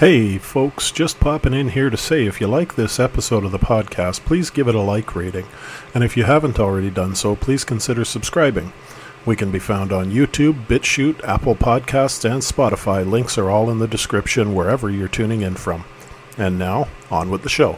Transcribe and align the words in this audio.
Hey, 0.00 0.38
folks, 0.38 0.90
just 0.92 1.20
popping 1.20 1.52
in 1.52 1.68
here 1.68 1.90
to 1.90 1.96
say 1.98 2.24
if 2.24 2.40
you 2.40 2.46
like 2.46 2.74
this 2.74 2.98
episode 2.98 3.44
of 3.44 3.52
the 3.52 3.58
podcast, 3.58 4.24
please 4.24 4.48
give 4.48 4.66
it 4.66 4.74
a 4.74 4.80
like 4.80 5.14
rating. 5.14 5.44
And 5.94 6.02
if 6.02 6.16
you 6.16 6.24
haven't 6.24 6.58
already 6.58 6.88
done 6.88 7.14
so, 7.14 7.36
please 7.36 7.64
consider 7.64 8.06
subscribing. 8.06 8.72
We 9.26 9.36
can 9.36 9.50
be 9.50 9.58
found 9.58 9.92
on 9.92 10.10
YouTube, 10.10 10.64
BitChute, 10.68 11.22
Apple 11.22 11.54
Podcasts, 11.54 12.24
and 12.24 12.40
Spotify. 12.40 13.06
Links 13.06 13.36
are 13.36 13.50
all 13.50 13.68
in 13.68 13.78
the 13.78 13.86
description 13.86 14.54
wherever 14.54 14.88
you're 14.88 15.06
tuning 15.06 15.42
in 15.42 15.54
from. 15.54 15.84
And 16.38 16.58
now, 16.58 16.88
on 17.10 17.28
with 17.28 17.42
the 17.42 17.50
show. 17.50 17.76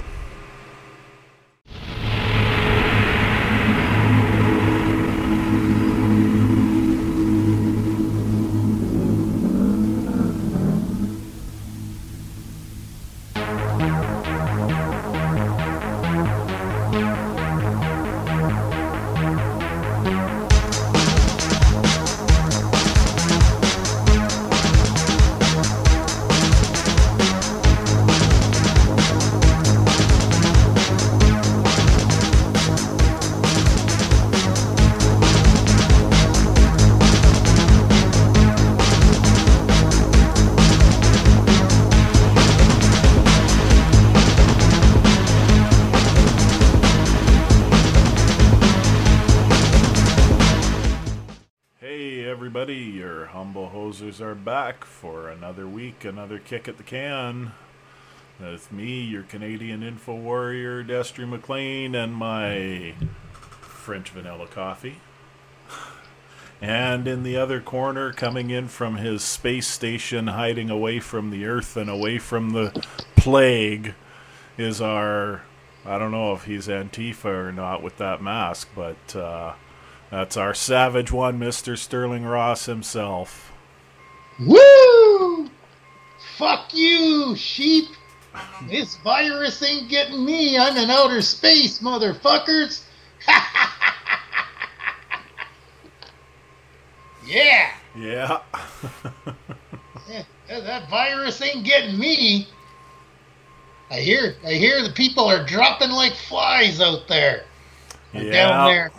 Kick 56.53 56.69
at 56.69 56.77
the 56.77 56.83
can. 56.83 57.51
With 58.39 58.71
me, 58.71 59.01
your 59.01 59.23
Canadian 59.23 59.83
info 59.83 60.15
warrior, 60.15 60.85
Destry 60.85 61.27
McLean, 61.27 61.95
and 61.95 62.15
my 62.15 62.95
French 63.33 64.11
vanilla 64.11 64.47
coffee. 64.47 64.97
And 66.61 67.09
in 67.09 67.23
the 67.23 67.39
other 67.39 67.59
corner, 67.63 68.13
coming 68.13 68.51
in 68.51 68.69
from 68.69 68.97
his 68.97 69.25
space 69.25 69.67
station, 69.67 70.27
hiding 70.27 70.69
away 70.69 71.01
from 71.01 71.31
the 71.31 71.47
Earth 71.47 71.75
and 71.75 71.89
away 71.89 72.19
from 72.19 72.51
the 72.51 72.85
plague, 73.17 73.95
is 74.59 74.79
our. 74.83 75.45
I 75.87 75.99
don't 75.99 76.11
know 76.11 76.35
if 76.35 76.45
he's 76.45 76.69
Antifa 76.69 77.25
or 77.25 77.51
not 77.51 77.83
with 77.83 77.97
that 77.97 78.23
mask, 78.23 78.69
but 78.77 79.17
uh, 79.17 79.55
that's 80.11 80.37
our 80.37 80.53
savage 80.53 81.11
one, 81.11 81.41
Mr. 81.41 81.79
Sterling 81.79 82.27
Ross 82.27 82.67
himself. 82.67 83.53
Woo! 84.39 85.51
Fuck 86.37 86.75
you, 86.75 87.37
sheep! 87.37 87.89
This 88.69 88.97
virus 88.97 89.63
ain't 89.63 89.89
getting 89.89 90.25
me. 90.25 90.59
I'm 90.59 90.77
in 90.77 90.91
outer 90.91 91.21
space, 91.21 91.81
motherfuckers! 91.81 92.83
yeah! 97.27 97.71
Yeah. 97.95 98.41
yeah! 100.09 100.23
That 100.49 100.89
virus 100.89 101.43
ain't 101.43 101.65
getting 101.65 101.99
me. 101.99 102.49
I 103.91 104.01
hear 104.01 104.37
I 104.45 104.55
hear 104.55 104.83
the 104.83 104.93
people 104.93 105.25
are 105.27 105.45
dropping 105.45 105.91
like 105.91 106.15
flies 106.15 106.81
out 106.81 107.09
there. 107.09 107.45
yeah. 108.15 108.33
Down 108.33 108.69
there. 108.69 108.93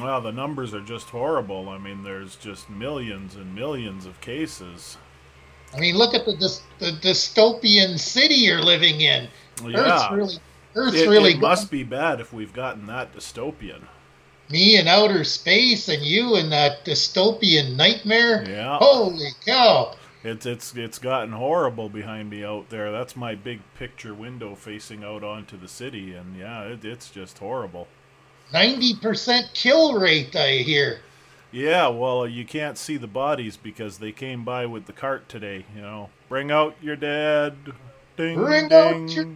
Well, 0.00 0.20
the 0.20 0.32
numbers 0.32 0.72
are 0.72 0.80
just 0.80 1.10
horrible. 1.10 1.68
I 1.68 1.78
mean, 1.78 2.04
there's 2.04 2.36
just 2.36 2.70
millions 2.70 3.34
and 3.34 3.54
millions 3.54 4.06
of 4.06 4.20
cases. 4.20 4.96
I 5.74 5.80
mean, 5.80 5.96
look 5.96 6.14
at 6.14 6.24
the, 6.24 6.32
dys- 6.32 6.62
the 6.78 6.92
dystopian 6.92 7.98
city 7.98 8.34
you're 8.36 8.62
living 8.62 9.00
in. 9.00 9.28
Yeah. 9.64 9.78
Earth's 9.78 10.12
really, 10.12 10.34
Earth's 10.74 10.96
It, 10.96 11.08
really 11.08 11.32
it 11.32 11.40
must 11.40 11.70
be 11.70 11.82
bad 11.84 12.20
if 12.20 12.32
we've 12.32 12.52
gotten 12.52 12.86
that 12.86 13.12
dystopian. 13.14 13.82
me 14.50 14.76
in 14.78 14.86
outer 14.88 15.24
space 15.24 15.88
and 15.88 16.02
you 16.02 16.36
in 16.36 16.50
that 16.50 16.84
dystopian 16.84 17.76
nightmare. 17.76 18.44
Yeah. 18.48 18.78
Holy 18.78 19.30
cow! 19.44 19.96
It's 20.22 20.46
it's 20.46 20.74
it's 20.74 20.98
gotten 20.98 21.32
horrible 21.32 21.88
behind 21.90 22.30
me 22.30 22.44
out 22.44 22.70
there. 22.70 22.90
That's 22.90 23.14
my 23.14 23.34
big 23.34 23.60
picture 23.78 24.14
window 24.14 24.54
facing 24.54 25.04
out 25.04 25.22
onto 25.22 25.58
the 25.58 25.68
city, 25.68 26.14
and 26.14 26.36
yeah, 26.38 26.62
it, 26.62 26.84
it's 26.84 27.10
just 27.10 27.38
horrible. 27.38 27.88
Ninety 28.52 28.94
percent 28.94 29.50
kill 29.54 29.98
rate, 29.98 30.34
I 30.34 30.58
hear. 30.58 31.00
Yeah, 31.54 31.86
well, 31.86 32.26
you 32.26 32.44
can't 32.44 32.76
see 32.76 32.96
the 32.96 33.06
bodies 33.06 33.56
because 33.56 33.98
they 33.98 34.10
came 34.10 34.44
by 34.44 34.66
with 34.66 34.86
the 34.86 34.92
cart 34.92 35.28
today. 35.28 35.64
You 35.76 35.82
know, 35.82 36.10
bring 36.28 36.50
out 36.50 36.74
your 36.82 36.96
dead. 36.96 37.54
Ding 38.16 38.34
Bring 38.34 38.68
ding. 38.68 39.04
out 39.04 39.14
your 39.14 39.26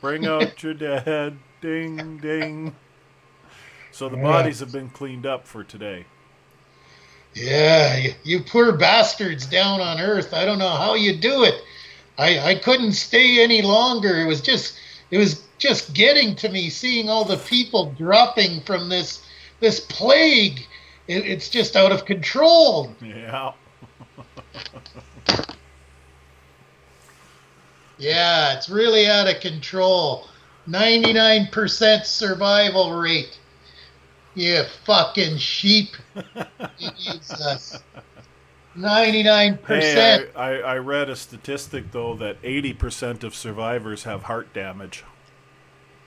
Bring 0.00 0.26
out 0.26 0.60
your 0.64 0.74
dead. 0.74 1.38
Ding 1.60 2.18
ding. 2.22 2.74
So 3.92 4.08
the 4.08 4.16
bodies 4.16 4.58
have 4.58 4.72
been 4.72 4.90
cleaned 4.90 5.26
up 5.26 5.46
for 5.46 5.62
today. 5.62 6.06
Yeah, 7.34 7.96
you, 7.98 8.14
you 8.24 8.40
poor 8.42 8.72
bastards 8.72 9.46
down 9.46 9.80
on 9.80 10.00
Earth. 10.00 10.34
I 10.34 10.44
don't 10.44 10.58
know 10.58 10.70
how 10.76 10.94
you 10.94 11.16
do 11.16 11.44
it. 11.44 11.62
I 12.18 12.38
I 12.40 12.54
couldn't 12.56 12.94
stay 12.94 13.44
any 13.44 13.62
longer. 13.62 14.20
It 14.20 14.26
was 14.26 14.40
just 14.40 14.76
it 15.12 15.18
was 15.18 15.44
just 15.58 15.94
getting 15.94 16.34
to 16.36 16.48
me 16.48 16.68
seeing 16.68 17.08
all 17.08 17.24
the 17.24 17.36
people 17.36 17.92
dropping 17.96 18.60
from 18.62 18.88
this 18.88 19.24
this 19.60 19.78
plague. 19.78 20.66
It, 21.10 21.26
it's 21.26 21.48
just 21.48 21.74
out 21.74 21.90
of 21.90 22.04
control. 22.04 22.94
Yeah. 23.02 23.52
Yeah, 28.02 28.56
it's 28.56 28.70
really 28.70 29.06
out 29.06 29.28
of 29.28 29.40
control. 29.42 30.26
99% 30.66 32.06
survival 32.06 32.94
rate. 32.94 33.38
You 34.34 34.62
fucking 34.86 35.36
sheep. 35.36 35.88
Jesus. 36.78 37.78
99%. 38.74 39.66
Hey, 39.66 40.30
I, 40.34 40.46
I, 40.46 40.56
I 40.60 40.78
read 40.78 41.10
a 41.10 41.16
statistic 41.16 41.92
though 41.92 42.14
that 42.14 42.40
80% 42.40 43.22
of 43.22 43.34
survivors 43.34 44.04
have 44.04 44.22
heart 44.22 44.54
damage. 44.54 45.04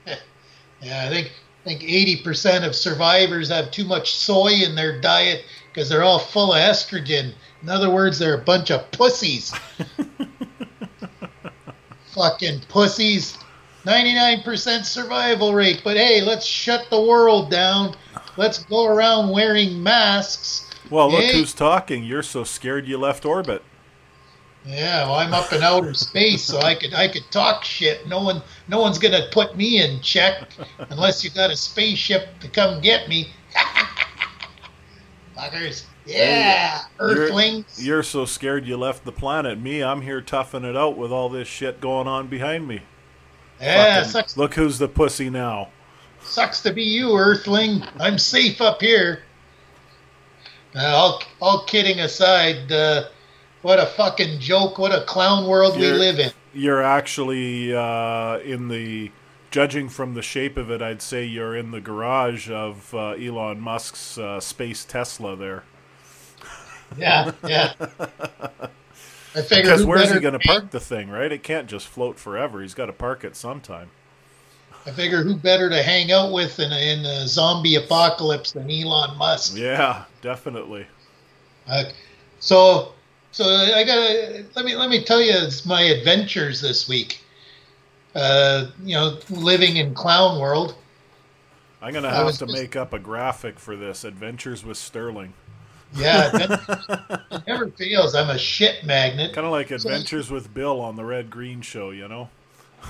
Yeah, 0.81 1.05
I 1.05 1.09
think 1.09 1.31
I 1.65 1.69
think 1.75 1.81
80% 1.81 2.65
of 2.67 2.75
survivors 2.75 3.49
have 3.49 3.71
too 3.71 3.85
much 3.85 4.13
soy 4.15 4.49
in 4.65 4.75
their 4.75 4.99
diet 4.99 5.45
because 5.71 5.87
they're 5.89 6.03
all 6.03 6.19
full 6.19 6.53
of 6.53 6.59
estrogen. 6.59 7.33
In 7.61 7.69
other 7.69 7.89
words, 7.89 8.19
they're 8.19 8.35
a 8.35 8.43
bunch 8.43 8.69
of 8.69 8.91
pussies. 8.91 9.53
Fucking 12.13 12.61
pussies. 12.67 13.37
99% 13.85 14.85
survival 14.85 15.53
rate. 15.53 15.81
But 15.83 15.97
hey, 15.97 16.21
let's 16.21 16.45
shut 16.45 16.87
the 16.89 17.01
world 17.01 17.49
down. 17.49 17.95
Let's 18.37 18.63
go 18.65 18.85
around 18.85 19.31
wearing 19.31 19.81
masks. 19.81 20.69
Well, 20.89 21.09
look 21.11 21.23
Hey. 21.23 21.39
who's 21.39 21.53
talking. 21.53 22.03
You're 22.03 22.23
so 22.23 22.43
scared 22.43 22.87
you 22.87 22.97
left 22.97 23.25
orbit. 23.25 23.63
Yeah, 24.65 25.03
well, 25.07 25.15
I'm 25.15 25.33
up 25.33 25.51
in 25.51 25.61
outer 25.61 25.93
space, 25.93 26.41
so 26.43 26.59
I 26.59 26.73
could 26.75 26.93
I 26.93 27.07
could 27.09 27.29
talk 27.31 27.65
shit. 27.65 28.07
No 28.07 28.21
one 28.23 28.41
no 28.69 28.79
one's 28.79 28.97
gonna 28.97 29.27
put 29.31 29.57
me 29.57 29.81
in 29.83 29.99
check 30.01 30.49
unless 30.89 31.21
you 31.23 31.29
got 31.31 31.51
a 31.51 31.55
spaceship 31.57 32.39
to 32.39 32.47
come 32.47 32.79
get 32.81 33.09
me. 33.09 33.29
Fuckers. 35.37 35.85
Yeah, 36.05 36.81
You're- 36.99 37.15
Earthlings. 37.15 37.85
You're 37.85 38.03
so 38.03 38.25
scared 38.25 38.65
you 38.67 38.77
left 38.77 39.05
the 39.05 39.11
planet. 39.11 39.59
Me, 39.59 39.81
I'm 39.83 40.01
here 40.01 40.21
toughing 40.21 40.63
it 40.65 40.75
out 40.75 40.97
with 40.97 41.11
all 41.11 41.29
this 41.29 41.47
shit 41.47 41.79
going 41.81 42.07
on 42.07 42.27
behind 42.27 42.67
me. 42.67 42.81
yeah, 43.59 43.95
Fucking- 43.99 44.11
sucks 44.11 44.37
Look 44.37 44.53
who's 44.55 44.77
the 44.79 44.87
pussy 44.89 45.29
now. 45.29 45.69
sucks 46.21 46.61
to 46.61 46.71
be 46.73 46.83
you, 46.83 47.09
Earthling. 47.17 47.85
I'm 47.99 48.17
safe 48.17 48.61
up 48.61 48.81
here. 48.81 49.23
Uh, 50.75 50.85
all 50.87 51.21
all 51.41 51.63
kidding 51.65 51.99
aside, 51.99 52.71
uh, 52.71 53.03
what 53.63 53.79
a 53.79 53.87
fucking 53.87 54.39
joke! 54.39 54.77
What 54.77 54.93
a 54.93 55.03
clown 55.05 55.47
world 55.47 55.75
we 55.75 55.87
You're- 55.87 55.97
live 55.97 56.19
in. 56.19 56.31
You're 56.53 56.83
actually 56.83 57.75
uh, 57.75 58.37
in 58.39 58.67
the. 58.67 59.11
Judging 59.49 59.87
from 59.87 60.15
the 60.15 60.23
shape 60.23 60.57
of 60.57 60.71
it, 60.71 60.81
I'd 60.81 60.99
say 61.03 61.25
you're 61.25 61.55
in 61.55 61.69
the 61.69 61.79
garage 61.79 62.49
of 62.49 62.91
uh, 62.91 63.09
Elon 63.11 63.59
Musk's 63.61 64.17
uh, 64.17 64.39
space 64.39 64.83
Tesla 64.83 65.35
there. 65.35 65.63
Yeah, 66.97 67.31
yeah. 67.47 67.73
I 69.35 69.41
figured 69.41 69.65
Because 69.65 69.85
where's 69.85 70.11
he 70.11 70.19
going 70.19 70.33
to 70.33 70.39
park 70.39 70.71
the 70.71 70.79
thing, 70.79 71.07
right? 71.09 71.31
It 71.31 71.43
can't 71.43 71.67
just 71.67 71.87
float 71.87 72.17
forever. 72.17 72.63
He's 72.63 72.73
got 72.73 72.87
to 72.87 72.93
park 72.93 73.23
it 73.23 73.35
sometime. 73.35 73.91
I 74.87 74.91
figure 74.91 75.21
who 75.23 75.35
better 75.35 75.69
to 75.69 75.83
hang 75.83 76.11
out 76.11 76.31
with 76.31 76.59
in 76.59 76.71
a, 76.71 76.93
in 76.93 77.05
a 77.05 77.27
zombie 77.27 77.75
apocalypse 77.75 78.53
than 78.53 78.71
Elon 78.71 79.15
Musk. 79.19 79.55
Yeah, 79.55 80.05
definitely. 80.23 80.87
Uh, 81.67 81.83
so 82.39 82.92
So 83.33 83.45
I 83.45 83.83
gotta 83.83 84.45
let 84.55 84.63
me 84.63 84.75
let 84.75 84.91
me 84.91 85.03
tell 85.03 85.19
you 85.19 85.33
my 85.65 85.81
adventures 85.81 86.61
this 86.61 86.87
week. 86.87 87.19
Uh, 88.13 88.67
you 88.83 88.93
know, 88.93 89.17
living 89.31 89.77
in 89.77 89.95
clown 89.95 90.39
world. 90.39 90.75
I'm 91.81 91.93
gonna 91.93 92.11
have 92.11 92.31
to 92.31 92.45
just, 92.45 92.51
make 92.53 92.75
up 92.75 92.93
a 92.93 92.99
graphic 92.99 93.59
for 93.59 93.75
this. 93.75 94.03
Adventures 94.03 94.63
with 94.63 94.77
Sterling. 94.77 95.33
Yeah, 95.95 96.29
it 97.31 97.47
never 97.47 97.69
fails. 97.69 98.13
I'm 98.13 98.29
a 98.29 98.37
shit 98.37 98.85
magnet. 98.85 99.33
Kind 99.33 99.47
of 99.47 99.51
like 99.51 99.71
Adventures 99.71 100.27
so, 100.27 100.35
with 100.35 100.53
Bill 100.53 100.79
on 100.79 100.95
the 100.95 101.03
Red 101.03 101.31
Green 101.31 101.61
Show, 101.61 101.89
you 101.89 102.07
know. 102.07 102.29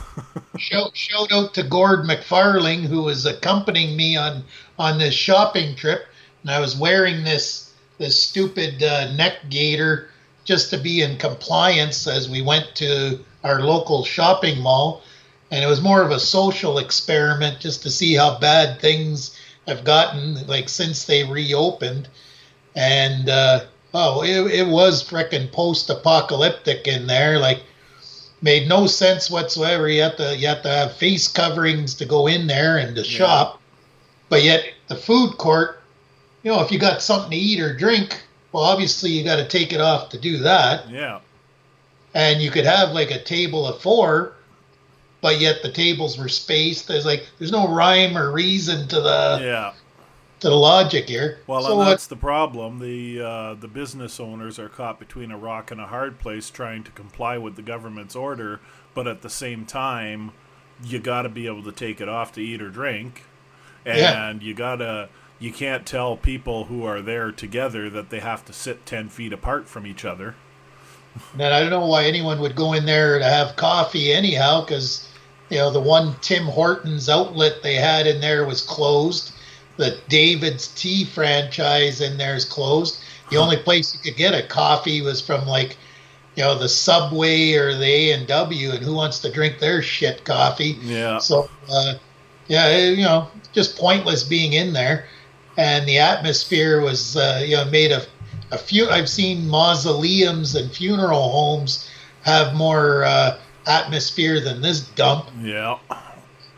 shout, 0.58 0.96
shout 0.98 1.32
out 1.32 1.54
to 1.54 1.64
Gord 1.64 2.06
McFarling 2.06 2.82
who 2.82 3.04
was 3.04 3.26
accompanying 3.26 3.96
me 3.96 4.18
on 4.18 4.44
on 4.78 4.98
this 5.00 5.14
shopping 5.14 5.78
trip, 5.78 6.02
and 6.42 6.52
I 6.52 6.60
was 6.60 6.78
wearing 6.78 7.24
this 7.24 7.74
this 7.98 8.22
stupid 8.22 8.84
uh, 8.84 9.14
neck 9.14 9.38
gaiter 9.50 10.10
just 10.44 10.70
to 10.70 10.78
be 10.78 11.02
in 11.02 11.18
compliance 11.18 12.08
as 12.08 12.30
we 12.30 12.42
went 12.42 12.76
to 12.76 13.20
our 13.44 13.62
local 13.62 14.04
shopping 14.04 14.60
mall, 14.62 15.02
and 15.52 15.64
it 15.64 15.68
was 15.68 15.82
more 15.82 16.02
of 16.02 16.12
a 16.12 16.20
social 16.20 16.78
experiment 16.78 17.60
just 17.60 17.84
to 17.84 17.90
see 17.90 18.14
how 18.14 18.40
bad 18.40 18.80
things 18.80 19.38
have 19.68 19.84
gotten 19.84 20.46
like 20.48 20.68
since 20.68 21.06
they 21.06 21.24
reopened, 21.24 22.08
and 22.76 23.30
uh, 23.30 23.62
oh, 23.94 24.24
it, 24.24 24.52
it 24.52 24.68
was 24.68 25.04
freaking 25.04 25.52
post-apocalyptic 25.52 26.88
in 26.88 27.08
there, 27.08 27.40
like 27.40 27.64
made 28.42 28.68
no 28.68 28.86
sense 28.88 29.30
whatsoever. 29.30 29.88
You 29.88 30.02
have 30.02 30.18
to 30.18 30.36
you 30.36 30.48
have 30.48 30.64
to 30.64 30.70
have 30.70 30.98
face 30.98 31.28
coverings 31.28 31.96
to 31.96 32.06
go 32.06 32.28
in 32.28 32.48
there 32.48 32.78
and 32.78 32.96
to 32.96 33.02
yeah. 33.02 33.08
shop, 33.08 33.62
but 34.30 34.44
yet 34.44 34.66
the 34.88 34.96
food 34.96 35.38
court, 35.38 35.82
you 36.44 36.52
know, 36.52 36.62
if 36.62 36.72
you 36.72 36.80
got 36.80 37.02
something 37.02 37.32
to 37.32 37.38
eat 37.38 37.62
or 37.62 37.76
drink, 37.76 38.22
well, 38.54 38.64
obviously 38.64 39.10
you 39.10 39.24
got 39.24 39.38
to 39.38 39.48
take 39.48 39.74
it 39.74 39.82
off 39.82 40.10
to 40.10 40.20
do 40.20 40.38
that. 40.38 40.90
Yeah. 40.90 41.20
And 42.14 42.42
you 42.42 42.52
could 42.52 42.66
have 42.66 42.92
like 42.92 43.12
a 43.12 43.22
table 43.22 43.68
of 43.68 43.82
four, 43.82 44.36
but 45.20 45.40
yet 45.42 45.64
the 45.64 45.72
tables 45.72 46.18
were 46.18 46.30
spaced. 46.30 46.88
There's 46.88 47.06
like 47.06 47.28
there's 47.40 47.52
no 47.52 47.68
rhyme 47.68 48.16
or 48.18 48.32
reason 48.32 48.88
to 48.88 49.02
the 49.02 49.40
yeah 49.42 49.74
to 50.44 50.50
the 50.50 50.56
logic 50.56 51.08
here. 51.08 51.40
Well, 51.48 51.64
so 51.64 51.80
and 51.80 51.88
that's 51.88 52.06
what, 52.06 52.10
the 52.10 52.22
problem. 52.22 52.80
The 52.80 53.22
uh, 53.22 53.54
the 53.56 53.70
business 53.70 54.20
owners 54.20 54.60
are 54.60 54.70
caught 54.70 55.00
between 55.00 55.32
a 55.32 55.38
rock 55.38 55.72
and 55.72 55.80
a 55.80 55.88
hard 55.88 56.20
place, 56.20 56.50
trying 56.50 56.84
to 56.84 56.92
comply 56.92 57.38
with 57.38 57.56
the 57.56 57.62
government's 57.62 58.16
order, 58.16 58.60
but 58.94 59.08
at 59.08 59.22
the 59.22 59.30
same 59.30 59.66
time, 59.66 60.34
you 60.84 61.00
got 61.00 61.22
to 61.22 61.30
be 61.30 61.48
able 61.48 61.64
to 61.64 61.72
take 61.72 62.02
it 62.02 62.10
off 62.10 62.34
to 62.34 62.42
eat 62.42 62.62
or 62.62 62.70
drink, 62.70 63.24
and 63.86 64.42
yeah. 64.42 64.48
you 64.48 64.54
gotta 64.54 65.08
you 65.44 65.52
can't 65.52 65.86
tell 65.86 66.16
people 66.16 66.66
who 66.66 66.86
are 66.86 67.02
there 67.02 67.32
together 67.32 67.90
that 67.90 68.10
they 68.10 68.20
have 68.20 68.46
to 68.46 68.54
sit 68.54 68.86
ten 68.86 69.10
feet 69.10 69.34
apart 69.34 69.68
from 69.68 69.86
each 69.86 70.06
other. 70.06 70.36
And 71.34 71.44
I 71.54 71.60
don't 71.60 71.70
know 71.70 71.86
why 71.86 72.06
anyone 72.06 72.40
would 72.40 72.56
go 72.56 72.74
in 72.74 72.86
there 72.86 73.20
to 73.20 73.26
have 73.26 73.56
coffee 73.56 74.12
anyhow, 74.12 74.62
because 74.62 75.10
you 75.50 75.58
know 75.58 75.70
the 75.70 75.80
one 75.80 76.16
Tim 76.22 76.46
Hortons 76.46 77.10
outlet 77.10 77.62
they 77.62 77.76
had 77.76 78.08
in 78.08 78.22
there 78.22 78.46
was 78.46 78.62
closed 78.62 79.34
the 79.78 79.98
David's 80.08 80.68
Tea 80.68 81.06
franchise 81.06 82.02
in 82.02 82.18
there 82.18 82.36
is 82.36 82.46
closed. 82.46 83.00
The 83.30 83.38
only 83.38 83.58
place 83.64 83.94
you 83.94 84.00
could 84.00 84.18
get 84.18 84.34
a 84.34 84.48
coffee 84.48 85.02
was 85.02 85.22
from 85.22 85.46
like, 85.48 85.78
you 86.36 86.44
know, 86.44 86.58
the 86.58 86.70
Subway 86.70 87.54
or 87.54 87.76
the 87.78 87.86
A 87.86 88.12
and 88.12 88.28
W, 88.28 88.72
and 88.72 88.84
who 88.84 88.94
wants 88.94 89.20
to 89.20 89.32
drink 89.32 89.60
their 89.60 89.82
shit 89.82 90.26
coffee? 90.26 90.78
Yeah. 90.82 91.20
So, 91.20 91.50
uh, 91.72 91.94
yeah, 92.48 92.78
you 92.90 93.04
know, 93.04 93.28
just 93.54 93.78
pointless 93.78 94.24
being 94.24 94.54
in 94.54 94.74
there, 94.74 95.06
and 95.58 95.88
the 95.88 96.00
atmosphere 96.00 96.82
was, 96.82 97.16
uh, 97.16 97.44
you 97.46 97.56
know, 97.56 97.66
made 97.66 97.92
of 97.92 98.08
a 98.52 98.58
few. 98.58 98.90
I've 98.90 99.10
seen 99.10 99.48
mausoleums 99.48 100.56
and 100.56 100.72
funeral 100.72 101.30
homes 101.32 101.90
have 102.24 102.56
more 102.56 103.04
uh, 103.04 103.38
atmosphere 103.68 104.40
than 104.40 104.62
this 104.62 104.82
dump. 104.82 105.30
Yeah. 105.42 105.78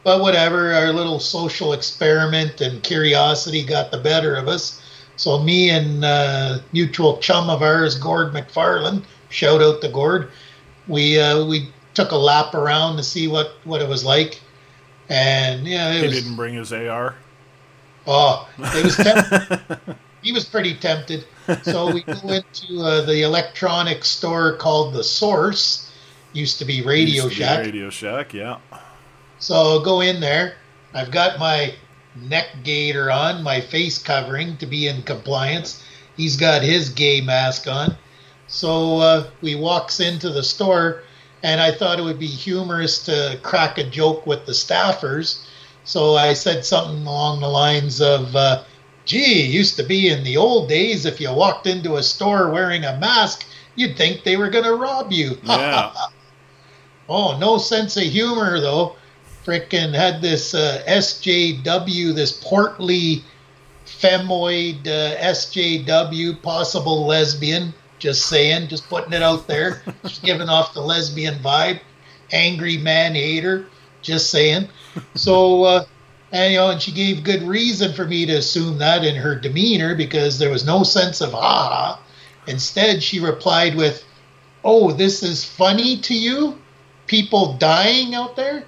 But 0.03 0.21
whatever, 0.21 0.71
our 0.74 0.94
little 0.94 1.19
social 1.19 1.74
experiment 1.74 2.62
and 2.62 2.83
curiosity 2.83 3.63
got 3.63 3.92
the 3.92 3.97
better 3.97 4.36
of 4.36 4.47
us. 4.47 4.81
So 5.18 5.42
me 5.42 5.69
and 5.69 6.06
uh, 6.06 6.59
mutual 6.74 7.18
chum 7.18 7.50
of 7.50 7.63
ours, 7.63 7.97
Gord 7.97 8.33
McFarland, 8.33 9.03
shout 9.30 9.62
out 9.62 9.81
to 9.81 9.89
Gord. 9.89 10.30
We 10.88 11.19
uh, 11.19 11.45
we 11.45 11.69
took 11.94 12.12
a 12.12 12.18
lap 12.18 12.53
around 12.53 12.97
to 12.97 13.03
see 13.03 13.27
what, 13.27 13.53
what 13.63 13.81
it 13.81 13.88
was 13.88 14.03
like, 14.03 14.42
and 15.09 15.65
yeah, 15.65 15.94
he 15.94 16.03
was, 16.03 16.21
didn't 16.21 16.36
bring 16.36 16.53
his 16.53 16.71
AR. 16.71 17.15
Oh, 18.07 18.48
it 18.57 18.84
was 18.84 18.96
tempted. 18.96 19.80
he 20.22 20.31
was 20.31 20.46
pretty 20.46 20.75
tempted. 20.75 21.25
So 21.63 21.94
we 21.94 22.02
go 22.04 22.30
into 22.30 22.81
uh, 22.81 23.06
the 23.06 23.22
electronic 23.22 24.04
store 24.04 24.54
called 24.57 24.94
the 24.94 25.04
Source. 25.04 25.92
Used 26.34 26.60
to 26.60 26.66
be 26.66 26.81
Radio 26.81 27.24
Used 27.24 27.30
to 27.30 27.44
Shack. 27.44 27.60
Be 27.60 27.72
Radio 27.72 27.90
Shack, 27.90 28.34
yeah. 28.34 28.57
So 29.40 29.80
go 29.81 30.02
in 30.02 30.19
there. 30.19 30.56
I've 30.94 31.12
got 31.12 31.40
my 31.40 31.74
neck 32.16 32.48
gaiter 32.63 33.12
on, 33.12 33.44
my 33.44 33.62
face 33.62 33.98
covering 34.02 34.57
to 34.57 34.66
be 34.66 34.88
in 34.88 35.04
compliance. 35.04 35.84
He's 36.18 36.38
got 36.38 36.62
his 36.62 36.90
gay 36.90 37.22
mask 37.22 37.68
on. 37.68 37.96
So 38.48 38.98
uh, 39.00 39.28
we 39.42 39.56
walks 39.56 40.00
into 40.00 40.30
the 40.30 40.44
store, 40.44 41.04
and 41.44 41.60
I 41.60 41.72
thought 41.72 42.00
it 42.00 42.04
would 42.04 42.19
be 42.19 42.28
humorous 42.28 43.04
to 43.06 43.40
crack 43.44 43.78
a 43.78 43.90
joke 43.90 44.25
with 44.25 44.46
the 44.46 44.52
staffers. 44.54 45.44
So 45.86 46.16
I 46.16 46.34
said 46.34 46.66
something 46.66 47.06
along 47.06 47.40
the 47.40 47.48
lines 47.48 48.02
of, 48.02 48.36
uh, 48.36 48.64
"Gee, 49.06 49.44
used 49.44 49.78
to 49.78 49.84
be 49.84 50.10
in 50.10 50.24
the 50.24 50.38
old 50.38 50.68
days. 50.68 51.06
If 51.06 51.22
you 51.22 51.32
walked 51.32 51.68
into 51.68 51.96
a 51.96 52.04
store 52.04 52.50
wearing 52.50 52.84
a 52.84 52.98
mask, 52.98 53.46
you'd 53.76 53.98
think 53.98 54.24
they 54.24 54.38
were 54.38 54.50
going 54.50 54.66
to 54.66 54.76
rob 54.76 55.12
you." 55.12 55.40
Yeah. 55.46 55.92
oh, 57.10 57.38
no 57.38 57.58
sense 57.58 57.98
of 57.98 58.04
humor 58.04 58.60
though 58.60 58.96
frickin' 59.46 59.94
had 59.94 60.22
this 60.22 60.54
uh, 60.54 60.84
SJW, 60.88 62.16
this 62.16 62.31
portly 62.31 63.24
femoid 63.86 64.88
uh, 64.88 65.16
SJW, 65.18 66.42
possible 66.42 67.06
lesbian. 67.06 67.74
Just 68.00 68.28
saying, 68.28 68.68
just 68.68 68.90
putting 68.90 69.14
it 69.14 69.22
out 69.22 69.48
there. 69.48 69.84
just 70.04 70.24
giving 70.24 70.50
off 70.50 70.74
the 70.74 70.81
lesbian 70.81 71.36
vibe. 71.36 71.80
Angry 72.31 72.78
man 72.78 73.14
hater. 73.14 73.68
Just 74.06 74.30
saying. 74.30 74.69
So, 75.16 75.63
uh, 75.63 75.86
and 76.31 76.54
you 76.54 76.60
know, 76.60 76.69
and 76.69 76.81
she 76.81 76.92
gave 76.92 77.24
good 77.24 77.44
reason 77.44 77.94
for 77.94 78.06
me 78.06 78.25
to 78.25 78.34
assume 78.34 78.78
that 78.78 79.04
in 79.04 79.16
her 79.16 79.36
demeanor 79.36 79.96
because 79.96 80.40
there 80.40 80.52
was 80.52 80.66
no 80.66 80.84
sense 80.84 81.22
of 81.22 81.34
ah. 81.34 82.00
Instead, 82.48 83.02
she 83.02 83.19
replied 83.19 83.75
with, 83.75 84.06
"Oh, 84.63 84.92
this 84.92 85.24
is 85.24 85.44
funny 85.44 85.98
to 86.02 86.13
you? 86.13 86.57
People 87.07 87.54
dying 87.54 88.14
out 88.16 88.35
there? 88.35 88.66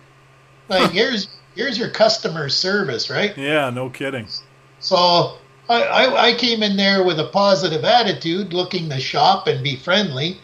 Like 0.70 0.91
here's 0.91 1.29
here's 1.56 1.77
your 1.77 1.89
customer 1.89 2.50
service, 2.50 3.10
right? 3.10 3.38
Yeah, 3.38 3.70
no 3.70 3.89
kidding. 3.89 4.27
So 4.79 5.38
I, 5.70 5.84
I, 5.84 6.27
I 6.29 6.34
came 6.34 6.63
in 6.63 6.77
there 6.77 7.03
with 7.03 7.20
a 7.20 7.27
positive 7.27 7.84
attitude, 7.84 8.53
looking 8.53 8.89
to 8.89 9.00
shop 9.00 9.48
and 9.48 9.63
be 9.63 9.75
friendly, 9.75 10.39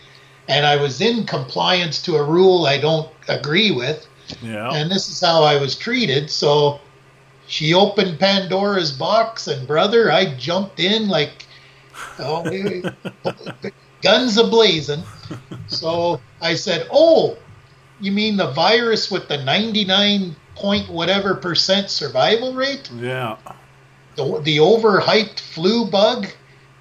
and 0.47 0.65
I 0.65 0.75
was 0.75 1.01
in 1.01 1.25
compliance 1.25 2.01
to 2.03 2.15
a 2.15 2.23
rule 2.23 2.65
I 2.65 2.77
don't 2.77 3.09
agree 3.27 3.71
with. 3.71 4.07
Yeah. 4.41 4.69
And 4.71 4.89
this 4.89 5.09
is 5.09 5.19
how 5.19 5.43
I 5.43 5.59
was 5.59 5.75
treated. 5.75 6.29
So 6.29 6.79
she 7.47 7.73
opened 7.73 8.19
Pandora's 8.19 8.91
box, 8.91 9.47
and 9.47 9.67
brother, 9.67 10.11
I 10.11 10.35
jumped 10.35 10.79
in 10.79 11.07
like 11.07 11.45
oh, 12.19 12.43
guns 14.01 14.37
a 14.37 14.43
blazing. 14.45 15.03
So 15.67 16.21
I 16.41 16.55
said, 16.55 16.87
"Oh, 16.91 17.37
you 17.99 18.11
mean 18.11 18.37
the 18.37 18.51
virus 18.51 19.11
with 19.11 19.27
the 19.27 19.43
99 19.43 20.35
point 20.55 20.89
whatever 20.89 21.35
percent 21.35 21.89
survival 21.89 22.53
rate? 22.53 22.89
Yeah. 22.95 23.37
The, 24.15 24.41
the 24.41 24.57
overhyped 24.57 25.39
flu 25.39 25.85
bug 25.85 26.27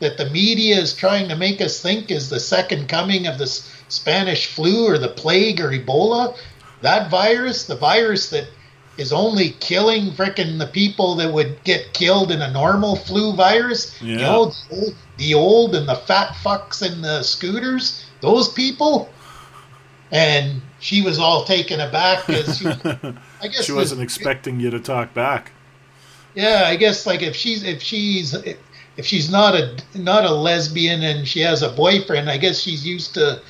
that 0.01 0.19
the 0.19 0.29
media 0.31 0.77
is 0.77 0.95
trying 0.95 1.29
to 1.29 1.37
make 1.37 1.61
us 1.61 1.81
think 1.81 2.11
is 2.11 2.29
the 2.29 2.41
second 2.41 2.89
coming 2.89 3.27
of 3.27 3.39
the 3.39 3.47
Spanish 3.47 4.49
flu 4.49 4.87
or 4.87 4.99
the 4.99 5.09
plague 5.09 5.61
or 5.61 5.71
Ebola? 5.71 6.37
That 6.83 7.11
virus, 7.11 7.67
the 7.67 7.77
virus 7.77 8.31
that 8.31 8.49
is 8.99 9.13
only 9.13 9.51
killing 9.61 10.11
frickin' 10.11 10.59
the 10.59 10.67
people 10.67 11.15
that 11.17 11.33
would 11.33 11.63
get 11.65 11.95
killed 11.95 12.31
in 12.31 12.43
a 12.43 12.51
normal 12.53 12.97
flu 12.97 13.33
virus. 13.35 14.01
Yeah. 14.03 14.13
You 14.13 14.19
know, 14.19 14.45
the 14.47 14.77
old, 14.77 14.95
the 15.17 15.35
old 15.35 15.75
and 15.75 15.89
the 15.89 15.95
fat 15.95 16.35
fucks 16.43 16.87
in 16.87 17.01
the 17.01 17.23
scooters, 17.23 18.05
those 18.21 18.49
people. 18.49 19.09
And 20.11 20.61
she 20.79 21.01
was 21.01 21.19
all 21.19 21.45
taken 21.45 21.81
aback 21.81 22.27
because 22.27 22.59
she, 22.59 22.67
I 23.41 23.49
guess 23.49 23.65
she 23.65 23.73
wasn't 23.73 24.03
expecting 24.03 24.61
you 24.61 24.69
to 24.71 24.79
talk 24.79 25.15
back. 25.15 25.53
Yeah, 26.35 26.65
I 26.67 26.77
guess 26.77 27.07
like 27.07 27.23
if 27.23 27.35
she's 27.35 27.63
if 27.63 27.83
she's 27.83 28.35
if 28.35 29.07
she's 29.07 29.31
not 29.31 29.55
a 29.55 29.77
not 29.95 30.25
a 30.25 30.33
lesbian 30.33 31.03
and 31.03 31.27
she 31.27 31.41
has 31.41 31.63
a 31.63 31.71
boyfriend, 31.71 32.29
I 32.29 32.37
guess 32.37 32.61
she's 32.61 32.87
used 32.87 33.15
to 33.15 33.41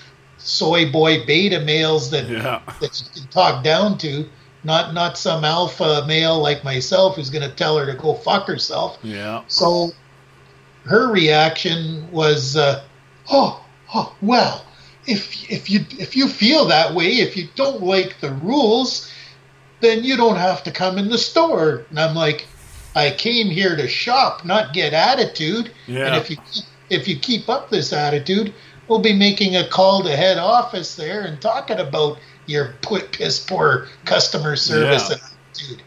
soy 0.44 0.90
boy 0.90 1.24
beta 1.24 1.60
males 1.60 2.10
that 2.10 2.28
yeah. 2.28 2.60
that 2.80 2.94
she 2.94 3.04
can 3.14 3.28
talk 3.28 3.64
down 3.64 3.98
to. 3.98 4.28
Not 4.64 4.94
not 4.94 5.18
some 5.18 5.44
alpha 5.44 6.04
male 6.06 6.40
like 6.40 6.62
myself 6.62 7.16
who's 7.16 7.30
going 7.30 7.48
to 7.48 7.54
tell 7.54 7.76
her 7.78 7.86
to 7.86 7.94
go 7.94 8.14
fuck 8.14 8.46
herself. 8.46 8.98
Yeah. 9.02 9.42
So 9.48 9.90
her 10.84 11.10
reaction 11.10 12.10
was, 12.12 12.56
uh, 12.56 12.84
"Oh, 13.30 13.64
oh, 13.94 14.14
well, 14.22 14.64
if 15.06 15.50
if 15.50 15.70
you 15.70 15.84
if 15.98 16.16
you 16.16 16.28
feel 16.28 16.64
that 16.66 16.94
way, 16.94 17.18
if 17.18 17.36
you 17.36 17.48
don't 17.54 17.82
like 17.82 18.20
the 18.20 18.32
rules, 18.34 19.12
then 19.80 20.04
you 20.04 20.16
don't 20.16 20.36
have 20.36 20.62
to 20.64 20.70
come 20.70 20.98
in 20.98 21.08
the 21.08 21.18
store. 21.18 21.84
And 21.90 21.98
I'm 21.98 22.14
like, 22.14 22.46
I 22.94 23.10
came 23.10 23.48
here 23.48 23.76
to 23.76 23.88
shop, 23.88 24.44
not 24.44 24.72
get 24.72 24.92
attitude. 24.92 25.72
Yeah. 25.86 26.06
And 26.06 26.16
if 26.16 26.30
you 26.30 26.36
if 26.90 27.08
you 27.08 27.18
keep 27.18 27.48
up 27.48 27.70
this 27.70 27.92
attitude, 27.92 28.54
we'll 28.88 28.98
be 29.00 29.12
making 29.12 29.56
a 29.56 29.68
call 29.68 30.02
to 30.02 30.16
head 30.16 30.38
office 30.38 30.94
there 30.96 31.22
and 31.22 31.40
talking 31.40 31.78
about 31.78 32.18
your 32.46 32.74
put 32.82 33.12
piss 33.12 33.38
poor 33.44 33.86
customer 34.04 34.56
service 34.56 35.08
Yeah. 35.10 35.16
attitude. 35.16 35.82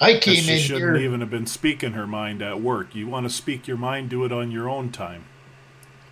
I 0.00 0.18
came 0.18 0.42
she 0.42 0.52
in 0.54 0.58
shouldn't 0.58 0.96
here. 0.96 1.04
even 1.06 1.20
have 1.20 1.30
been 1.30 1.46
speaking 1.46 1.92
her 1.92 2.06
mind 2.06 2.42
at 2.42 2.60
work. 2.60 2.94
You 2.94 3.06
want 3.06 3.26
to 3.26 3.30
speak 3.34 3.66
your 3.66 3.78
mind, 3.78 4.10
do 4.10 4.24
it 4.24 4.32
on 4.32 4.50
your 4.50 4.68
own 4.68 4.90
time. 4.90 5.24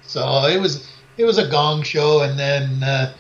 So 0.02 0.46
it 0.46 0.58
was 0.60 0.88
it 1.16 1.24
was 1.24 1.38
a 1.38 1.48
gong 1.48 1.82
show, 1.82 2.22
and 2.22 2.38
then 2.38 2.82
uh, 2.82 3.12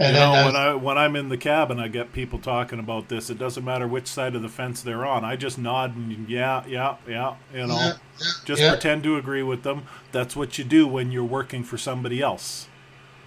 and 0.00 0.14
you 0.14 0.16
then 0.16 0.32
know, 0.32 0.34
I 0.34 0.44
when 0.44 0.56
I 0.56 0.74
when 0.74 0.98
I'm 0.98 1.16
in 1.16 1.28
the 1.30 1.38
cab 1.38 1.70
and 1.70 1.80
I 1.80 1.88
get 1.88 2.12
people 2.12 2.40
talking 2.40 2.80
about 2.80 3.08
this, 3.10 3.30
it 3.30 3.38
doesn't 3.38 3.64
matter 3.64 3.88
which 3.88 4.08
side 4.08 4.34
of 4.36 4.42
the 4.42 4.48
fence 4.48 4.82
they're 4.82 5.06
on. 5.06 5.24
I 5.24 5.36
just 5.36 5.58
nod 5.58 5.96
and 5.96 6.28
yeah, 6.28 6.64
yeah, 6.66 6.96
yeah. 7.08 7.36
You 7.54 7.68
know, 7.68 7.76
Yeah, 7.76 7.92
yeah, 8.18 8.32
just 8.44 8.64
yeah. 8.64 8.68
pretend 8.68 9.04
to 9.04 9.16
agree 9.18 9.44
with 9.44 9.62
them. 9.62 9.84
That's 10.12 10.36
what 10.36 10.58
you 10.58 10.64
do 10.64 10.88
when 10.88 11.12
you're 11.12 11.24
working 11.24 11.64
for 11.64 11.78
somebody 11.78 12.22
else. 12.22 12.70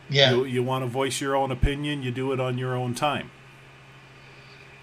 yeah 0.09 0.31
You, 0.31 0.45
you 0.45 0.63
want 0.63 0.83
to 0.83 0.89
voice 0.89 1.21
your 1.21 1.35
own 1.35 1.51
opinion, 1.51 2.03
you 2.03 2.11
do 2.11 2.33
it 2.33 2.39
on 2.41 2.57
your 2.59 2.75
own 2.75 2.95
time. 2.95 3.31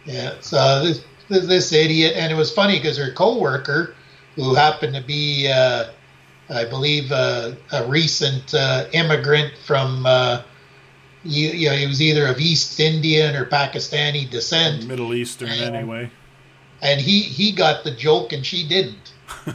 yeah. 0.04 0.34
So 0.40 0.84
this 0.84 1.04
this, 1.28 1.46
this 1.46 1.72
idiot, 1.72 2.14
and 2.16 2.32
it 2.32 2.36
was 2.36 2.52
funny 2.52 2.78
because 2.78 2.98
her 2.98 3.12
coworker, 3.12 3.94
who 4.36 4.54
happened 4.54 4.94
to 4.94 5.02
be, 5.02 5.50
uh, 5.52 5.92
I 6.50 6.64
believe, 6.66 7.12
uh, 7.12 7.52
a 7.72 7.86
recent 7.88 8.54
uh, 8.54 8.86
immigrant 8.92 9.54
from. 9.66 10.06
You, 11.22 11.50
you 11.50 11.68
know, 11.68 11.76
he 11.76 11.86
was 11.86 12.00
either 12.00 12.26
of 12.26 12.40
East 12.40 12.80
Indian 12.80 13.36
or 13.36 13.44
Pakistani 13.44 14.28
descent, 14.30 14.86
Middle 14.86 15.12
Eastern, 15.14 15.48
Yeah. 15.48 15.64
anyway. 15.66 16.10
and 16.82 17.00
he 17.00 17.20
he 17.20 17.52
got 17.52 17.84
the 17.84 17.90
joke 17.90 18.32
and 18.32 18.44
she 18.44 18.66
didn't. 18.66 19.12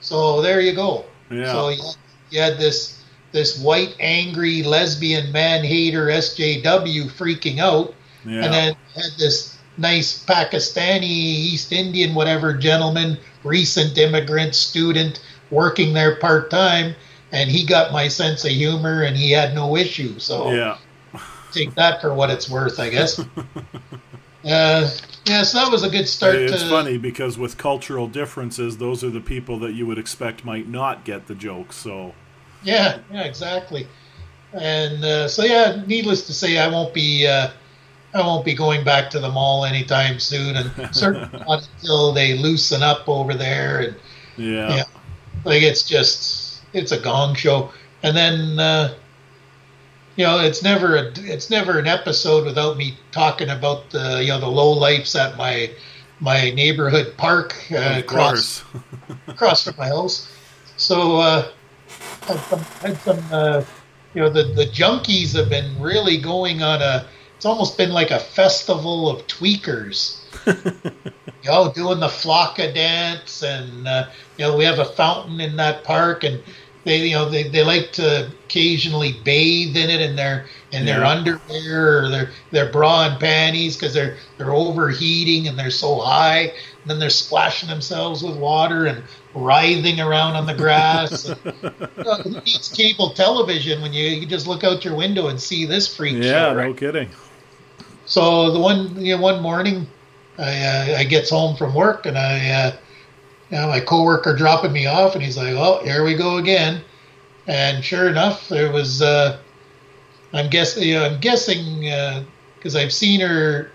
so 0.00 0.40
there 0.40 0.60
you 0.60 0.72
go. 0.74 1.04
Yeah. 1.30 1.52
So 1.52 1.68
you, 1.70 1.82
you 2.30 2.40
had 2.40 2.58
this 2.58 3.02
this 3.32 3.58
white 3.60 3.94
angry 4.00 4.62
lesbian 4.62 5.30
man 5.32 5.62
hater 5.64 6.06
SJW 6.06 7.10
freaking 7.10 7.58
out, 7.58 7.94
yeah. 8.24 8.44
and 8.44 8.54
then 8.54 8.76
had 8.94 9.12
this 9.18 9.58
nice 9.76 10.24
Pakistani 10.24 11.02
East 11.02 11.72
Indian 11.72 12.14
whatever 12.14 12.54
gentleman, 12.54 13.18
recent 13.44 13.98
immigrant 13.98 14.54
student 14.54 15.20
working 15.50 15.92
there 15.92 16.16
part 16.16 16.50
time, 16.50 16.94
and 17.32 17.50
he 17.50 17.64
got 17.64 17.92
my 17.92 18.08
sense 18.08 18.44
of 18.44 18.50
humor 18.50 19.02
and 19.02 19.16
he 19.16 19.30
had 19.30 19.54
no 19.54 19.76
issue. 19.76 20.18
So 20.18 20.50
yeah. 20.50 20.78
take 21.52 21.74
that 21.74 22.00
for 22.00 22.14
what 22.14 22.30
it's 22.30 22.48
worth, 22.48 22.80
I 22.80 22.90
guess. 22.90 23.18
uh, 24.44 24.90
yeah, 25.24 25.42
so 25.42 25.58
that 25.58 25.70
was 25.70 25.82
a 25.82 25.90
good 25.90 26.08
start. 26.08 26.36
It's 26.36 26.62
to, 26.62 26.68
funny 26.68 26.96
because 26.96 27.38
with 27.38 27.58
cultural 27.58 28.06
differences, 28.06 28.78
those 28.78 29.04
are 29.04 29.10
the 29.10 29.20
people 29.20 29.58
that 29.60 29.72
you 29.72 29.86
would 29.86 29.98
expect 29.98 30.44
might 30.44 30.68
not 30.68 31.04
get 31.04 31.26
the 31.26 31.34
joke. 31.34 31.72
So 31.72 32.14
Yeah, 32.62 32.98
yeah, 33.12 33.24
exactly. 33.24 33.86
And 34.52 35.04
uh, 35.04 35.28
so, 35.28 35.44
yeah, 35.44 35.82
needless 35.86 36.26
to 36.26 36.32
say, 36.32 36.56
I 36.56 36.68
won't 36.68 36.94
be 36.94 37.26
uh, 37.26 37.50
I 38.14 38.20
won't 38.20 38.44
be 38.44 38.54
going 38.54 38.84
back 38.84 39.10
to 39.10 39.20
the 39.20 39.28
mall 39.30 39.66
anytime 39.66 40.18
soon, 40.18 40.56
and 40.56 40.94
certainly 40.94 41.28
not 41.46 41.68
until 41.76 42.12
they 42.12 42.38
loosen 42.38 42.82
up 42.82 43.06
over 43.08 43.34
there. 43.34 43.80
And 43.80 43.96
yeah, 44.38 44.76
Yeah. 44.76 44.84
like, 45.44 45.62
it's 45.62 45.86
just 45.86 46.47
it's 46.78 46.92
a 46.92 47.00
gong 47.00 47.34
show. 47.34 47.70
And 48.02 48.16
then 48.16 48.58
uh, 48.58 48.94
you 50.18 50.24
know, 50.24 50.40
it's 50.40 50.64
never 50.64 50.96
a 50.96 51.12
it's 51.18 51.48
never 51.48 51.78
an 51.78 51.86
episode 51.86 52.44
without 52.44 52.76
me 52.76 52.98
talking 53.12 53.50
about 53.50 53.90
the 53.90 54.20
you 54.20 54.28
know 54.30 54.40
the 54.40 54.48
low 54.48 54.72
lifes 54.72 55.14
at 55.14 55.36
my 55.36 55.70
my 56.18 56.50
neighborhood 56.50 57.14
park 57.16 57.54
uh, 57.70 58.00
across 58.00 58.62
course. 58.62 58.82
across 59.28 59.64
from 59.64 59.76
my 59.78 59.86
house. 59.86 60.28
So 60.76 61.16
uh, 61.16 61.48
had 62.22 62.38
some, 62.40 62.58
had 62.58 62.96
some 62.98 63.24
uh, 63.30 63.64
you 64.14 64.22
know 64.22 64.28
the 64.28 64.42
the 64.42 64.66
junkies 64.66 65.36
have 65.36 65.48
been 65.48 65.80
really 65.80 66.18
going 66.18 66.62
on 66.62 66.82
a. 66.82 67.06
It's 67.36 67.46
almost 67.46 67.78
been 67.78 67.90
like 67.90 68.10
a 68.10 68.18
festival 68.18 69.08
of 69.08 69.24
tweakers. 69.28 70.18
you 70.46 71.50
know, 71.50 71.72
doing 71.72 72.00
the 72.00 72.08
flocka 72.08 72.74
dance, 72.74 73.44
and 73.44 73.86
uh, 73.86 74.08
you 74.36 74.44
know 74.44 74.56
we 74.56 74.64
have 74.64 74.80
a 74.80 74.84
fountain 74.84 75.40
in 75.40 75.54
that 75.56 75.84
park, 75.84 76.24
and 76.24 76.42
they 76.88 77.06
you 77.06 77.14
know 77.14 77.28
they, 77.28 77.44
they 77.44 77.62
like 77.62 77.92
to 77.92 78.30
occasionally 78.46 79.20
bathe 79.24 79.76
in 79.76 79.90
it 79.90 80.00
in 80.00 80.16
their 80.16 80.46
in 80.72 80.86
their 80.86 81.00
Yeah. 81.00 81.10
underwear 81.10 82.04
or 82.04 82.08
their 82.08 82.30
their 82.50 82.72
bra 82.72 83.08
and 83.08 83.20
panties 83.20 83.76
because 83.76 83.92
they're 83.94 84.16
they're 84.38 84.54
overheating 84.54 85.46
and 85.48 85.58
they're 85.58 85.70
so 85.70 85.98
high, 86.00 86.40
and 86.40 86.86
then 86.86 86.98
they're 86.98 87.10
splashing 87.10 87.68
themselves 87.68 88.22
with 88.22 88.36
water 88.36 88.86
and 88.86 89.02
writhing 89.34 90.00
around 90.00 90.34
on 90.34 90.46
the 90.46 90.54
grass. 90.54 91.24
and, 91.26 91.38
you 91.96 92.04
know, 92.04 92.16
who 92.24 92.30
needs 92.30 92.68
cable 92.72 93.10
television 93.10 93.82
when 93.82 93.92
you, 93.92 94.06
you 94.08 94.26
just 94.26 94.46
look 94.46 94.64
out 94.64 94.84
your 94.84 94.94
window 94.96 95.28
and 95.28 95.40
see 95.40 95.66
this 95.66 95.94
freak 95.94 96.22
yeah, 96.22 96.22
show? 96.22 96.54
Right? 96.54 96.68
no 96.68 96.74
kidding. 96.74 97.10
So 98.06 98.50
the 98.50 98.58
one 98.58 98.96
you 99.04 99.16
know, 99.16 99.22
one 99.22 99.42
morning, 99.42 99.86
I 100.38 100.64
uh, 100.64 100.98
I 100.98 101.04
gets 101.04 101.30
home 101.30 101.56
from 101.56 101.74
work 101.74 102.06
and 102.06 102.16
I, 102.18 102.50
uh, 102.50 102.72
you 103.50 103.56
know, 103.56 103.68
my 103.68 103.80
coworker 103.80 104.34
dropping 104.34 104.72
me 104.72 104.86
off 104.86 105.14
and 105.14 105.22
he's 105.22 105.36
like, 105.36 105.54
"Oh, 105.54 105.80
here 105.84 106.04
we 106.04 106.14
go 106.14 106.36
again," 106.36 106.82
and 107.46 107.84
sure 107.84 108.08
enough, 108.08 108.48
there 108.48 108.70
was. 108.70 109.02
Uh, 109.02 109.38
I'm 110.32 110.50
guessing. 110.50 110.82
You 110.82 110.94
know, 110.94 111.06
I'm 111.06 111.20
guessing 111.20 111.80
because 112.56 112.76
I've 112.76 112.92
seen 112.92 113.20
her 113.20 113.70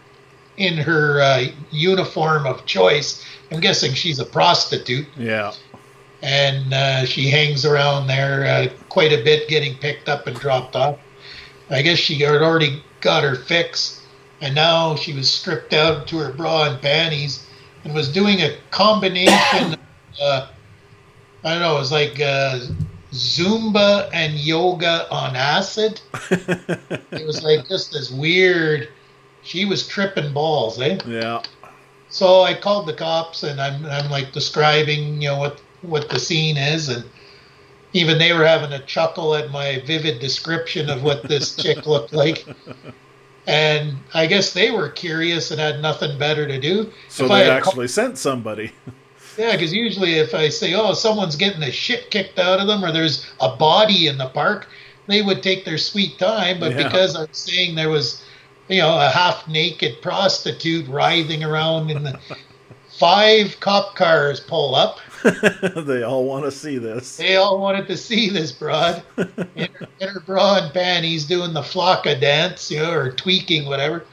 in 0.58 0.77
her 0.77 1.22
uh, 1.22 1.46
uniform 1.72 2.46
of 2.46 2.65
choice. 2.65 3.25
I'm 3.51 3.60
guessing 3.60 3.94
she's 3.94 4.20
a 4.20 4.25
prostitute 4.25 5.08
Yeah, 5.18 5.53
and 6.22 6.74
uh, 6.74 7.06
she 7.06 7.30
hangs 7.30 7.65
around 7.65 8.08
there 8.08 8.46
uh, 8.46 8.70
quite 8.89 9.12
a 9.12 9.24
bit, 9.24 9.48
getting 9.48 9.75
picked 9.75 10.10
up 10.10 10.27
and 10.27 10.39
dropped 10.39 10.75
off. 10.75 11.00
I 11.70 11.82
guess 11.82 11.98
she 11.98 12.15
had 12.15 12.42
already 12.42 12.84
got 13.01 13.24
her 13.24 13.36
fix, 13.36 14.06
and 14.42 14.56
now 14.56 14.96
she 14.96 15.13
was 15.13 15.30
stripped 15.32 15.74
out 15.74 16.08
to 16.08 16.18
her 16.18 16.32
bra 16.32 16.65
and 16.70 16.82
panties, 16.82 17.48
and 17.84 17.94
was 17.94 18.12
doing 18.12 18.42
a 18.42 18.58
combination. 18.72 19.78
uh, 20.22 20.48
I 21.44 21.54
don't 21.54 21.62
know. 21.62 21.75
It 21.75 21.80
was 21.80 21.92
like 21.92 22.20
uh, 22.20 22.60
Zumba 23.12 24.10
and 24.13 24.34
yoga 24.34 25.12
on 25.12 25.36
acid. 25.36 26.02
it 26.32 27.25
was 27.25 27.44
like 27.44 27.68
just 27.68 27.92
this 27.92 28.12
weird. 28.12 28.90
She 29.44 29.66
was 29.66 29.88
tripping 29.88 30.34
balls, 30.34 30.80
eh? 30.80 30.98
yeah, 31.06 31.42
So 32.08 32.42
I 32.44 32.54
called 32.54 32.88
the 32.88 32.94
cops 32.94 33.44
and 33.44 33.60
I'm 33.60 33.86
I'm 33.86 34.10
like 34.10 34.32
describing, 34.32 35.22
you 35.22 35.30
know, 35.30 35.38
what 35.40 35.62
what 35.82 36.10
the 36.10 36.20
scene 36.20 36.56
is 36.56 36.88
and 36.88 37.04
even 37.92 38.18
they 38.18 38.34
were 38.34 38.46
having 38.46 38.72
a 38.72 38.80
chuckle 38.86 39.36
at 39.36 39.52
my 39.52 39.84
vivid 39.86 40.20
description 40.20 40.90
of 40.90 41.04
what 41.04 41.24
this 41.24 41.56
chick 41.56 41.86
looked 41.86 42.13
like. 42.13 42.46
And 43.45 43.97
I 44.13 44.25
guess 44.25 44.53
they 44.53 44.71
were 44.71 44.89
curious 44.89 45.51
and 45.51 45.59
had 45.59 45.81
nothing 45.81 46.17
better 46.17 46.47
to 46.47 46.59
do. 46.59 46.91
so 47.09 47.25
If 47.25 47.31
they 47.31 47.50
actually 47.50 47.88
sent 47.89 48.17
somebody. 48.17 48.71
yeah, 49.38 49.51
because 49.51 49.73
usually 49.73 50.13
if 50.13 50.33
I 50.33 50.47
say, 50.50 50.73
"Oh, 50.75 50.93
someone's 50.93 51.35
getting 51.35 51.59
the 51.59 51.71
shit 51.71 52.09
kicked 52.09 52.39
out 52.39 52.59
of 52.59 52.67
them," 52.67 52.83
or 52.85 52.91
"There's 52.91 53.25
a 53.41 53.55
body 53.55 54.07
in 54.07 54.17
the 54.17 54.27
park," 54.27 54.69
they 55.07 55.21
would 55.21 55.43
take 55.43 55.65
their 55.65 55.77
sweet 55.77 56.17
time. 56.17 56.59
But 56.59 56.71
Yeah. 56.71 56.83
because 56.83 57.15
I'm 57.17 57.27
saying 57.33 57.75
there 57.75 57.89
was, 57.89 58.21
you 58.69 58.79
know, 58.79 58.97
a 58.97 59.09
half-naked 59.09 60.01
prostitute 60.01 60.88
writhing 60.88 61.43
around 61.43 61.89
in 61.91 62.03
the 62.03 62.17
five 62.97 63.59
cop 63.59 63.95
cars 63.95 64.39
pull 64.39 64.73
up, 64.75 65.00
they 65.75 66.03
all 66.03 66.25
want 66.25 66.46
to 66.46 66.51
see 66.51 66.77
this. 66.77 67.18
they 67.18 67.36
all 67.36 67.60
wanted 67.60 67.88
to 67.88 67.98
see 67.98 68.30
this 68.30 68.51
broad 68.51 69.03
in 69.18 69.70
her, 69.72 69.88
in 70.00 70.10
her 70.10 70.20
bra 70.22 70.60
and 70.63 70.74
panties 70.74 71.25
doing 71.25 71.53
the 71.53 71.62
flocka 71.62 72.20
dance, 72.20 72.70
you 72.70 72.77
know, 72.80 72.92
or 72.92 73.12
tweaking, 73.12 73.65
whatever. 73.65 74.06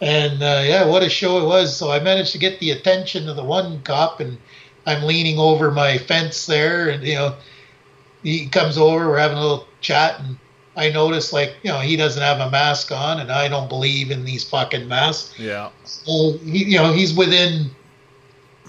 And 0.00 0.42
uh, 0.42 0.62
yeah, 0.64 0.86
what 0.86 1.02
a 1.02 1.10
show 1.10 1.42
it 1.42 1.46
was. 1.46 1.76
So 1.76 1.90
I 1.90 2.00
managed 2.00 2.32
to 2.32 2.38
get 2.38 2.58
the 2.58 2.70
attention 2.70 3.28
of 3.28 3.36
the 3.36 3.44
one 3.44 3.82
cop, 3.82 4.20
and 4.20 4.38
I'm 4.86 5.02
leaning 5.02 5.38
over 5.38 5.70
my 5.70 5.98
fence 5.98 6.46
there, 6.46 6.88
and 6.88 7.04
you 7.04 7.16
know, 7.16 7.34
he 8.22 8.48
comes 8.48 8.78
over. 8.78 9.08
We're 9.08 9.18
having 9.18 9.36
a 9.36 9.42
little 9.42 9.66
chat, 9.82 10.18
and 10.20 10.38
I 10.74 10.90
notice 10.90 11.34
like 11.34 11.54
you 11.62 11.70
know 11.70 11.80
he 11.80 11.96
doesn't 11.96 12.22
have 12.22 12.40
a 12.40 12.50
mask 12.50 12.90
on, 12.92 13.20
and 13.20 13.30
I 13.30 13.48
don't 13.48 13.68
believe 13.68 14.10
in 14.10 14.24
these 14.24 14.42
fucking 14.42 14.88
masks. 14.88 15.38
Yeah, 15.38 15.68
So 15.84 16.38
he, 16.38 16.64
you 16.64 16.78
know, 16.78 16.92
he's 16.94 17.14
within 17.14 17.70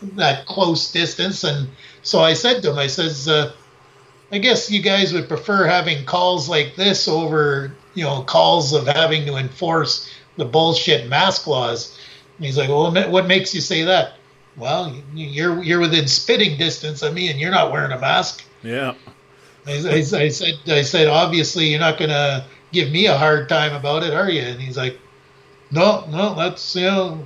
that 0.01 0.45
close 0.45 0.91
distance, 0.91 1.43
and 1.43 1.67
so 2.03 2.19
I 2.19 2.33
said 2.33 2.61
to 2.63 2.71
him, 2.71 2.79
I 2.79 2.87
says, 2.87 3.27
uh, 3.27 3.53
I 4.31 4.37
guess 4.37 4.71
you 4.71 4.81
guys 4.81 5.13
would 5.13 5.27
prefer 5.27 5.65
having 5.65 6.05
calls 6.05 6.47
like 6.47 6.75
this 6.75 7.07
over, 7.07 7.73
you 7.93 8.03
know, 8.03 8.21
calls 8.23 8.73
of 8.73 8.87
having 8.87 9.25
to 9.25 9.35
enforce 9.35 10.11
the 10.37 10.45
bullshit 10.45 11.09
mask 11.09 11.47
laws. 11.47 11.97
And 12.37 12.45
he's 12.45 12.57
like, 12.57 12.69
well, 12.69 12.91
what 13.11 13.27
makes 13.27 13.53
you 13.53 13.61
say 13.61 13.83
that? 13.83 14.13
Well, 14.57 14.95
you're 15.13 15.63
you're 15.63 15.79
within 15.79 16.07
spitting 16.07 16.57
distance 16.57 17.01
of 17.03 17.13
me, 17.13 17.29
and 17.29 17.39
you're 17.39 17.51
not 17.51 17.71
wearing 17.71 17.91
a 17.91 17.99
mask. 17.99 18.43
yeah. 18.63 18.93
I, 19.67 19.73
I, 19.73 19.95
I 19.95 20.01
said, 20.01 20.55
I 20.67 20.81
said, 20.81 21.07
obviously 21.07 21.67
you're 21.67 21.79
not 21.79 21.99
gonna 21.99 22.47
give 22.71 22.91
me 22.91 23.05
a 23.05 23.15
hard 23.15 23.47
time 23.47 23.73
about 23.73 24.03
it, 24.03 24.13
are 24.13 24.29
you? 24.29 24.41
And 24.41 24.59
he's 24.59 24.75
like, 24.75 24.99
no, 25.69 26.05
no, 26.09 26.33
that's 26.33 26.75
you 26.75 26.87
know, 26.87 27.23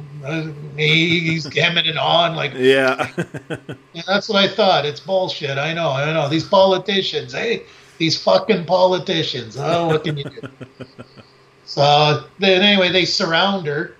he's 0.78 1.46
hemming 1.54 1.88
and 1.88 2.00
on 2.00 2.36
like, 2.36 2.54
Yeah. 2.56 3.12
yeah, 3.94 4.04
that's 4.08 4.28
what 4.30 4.38
I 4.44 4.48
thought. 4.48 4.86
It's 4.86 5.00
bullshit. 5.00 5.58
I 5.58 5.74
know, 5.74 5.90
I 5.90 6.12
know. 6.14 6.28
These 6.30 6.46
politicians, 6.48 7.34
hey, 7.34 7.64
these 7.98 8.22
fucking 8.22 8.66
politicians. 8.66 9.56
Oh, 9.58 9.88
what 9.88 10.04
can 10.04 10.18
you 10.18 10.24
do? 10.26 10.42
so 11.66 12.26
then, 12.40 12.62
anyway, 12.62 12.92
they 12.92 13.06
surround 13.06 13.68
her, 13.68 13.96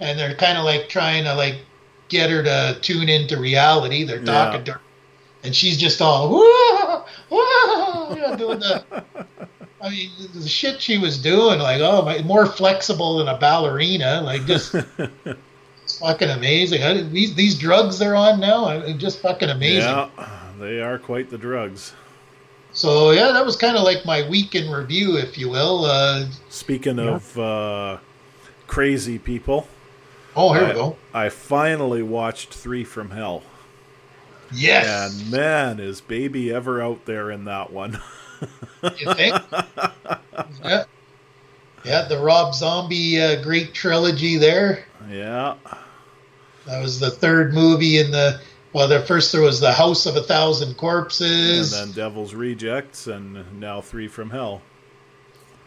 and 0.00 0.18
they're 0.18 0.34
kind 0.34 0.58
of 0.58 0.64
like 0.64 0.88
trying 0.88 1.24
to 1.24 1.34
like 1.34 1.56
get 2.08 2.30
her 2.30 2.42
to 2.42 2.78
tune 2.80 3.08
into 3.08 3.38
reality. 3.38 4.04
They're 4.04 4.24
talking 4.24 4.60
Yeah. 4.60 4.64
to 4.64 4.72
her, 4.74 4.80
and 5.44 5.54
she's 5.54 5.76
just 5.76 6.00
all 6.00 6.30
whoa, 6.30 7.04
whoa, 7.30 8.14
you 8.14 8.20
know, 8.20 8.36
doing 8.36 8.58
the. 8.60 9.04
I 9.82 9.90
mean, 9.90 10.10
the 10.32 10.48
shit 10.48 10.80
she 10.80 10.96
was 10.96 11.18
doing, 11.20 11.58
like, 11.58 11.82
oh 11.82 12.02
my, 12.02 12.22
more 12.22 12.46
flexible 12.46 13.18
than 13.18 13.28
a 13.28 13.36
ballerina, 13.36 14.22
like 14.22 14.46
just. 14.46 14.74
It's 15.94 16.00
fucking 16.00 16.30
amazing. 16.30 16.82
I, 16.82 17.02
these 17.02 17.34
these 17.34 17.56
drugs 17.56 17.98
they're 18.00 18.16
on 18.16 18.40
now, 18.40 18.64
are 18.66 18.92
just 18.94 19.20
fucking 19.20 19.48
amazing. 19.50 19.90
yeah. 19.90 20.08
They 20.58 20.80
are 20.80 20.98
quite 20.98 21.30
the 21.30 21.38
drugs. 21.38 21.94
So 22.72 23.12
yeah, 23.12 23.30
that 23.32 23.44
was 23.46 23.54
kind 23.56 23.76
of 23.76 23.84
like 23.84 24.04
my 24.04 24.28
week 24.28 24.54
in 24.56 24.70
review, 24.70 25.16
if 25.16 25.38
you 25.38 25.48
will. 25.48 25.84
Uh, 25.84 26.26
Speaking 26.48 26.98
Yeah. 26.98 27.14
of 27.14 27.38
uh, 27.38 27.98
crazy 28.66 29.18
people, 29.18 29.68
oh, 30.34 30.52
here 30.52 30.64
I, 30.64 30.68
we 30.68 30.74
go. 30.74 30.96
I 31.12 31.28
finally 31.28 32.02
watched 32.02 32.52
Three 32.54 32.82
from 32.84 33.10
Hell. 33.10 33.42
Yes, 34.52 35.20
And 35.22 35.30
man, 35.30 35.80
is 35.80 36.00
baby 36.00 36.52
ever 36.52 36.82
out 36.82 37.04
there 37.06 37.30
in 37.30 37.44
that 37.46 37.72
one. 37.72 38.00
you 38.98 39.12
think? 39.14 39.36
yeah, 40.64 40.84
yeah. 41.84 42.02
The 42.08 42.18
Rob 42.20 42.54
Zombie 42.54 43.20
uh, 43.20 43.42
great 43.42 43.74
trilogy 43.74 44.36
there. 44.36 44.84
Yeah. 45.10 45.54
That 46.66 46.80
was 46.80 46.98
the 47.00 47.10
third 47.10 47.52
movie 47.52 47.98
in 47.98 48.10
the. 48.10 48.40
Well, 48.72 48.88
the 48.88 49.00
first 49.02 49.30
there 49.32 49.40
was 49.42 49.60
the 49.60 49.72
House 49.72 50.04
of 50.06 50.16
a 50.16 50.22
Thousand 50.22 50.74
Corpses, 50.76 51.72
And 51.78 51.88
then 51.90 51.94
Devil's 51.96 52.34
Rejects, 52.34 53.06
and 53.06 53.60
now 53.60 53.80
Three 53.80 54.08
from 54.08 54.30
Hell. 54.30 54.62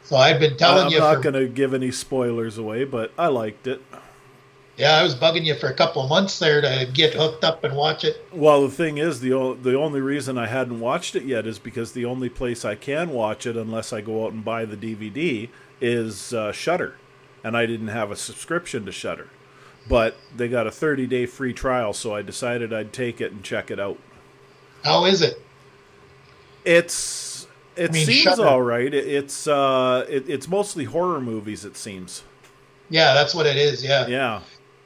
so 0.04 0.18
I've 0.18 0.40
been 0.42 0.58
telling 0.58 0.92
you. 0.92 0.98
I'm 0.98 1.14
not 1.16 1.24
going 1.24 1.36
to 1.36 1.48
give 1.48 1.74
any 1.74 1.92
spoilers 1.92 2.58
away, 2.58 2.84
but 2.84 3.14
I 3.18 3.28
liked 3.28 3.66
it. 3.68 3.82
yeah, 4.76 4.96
I 4.98 5.04
was 5.04 5.16
bugging 5.16 5.46
you 5.46 5.56
for 5.56 5.68
a 5.68 5.74
couple 5.74 6.02
of 6.04 6.10
months 6.10 6.38
there 6.40 6.60
to 6.60 6.90
get 6.94 7.14
hooked 7.14 7.46
up 7.46 7.64
and 7.64 7.78
watch 7.78 8.04
it. 8.04 8.26
Well, 8.34 8.64
the 8.68 8.74
thing 8.74 8.98
is, 8.98 9.22
the 9.22 9.32
o- 9.32 9.54
the 9.54 9.76
only 9.78 10.02
reason 10.02 10.38
I 10.38 10.48
hadn't 10.48 10.82
watched 10.82 11.16
it 11.16 11.24
yet 11.24 11.48
is 11.48 11.60
because 11.60 11.94
the 11.94 12.04
only 12.04 12.28
place 12.28 12.66
I 12.66 12.76
can 12.76 13.12
watch 13.12 13.46
it, 13.46 13.56
unless 13.56 13.94
I 13.94 14.02
go 14.02 14.26
out 14.26 14.34
and 14.34 14.44
buy 14.44 14.66
the 14.66 14.76
DVD, 14.76 15.48
is 15.80 16.34
uh, 16.34 16.52
Shudder, 16.52 16.96
and 17.44 17.56
I 17.58 17.66
didn't 17.66 17.90
have 17.90 18.12
a 18.12 18.16
subscription 18.16 18.86
to 18.86 18.92
Shudder. 18.92 19.34
But 19.88 20.18
they 20.36 20.50
got 20.50 20.68
a 20.68 20.72
30 20.72 21.08
day 21.08 21.26
free 21.26 21.54
trial, 21.54 21.94
so 21.94 22.14
I 22.16 22.22
decided 22.22 22.74
I'd 22.74 22.94
take 22.94 23.22
it 23.22 23.32
and 23.32 23.44
check 23.44 23.72
it 23.72 23.80
out. 23.80 24.00
How 24.84 25.06
is 25.06 25.22
it? 25.22 25.46
It's 26.66 27.48
it 27.76 27.92
I 27.92 27.94
mean, 27.94 28.06
seems 28.06 28.22
Shudder. 28.24 28.46
all 28.46 28.62
right. 28.62 28.94
It, 28.94 29.08
it's 29.08 29.48
uh, 29.48 30.06
it, 30.10 30.30
it's 30.30 30.48
mostly 30.48 30.86
horror 30.86 31.22
movies. 31.22 31.64
It 31.66 31.78
seems, 31.78 32.24
Yeah, 32.90 33.14
that's 33.14 33.34
what 33.34 33.46
it 33.46 33.58
is. 33.58 33.84
Yeah, 33.84 34.08
yeah. 34.08 34.42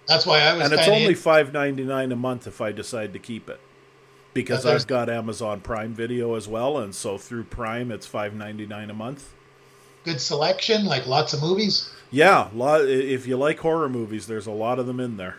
that's 0.07 0.25
why 0.25 0.41
I 0.41 0.53
was. 0.53 0.63
and 0.65 0.73
it's 0.73 0.87
only 0.87 1.15
five 1.15 1.53
ninety 1.53 1.83
nine 1.83 2.11
a 2.11 2.15
month 2.15 2.47
if 2.47 2.61
I 2.61 2.71
decide 2.71 3.13
to 3.13 3.19
keep 3.19 3.49
it, 3.49 3.59
because 4.33 4.65
I've 4.65 4.87
got 4.87 5.09
Amazon 5.09 5.61
Prime 5.61 5.93
Video 5.93 6.35
as 6.35 6.47
well, 6.47 6.77
and 6.77 6.93
so 6.93 7.17
through 7.17 7.45
Prime 7.45 7.91
it's 7.91 8.05
five 8.05 8.33
ninety 8.35 8.67
nine 8.67 8.89
a 8.89 8.93
month. 8.95 9.33
good 10.03 10.21
selection, 10.21 10.85
like 10.85 11.07
lots 11.07 11.33
of 11.33 11.41
movies. 11.41 11.89
Yeah, 12.11 12.49
lot, 12.53 12.81
if 12.81 13.25
you 13.27 13.37
like 13.37 13.59
horror 13.59 13.89
movies, 13.89 14.27
there's 14.27 14.47
a 14.47 14.51
lot 14.51 14.79
of 14.79 14.85
them 14.87 14.99
in 14.99 15.17
there. 15.17 15.37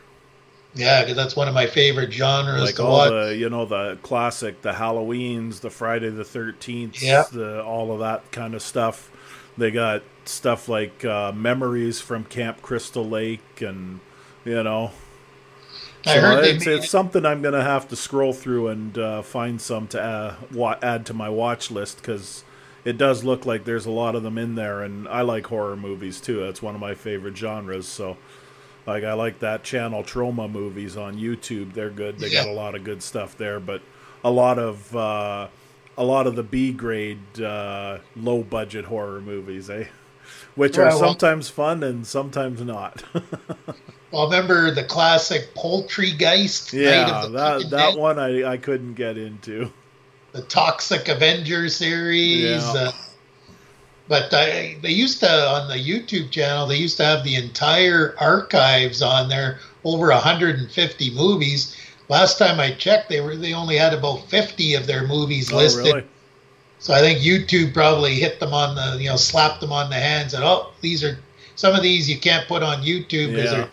Yeah, 0.74 1.02
because 1.02 1.16
that's 1.16 1.37
one 1.37 1.48
of 1.48 1.54
my 1.54 1.66
favorite 1.66 2.12
genres 2.12 2.62
Like 2.62 2.76
to 2.76 2.82
all 2.82 2.92
watch. 2.92 3.11
the 3.11 3.37
you 3.37 3.50
know 3.50 3.66
the 3.66 3.98
classic, 4.02 4.62
the 4.62 4.72
Halloweens, 4.72 5.61
the 5.61 5.70
Friday 5.70 6.08
the 6.11 6.24
Thirteenth, 6.24 7.02
Yeah. 7.02 7.24
the 7.30 7.62
all 7.62 7.92
of 7.92 8.00
that 8.00 8.30
kind 8.32 8.54
of 8.54 8.62
stuff. 8.62 9.11
They 9.58 9.70
got 9.70 10.02
stuff 10.24 10.68
like 10.68 11.04
uh, 11.04 11.32
memories 11.32 12.00
from 12.00 12.24
Camp 12.24 12.62
Crystal 12.62 13.06
Lake, 13.06 13.61
and 13.61 14.00
you 14.44 14.62
know. 14.62 14.92
I 16.06 16.14
So 16.14 16.20
heard 16.20 16.44
they 16.44 16.50
it's, 16.50 16.66
made 16.66 16.66
it's 16.66 16.88
something 16.88 17.24
I'm 17.24 17.42
going 17.42 17.54
to 17.54 17.62
have 17.62 17.88
to 17.88 17.96
scroll 17.96 18.32
through 18.32 18.68
and 18.68 18.98
uh, 18.98 19.22
find 19.22 19.61
some 19.61 19.87
to 19.88 20.02
uh, 20.02 20.35
wa- 20.52 20.78
add 20.82 21.06
to 21.06 21.14
my 21.14 21.28
watch 21.28 21.70
list 21.70 21.98
because 21.98 22.42
it 22.85 22.99
does 22.99 23.25
look 23.25 23.47
like 23.47 23.64
there's 23.64 23.87
a 23.87 23.90
lot 23.90 24.14
of 24.14 24.23
them 24.23 24.38
in 24.38 24.55
there, 24.55 24.83
and 24.83 25.09
I 25.09 25.23
like 25.23 25.47
horror 25.47 25.77
movies 25.77 26.21
too. 26.21 26.40
That's 26.40 26.61
one 26.62 26.75
of 26.75 26.81
my 26.81 26.95
favorite 26.95 27.37
genres. 27.37 27.87
So, 27.87 28.16
like, 28.87 29.05
I 29.05 29.12
like 29.12 29.38
that 29.40 29.62
channel 29.62 30.03
Troma 30.03 30.51
movies 30.51 30.97
on 30.97 31.16
YouTube. 31.16 31.73
They're 31.75 31.90
good. 31.90 32.18
They 32.18 32.31
got 32.31 32.49
a 32.49 32.53
lot 32.53 32.75
of 32.75 32.85
good 32.85 33.03
stuff 33.03 33.37
there, 33.37 33.61
but 33.61 33.83
a 34.25 34.31
lot 34.31 34.59
of 34.59 34.95
uh, 34.97 35.49
a 35.97 36.05
lot 36.05 36.27
of 36.27 36.37
the 36.37 36.42
B 36.42 36.73
grade, 36.73 37.40
uh, 37.40 37.99
low 38.16 38.42
budget 38.42 38.87
horror 38.87 39.21
movies, 39.21 39.71
eh? 39.71 39.85
Which 40.55 40.77
are 40.79 40.83
Right, 40.85 40.90
well- 40.95 40.99
sometimes 41.11 41.49
fun 41.49 41.83
and 41.83 42.07
sometimes 42.07 42.61
not. 42.62 43.03
Well, 44.12 44.27
remember 44.27 44.71
the 44.71 44.85
classic 44.85 45.55
Poultrygeist? 45.55 46.75
Yeah, 46.75 47.29
that 47.29 47.71
that 47.71 47.99
one 47.99 48.18
I, 48.18 48.45
I 48.45 48.57
couldn't 48.59 48.92
get 48.92 49.16
into. 49.16 49.73
The 50.33 50.42
Toxic 50.42 51.09
Avenger 51.09 51.68
series. 51.68 52.42
Yeah. 52.42 52.73
Uh, 52.73 52.92
but 54.09 54.33
I, 54.35 54.77
they 54.83 54.90
used 54.90 55.21
to 55.21 55.31
on 55.31 55.68
the 55.68 55.77
YouTube 55.77 56.31
channel. 56.31 56.66
They 56.66 56.77
used 56.77 56.97
to 56.99 57.05
have 57.05 57.25
the 57.25 57.37
entire 57.37 58.14
archives 58.18 59.01
on 59.03 59.29
there, 59.29 59.61
over 59.85 60.09
150 60.09 61.14
movies. 61.14 61.77
Last 62.09 62.38
time 62.38 62.61
I 62.61 62.73
checked, 62.73 63.09
they 63.09 63.21
were 63.21 63.37
they 63.37 63.55
only 63.55 63.77
had 63.77 63.95
about 63.95 64.29
50 64.29 64.75
of 64.75 64.87
their 64.87 65.07
movies 65.07 65.53
Oh, 65.53 65.57
listed. 65.57 65.85
really? 65.87 66.05
So 66.79 66.92
I 66.92 66.99
think 66.99 67.21
YouTube 67.21 67.73
probably 67.73 68.14
hit 68.16 68.40
them 68.40 68.53
on 68.53 68.75
the, 68.75 69.01
you 69.01 69.09
know, 69.09 69.16
slapped 69.16 69.61
them 69.61 69.73
on 69.73 69.88
the 69.88 69.97
hands 69.97 70.35
and 70.35 70.42
oh, 70.42 70.73
these 70.81 71.05
are 71.05 71.16
some 71.55 71.75
of 71.77 71.83
these 71.83 72.11
you 72.11 72.18
can't 72.18 72.47
put 72.49 72.62
on 72.62 72.83
YouTube 72.83 73.29
because 73.29 73.53
Yeah. 73.53 73.53
they're 73.53 73.71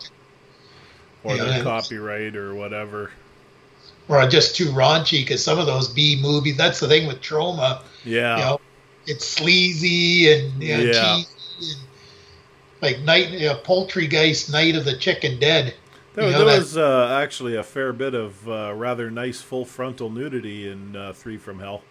Or 1.24 1.36
Yeah, 1.36 1.44
their 1.50 1.62
copyright 1.64 2.36
or 2.36 2.54
whatever. 2.54 3.10
Or 4.10 4.26
just 4.28 4.56
too 4.56 4.66
raunchy. 4.66 5.22
Because 5.22 5.42
some 5.42 5.58
of 5.58 5.66
those 5.66 5.88
B 5.88 6.18
movies, 6.20 6.56
that's 6.56 6.80
the 6.80 6.88
thing 6.88 7.06
with 7.06 7.20
Troma. 7.22 7.82
Yeah. 8.04 8.36
You 8.36 8.44
know, 8.44 8.60
it's 9.06 9.26
sleazy 9.26 10.32
and 10.32 10.62
you 10.62 10.76
know, 10.76 10.82
Yeah. 10.82 11.16
cheesy 11.16 11.72
and 11.72 11.80
like 12.82 13.00
night, 13.00 13.30
you 13.30 13.46
know, 13.46 13.54
Poultrygeist, 13.56 14.52
Night 14.52 14.74
of 14.74 14.84
the 14.84 14.96
Chicken 14.96 15.38
Dead. 15.38 15.74
There, 16.14 16.26
you 16.26 16.32
know, 16.32 16.44
there 16.44 16.58
was 16.58 16.76
uh, 16.76 17.20
actually 17.22 17.54
a 17.56 17.62
fair 17.62 17.92
bit 17.92 18.14
of 18.14 18.48
uh, 18.48 18.72
rather 18.74 19.10
nice 19.10 19.40
full 19.40 19.64
frontal 19.64 20.10
nudity 20.10 20.68
in 20.68 20.96
uh, 20.96 21.12
Three 21.12 21.36
from 21.36 21.60
Hell. 21.60 21.82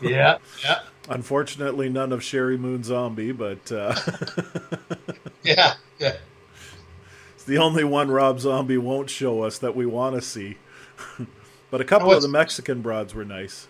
Yeah, 0.00 0.38
yeah, 0.62 0.80
Unfortunately, 1.08 1.88
none 1.88 2.12
of 2.12 2.20
Sheri 2.20 2.58
Moon 2.58 2.84
Zombie, 2.84 3.32
but 3.32 3.72
uh, 3.72 3.96
yeah, 5.42 5.74
yeah. 5.98 6.16
it's 7.34 7.44
the 7.44 7.58
only 7.58 7.82
one 7.82 8.08
Rob 8.10 8.38
Zombie 8.38 8.78
won't 8.78 9.10
show 9.10 9.42
us 9.42 9.58
that 9.58 9.74
we 9.74 9.84
want 9.84 10.14
to 10.14 10.22
see. 10.22 10.58
but 11.70 11.80
a 11.80 11.84
couple 11.84 12.12
of 12.12 12.22
the 12.22 12.28
Mexican 12.28 12.82
broads 12.82 13.14
were 13.14 13.24
nice. 13.24 13.68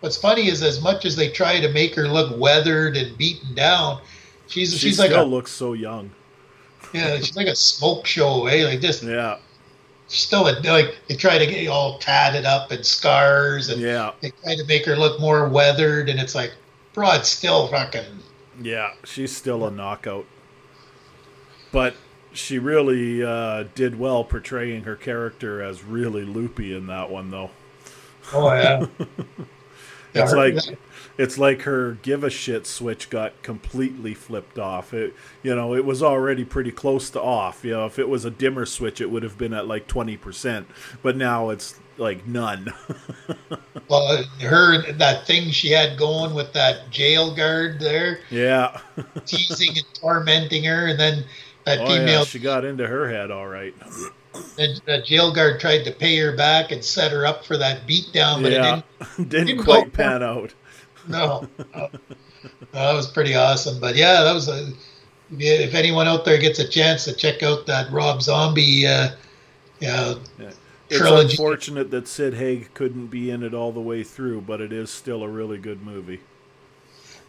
What's 0.00 0.16
funny 0.16 0.48
is 0.48 0.62
as 0.62 0.82
much 0.82 1.04
as 1.04 1.14
they 1.14 1.28
try 1.30 1.60
to 1.60 1.68
make 1.68 1.94
her 1.94 2.08
look 2.08 2.38
weathered 2.38 2.96
and 2.96 3.16
beaten 3.16 3.54
down, 3.54 4.00
she's 4.48 4.72
She 4.72 4.78
she's 4.78 4.98
like 4.98 5.10
still 5.10 5.24
a 5.24 5.24
looks 5.24 5.52
so 5.52 5.72
young. 5.74 6.10
yeah, 6.92 7.16
she's 7.18 7.36
like 7.36 7.46
a 7.46 7.54
smoke 7.54 8.06
show, 8.06 8.46
eh? 8.46 8.64
Like 8.64 8.80
just 8.80 9.02
Yeah, 9.04 9.38
still 10.08 10.46
a, 10.48 10.60
like 10.62 10.96
they 11.08 11.14
try 11.14 11.38
to 11.38 11.46
get 11.46 11.62
you 11.62 11.70
all 11.70 11.98
tatted 11.98 12.44
up 12.44 12.70
and 12.70 12.84
scars 12.84 13.68
and 13.68 13.80
yeah, 13.80 14.12
they 14.20 14.30
try 14.42 14.56
to 14.56 14.64
make 14.66 14.84
her 14.86 14.96
look 14.96 15.20
more 15.20 15.48
weathered 15.48 16.08
and 16.08 16.18
it's 16.20 16.34
like 16.34 16.52
broad 16.92 17.24
still 17.24 17.68
fucking 17.68 18.04
yeah. 18.60 18.92
She's 19.04 19.34
still 19.34 19.64
a 19.64 19.70
knockout. 19.70 20.26
But 21.70 21.94
she 22.34 22.58
really 22.58 23.22
uh, 23.22 23.64
did 23.74 23.98
well 23.98 24.24
portraying 24.24 24.84
her 24.84 24.96
character 24.96 25.62
as 25.62 25.84
really 25.84 26.24
loopy 26.24 26.74
in 26.74 26.86
that 26.86 27.10
one, 27.10 27.30
though. 27.30 27.50
oh 28.32 28.52
yeah 28.52 28.86
It's 30.14 30.32
like 30.32 30.78
it's 31.18 31.38
like 31.38 31.62
her 31.62 31.98
give 32.02 32.24
a 32.24 32.30
shit 32.30 32.66
switch 32.66 33.10
got 33.10 33.42
completely 33.42 34.14
flipped 34.14 34.58
off. 34.58 34.92
It 34.92 35.14
you 35.42 35.54
know, 35.54 35.74
it 35.74 35.84
was 35.84 36.02
already 36.02 36.44
pretty 36.44 36.70
close 36.70 37.10
to 37.10 37.20
off. 37.20 37.64
You 37.64 37.72
know, 37.72 37.86
if 37.86 37.98
it 37.98 38.08
was 38.08 38.24
a 38.24 38.30
dimmer 38.30 38.66
switch 38.66 39.00
it 39.00 39.10
would 39.10 39.22
have 39.22 39.38
been 39.38 39.52
at 39.52 39.66
like 39.66 39.88
20%, 39.88 40.66
but 41.02 41.16
now 41.16 41.50
it's 41.50 41.78
like 41.98 42.26
none. 42.26 42.72
well 43.88 44.22
her 44.40 44.92
that 44.92 45.26
thing 45.26 45.50
she 45.50 45.70
had 45.70 45.98
going 45.98 46.34
with 46.34 46.52
that 46.52 46.90
jail 46.90 47.34
guard 47.34 47.78
there 47.80 48.20
yeah. 48.30 48.80
teasing 49.26 49.76
and 49.76 49.86
tormenting 49.94 50.64
her 50.64 50.86
and 50.88 50.98
then 50.98 51.24
that 51.64 51.80
Oh 51.80 51.94
yeah, 51.94 52.24
she 52.24 52.38
got 52.38 52.64
into 52.64 52.86
her 52.86 53.08
head 53.08 53.30
all 53.30 53.48
right. 53.48 53.74
the, 54.56 54.80
the 54.86 55.02
jail 55.02 55.32
guard 55.32 55.60
tried 55.60 55.84
to 55.84 55.92
pay 55.92 56.16
her 56.18 56.36
back 56.36 56.72
and 56.72 56.84
set 56.84 57.12
her 57.12 57.26
up 57.26 57.44
for 57.44 57.56
that 57.58 57.86
beatdown 57.86 58.42
but 58.42 58.52
it 58.52 58.62
didn't 58.62 58.84
Didn't, 59.28 59.46
didn't 59.46 59.64
quite 59.64 59.92
pan 59.92 60.22
out. 60.22 60.54
no, 61.08 61.48
no. 61.74 61.90
that 62.72 62.92
was 62.92 63.06
pretty 63.08 63.34
awesome. 63.34 63.80
But 63.80 63.96
yeah, 63.96 64.22
that 64.22 64.32
was 64.32 64.48
a. 64.48 64.72
If 65.30 65.74
anyone 65.74 66.08
out 66.08 66.24
there 66.24 66.38
gets 66.38 66.58
a 66.58 66.68
chance 66.68 67.04
to 67.06 67.14
check 67.14 67.42
out 67.42 67.66
that 67.66 67.90
Rob 67.90 68.20
Zombie, 68.20 68.86
uh, 68.86 69.10
yeah, 69.80 70.14
it's 70.38 70.98
trilogy. 70.98 71.30
unfortunate 71.30 71.90
that 71.90 72.06
Sid 72.06 72.34
Haig 72.34 72.74
couldn't 72.74 73.06
be 73.06 73.30
in 73.30 73.42
it 73.42 73.54
all 73.54 73.72
the 73.72 73.80
way 73.80 74.04
through, 74.04 74.42
but 74.42 74.60
it 74.60 74.72
is 74.72 74.90
still 74.90 75.22
a 75.22 75.28
really 75.28 75.56
good 75.56 75.82
movie. 75.82 76.20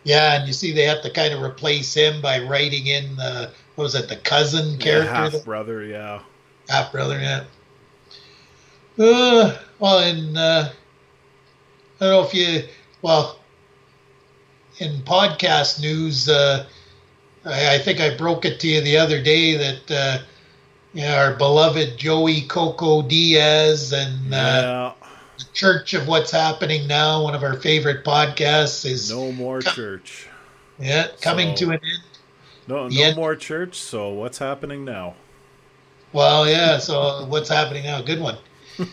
Yeah, 0.04 0.38
and 0.38 0.48
you 0.48 0.54
see, 0.54 0.74
they 0.74 0.84
have 0.84 1.02
to 1.04 1.10
kind 1.10 1.34
of 1.34 1.42
replace 1.42 1.94
him 1.94 2.22
by 2.22 2.40
writing 2.40 2.88
in 2.88 3.16
the 3.16 3.52
what 3.76 3.84
was 3.84 3.96
it, 3.96 4.08
the 4.08 4.16
cousin 4.18 4.78
character, 4.78 5.12
yeah, 5.12 5.30
half 5.30 5.46
brother, 5.46 5.84
yeah, 5.84 6.22
half 6.70 6.92
brother, 6.92 7.20
yeah. 7.20 7.44
Uh, 8.98 9.58
well, 9.80 10.00
in 10.00 10.38
uh, 10.38 10.72
I 12.00 12.06
don't 12.06 12.10
know 12.10 12.24
if 12.24 12.34
you 12.34 12.64
well 13.02 13.40
in 14.80 15.02
podcast 15.02 15.82
news, 15.82 16.30
uh, 16.30 16.66
I, 17.46 17.76
I, 17.76 17.80
think 17.80 18.00
I 18.00 18.16
broke 18.16 18.46
it 18.46 18.60
to 18.62 18.68
you 18.68 18.82
the 18.82 18.98
other 18.98 19.22
day 19.22 19.56
that 19.58 19.92
uh, 19.92 20.24
you 20.94 21.02
know, 21.02 21.16
our 21.16 21.36
beloved 21.36 21.98
Joey 21.98 22.42
Coco 22.42 23.02
Diaz 23.02 23.94
and 23.94 24.34
uh, 24.34 24.94
yeah. 25.02 25.08
the 25.38 25.46
Church 25.54 25.94
of 25.94 26.08
What's 26.08 26.32
Happening 26.32 26.88
Now, 26.88 27.24
one 27.24 27.34
of 27.34 27.44
our 27.44 27.56
favorite 27.56 28.06
podcasts, 28.06 28.86
is 28.86 29.12
no 29.12 29.32
more 29.32 29.62
com- 29.62 29.74
church. 29.74 30.28
Yeah, 30.80 31.08
coming 31.22 31.56
so, 31.56 31.66
to 31.66 31.72
an 31.72 31.80
end. 31.84 32.13
No, 32.68 32.88
no 32.88 33.16
more 33.16 33.36
church. 33.36 33.76
So 33.76 34.10
what's 34.10 34.38
happening 34.38 34.86
now? 34.86 35.16
Well, 36.12 36.48
yeah. 36.48 36.78
So 36.78 37.26
what's 37.26 37.50
happening 37.50 37.84
now? 37.84 38.02
Good 38.02 38.20
one. 38.20 38.38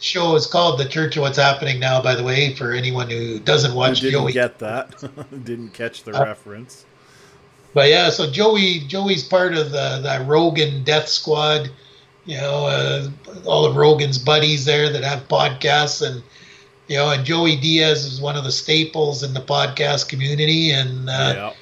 show 0.00 0.34
is 0.34 0.46
called 0.46 0.80
The 0.80 0.86
Church 0.86 1.16
of 1.16 1.22
What's 1.22 1.38
Happening 1.38 1.78
Now, 1.78 2.02
by 2.02 2.14
the 2.14 2.24
way, 2.24 2.54
for 2.54 2.72
anyone 2.72 3.10
who 3.10 3.38
doesn't 3.38 3.74
watch 3.74 4.00
who 4.00 4.10
didn't 4.10 4.22
Joey. 4.22 4.32
get 4.32 4.58
that. 4.58 4.98
didn't 5.44 5.70
catch 5.70 6.02
the 6.04 6.16
uh, 6.16 6.24
reference. 6.24 6.84
But 7.72 7.88
yeah, 7.88 8.10
so 8.10 8.28
Joey 8.28 8.80
Joey's 8.80 9.22
part 9.22 9.54
of 9.54 9.70
the, 9.70 10.00
the 10.02 10.24
Rogan 10.26 10.82
Death 10.82 11.08
Squad. 11.08 11.70
You 12.24 12.36
know, 12.36 12.66
uh, 12.66 13.08
all 13.46 13.64
of 13.64 13.76
Rogan's 13.76 14.18
buddies 14.18 14.64
there 14.64 14.92
that 14.92 15.04
have 15.04 15.28
podcasts, 15.28 16.06
and 16.06 16.22
you 16.88 16.96
know, 16.96 17.10
and 17.10 17.24
Joey 17.24 17.56
Diaz 17.56 18.04
is 18.04 18.20
one 18.20 18.36
of 18.36 18.44
the 18.44 18.52
staples 18.52 19.22
in 19.22 19.34
the 19.34 19.40
podcast 19.40 20.08
community, 20.08 20.70
and 20.70 21.08
uh, 21.08 21.32
yeah. 21.34 21.52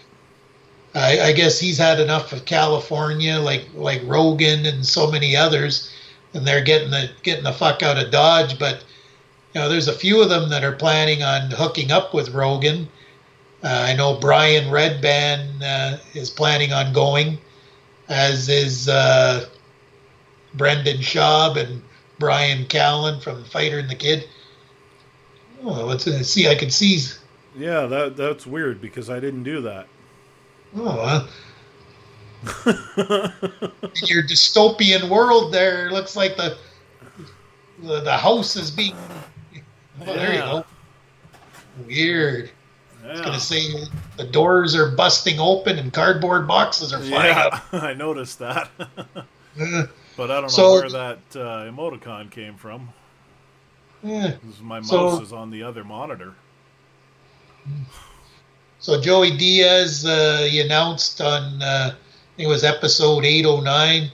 I, 0.94 1.20
I 1.20 1.32
guess 1.32 1.60
he's 1.60 1.78
had 1.78 2.00
enough 2.00 2.32
of 2.32 2.44
California, 2.44 3.38
like 3.38 3.68
like 3.74 4.02
Rogan 4.04 4.66
and 4.66 4.84
so 4.84 5.10
many 5.10 5.36
others 5.36 5.92
and 6.34 6.46
they're 6.46 6.62
getting 6.62 6.90
the 6.90 7.10
getting 7.22 7.44
the 7.44 7.52
fuck 7.52 7.82
out 7.82 8.02
of 8.02 8.10
Dodge. 8.10 8.58
But 8.58 8.84
you 9.54 9.60
know, 9.60 9.68
there's 9.68 9.88
a 9.88 9.92
few 9.92 10.22
of 10.22 10.28
them 10.28 10.50
that 10.50 10.64
are 10.64 10.72
planning 10.72 11.22
on 11.22 11.50
hooking 11.50 11.90
up 11.90 12.14
with 12.14 12.30
Rogan. 12.30 12.88
Uh, 13.62 13.86
I 13.88 13.94
know 13.94 14.18
Brian 14.20 14.70
Redban 14.70 15.62
uh, 15.62 15.98
is 16.14 16.30
planning 16.30 16.72
on 16.72 16.92
going, 16.92 17.38
as 18.08 18.48
is 18.48 18.88
uh, 18.88 19.46
Brendan 20.54 20.98
Schaub 20.98 21.56
and 21.56 21.82
Bryan 22.18 22.66
Callen 22.66 23.20
from 23.20 23.44
Fighter 23.44 23.78
and 23.78 23.90
the 23.90 23.96
Kid. 23.96 24.28
Oh, 25.62 25.86
let's 25.86 26.04
see. 26.04 26.48
I 26.48 26.54
can 26.54 26.70
see. 26.70 27.00
Yeah, 27.56 27.86
that 27.86 28.16
that's 28.16 28.46
weird 28.46 28.80
because 28.80 29.10
I 29.10 29.18
didn't 29.18 29.42
do 29.42 29.60
that. 29.62 29.88
Oh, 30.76 30.96
well 30.96 31.28
your 34.06 34.22
dystopian 34.22 35.08
world 35.08 35.52
there 35.52 35.90
looks 35.90 36.14
like 36.14 36.36
the 36.36 36.56
the, 37.82 38.00
the 38.00 38.16
house 38.16 38.54
is 38.54 38.70
being 38.70 38.94
oh, 39.54 40.04
there 40.04 40.34
you 40.34 40.38
go 40.38 40.64
weird 41.86 42.50
yeah. 43.02 43.08
I 43.08 43.12
was 43.12 43.20
gonna 43.22 43.40
say 43.40 43.62
the 44.16 44.24
doors 44.24 44.74
are 44.76 44.90
busting 44.90 45.40
open 45.40 45.78
and 45.78 45.92
cardboard 45.92 46.46
boxes 46.46 46.92
are 46.92 47.00
flying 47.00 47.36
yeah, 47.36 47.46
up. 47.46 47.64
I 47.72 47.94
noticed 47.94 48.38
that. 48.40 48.70
but 49.56 50.30
I 50.30 50.40
don't 50.40 50.42
know 50.42 50.48
so, 50.48 50.72
where 50.72 50.90
that 50.90 51.18
uh, 51.34 51.70
emoticon 51.70 52.30
came 52.30 52.56
from. 52.56 52.90
Yeah. 54.02 54.34
My 54.60 54.80
mouse 54.80 54.90
so, 54.90 55.22
is 55.22 55.32
on 55.32 55.50
the 55.50 55.62
other 55.62 55.84
monitor. 55.84 56.34
So 58.80 59.00
Joey 59.00 59.36
Diaz, 59.36 60.04
uh, 60.04 60.46
he 60.48 60.60
announced 60.60 61.20
on 61.20 61.60
uh, 61.60 61.94
it 62.36 62.46
was 62.46 62.62
episode 62.62 63.24
809 63.24 64.10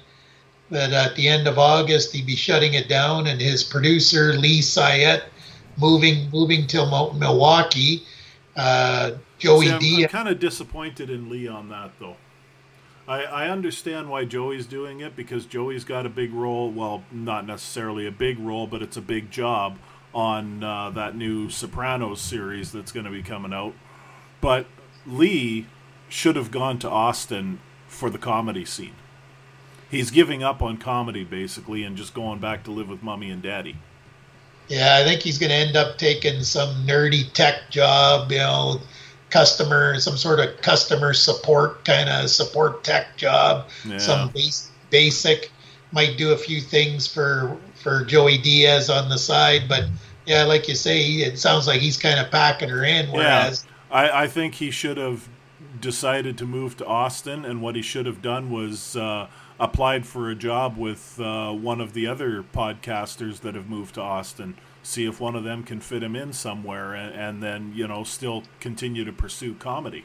that 0.71 0.93
at 0.93 1.15
the 1.17 1.29
end 1.29 1.47
of 1.47 1.59
August 1.59 2.13
he'd 2.13 2.27
be 2.27 2.37
shutting 2.37 2.75
it 2.75 2.89
down, 2.89 3.27
and 3.27 3.41
his 3.41 3.63
producer 3.63 4.33
Lee 4.33 4.61
Syatt 4.61 5.25
moving 5.79 6.31
moving 6.31 6.67
to 6.69 6.87
Milwaukee. 7.19 8.03
Uh, 8.57 9.13
Joey 9.39 9.67
See, 9.67 9.79
D. 9.79 10.03
I'm 10.05 10.09
kind 10.09 10.29
of 10.29 10.41
disappointed 10.41 11.11
in 11.11 11.29
Lee 11.29 11.47
on 11.47 11.69
that 11.69 11.93
though. 12.01 12.17
I, 13.07 13.25
I 13.25 13.49
understand 13.49 14.09
why 14.09 14.25
Joey's 14.25 14.65
doing 14.65 15.01
it 15.01 15.15
because 15.15 15.45
Joey's 15.45 15.85
got 15.85 16.07
a 16.07 16.09
big 16.09 16.33
role. 16.33 16.71
Well, 16.71 17.05
not 17.13 17.47
necessarily 17.47 18.07
a 18.07 18.11
big 18.11 18.39
role, 18.39 18.67
but 18.67 18.81
it's 18.81 18.97
a 18.97 19.03
big 19.03 19.31
job 19.31 19.77
on 20.15 20.65
uh, 20.65 20.89
that 20.91 21.15
new 21.15 21.51
Sopranos 21.51 22.23
series 22.23 22.73
that's 22.73 22.93
going 22.93 23.05
to 23.05 23.13
be 23.13 23.23
coming 23.23 23.53
out. 23.53 23.75
But 24.45 24.67
Lee 25.07 25.69
should 26.11 26.37
have 26.37 26.51
gone 26.51 26.79
to 26.81 26.91
Austin 26.91 27.61
for 27.89 28.11
the 28.11 28.19
comedy 28.19 28.67
scene. 28.67 28.93
He's 29.91 30.11
giving 30.11 30.43
up 30.43 30.61
on 30.61 30.77
comedy 30.77 31.25
basically 31.25 31.83
and 31.83 31.97
just 31.97 32.13
going 32.13 32.41
back 32.41 32.63
to 32.65 32.71
live 32.71 32.91
with 32.91 33.03
mommy 33.03 33.31
and 33.31 33.43
daddy. 33.43 33.79
Yeah, 34.69 34.99
I 35.01 35.05
think 35.05 35.23
he's 35.23 35.39
going 35.39 35.49
to 35.49 35.57
end 35.57 35.77
up 35.79 35.97
taking 35.97 36.43
some 36.43 36.87
nerdy 36.87 37.33
tech 37.33 37.71
job, 37.71 38.31
you 38.31 38.37
know, 38.37 38.83
customer, 39.31 39.99
some 39.99 40.19
sort 40.19 40.41
of 40.41 40.61
customer 40.61 41.15
support 41.15 41.83
kind 41.87 42.11
of 42.11 42.29
support 42.29 42.85
tech 42.85 43.17
job, 43.17 43.71
yeah. 43.87 43.97
some 43.97 44.29
base, 44.29 44.71
basic. 44.91 45.51
Might 45.91 46.19
do 46.19 46.33
a 46.33 46.37
few 46.37 46.61
things 46.61 47.07
for 47.07 47.57
for 47.77 48.05
Joey 48.05 48.37
Diaz 48.37 48.91
on 48.91 49.09
the 49.09 49.17
side, 49.17 49.71
but 49.71 49.85
yeah, 50.27 50.45
like 50.45 50.69
you 50.69 50.75
say, 50.75 51.01
it 51.01 51.39
sounds 51.39 51.67
like 51.67 51.81
he's 51.81 51.97
kind 51.97 52.21
of 52.21 52.31
packing 52.31 52.69
her 52.69 52.85
in. 52.85 53.11
Whereas, 53.11 53.65
yeah. 53.65 53.74
I, 53.95 54.25
I 54.25 54.27
think 54.27 54.57
he 54.57 54.73
should 54.73 54.97
have 54.97 55.29
decided 55.81 56.37
to 56.39 56.47
move 56.47 56.77
to 56.79 56.85
Austin, 56.87 57.45
and 57.45 57.63
what 57.63 57.77
he 57.77 57.83
should 57.83 58.07
have 58.07 58.21
done 58.21 58.51
was 58.51 58.97
uh, 58.97 59.29
applied 59.61 60.05
for 60.05 60.29
a 60.29 60.35
job 60.35 60.77
with 60.77 61.19
uh, 61.21 61.53
one 61.53 61.81
of 61.81 61.93
the 61.93 62.09
other 62.09 62.43
podcasters 62.43 63.41
that 63.41 63.55
have 63.55 63.69
moved 63.69 63.95
to 63.95 64.01
Austin. 64.01 64.57
See 64.83 65.07
if 65.07 65.21
one 65.21 65.37
of 65.37 65.45
them 65.45 65.63
can 65.63 65.81
fit 65.81 66.03
him 66.03 66.17
in 66.17 66.33
somewhere, 66.33 66.93
and, 66.93 67.15
and 67.15 67.43
then 67.43 67.73
you 67.75 67.87
know 67.87 68.03
still 68.03 68.43
continue 68.59 69.05
to 69.05 69.13
pursue 69.13 69.55
comedy. 69.55 70.05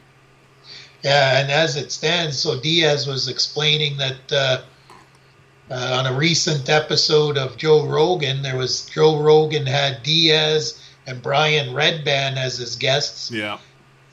Yeah, 1.02 1.40
and 1.40 1.50
as 1.50 1.76
it 1.76 1.90
stands, 1.90 2.38
so 2.38 2.60
Diaz 2.60 3.08
was 3.08 3.26
explaining 3.26 3.96
that 3.96 4.32
uh, 4.32 4.62
uh, 5.68 5.98
on 5.98 6.06
a 6.06 6.16
recent 6.16 6.68
episode 6.68 7.36
of 7.36 7.56
Joe 7.56 7.86
Rogan, 7.86 8.42
there 8.42 8.56
was 8.56 8.86
Joe 8.86 9.20
Rogan 9.20 9.66
had 9.66 10.04
Diaz 10.04 10.80
and 11.06 11.20
Brian 11.20 11.74
Redban 11.74 12.36
as 12.36 12.58
his 12.58 12.76
guests. 12.76 13.32
Yeah 13.32 13.58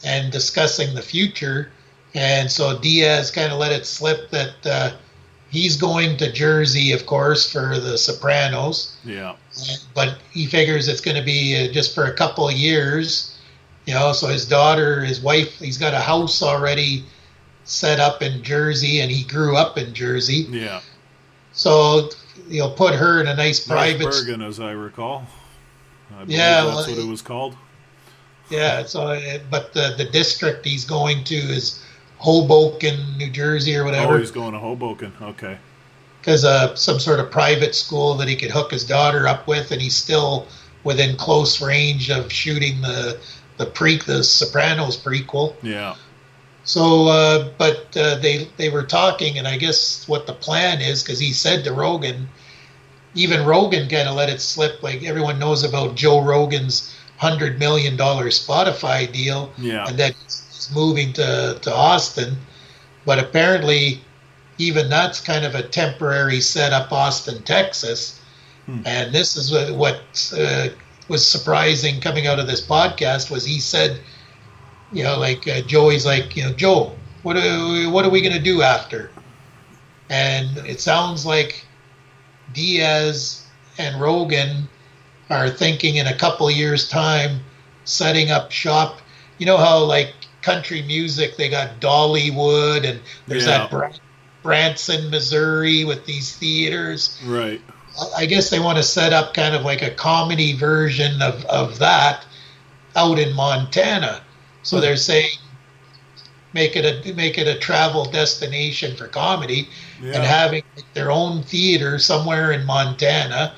and 0.03 0.31
discussing 0.31 0.93
the 0.95 1.01
future. 1.01 1.71
And 2.13 2.49
so 2.49 2.77
Diaz 2.79 3.31
kind 3.31 3.51
of 3.51 3.59
let 3.59 3.71
it 3.71 3.85
slip 3.85 4.29
that 4.31 4.53
uh, 4.65 4.91
he's 5.49 5.75
going 5.75 6.17
to 6.17 6.31
Jersey, 6.31 6.91
of 6.91 7.05
course, 7.05 7.51
for 7.51 7.79
the 7.79 7.97
Sopranos. 7.97 8.97
Yeah. 9.03 9.35
But 9.93 10.17
he 10.31 10.45
figures 10.45 10.87
it's 10.87 11.01
going 11.01 11.17
to 11.17 11.23
be 11.23 11.69
uh, 11.69 11.71
just 11.71 11.93
for 11.93 12.05
a 12.05 12.13
couple 12.13 12.47
of 12.47 12.55
years. 12.55 13.37
You 13.85 13.93
know, 13.93 14.11
so 14.11 14.27
his 14.27 14.45
daughter, 14.45 15.01
his 15.01 15.21
wife, 15.21 15.59
he's 15.59 15.77
got 15.77 15.93
a 15.93 15.99
house 15.99 16.43
already 16.43 17.05
set 17.63 17.99
up 17.99 18.21
in 18.21 18.43
Jersey, 18.43 18.99
and 18.99 19.09
he 19.09 19.23
grew 19.23 19.55
up 19.55 19.77
in 19.77 19.93
Jersey. 19.93 20.45
Yeah. 20.49 20.81
So 21.53 22.09
you'll 22.47 22.71
put 22.71 22.95
her 22.95 23.21
in 23.21 23.27
a 23.27 23.35
nice 23.35 23.65
private. 23.65 24.03
Bergen, 24.03 24.41
as 24.41 24.59
I 24.59 24.71
recall. 24.71 25.25
I 26.17 26.23
yeah, 26.27 26.63
that's 26.63 26.87
well, 26.87 26.95
what 26.95 26.97
it 26.97 27.07
was 27.07 27.21
called. 27.21 27.55
Yeah, 28.49 28.85
so 28.85 29.07
uh, 29.07 29.39
but 29.49 29.73
the 29.73 29.93
the 29.97 30.05
district 30.05 30.65
he's 30.65 30.85
going 30.85 31.23
to 31.25 31.35
is 31.35 31.83
Hoboken, 32.17 33.17
New 33.17 33.29
Jersey, 33.29 33.75
or 33.75 33.83
whatever. 33.83 34.15
Oh, 34.15 34.17
he's 34.19 34.31
going 34.31 34.53
to 34.53 34.59
Hoboken. 34.59 35.13
Okay. 35.21 35.57
Because 36.19 36.43
uh, 36.43 36.75
some 36.75 36.99
sort 36.99 37.19
of 37.19 37.29
private 37.31 37.75
school 37.75 38.15
that 38.15 38.27
he 38.27 38.35
could 38.35 38.51
hook 38.51 38.71
his 38.71 38.83
daughter 38.83 39.27
up 39.27 39.47
with, 39.47 39.71
and 39.71 39.81
he's 39.81 39.95
still 39.95 40.47
within 40.83 41.15
close 41.17 41.61
range 41.61 42.09
of 42.09 42.31
shooting 42.31 42.81
the 42.81 43.19
the 43.57 43.65
pre 43.65 43.97
the 43.97 44.23
Sopranos 44.23 44.97
prequel. 44.97 45.55
Yeah. 45.61 45.95
So, 46.63 47.07
uh, 47.07 47.49
but 47.57 47.95
uh, 47.95 48.15
they 48.15 48.49
they 48.57 48.69
were 48.69 48.83
talking, 48.83 49.37
and 49.37 49.47
I 49.47 49.57
guess 49.57 50.07
what 50.07 50.27
the 50.27 50.33
plan 50.33 50.81
is, 50.81 51.03
because 51.03 51.19
he 51.19 51.31
said 51.31 51.63
to 51.63 51.73
Rogan, 51.73 52.27
even 53.15 53.45
Rogan 53.45 53.87
kind 53.87 54.07
of 54.09 54.15
let 54.15 54.29
it 54.29 54.41
slip. 54.41 54.83
Like 54.83 55.03
everyone 55.03 55.39
knows 55.39 55.63
about 55.63 55.95
Joe 55.95 56.21
Rogan's 56.21 56.93
hundred 57.17 57.59
million 57.59 57.97
dollar 57.97 58.25
Spotify 58.25 59.11
deal, 59.11 59.51
yeah. 59.57 59.87
and 59.87 59.97
that 59.97 60.13
he's 60.23 60.69
moving 60.73 61.13
to 61.13 61.59
to 61.61 61.73
Austin. 61.73 62.37
But 63.05 63.19
apparently, 63.19 64.01
even 64.57 64.89
that's 64.89 65.19
kind 65.19 65.45
of 65.45 65.55
a 65.55 65.63
temporary 65.63 66.41
setup, 66.41 66.91
Austin, 66.91 67.43
Texas. 67.43 68.19
Hmm. 68.65 68.81
And 68.85 69.13
this 69.13 69.35
is 69.35 69.51
what, 69.51 69.75
what 69.75 70.33
uh, 70.37 70.67
was 71.07 71.27
surprising 71.27 72.01
coming 72.01 72.27
out 72.27 72.39
of 72.39 72.47
this 72.47 72.65
podcast 72.65 73.31
was 73.31 73.45
he 73.45 73.59
said, 73.59 73.99
you 74.91 75.03
know, 75.03 75.17
like 75.17 75.47
uh, 75.47 75.61
Joey's 75.61 76.05
like, 76.05 76.35
you 76.35 76.43
know, 76.43 76.53
Joe, 76.53 76.95
what 77.23 77.37
are, 77.37 77.89
what 77.89 78.05
are 78.05 78.09
we 78.09 78.21
going 78.21 78.33
to 78.33 78.41
do 78.41 78.61
after? 78.61 79.11
And 80.09 80.57
it 80.59 80.79
sounds 80.79 81.25
like 81.25 81.65
Diaz 82.53 83.45
and 83.77 83.99
Rogan 84.01 84.67
are 85.29 85.49
thinking 85.49 85.97
in 85.97 86.07
a 86.07 86.15
couple 86.15 86.49
years' 86.49 86.87
time 86.87 87.39
setting 87.83 88.31
up 88.31 88.51
shop. 88.51 88.99
You 89.37 89.45
know 89.45 89.57
how 89.57 89.83
like 89.83 90.13
country 90.41 90.81
music 90.83 91.37
they 91.37 91.49
got 91.49 91.79
Dollywood 91.79 92.89
and 92.89 92.99
there's 93.27 93.45
yeah. 93.45 93.67
that 93.67 93.99
Branson, 94.43 95.09
Missouri 95.09 95.83
with 95.83 96.05
these 96.05 96.35
theaters. 96.37 97.21
Right. 97.25 97.61
I 98.15 98.25
guess 98.25 98.49
they 98.49 98.59
want 98.59 98.77
to 98.77 98.83
set 98.83 99.11
up 99.11 99.33
kind 99.33 99.55
of 99.55 99.63
like 99.63 99.81
a 99.81 99.89
comedy 99.89 100.53
version 100.53 101.21
of, 101.21 101.43
of 101.45 101.79
that 101.79 102.25
out 102.95 103.19
in 103.19 103.33
Montana. 103.35 104.21
So 104.63 104.79
they're 104.79 104.95
saying 104.97 105.31
make 106.53 106.75
it 106.75 106.85
a 106.85 107.13
make 107.13 107.37
it 107.37 107.47
a 107.47 107.59
travel 107.59 108.05
destination 108.05 108.95
for 108.95 109.07
comedy 109.07 109.67
yeah. 110.01 110.13
and 110.13 110.23
having 110.23 110.63
their 110.93 111.11
own 111.11 111.43
theater 111.43 111.99
somewhere 111.99 112.51
in 112.51 112.65
Montana 112.65 113.53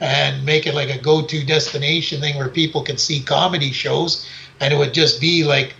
and 0.00 0.44
make 0.44 0.66
it 0.66 0.74
like 0.74 0.90
a 0.90 0.98
go-to 0.98 1.44
destination 1.44 2.20
thing 2.20 2.36
where 2.36 2.48
people 2.48 2.82
can 2.82 2.96
see 2.96 3.20
comedy 3.20 3.70
shows 3.70 4.26
and 4.60 4.72
it 4.72 4.76
would 4.76 4.94
just 4.94 5.20
be 5.20 5.44
like 5.44 5.74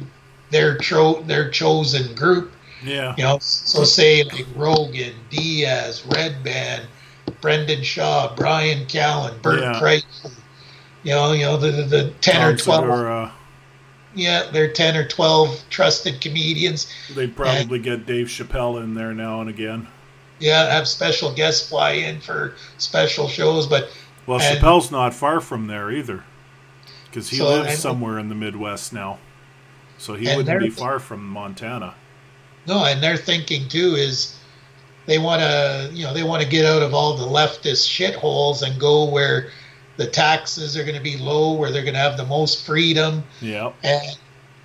their 0.50 0.76
cho- 0.78 1.22
their 1.22 1.50
chosen 1.50 2.14
group. 2.14 2.52
Yeah. 2.82 3.14
You 3.16 3.24
know, 3.24 3.38
so 3.40 3.84
say 3.84 4.24
like 4.24 4.46
Rogan, 4.56 5.14
Diaz, 5.28 6.02
Redban, 6.08 6.86
Brendan 7.40 7.80
Schaub, 7.80 8.36
Bryan 8.36 8.86
Callen, 8.86 9.40
Bert 9.42 9.60
yeah. 9.60 9.80
Kreischer. 9.80 10.32
You 11.02 11.12
know, 11.12 11.32
you 11.32 11.44
know 11.44 11.56
the 11.56 11.70
the, 11.70 11.82
the 11.82 12.10
ten 12.20 12.34
Tom 12.34 12.44
or 12.44 12.56
twelve. 12.56 12.84
Segura. 12.84 13.24
Uh, 13.24 13.30
yeah, 14.14 14.50
they're 14.50 14.72
ten 14.72 14.96
or 14.96 15.06
twelve 15.06 15.62
trusted 15.70 16.20
comedians. 16.20 16.92
They'd 17.14 17.36
probably 17.36 17.76
and, 17.76 17.84
get 17.84 18.06
Dave 18.06 18.26
Chappelle 18.26 18.82
in 18.82 18.94
there 18.94 19.14
now 19.14 19.40
and 19.40 19.48
again. 19.48 19.86
Yeah, 20.40 20.72
have 20.72 20.88
special 20.88 21.32
guests 21.34 21.68
fly 21.68 21.92
in 21.92 22.20
for 22.20 22.54
special 22.78 23.28
shows, 23.28 23.66
but 23.66 23.90
well, 24.30 24.40
and, 24.40 24.58
Chappelle's 24.58 24.90
not 24.90 25.14
far 25.14 25.40
from 25.40 25.66
there 25.66 25.90
either, 25.90 26.24
because 27.06 27.28
he 27.28 27.38
so, 27.38 27.48
lives 27.48 27.78
somewhere 27.78 28.18
in 28.18 28.28
the 28.28 28.34
Midwest 28.34 28.92
now, 28.92 29.18
so 29.98 30.14
he 30.14 30.34
wouldn't 30.34 30.60
be 30.60 30.70
far 30.70 30.98
from 30.98 31.26
Montana. 31.26 31.94
No, 32.66 32.84
and 32.84 33.02
their 33.02 33.16
thinking 33.16 33.68
too 33.68 33.94
is 33.96 34.38
they 35.06 35.18
want 35.18 35.40
to, 35.40 35.90
you 35.92 36.04
know, 36.04 36.14
they 36.14 36.22
want 36.22 36.42
to 36.42 36.48
get 36.48 36.64
out 36.64 36.82
of 36.82 36.94
all 36.94 37.16
the 37.16 37.26
leftist 37.26 37.88
shitholes 37.88 38.62
and 38.62 38.78
go 38.80 39.04
where 39.10 39.50
the 39.96 40.06
taxes 40.06 40.76
are 40.76 40.84
going 40.84 40.96
to 40.96 41.02
be 41.02 41.16
low, 41.16 41.52
where 41.52 41.70
they're 41.72 41.82
going 41.82 41.94
to 41.94 42.00
have 42.00 42.16
the 42.16 42.24
most 42.24 42.64
freedom. 42.64 43.24
Yeah. 43.40 43.72
And 43.82 44.16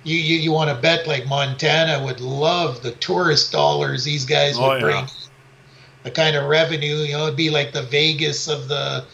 you, 0.04 0.16
you, 0.16 0.36
you 0.36 0.52
want 0.52 0.70
to 0.70 0.76
bet 0.76 1.06
like 1.06 1.26
Montana 1.26 2.04
would 2.04 2.20
love 2.20 2.82
the 2.82 2.92
tourist 2.92 3.50
dollars 3.50 4.04
these 4.04 4.24
guys 4.24 4.56
oh, 4.56 4.68
would 4.68 4.84
oh, 4.84 4.86
yeah. 4.86 5.00
bring. 5.00 5.10
The 6.04 6.10
kind 6.12 6.36
of 6.36 6.48
revenue, 6.48 6.98
you 6.98 7.12
know, 7.12 7.24
it'd 7.24 7.36
be 7.36 7.50
like 7.50 7.72
the 7.72 7.82
Vegas 7.82 8.46
of 8.46 8.68
the, 8.68 9.04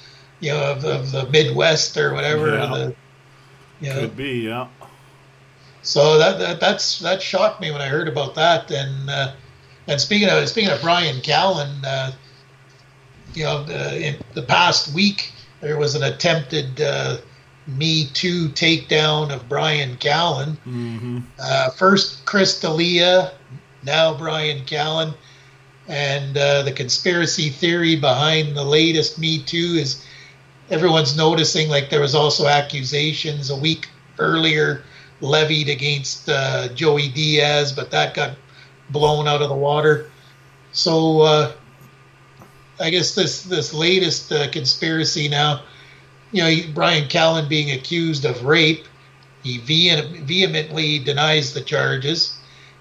you 0.43 0.51
know, 0.51 0.73
of, 0.73 0.85
of 0.85 1.13
the 1.13 1.27
Midwest 1.31 1.97
or 1.97 2.13
whatever. 2.13 2.51
Yeah. 2.51 2.67
The, 2.67 2.95
you 3.81 3.89
know. 3.89 4.01
Could 4.01 4.17
be, 4.17 4.41
yeah. 4.41 4.69
So 5.83 6.19
that, 6.19 6.39
that 6.39 6.61
that's 6.61 6.99
that 7.01 7.23
shocked 7.23 7.61
me 7.61 7.71
when 7.71 7.81
I 7.81 7.89
heard 7.89 8.07
about 8.09 8.35
that, 8.35 8.71
and 8.71 9.11
uh, 9.11 9.33
and 9.89 10.01
speaking 10.01 10.29
of 10.29 10.49
speaking 10.49 10.71
of 10.71 10.81
Bryan 10.81 11.17
Callen, 11.23 11.85
uh, 11.85 12.13
you 13.35 13.45
know, 13.45 13.67
uh, 13.69 13.95
in 13.95 14.17
the 14.35 14.43
past 14.43 14.95
week 14.95 15.33
there 15.61 15.79
was 15.79 15.95
an 15.95 16.03
attempted 16.03 16.81
uh, 16.81 17.17
Me 17.67 18.07
Too 18.13 18.49
takedown 18.51 19.33
of 19.35 19.49
Bryan 19.49 19.97
Callen. 19.97 20.57
Mm-hmm. 20.67 21.19
Uh, 21.41 21.71
first 21.71 22.25
Chris 22.27 22.61
D'Elia, 22.61 23.33
now 23.83 24.17
Bryan 24.17 24.65
Callen, 24.65 25.15
and 25.89 26.37
uh, 26.37 26.63
the 26.63 26.73
conspiracy 26.73 27.49
theory 27.49 27.97
behind 27.97 28.57
the 28.57 28.65
latest 28.65 29.19
Me 29.19 29.43
Too 29.43 29.77
is 29.81 30.05
everyone's 30.71 31.17
noticing 31.17 31.69
like 31.69 31.91
there 31.91 32.01
was 32.01 32.15
also 32.15 32.47
accusations 32.47 33.51
a 33.51 33.57
week 33.57 33.89
earlier 34.19 34.83
levied 35.21 35.69
against 35.69 36.29
uh, 36.29 36.69
Joey 36.69 37.09
Diaz, 37.09 37.73
but 37.73 37.91
that 37.91 38.15
got 38.15 38.37
blown 38.91 39.29
out 39.29 39.41
of 39.41 39.49
the 39.49 39.55
water. 39.55 40.11
So 40.73 41.21
uh, 41.21 41.53
I 42.81 42.91
guess 42.91 43.15
this 43.15 43.43
this 43.43 43.73
latest 43.73 44.33
uh, 44.33 44.51
conspiracy 44.51 45.29
now, 45.29 45.63
you 46.33 46.43
know, 46.43 46.73
Bryan 46.75 47.09
Callen 47.09 47.49
being 47.49 47.71
accused 47.71 48.25
of 48.25 48.45
rape, 48.45 48.87
he 49.43 49.59
vehemently 49.59 50.99
denies 50.99 51.55
the 51.55 51.61
charges, 51.61 52.37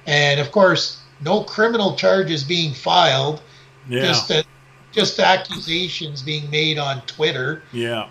and 0.06 0.39
of 0.39 0.52
course, 0.52 1.00
no 1.24 1.44
criminal 1.44 1.96
charges 1.96 2.44
being 2.44 2.74
filed. 2.74 3.41
Yeah. 3.89 4.02
Just 4.02 4.32
just 4.92 5.20
accusations 5.20 6.22
being 6.22 6.50
made 6.50 6.78
on 6.78 7.02
Twitter. 7.02 7.64
Yeah. 7.72 8.10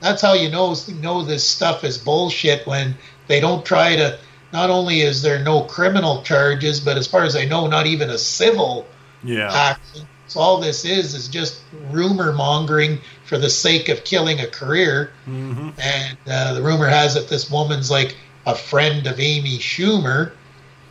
That's 0.00 0.22
how 0.22 0.34
you 0.34 0.50
know 0.50 0.74
know 1.00 1.22
this 1.22 1.48
stuff 1.48 1.84
is 1.84 1.98
bullshit 1.98 2.66
when 2.66 2.96
they 3.26 3.40
don't 3.40 3.64
try 3.64 3.96
to. 3.96 4.18
Not 4.52 4.70
only 4.70 5.02
is 5.02 5.20
there 5.20 5.42
no 5.42 5.62
criminal 5.64 6.22
charges, 6.22 6.80
but 6.80 6.96
as 6.96 7.06
far 7.06 7.24
as 7.24 7.36
I 7.36 7.44
know, 7.44 7.66
not 7.66 7.86
even 7.86 8.08
a 8.08 8.16
civil 8.16 8.86
yeah. 9.22 9.52
action. 9.52 10.06
So 10.26 10.40
all 10.40 10.60
this 10.60 10.84
is 10.84 11.14
is 11.14 11.28
just 11.28 11.62
rumor 11.90 12.32
mongering 12.32 13.00
for 13.24 13.38
the 13.38 13.50
sake 13.50 13.88
of 13.88 14.04
killing 14.04 14.40
a 14.40 14.46
career. 14.46 15.10
Mm-hmm. 15.26 15.70
And 15.80 16.18
uh, 16.30 16.54
the 16.54 16.62
rumor 16.62 16.86
has 16.86 17.16
it 17.16 17.28
this 17.28 17.50
woman's 17.50 17.90
like 17.90 18.16
a 18.46 18.54
friend 18.54 19.06
of 19.06 19.18
Amy 19.18 19.58
Schumer, 19.58 20.32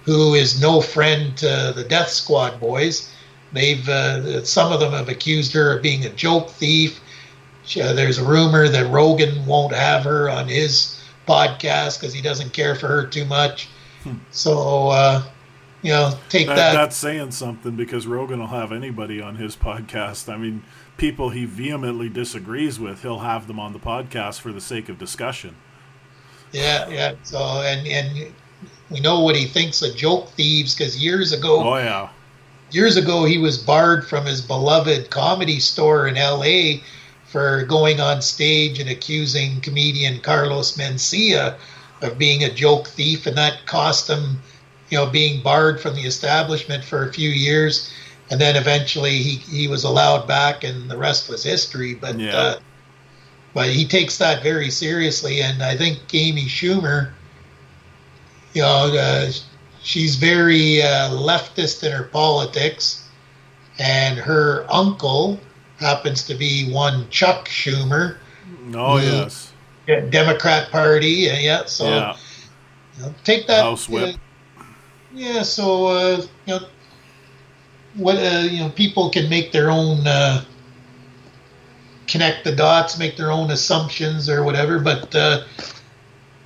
who 0.04 0.34
is 0.34 0.62
no 0.62 0.82
friend 0.82 1.38
to 1.38 1.74
the 1.76 1.86
Death 1.88 2.10
Squad 2.10 2.60
boys. 2.60 3.12
They've 3.54 3.88
uh, 3.88 4.44
some 4.44 4.72
of 4.72 4.80
them 4.80 4.92
have 4.94 5.10
accused 5.10 5.54
her 5.54 5.76
of 5.78 5.82
being 5.82 6.06
a 6.06 6.10
joke 6.10 6.50
thief. 6.50 7.00
She, 7.66 7.82
uh, 7.82 7.94
there's 7.94 8.18
a 8.18 8.26
rumor 8.26 8.68
that 8.68 8.90
Rogan 8.92 9.46
won't 9.46 9.74
have 9.74 10.04
her 10.04 10.30
on 10.30 10.48
his 10.48 11.02
podcast 11.28 12.00
because 12.00 12.14
he 12.14 12.22
doesn't 12.22 12.54
care 12.54 12.76
for 12.76 12.88
her 12.88 13.06
too 13.06 13.26
much. 13.26 13.68
Hmm. 14.04 14.16
So, 14.32 14.88
uh, 14.90 15.24
you 15.82 15.92
know, 15.92 16.18
take 16.30 16.48
that, 16.48 16.56
that. 16.56 16.74
That's 16.74 16.96
saying 16.96 17.32
something 17.32 17.76
because 17.76 18.08
Rogan 18.08 18.40
will 18.40 18.48
have 18.48 18.72
anybody 18.72 19.22
on 19.22 19.36
his 19.36 19.56
podcast. 19.56 20.32
I 20.32 20.38
mean, 20.38 20.64
people 20.98 21.30
he 21.30 21.46
vehemently 21.46 22.10
disagrees 22.10 22.80
with, 22.80 23.02
he'll 23.02 23.20
have 23.20 23.48
them 23.48 23.60
on 23.60 23.74
the 23.74 23.80
podcast 23.80 24.40
for 24.40 24.52
the 24.52 24.62
sake 24.62 24.90
of 24.90 24.98
discussion. 24.98 25.56
Yeah, 26.52 26.88
yeah. 26.90 27.16
So, 27.24 27.40
and 27.40 27.88
and 27.88 28.34
we 28.90 29.00
know 29.00 29.20
what 29.20 29.36
he 29.36 29.46
thinks 29.46 29.82
of 29.82 29.96
joke 29.96 30.30
thieves 30.30 30.74
because 30.74 31.02
years 31.02 31.34
ago, 31.34 31.62
oh 31.62 31.78
yeah, 31.78 32.10
years 32.72 32.98
ago 32.98 33.26
he 33.26 33.38
was 33.38 33.58
barred 33.58 34.06
from 34.06 34.26
his 34.26 34.42
beloved 34.42 35.10
comedy 35.10 35.60
store 35.60 36.08
in 36.08 36.18
L.A. 36.18 36.84
for 37.26 37.64
going 37.64 38.00
on 38.00 38.22
stage 38.22 38.80
and 38.80 38.90
accusing 38.90 39.62
comedian 39.62 40.20
Carlos 40.20 40.78
Mencia 40.78 41.58
of 42.02 42.18
being 42.18 42.44
a 42.44 42.54
joke 42.54 42.88
thief, 42.88 43.26
and 43.26 43.38
that 43.38 43.66
cost 43.66 44.10
him, 44.10 44.40
you 44.90 44.98
know, 44.98 45.08
being 45.08 45.42
barred 45.42 45.82
from 45.82 45.96
the 45.96 46.04
establishment 46.04 46.84
for 46.84 47.08
a 47.08 47.14
few 47.14 47.30
years, 47.30 47.92
and 48.30 48.40
then 48.40 48.56
eventually 48.56 49.18
he 49.18 49.36
he 49.38 49.68
was 49.68 49.84
allowed 49.84 50.28
back, 50.28 50.64
and 50.64 50.90
the 50.90 50.98
rest 50.98 51.30
was 51.30 51.44
history. 51.44 51.96
But 51.96 52.20
yeah. 52.20 52.36
uh, 52.36 52.60
but 53.54 53.70
he 53.70 53.86
takes 53.86 54.18
that 54.20 54.44
very 54.44 54.70
seriously, 54.70 55.42
and 55.42 55.64
I 55.64 55.76
think 55.76 56.00
Amy 56.14 56.46
Schumer, 56.46 57.12
you 58.54 58.62
know. 58.62 58.96
Uh, 58.96 59.32
she's 59.88 60.18
very 60.18 60.82
uh, 60.82 61.10
leftist 61.12 61.82
in 61.84 61.92
her 61.94 62.04
politics, 62.04 63.08
and 63.80 64.20
her 64.20 64.66
uncle 64.70 65.40
happens 65.80 66.24
to 66.24 66.36
be 66.36 66.70
one 66.72 67.10
Chuck 67.10 67.48
Schumer. 67.48 68.18
Oh 68.76 68.98
yes, 68.98 69.54
Democrat 69.88 70.70
Party. 70.72 71.30
Uh, 71.30 71.38
yeah, 71.38 71.66
so 71.66 71.86
yeah. 71.86 72.18
You 72.98 73.04
know, 73.04 73.16
take 73.24 73.48
that. 73.48 73.64
House 73.64 73.88
whip. 73.88 74.18
Uh, 74.60 74.64
yeah, 75.14 75.42
so 75.42 75.88
uh, 75.88 76.22
you 76.46 76.54
know 76.54 76.68
what 77.96 78.18
uh, 78.18 78.46
you 78.52 78.60
know 78.60 78.70
people 78.70 79.10
can 79.10 79.30
make 79.30 79.54
their 79.54 79.72
own 79.72 80.06
uh, 80.06 80.44
connect 82.08 82.44
the 82.44 82.54
dots, 82.54 83.00
make 83.00 83.16
their 83.16 83.32
own 83.32 83.50
assumptions 83.52 84.30
or 84.30 84.44
whatever, 84.44 84.80
but. 84.80 85.16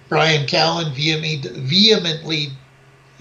Bryan 0.10 0.46
Callen 0.46 0.92
vehemently 0.92 2.50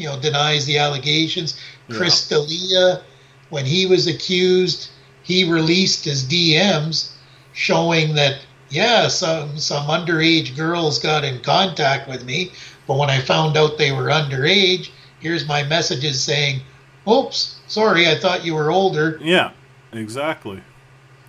you 0.00 0.08
know 0.08 0.18
denies 0.18 0.66
the 0.66 0.78
allegations. 0.78 1.60
Yeah. 1.88 1.96
Chris 1.96 2.28
D'Elia, 2.28 3.02
when 3.50 3.66
he 3.66 3.86
was 3.86 4.06
accused, 4.06 4.88
he 5.22 5.44
released 5.44 6.04
his 6.04 6.24
DMs 6.24 7.12
showing 7.52 8.14
that 8.14 8.38
yeah, 8.70 9.08
some 9.08 9.58
some 9.58 9.86
underage 9.88 10.56
girls 10.56 10.98
got 11.00 11.24
in 11.24 11.40
contact 11.40 12.08
with 12.08 12.24
me, 12.24 12.52
but 12.86 12.96
when 12.96 13.10
I 13.10 13.20
found 13.20 13.56
out 13.56 13.78
they 13.78 13.90
were 13.92 14.06
underage, 14.06 14.90
here's 15.18 15.46
my 15.46 15.64
messages 15.64 16.22
saying, 16.22 16.60
"Oops, 17.08 17.56
sorry, 17.66 18.08
I 18.08 18.14
thought 18.14 18.44
you 18.44 18.54
were 18.54 18.70
older." 18.70 19.18
Yeah, 19.22 19.50
exactly. 19.92 20.62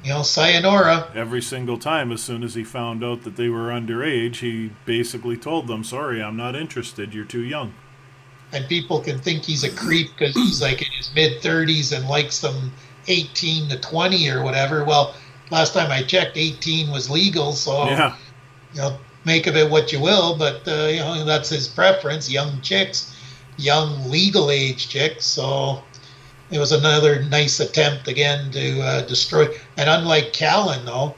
you 0.03 0.09
know, 0.13 0.21
sayonara. 0.23 1.11
Every 1.15 1.41
single 1.41 1.77
time, 1.77 2.11
as 2.11 2.21
soon 2.21 2.43
as 2.43 2.53
he 2.55 2.63
found 2.63 3.03
out 3.03 3.23
that 3.23 3.35
they 3.35 3.49
were 3.49 3.69
underage, 3.69 4.37
he 4.37 4.71
basically 4.85 5.37
told 5.37 5.67
them, 5.67 5.83
"Sorry, 5.83 6.21
I'm 6.21 6.37
not 6.37 6.55
interested. 6.55 7.13
You're 7.13 7.25
too 7.25 7.43
young." 7.43 7.73
And 8.53 8.67
people 8.67 8.99
can 8.99 9.19
think 9.19 9.43
he's 9.43 9.63
a 9.63 9.69
creep 9.69 10.11
because 10.17 10.35
he's 10.35 10.61
like 10.61 10.81
in 10.81 10.91
his 10.97 11.09
mid 11.15 11.41
30s 11.41 11.95
and 11.95 12.07
likes 12.07 12.41
them 12.41 12.71
18 13.07 13.69
to 13.69 13.79
20 13.79 14.29
or 14.29 14.43
whatever. 14.43 14.83
Well, 14.83 15.15
last 15.49 15.73
time 15.73 15.91
I 15.91 16.03
checked, 16.03 16.37
18 16.37 16.91
was 16.91 17.09
legal, 17.09 17.53
so 17.53 17.85
Yeah, 17.85 18.15
you 18.73 18.81
know, 18.81 18.97
make 19.25 19.47
of 19.47 19.55
it 19.55 19.69
what 19.69 19.91
you 19.91 19.99
will. 19.99 20.37
But 20.37 20.67
uh, 20.67 20.87
you 20.87 20.99
know, 20.99 21.23
that's 21.25 21.49
his 21.49 21.67
preference. 21.67 22.29
Young 22.29 22.61
chicks, 22.61 23.15
young 23.57 24.09
legal 24.09 24.51
age 24.51 24.89
chicks. 24.89 25.25
So 25.25 25.81
it 26.49 26.59
was 26.59 26.71
another 26.71 27.23
nice 27.23 27.59
attempt 27.59 28.07
again 28.07 28.51
to 28.51 28.81
uh, 28.81 29.01
destroy. 29.03 29.47
And 29.77 29.89
unlike 29.89 30.33
Callen, 30.33 30.85
though, 30.85 31.15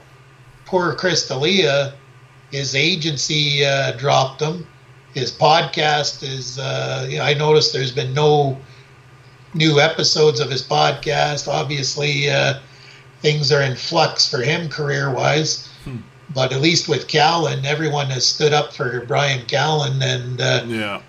poor 0.66 0.94
Chris 0.96 1.28
D'Elia, 1.28 1.94
his 2.52 2.76
agency 2.76 3.66
uh, 3.66 3.94
dropped 3.94 4.42
him. 4.42 4.68
His 5.14 5.32
podcast 5.32 6.24
is. 6.24 6.60
Uh, 6.60 7.08
you 7.10 7.18
know, 7.18 7.24
I 7.24 7.34
noticed 7.34 7.74
there's 7.74 7.92
been 7.92 8.14
no 8.14 8.58
new 9.54 9.80
episodes 9.80 10.40
of 10.40 10.50
his 10.50 10.64
podcast. 10.64 11.48
Obviously, 11.48 12.30
uh, 12.30 12.60
things 13.22 13.52
are 13.52 13.62
in 13.62 13.76
flux 13.76 14.30
for 14.30 14.42
him 14.42 14.70
career 14.70 15.12
wise. 15.12 15.70
But 16.34 16.52
at 16.52 16.62
least 16.62 16.88
with 16.88 17.08
Callen, 17.08 17.66
everyone 17.66 18.08
has 18.08 18.26
stood 18.26 18.54
up 18.54 18.74
for 18.74 19.06
Bryan 19.06 19.46
Callen, 19.46 20.02
and 20.02 20.42
uh, 20.42 20.64
yeah, 20.68 21.02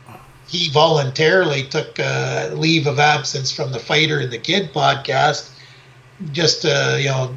he 0.48 0.68
voluntarily 0.70 1.64
took 1.64 1.98
uh, 1.98 2.50
leave 2.52 2.86
of 2.86 2.98
absence 2.98 3.50
from 3.50 3.72
the 3.72 3.78
Fighter 3.78 4.18
and 4.18 4.30
the 4.30 4.38
Kid 4.38 4.72
podcast 4.72 5.50
just 6.32 6.62
to 6.62 6.98
you 7.00 7.08
know 7.08 7.36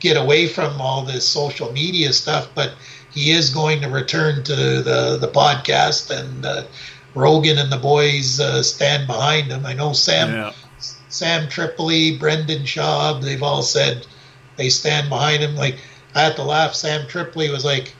get 0.00 0.16
away 0.16 0.48
from 0.48 0.80
all 0.80 1.02
this 1.02 1.28
social 1.28 1.70
media 1.72 2.12
stuff. 2.12 2.48
But 2.54 2.72
he 3.14 3.30
is 3.30 3.50
going 3.50 3.82
to 3.82 3.88
return 3.88 4.42
to 4.44 4.54
the 4.54 5.18
the 5.20 5.28
podcast, 5.28 6.10
and 6.10 6.44
uh, 6.44 6.64
Rogan 7.14 7.58
and 7.58 7.70
the 7.70 7.76
boys 7.76 8.40
uh, 8.40 8.62
stand 8.62 9.06
behind 9.06 9.48
him. 9.48 9.66
I 9.66 9.74
know 9.74 9.92
Sam 9.92 10.32
yeah, 10.32 10.52
Sam 11.08 11.48
Tripoli, 11.48 12.16
Brendan 12.16 12.62
Schaub, 12.62 13.22
they've 13.22 13.42
all 13.42 13.62
said 13.62 14.06
they 14.56 14.70
stand 14.70 15.08
behind 15.08 15.42
him. 15.42 15.56
Like 15.56 15.76
I 16.14 16.22
had 16.22 16.36
to 16.36 16.42
laugh. 16.42 16.74
Sam 16.74 17.06
Tripoli 17.06 17.50
was 17.50 17.64
like 17.64 17.94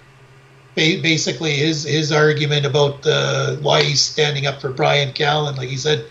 basically 0.75 1.53
his 1.53 1.85
his 1.85 2.11
argument 2.11 2.65
about 2.65 3.07
uh, 3.07 3.57
why 3.57 3.83
he's 3.83 4.01
standing 4.01 4.47
up 4.47 4.61
for 4.61 4.71
Bryan 4.71 5.13
Callen. 5.13 5.57
Like 5.57 5.69
he 5.69 5.77
said, 5.77 6.07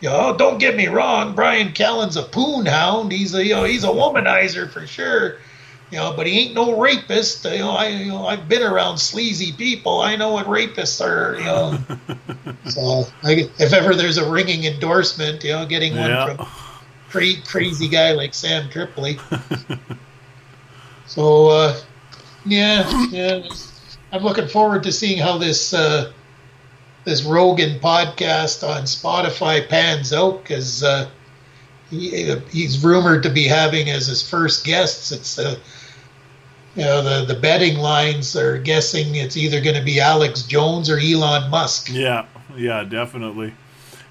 you 0.00 0.08
know, 0.08 0.18
oh, 0.20 0.36
don't 0.36 0.58
get 0.58 0.76
me 0.76 0.86
wrong, 0.86 1.34
Bryan 1.34 1.68
Callen's 1.68 2.16
a 2.16 2.22
poon 2.22 2.66
hound. 2.66 3.10
He's 3.10 3.34
a 3.34 3.44
you 3.44 3.54
know 3.54 3.64
he's 3.64 3.84
a 3.84 3.88
womanizer 3.88 4.70
for 4.70 4.86
sure. 4.86 5.38
You 5.94 6.00
know, 6.00 6.12
but 6.12 6.26
he 6.26 6.40
ain't 6.40 6.54
no 6.54 6.80
rapist. 6.80 7.44
You 7.44 7.58
know, 7.58 7.70
I 7.70 7.86
you 7.86 8.08
know 8.08 8.26
I've 8.26 8.48
been 8.48 8.64
around 8.64 8.98
sleazy 8.98 9.52
people. 9.52 10.00
I 10.00 10.16
know 10.16 10.32
what 10.32 10.46
rapists 10.46 11.00
are. 11.00 11.38
You 11.38 11.44
know, 11.44 11.78
so 12.68 13.06
I, 13.22 13.48
if 13.60 13.72
ever 13.72 13.94
there's 13.94 14.18
a 14.18 14.28
ringing 14.28 14.64
endorsement, 14.64 15.44
you 15.44 15.52
know, 15.52 15.64
getting 15.64 15.94
one 15.94 16.10
yeah. 16.10 16.34
from 16.34 16.46
cra- 17.10 17.40
crazy 17.46 17.86
guy 17.86 18.10
like 18.10 18.34
Sam 18.34 18.68
Tripoli. 18.70 19.20
so 21.06 21.46
uh, 21.50 21.76
yeah, 22.44 23.06
yeah, 23.10 23.48
I'm 24.10 24.24
looking 24.24 24.48
forward 24.48 24.82
to 24.82 24.90
seeing 24.90 25.18
how 25.18 25.38
this 25.38 25.72
uh, 25.72 26.12
this 27.04 27.22
Rogan 27.22 27.78
podcast 27.78 28.68
on 28.68 28.82
Spotify 28.82 29.68
pans 29.68 30.12
out 30.12 30.42
because 30.42 30.82
uh, 30.82 31.08
he, 31.88 32.34
he's 32.50 32.82
rumored 32.82 33.22
to 33.22 33.30
be 33.30 33.44
having 33.44 33.90
as 33.90 34.08
his 34.08 34.28
first 34.28 34.64
guests. 34.64 35.12
It's 35.12 35.38
uh, 35.38 35.56
you 36.76 36.84
know 36.84 37.02
the 37.02 37.32
the 37.32 37.38
betting 37.40 37.78
lines 37.78 38.36
are 38.36 38.58
guessing 38.58 39.14
it's 39.14 39.36
either 39.36 39.60
going 39.60 39.76
to 39.76 39.84
be 39.84 40.00
Alex 40.00 40.42
Jones 40.42 40.90
or 40.90 40.98
Elon 40.98 41.50
Musk. 41.50 41.88
yeah, 41.92 42.26
yeah, 42.56 42.84
definitely. 42.84 43.54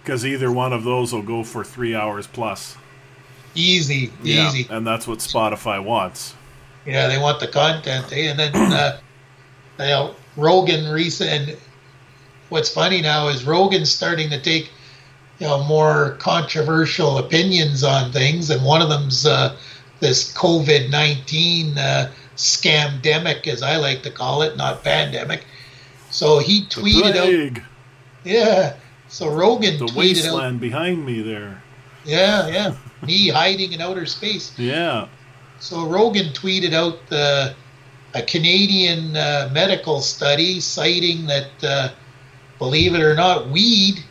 Because 0.01 0.25
either 0.25 0.51
one 0.51 0.73
of 0.73 0.83
those 0.83 1.13
will 1.13 1.21
go 1.21 1.43
for 1.43 1.63
three 1.63 1.95
hours 1.95 2.27
plus. 2.27 2.75
Easy, 3.55 4.11
Yeah, 4.21 4.47
easy. 4.49 4.67
and 4.69 4.85
that's 4.85 5.07
what 5.07 5.19
Spotify 5.19 5.81
wants. 5.81 6.33
Yeah, 6.85 7.07
they 7.07 7.17
want 7.17 7.39
the 7.39 7.47
content, 7.47 8.11
eh? 8.11 8.29
and 8.31 8.37
then 8.39 8.53
uh, 8.55 8.99
you 9.79 9.85
know 9.85 10.15
Rogan 10.35 10.91
recent. 10.91 11.29
And 11.49 11.57
what's 12.49 12.67
funny 12.73 13.01
now 13.01 13.27
is 13.29 13.45
Rogan's 13.45 13.89
starting 13.91 14.29
to 14.31 14.41
take 14.41 14.71
you 15.39 15.47
know 15.47 15.63
more 15.63 16.17
controversial 16.19 17.17
opinions 17.19 17.83
on 17.83 18.11
things, 18.11 18.49
and 18.49 18.65
one 18.65 18.81
of 18.81 18.89
them's 18.89 19.25
uh, 19.25 19.55
this 20.01 20.33
COVID 20.33 20.89
nineteen 20.89 21.77
uh, 21.77 22.11
scamdemic, 22.35 23.47
as 23.47 23.61
I 23.61 23.77
like 23.77 24.03
to 24.03 24.11
call 24.11 24.41
it, 24.41 24.57
not 24.57 24.83
pandemic. 24.83 25.45
So 26.09 26.39
he 26.39 26.61
The 26.61 26.67
tweeted 26.67 27.15
out, 27.57 27.63
yeah. 28.23 28.75
So 29.07 29.29
Rogan 29.29 29.77
the 29.77 29.85
tweeted 29.85 29.91
out, 29.91 29.95
wasteland 29.95 30.59
behind 30.59 31.05
me 31.05 31.21
there. 31.21 31.61
yeah, 32.05 32.47
yeah, 32.47 32.75
me 33.01 33.29
hiding 33.29 33.73
in 33.73 33.81
outer 33.81 34.05
space. 34.05 34.57
Yeah, 34.57 35.07
So 35.59 35.85
Rogan 35.85 36.27
tweeted 36.33 36.73
out 36.73 36.99
uh, 37.11 37.53
a 38.13 38.21
Canadian 38.21 39.15
uh, 39.15 39.49
medical 39.53 40.01
study 40.01 40.59
citing 40.59 41.25
that, 41.27 41.63
uh, 41.63 41.89
believe 42.59 42.93
it 42.95 43.01
or 43.01 43.15
not, 43.15 43.49
weed 43.49 44.03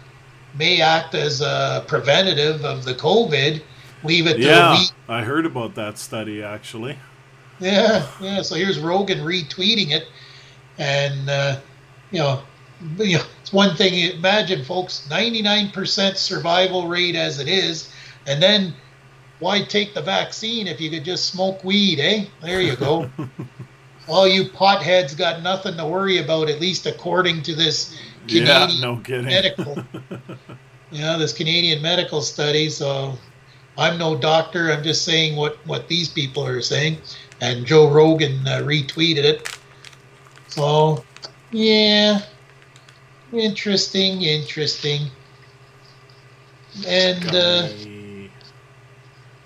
may 0.54 0.80
act 0.80 1.14
as 1.14 1.40
a 1.40 1.84
preventative 1.86 2.64
of 2.64 2.84
the 2.84 2.94
COVID. 2.94 3.62
Leave 4.04 4.26
it 4.26 4.34
to 4.38 4.42
yeah. 4.42 4.72
weed. 4.72 4.88
I 5.08 5.22
heard 5.22 5.46
about 5.46 5.74
that 5.76 5.98
study 5.98 6.42
actually. 6.42 6.98
Yeah, 7.62 8.06
yeah. 8.20 8.42
So 8.42 8.56
here's 8.56 8.78
Rogan 8.78 9.20
retweeting 9.20 9.92
it, 9.92 10.08
and 10.78 11.30
uh, 11.30 11.60
you 12.10 12.18
know, 12.18 12.42
you 12.98 13.18
know, 13.18 13.24
it's 13.40 13.52
one 13.52 13.76
thing. 13.76 13.94
Imagine, 14.16 14.64
folks, 14.64 15.06
99% 15.10 16.16
survival 16.16 16.88
rate 16.88 17.14
as 17.14 17.38
it 17.38 17.48
is, 17.48 17.92
and 18.26 18.42
then 18.42 18.74
why 19.38 19.62
take 19.62 19.94
the 19.94 20.02
vaccine 20.02 20.66
if 20.66 20.80
you 20.80 20.90
could 20.90 21.04
just 21.04 21.26
smoke 21.26 21.62
weed, 21.64 21.98
eh? 22.00 22.24
There 22.40 22.60
you 22.60 22.76
go. 22.76 23.10
All 24.08 24.26
you 24.26 24.44
potheads 24.44 25.16
got 25.16 25.42
nothing 25.42 25.76
to 25.76 25.86
worry 25.86 26.18
about, 26.18 26.48
at 26.48 26.60
least 26.60 26.86
according 26.86 27.42
to 27.42 27.54
this 27.54 27.96
Canadian 28.26 28.46
Yeah, 28.46 28.80
no 28.80 28.96
kidding. 28.98 29.26
medical. 29.26 29.76
you 30.90 31.00
know, 31.00 31.18
this 31.18 31.32
Canadian 31.32 31.82
medical 31.82 32.20
study. 32.20 32.68
So 32.68 33.16
I'm 33.78 33.98
no 33.98 34.16
doctor. 34.16 34.72
I'm 34.72 34.82
just 34.82 35.04
saying 35.04 35.36
what, 35.36 35.58
what 35.66 35.88
these 35.88 36.08
people 36.08 36.44
are 36.44 36.60
saying. 36.60 36.98
And 37.42 37.66
Joe 37.66 37.90
Rogan 37.90 38.46
uh, 38.46 38.60
retweeted 38.60 39.24
it. 39.24 39.58
So, 40.46 41.02
yeah. 41.50 42.20
Interesting, 43.32 44.22
interesting. 44.22 45.08
And 46.86 47.34
uh, 47.34 47.68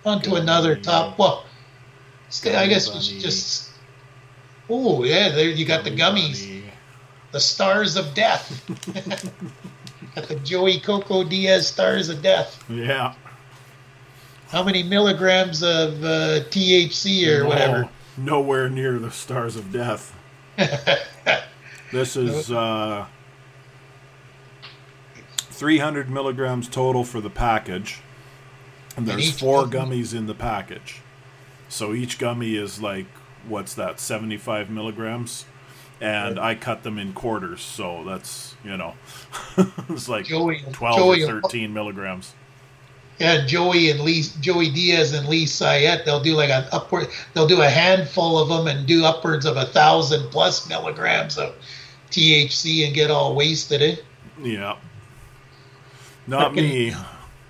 on 0.04 0.20
to 0.22 0.34
another 0.34 0.76
top. 0.76 1.18
Well, 1.18 1.46
st- 2.28 2.54
I 2.54 2.66
guess 2.66 2.92
we 2.92 3.00
should 3.00 3.20
just. 3.20 3.70
Oh, 4.68 5.04
yeah, 5.04 5.30
there 5.30 5.48
you 5.48 5.64
got 5.64 5.84
the 5.84 5.90
gummies. 5.90 6.64
The 7.32 7.40
stars 7.40 7.96
of 7.96 8.12
death. 8.12 8.62
got 10.14 10.28
the 10.28 10.36
Joey 10.44 10.80
Coco 10.80 11.24
Diaz 11.24 11.66
stars 11.66 12.10
of 12.10 12.20
death. 12.20 12.62
Yeah. 12.68 13.14
How 14.48 14.62
many 14.62 14.82
milligrams 14.82 15.62
of 15.62 16.02
uh, 16.04 16.44
THC 16.50 17.26
or 17.26 17.42
No, 17.42 17.48
whatever? 17.48 17.88
Nowhere 18.16 18.68
near 18.70 18.98
the 18.98 19.10
stars 19.10 19.56
of 19.56 19.72
death. 19.72 20.14
This 21.92 22.16
is 22.16 22.50
uh, 22.50 23.06
300 25.28 26.10
milligrams 26.10 26.68
total 26.68 27.04
for 27.04 27.20
the 27.20 27.30
package. 27.30 28.00
And 28.96 29.06
there's 29.06 29.28
each 29.28 29.40
four 29.40 29.66
gummy- 29.66 30.02
gummies 30.02 30.14
in 30.14 30.26
the 30.26 30.34
package. 30.34 31.00
So 31.68 31.92
each 31.94 32.18
gummy 32.18 32.56
is 32.56 32.80
like, 32.80 33.06
what's 33.46 33.74
that, 33.74 34.00
75 34.00 34.68
milligrams? 34.70 35.46
And 36.00 36.38
I 36.38 36.54
cut 36.54 36.82
them 36.82 36.98
in 36.98 37.12
quarters. 37.12 37.62
So 37.62 38.04
that's, 38.04 38.56
you 38.64 38.76
know, 38.76 38.94
it's 39.88 40.08
like 40.08 40.26
Joey, 40.26 40.62
12 40.72 40.96
Joey, 40.96 41.22
or 41.22 41.40
13 41.40 41.72
milligrams. 41.72 42.34
Yeah, 43.18 43.46
Joey 43.46 43.90
and 43.90 44.00
Lee, 44.00 44.24
Joey 44.40 44.68
Diaz 44.70 45.14
and 45.14 45.26
Lee 45.26 45.46
Syatt, 45.46 46.04
they'll 46.04 46.20
do 46.22 46.34
like 46.34 46.50
an 46.50 46.66
upward, 46.70 47.08
they'll 47.32 47.46
do 47.46 47.62
a 47.62 47.68
handful 47.68 48.38
of 48.38 48.48
them 48.50 48.66
and 48.66 48.86
do 48.86 49.04
upwards 49.06 49.46
of 49.46 49.56
a 49.56 49.64
thousand 49.66 50.30
plus 50.30 50.68
milligrams 50.68 51.38
of 51.38 51.54
THC 52.10 52.84
and 52.86 52.94
get 52.94 53.10
all 53.10 53.34
wasted. 53.34 53.80
Eh? 53.82 53.96
Yeah. 54.42 54.76
Not 56.26 56.50
Fucking- 56.50 56.64
me. 56.68 56.94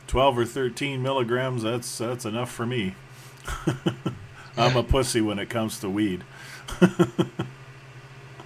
12 0.07 0.39
or 0.39 0.45
13 0.45 1.03
milligrams, 1.03 1.65
that's 1.65 1.99
that's 1.99 2.25
enough 2.25 2.53
for 2.53 2.65
me. 2.65 2.95
I'm 4.57 4.77
a 4.77 4.83
pussy 4.85 5.21
when 5.21 5.39
it 5.41 5.51
comes 5.51 5.81
to 5.81 5.91
weed. 5.91 6.23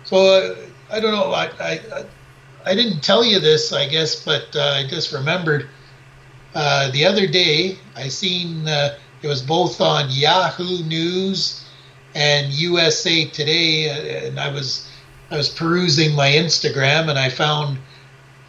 So 0.04 0.16
uh, 0.16 0.56
I 0.90 0.98
don't 0.98 1.12
know. 1.12 1.32
I, 1.32 1.50
I 1.60 1.70
I- 1.94 2.04
I 2.66 2.74
didn't 2.74 3.00
tell 3.00 3.24
you 3.24 3.40
this, 3.40 3.72
I 3.72 3.86
guess, 3.88 4.22
but 4.22 4.54
uh, 4.54 4.60
I 4.76 4.86
just 4.86 5.12
remembered. 5.12 5.68
Uh, 6.54 6.90
the 6.90 7.04
other 7.04 7.26
day, 7.26 7.78
I 7.96 8.08
seen 8.08 8.66
uh, 8.66 8.96
It 9.22 9.28
was 9.28 9.42
both 9.42 9.80
on 9.80 10.10
Yahoo 10.10 10.82
News 10.84 11.64
and 12.14 12.52
USA 12.52 13.26
Today, 13.26 13.90
uh, 13.90 14.28
and 14.28 14.40
I 14.40 14.52
was 14.52 14.88
I 15.30 15.36
was 15.36 15.48
perusing 15.48 16.14
my 16.14 16.28
Instagram 16.28 17.08
and 17.08 17.18
I 17.18 17.28
found 17.28 17.78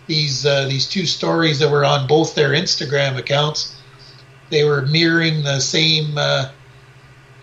these 0.08 0.46
uh, 0.46 0.66
these 0.68 0.88
two 0.88 1.06
stories 1.06 1.60
that 1.60 1.70
were 1.70 1.86
on 1.86 2.08
both 2.08 2.34
their 2.34 2.50
Instagram 2.50 3.18
accounts. 3.18 3.76
They 4.50 4.64
were 4.64 4.82
mirroring 4.82 5.44
the 5.44 5.60
same, 5.60 6.18
uh, 6.18 6.50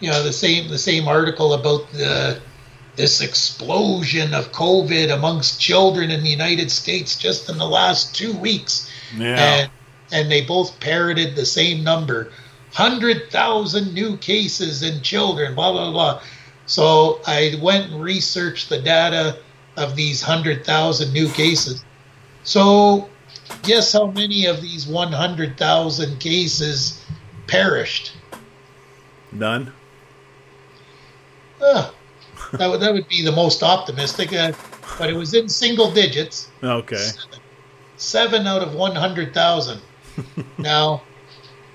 you 0.00 0.10
know, 0.10 0.22
the 0.22 0.32
same 0.32 0.68
the 0.68 0.78
same 0.78 1.06
article 1.06 1.54
about 1.54 1.90
the 1.92 2.40
this 2.96 3.20
explosion 3.20 4.34
of 4.34 4.50
COVID 4.50 5.14
amongst 5.14 5.60
children 5.60 6.10
in 6.10 6.24
the 6.24 6.28
United 6.28 6.70
States 6.70 7.16
just 7.16 7.48
in 7.48 7.56
the 7.56 7.66
last 7.66 8.14
two 8.14 8.36
weeks. 8.36 8.90
Yeah. 9.16 9.36
And, 9.36 9.70
and 10.12 10.30
they 10.30 10.42
both 10.42 10.78
parroted 10.80 11.36
the 11.36 11.46
same 11.46 11.84
number 11.84 12.30
100,000 12.76 13.94
new 13.94 14.16
cases 14.18 14.82
in 14.82 15.00
children, 15.02 15.54
blah, 15.54 15.72
blah, 15.72 15.90
blah. 15.90 16.22
So 16.66 17.20
I 17.26 17.58
went 17.62 17.90
and 17.90 18.02
researched 18.02 18.68
the 18.68 18.78
data 18.78 19.38
of 19.76 19.96
these 19.96 20.22
100,000 20.22 21.12
new 21.12 21.28
cases. 21.30 21.82
So 22.44 23.08
guess 23.62 23.92
how 23.92 24.08
many 24.10 24.46
of 24.46 24.60
these 24.60 24.86
100,000 24.86 26.20
cases 26.20 27.02
perished? 27.46 28.12
None. 29.32 29.72
Ah, 31.60 31.92
that 32.52 32.68
would 32.68 32.80
that 32.80 32.92
would 32.92 33.08
be 33.08 33.22
the 33.22 33.32
most 33.32 33.62
optimistic, 33.62 34.32
uh, 34.32 34.52
but 34.98 35.10
it 35.10 35.14
was 35.14 35.34
in 35.34 35.48
single 35.48 35.90
digits. 35.90 36.50
Okay. 36.62 36.96
Seven, 36.96 37.40
seven 37.96 38.46
out 38.46 38.62
of 38.62 38.74
one 38.74 38.94
hundred 38.94 39.34
thousand. 39.34 39.80
now, 40.58 41.02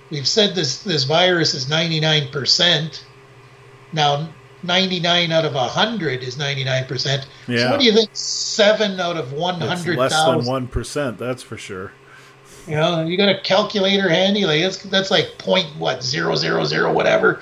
we've 0.09 0.27
said 0.27 0.55
this 0.55 0.83
this 0.83 1.03
virus 1.03 1.53
is 1.53 1.69
ninety 1.69 1.99
nine 1.99 2.29
percent. 2.31 3.05
Now, 3.91 4.29
ninety 4.63 4.99
nine 4.99 5.31
out 5.31 5.45
of 5.45 5.53
hundred 5.53 6.23
is 6.23 6.37
ninety 6.37 6.63
nine 6.63 6.85
percent. 6.85 7.27
Yeah. 7.47 7.59
So, 7.59 7.71
what 7.71 7.79
do 7.79 7.85
you 7.85 7.93
think? 7.93 8.09
Seven 8.13 8.99
out 8.99 9.17
of 9.17 9.33
one 9.33 9.61
It's 9.61 9.65
hundred 9.65 9.97
less 9.97 10.13
than 10.25 10.45
one 10.45 10.67
percent. 10.67 11.17
That's 11.17 11.43
for 11.43 11.57
sure. 11.57 11.91
You 12.67 12.75
know, 12.75 13.05
you 13.05 13.17
got 13.17 13.29
a 13.29 13.41
calculator 13.41 14.09
handy, 14.09 14.45
like 14.45 14.61
that's 14.61 14.83
that's 14.83 15.11
like 15.11 15.37
point 15.37 15.67
what 15.77 16.01
zero 16.01 16.35
zero 16.35 16.63
zero 16.63 16.93
whatever. 16.93 17.41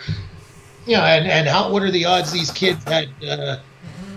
You 0.87 0.97
know, 0.97 1.03
and 1.03 1.27
and 1.27 1.47
how 1.47 1.71
what 1.71 1.83
are 1.83 1.91
the 1.91 2.05
odds 2.05 2.31
these 2.31 2.51
kids 2.51 2.83
had 2.85 3.09
uh, 3.27 3.57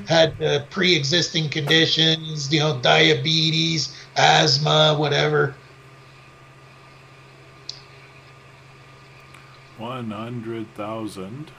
had 0.08 0.42
uh, 0.42 0.64
pre-existing 0.70 1.50
conditions? 1.50 2.50
You 2.52 2.60
know, 2.60 2.80
diabetes, 2.80 3.94
asthma, 4.16 4.96
whatever. 4.98 5.54
One 9.84 10.12
hundred 10.12 10.74
thousand. 10.74 11.50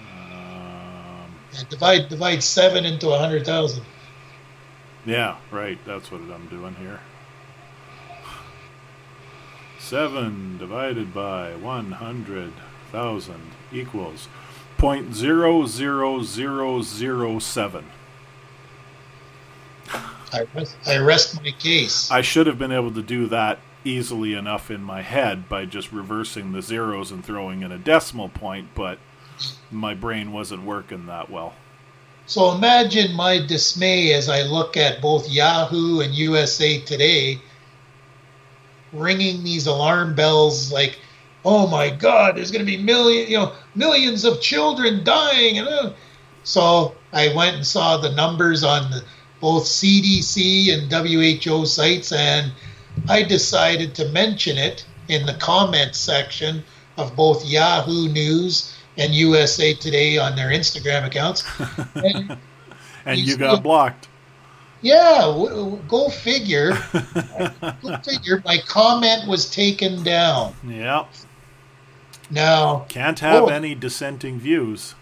Um, 0.00 1.30
And 1.56 1.68
divide 1.68 2.08
divide 2.08 2.42
seven 2.42 2.84
into 2.84 3.10
a 3.10 3.18
hundred 3.20 3.46
thousand. 3.46 3.84
yeah, 5.06 5.36
right. 5.52 5.78
That's 5.86 6.10
what 6.10 6.22
I'm 6.22 6.48
doing 6.48 6.74
here. 6.74 6.98
Seven 9.78 10.58
divided 10.58 11.14
by 11.14 11.54
one 11.54 11.92
hundred 11.92 12.52
thousand 12.90 13.52
equals 13.72 14.26
point 14.76 15.14
zero 15.14 15.66
zero 15.66 16.24
zero 16.24 16.82
zero 16.82 17.38
seven. 17.38 17.84
I 20.32 20.48
rest, 20.52 20.76
I 20.84 20.96
rest 20.98 21.40
my 21.44 21.52
case. 21.52 22.10
I 22.10 22.22
should 22.22 22.48
have 22.48 22.58
been 22.58 22.72
able 22.72 22.90
to 22.90 23.02
do 23.02 23.28
that 23.28 23.60
easily 23.84 24.34
enough 24.34 24.70
in 24.70 24.82
my 24.82 25.02
head 25.02 25.48
by 25.48 25.64
just 25.64 25.92
reversing 25.92 26.52
the 26.52 26.62
zeros 26.62 27.10
and 27.10 27.24
throwing 27.24 27.62
in 27.62 27.70
a 27.72 27.78
decimal 27.78 28.28
point, 28.28 28.68
but 28.74 28.98
my 29.70 29.94
brain 29.94 30.32
wasn't 30.32 30.62
working 30.64 31.06
that 31.06 31.30
well. 31.30 31.54
So 32.26 32.52
imagine 32.52 33.14
my 33.14 33.44
dismay 33.44 34.12
as 34.14 34.28
I 34.28 34.42
look 34.42 34.76
at 34.76 35.02
both 35.02 35.28
Yahoo 35.28 36.00
and 36.00 36.14
USA 36.14 36.80
Today 36.80 37.40
ringing 38.92 39.42
these 39.42 39.66
alarm 39.66 40.14
bells 40.14 40.72
like, 40.72 40.98
"Oh 41.44 41.66
my 41.66 41.90
God, 41.90 42.36
there's 42.36 42.50
going 42.50 42.64
to 42.64 42.70
be 42.70 42.82
million, 42.82 43.30
you 43.30 43.36
know, 43.36 43.52
millions 43.74 44.24
of 44.24 44.40
children 44.40 45.04
dying." 45.04 45.58
And 45.58 45.68
uh, 45.68 45.90
so 46.44 46.94
I 47.12 47.34
went 47.34 47.56
and 47.56 47.66
saw 47.66 47.98
the 47.98 48.12
numbers 48.12 48.64
on 48.64 48.90
both 49.40 49.64
CDC 49.64 50.72
and 50.72 50.90
WHO 50.90 51.66
sites, 51.66 52.12
and 52.12 52.52
I 53.08 53.22
decided 53.22 53.94
to 53.96 54.08
mention 54.10 54.56
it 54.58 54.84
in 55.08 55.26
the 55.26 55.34
comments 55.34 55.98
section 55.98 56.62
of 56.96 57.14
both 57.16 57.44
Yahoo 57.44 58.08
News 58.08 58.74
and 58.96 59.14
USA 59.14 59.74
Today 59.74 60.16
on 60.18 60.36
their 60.36 60.48
Instagram 60.50 61.06
accounts. 61.06 61.42
And 61.94 62.36
And 63.06 63.18
You 63.20 63.36
got 63.36 63.62
blocked. 63.62 64.08
yeah, 64.80 65.20
w- 65.22 65.78
go 65.88 66.08
figure. 66.08 66.70
go 67.82 67.96
figure. 68.02 68.42
My 68.46 68.58
comment 68.66 69.28
was 69.28 69.50
taken 69.50 70.02
down. 70.02 70.54
Yeah. 70.66 71.04
Now, 72.30 72.86
Can't 72.88 73.18
have 73.20 73.42
Oh. 73.44 73.46
any 73.48 73.74
dissenting 73.74 74.38
views. 74.40 74.94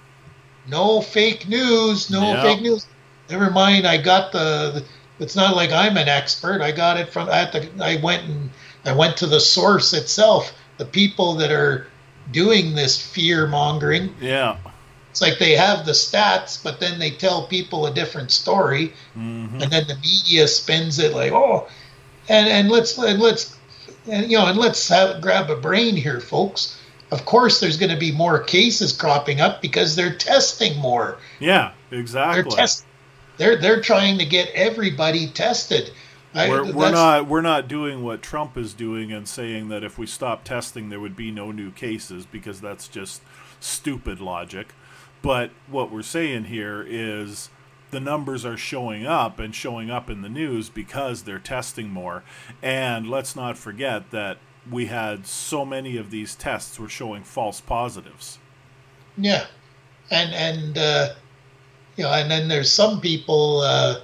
no 0.67 1.01
fake 1.01 1.47
news. 1.49 2.11
No 2.11 2.21
Yeah. 2.33 2.43
fake 2.43 2.63
news. 2.63 2.87
Never 3.31 3.51
mind. 3.51 3.87
I 3.87 3.99
got 3.99 4.33
the, 4.33 4.71
the. 4.75 4.85
It's 5.23 5.37
not 5.37 5.57
like 5.57 5.73
I'm 5.73 5.97
an 5.97 6.09
expert. 6.09 6.61
I 6.61 6.73
got 6.73 6.99
it 6.99 7.13
from. 7.13 7.29
At 7.29 7.53
the. 7.53 7.69
I 7.81 8.01
went 8.03 8.25
and 8.25 8.51
I 8.85 8.93
went 8.93 9.17
to 9.19 9.27
the 9.27 9.41
source 9.41 9.93
itself. 9.93 10.53
The 10.79 10.85
people 10.85 11.35
that 11.37 11.53
are 11.53 11.87
doing 12.31 12.75
this 12.75 13.01
fear 13.01 13.47
mongering. 13.47 14.15
Yeah. 14.21 14.57
It's 15.11 15.21
like 15.21 15.39
they 15.39 15.53
have 15.53 15.85
the 15.85 15.93
stats, 15.93 16.63
but 16.63 16.81
then 16.81 16.99
they 16.99 17.11
tell 17.11 17.47
people 17.47 17.87
a 17.87 17.93
different 17.93 18.31
story. 18.31 18.93
hmm 19.15 19.61
and 19.61 19.71
then 19.71 19.87
the 19.87 19.97
media 19.97 20.49
spins 20.49 20.99
it 20.99 21.13
like 21.15 21.33
oh 21.33 21.69
and 22.29 22.49
and 22.49 22.71
let's 22.71 22.97
and 22.99 23.21
let's 23.21 23.57
and 24.07 24.31
you 24.31 24.39
know 24.39 24.47
and 24.47 24.59
let's 24.59 24.89
have, 24.89 25.21
grab 25.21 25.51
a 25.51 25.57
brain 25.57 25.97
here 25.97 26.21
folks 26.21 26.79
of 27.11 27.25
course 27.25 27.61
there's 27.61 27.77
going 27.77 27.91
to 27.91 27.99
be 27.99 28.11
more 28.11 28.43
cases 28.43 28.93
cropping 28.93 29.41
up 29.41 29.61
because 29.61 29.95
they're 29.95 30.15
testing 30.15 30.77
more 30.79 31.19
Yeah, 31.41 31.73
they're 31.91 32.01
exactly. 32.01 32.57
They're 33.43 33.57
they're 33.57 33.81
trying 33.81 34.19
to 34.19 34.25
get 34.25 34.49
everybody 34.55 35.27
tested 35.29 35.91
I- 36.35 36.49
We're, 36.49 36.73
we're 36.73 36.91
not 36.91 37.27
we're 37.27 37.41
not 37.43 37.69
doing 37.69 38.03
what 38.03 38.23
Trump 38.23 38.57
is 38.57 38.73
doing 38.73 39.13
and 39.13 39.29
saying 39.29 39.69
that 39.69 39.85
if 39.85 39.99
we 39.99 40.07
stop 40.07 40.45
testing 40.45 40.89
there 40.89 41.01
would 41.01 41.17
be 41.17 41.31
no 41.31 41.51
new 41.53 41.71
cases 41.71 42.25
because 42.25 42.61
that's 42.61 42.89
just 42.89 43.21
stupid 43.61 44.21
logic. 44.21 44.69
But 45.21 45.51
what 45.69 45.93
we're 45.93 46.03
saying 46.03 46.45
here 46.45 46.85
is 46.89 47.51
the 47.91 48.01
numbers 48.01 48.45
are 48.45 48.57
showing 48.57 49.07
up 49.07 49.39
and 49.39 49.55
showing 49.55 49.91
up 49.91 50.09
in 50.09 50.23
the 50.23 50.29
news 50.29 50.69
because 50.71 51.23
they're 51.23 51.39
testing 51.39 51.91
more. 51.91 52.25
And 52.63 53.09
let's 53.09 53.37
not 53.37 53.59
forget 53.59 54.11
that 54.11 54.39
we 54.71 54.87
had 54.87 55.27
so 55.27 55.65
many 55.65 55.97
of 55.97 56.11
these 56.11 56.35
tests 56.35 56.79
were 56.79 56.89
showing 56.89 57.23
false 57.25 57.61
positives. 57.61 58.39
Yeah, 59.19 59.47
and 60.11 60.33
and 60.33 60.79
uh, 60.79 61.09
you 61.97 62.05
know, 62.05 62.11
and 62.13 62.31
then 62.31 62.49
there's 62.49 62.71
some 62.71 63.01
people 63.01 63.61
uh, 63.61 64.01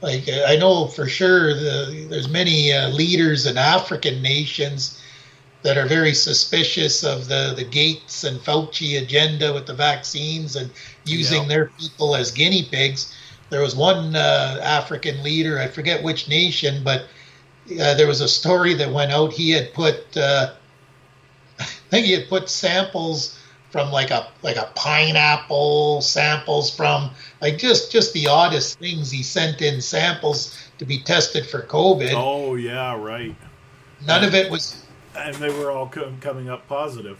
like 0.00 0.28
uh, 0.28 0.44
I 0.46 0.56
know 0.56 0.86
for 0.86 1.06
sure 1.06 1.54
the, 1.54 2.06
there's 2.10 2.28
many 2.28 2.72
uh, 2.72 2.88
leaders 2.90 3.46
in 3.46 3.56
African 3.56 4.22
nations 4.22 5.00
that 5.62 5.78
are 5.78 5.86
very 5.86 6.12
suspicious 6.12 7.02
of 7.04 7.28
the 7.28 7.54
the 7.56 7.64
Gates 7.64 8.24
and 8.24 8.38
Fauci 8.40 9.00
agenda 9.00 9.52
with 9.52 9.66
the 9.66 9.74
vaccines 9.74 10.56
and 10.56 10.70
using 11.04 11.42
Yeah. 11.42 11.48
their 11.48 11.66
people 11.78 12.14
as 12.16 12.30
guinea 12.30 12.64
pigs. 12.70 13.14
There 13.50 13.60
was 13.62 13.76
one 13.76 14.16
uh, 14.16 14.58
African 14.62 15.22
leader, 15.22 15.60
I 15.60 15.68
forget 15.68 16.02
which 16.02 16.28
nation, 16.28 16.82
but 16.82 17.02
uh, 17.80 17.94
there 17.94 18.06
was 18.06 18.20
a 18.20 18.28
story 18.28 18.74
that 18.74 18.90
went 18.92 19.12
out. 19.12 19.32
He 19.32 19.50
had 19.50 19.72
put, 19.74 20.16
uh, 20.16 20.52
I 21.60 21.64
think 21.90 22.06
he 22.06 22.12
had 22.12 22.28
put 22.28 22.48
samples 22.48 23.38
from 23.74 23.90
like 23.90 24.12
a 24.12 24.28
like 24.42 24.54
a 24.54 24.70
pineapple, 24.76 26.00
samples 26.00 26.72
from 26.72 27.10
like 27.40 27.58
just 27.58 27.90
just 27.90 28.12
the 28.12 28.28
oddest 28.28 28.78
things. 28.78 29.10
He 29.10 29.24
sent 29.24 29.60
in 29.62 29.80
samples 29.80 30.56
to 30.78 30.84
be 30.84 31.00
tested 31.00 31.44
for 31.44 31.62
COVID. 31.62 32.12
Oh 32.14 32.54
yeah, 32.54 32.96
right. 32.96 33.34
None 34.06 34.22
of 34.22 34.32
it 34.32 34.48
was 34.48 34.86
And 35.16 35.34
they 35.34 35.50
were 35.50 35.72
all 35.72 35.88
com- 35.88 36.20
coming 36.20 36.48
up 36.48 36.68
positive. 36.68 37.18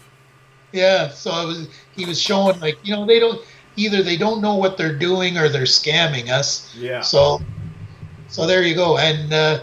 Yeah, 0.71 1.09
so 1.09 1.29
it 1.41 1.45
was 1.45 1.67
he 1.93 2.05
was 2.05 2.21
showing 2.21 2.57
like 2.61 2.77
you 2.83 2.95
know 2.95 3.05
they 3.05 3.19
don't 3.19 3.45
either 3.75 4.01
they 4.01 4.15
don't 4.15 4.39
know 4.39 4.55
what 4.55 4.77
they're 4.77 4.97
doing 4.97 5.37
or 5.37 5.49
they're 5.49 5.63
scamming 5.63 6.29
us. 6.29 6.73
Yeah. 6.73 7.01
So 7.01 7.41
so 8.29 8.47
there 8.47 8.63
you 8.63 8.75
go, 8.75 8.97
and 8.97 9.33
uh, 9.33 9.59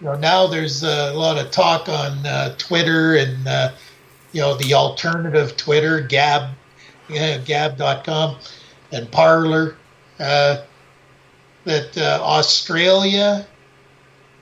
you 0.00 0.06
know 0.06 0.14
now 0.14 0.46
there's 0.46 0.84
a 0.84 1.12
lot 1.12 1.44
of 1.44 1.50
talk 1.50 1.88
on 1.88 2.24
uh, 2.24 2.54
Twitter 2.56 3.16
and 3.16 3.48
uh, 3.48 3.72
you 4.36 4.42
know 4.42 4.54
the 4.54 4.74
alternative 4.74 5.56
Twitter 5.56 5.98
Gab, 6.02 6.50
yeah, 7.08 7.38
Gab.com 7.38 8.36
and 8.92 9.10
Parler 9.10 9.78
uh, 10.20 10.58
that 11.64 11.96
uh, 11.96 12.20
Australia, 12.22 13.46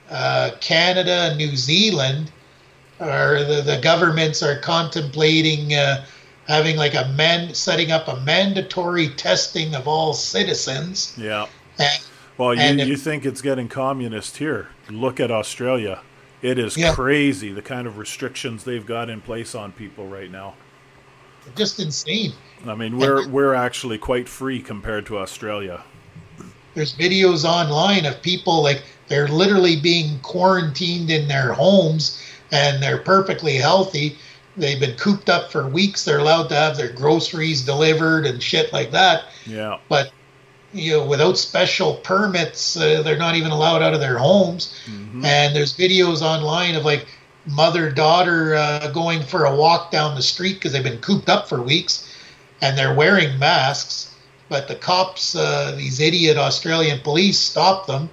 uh, 0.09 0.51
Canada, 0.59 1.33
New 1.37 1.55
Zealand 1.55 2.29
or 2.99 3.45
the, 3.45 3.61
the 3.65 3.79
governments 3.81 4.43
are 4.43 4.59
contemplating 4.59 5.73
uh, 5.73 6.03
having 6.45 6.75
like 6.75 6.93
a 6.93 7.07
man 7.15 7.53
setting 7.53 7.93
up 7.93 8.09
a 8.09 8.19
mandatory 8.19 9.07
testing 9.15 9.75
of 9.75 9.87
all 9.87 10.13
citizens. 10.13 11.15
Yeah. 11.17 11.47
And, 11.79 12.03
Well, 12.37 12.53
you, 12.53 12.59
And 12.59 12.81
if- 12.81 12.87
you 12.89 12.97
think 12.97 13.25
it's 13.25 13.41
getting 13.41 13.69
communist 13.69 14.37
here. 14.37 14.67
Look 14.89 15.21
at 15.21 15.31
Australia. 15.31 16.01
It 16.45 16.59
is 16.59 16.77
Yeah. 16.77 16.93
crazy 16.93 17.51
the 17.51 17.63
kind 17.63 17.87
of 17.87 17.97
restrictions 17.97 18.63
they've 18.65 18.85
got 18.85 19.09
in 19.09 19.19
place 19.21 19.55
on 19.55 19.71
people 19.71 20.07
right 20.07 20.31
now. 20.31 20.53
just 21.55 21.79
insane. 21.79 22.33
I 22.67 22.73
mean, 22.73 22.97
we're 22.97 23.27
we're 23.27 23.53
actually 23.53 23.97
quite 23.99 24.27
free 24.27 24.61
compared 24.61 25.05
to 25.07 25.17
Australia. 25.19 25.83
There's 26.73 26.93
videos 26.95 27.45
online 27.45 28.05
of 28.05 28.21
people 28.21 28.63
like 28.63 28.81
they're 29.07 29.27
literally 29.27 29.75
being 29.79 30.19
quarantined 30.21 31.09
in 31.11 31.27
their 31.27 31.53
homes 31.53 32.19
and 32.51 32.81
they're 32.81 32.97
perfectly 32.97 33.55
healthy. 33.57 34.17
They've 34.57 34.79
been 34.79 34.95
cooped 34.97 35.29
up 35.29 35.51
for 35.51 35.67
weeks. 35.67 36.03
They're 36.05 36.19
allowed 36.19 36.49
to 36.49 36.55
have 36.55 36.77
their 36.77 36.91
groceries 36.91 37.61
delivered 37.61 38.25
and 38.25 38.41
shit 38.41 38.71
like 38.73 38.91
that. 38.91 39.25
Yeah. 39.45 39.77
But 39.87 40.11
you 40.75 40.91
know, 40.91 41.05
without 41.05 41.37
special 41.37 41.95
permits, 41.95 42.75
uh, 42.77 43.01
they're 43.01 43.17
not 43.17 43.35
even 43.35 43.51
allowed 43.51 43.81
out 43.81 43.93
of 43.93 44.01
their 44.01 44.17
homes. 44.17 44.75
And 45.25 45.55
there's 45.55 45.75
videos 45.75 46.21
online 46.21 46.75
of 46.75 46.83
like 46.83 47.07
mother 47.47 47.89
daughter 47.91 48.55
uh, 48.55 48.91
going 48.91 49.21
for 49.23 49.45
a 49.45 49.55
walk 49.55 49.91
down 49.91 50.15
the 50.15 50.21
street 50.21 50.55
because 50.55 50.73
they've 50.73 50.83
been 50.83 50.99
cooped 50.99 51.29
up 51.29 51.47
for 51.47 51.61
weeks, 51.61 52.11
and 52.61 52.77
they're 52.77 52.93
wearing 52.93 53.39
masks. 53.39 54.13
But 54.49 54.67
the 54.67 54.75
cops, 54.75 55.35
uh, 55.35 55.73
these 55.75 55.99
idiot 55.99 56.37
Australian 56.37 56.99
police, 56.99 57.39
stop 57.39 57.87
them, 57.87 58.09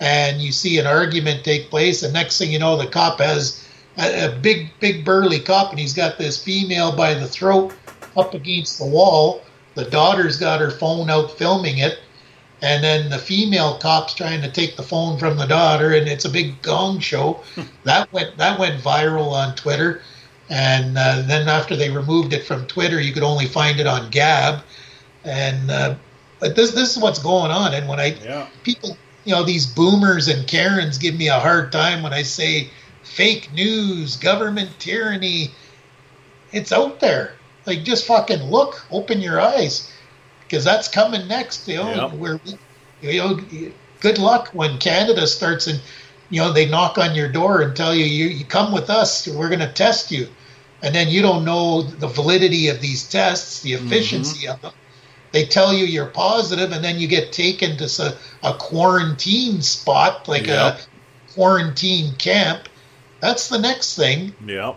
and 0.00 0.40
you 0.40 0.50
see 0.52 0.78
an 0.78 0.86
argument 0.86 1.44
take 1.44 1.70
place. 1.70 2.02
And 2.02 2.12
next 2.12 2.38
thing 2.38 2.50
you 2.50 2.58
know, 2.58 2.76
the 2.76 2.86
cop 2.88 3.20
has 3.20 3.64
a, 3.98 4.26
a 4.26 4.32
big, 4.32 4.70
big 4.80 5.04
burly 5.04 5.38
cop, 5.40 5.70
and 5.70 5.78
he's 5.78 5.94
got 5.94 6.18
this 6.18 6.42
female 6.42 6.96
by 6.96 7.14
the 7.14 7.28
throat 7.28 7.72
up 8.16 8.34
against 8.34 8.78
the 8.78 8.86
wall. 8.86 9.42
The 9.74 9.84
daughter's 9.84 10.38
got 10.38 10.60
her 10.60 10.70
phone 10.70 11.10
out 11.10 11.36
filming 11.38 11.78
it, 11.78 11.98
and 12.66 12.82
then 12.82 13.10
the 13.10 13.18
female 13.18 13.78
cop's 13.78 14.12
trying 14.12 14.42
to 14.42 14.50
take 14.50 14.76
the 14.76 14.82
phone 14.82 15.18
from 15.18 15.36
the 15.36 15.46
daughter, 15.46 15.92
and 15.94 16.08
it's 16.08 16.24
a 16.24 16.28
big 16.28 16.60
gong 16.62 16.98
show. 16.98 17.44
that 17.84 18.12
went 18.12 18.36
that 18.38 18.58
went 18.58 18.82
viral 18.82 19.30
on 19.30 19.54
Twitter, 19.54 20.02
and 20.50 20.98
uh, 20.98 21.22
then 21.26 21.48
after 21.48 21.76
they 21.76 21.90
removed 21.90 22.32
it 22.32 22.44
from 22.44 22.66
Twitter, 22.66 23.00
you 23.00 23.12
could 23.12 23.22
only 23.22 23.46
find 23.46 23.78
it 23.78 23.86
on 23.86 24.10
Gab, 24.10 24.64
and 25.24 25.70
uh, 25.70 25.94
but 26.40 26.56
this 26.56 26.72
this 26.72 26.96
is 26.96 27.02
what's 27.02 27.20
going 27.20 27.52
on. 27.52 27.72
And 27.72 27.86
when 27.88 28.00
I 28.00 28.16
Yeah. 28.24 28.46
people, 28.64 28.98
you 29.24 29.32
know, 29.32 29.44
these 29.44 29.66
boomers 29.66 30.26
and 30.26 30.44
Karens 30.48 30.98
give 30.98 31.14
me 31.14 31.28
a 31.28 31.38
hard 31.38 31.70
time 31.70 32.02
when 32.02 32.12
I 32.12 32.22
say 32.22 32.70
fake 33.04 33.52
news, 33.52 34.16
government 34.16 34.70
tyranny. 34.80 35.52
It's 36.52 36.72
out 36.72 36.98
there. 37.00 37.34
Like, 37.66 37.82
just 37.84 38.06
fucking 38.06 38.42
look, 38.44 38.86
open 38.90 39.20
your 39.20 39.40
eyes, 39.40 39.90
because 40.46 40.64
that's 40.64 40.88
coming 40.88 41.26
next. 41.28 41.66
You 41.68 41.76
know, 41.76 42.08
Yep. 42.08 42.12
where 42.14 42.40
you 43.02 43.18
know, 43.18 43.40
good 44.00 44.18
luck 44.18 44.48
when 44.52 44.78
Canada 44.78 45.26
starts 45.26 45.66
and 45.66 45.80
you 46.30 46.40
know 46.40 46.52
they 46.52 46.66
knock 46.66 46.98
on 46.98 47.14
your 47.14 47.28
door 47.28 47.60
and 47.62 47.76
tell 47.76 47.94
you 47.94 48.04
you, 48.04 48.26
you 48.26 48.44
come 48.44 48.72
with 48.72 48.90
us. 48.90 49.26
We're 49.28 49.48
going 49.48 49.60
to 49.60 49.72
test 49.72 50.10
you, 50.10 50.28
and 50.82 50.94
then 50.94 51.08
you 51.08 51.22
don't 51.22 51.44
know 51.44 51.82
the 51.82 52.08
validity 52.08 52.68
of 52.68 52.80
these 52.80 53.08
tests, 53.08 53.62
the 53.62 53.72
mm-hmm. 53.72 53.86
efficiency 53.86 54.48
of 54.48 54.60
them 54.62 54.72
they 55.36 55.44
tell 55.44 55.74
you 55.74 55.84
you're 55.84 56.06
positive 56.06 56.72
and 56.72 56.82
then 56.82 56.98
you 56.98 57.06
get 57.06 57.30
taken 57.30 57.76
to 57.76 58.16
a 58.42 58.54
quarantine 58.54 59.60
spot 59.60 60.26
like 60.28 60.46
Yep. 60.46 60.78
a 60.78 61.32
quarantine 61.34 62.14
camp 62.14 62.68
that's 63.20 63.48
the 63.48 63.58
next 63.58 63.96
thing 63.96 64.34
Yeah. 64.46 64.74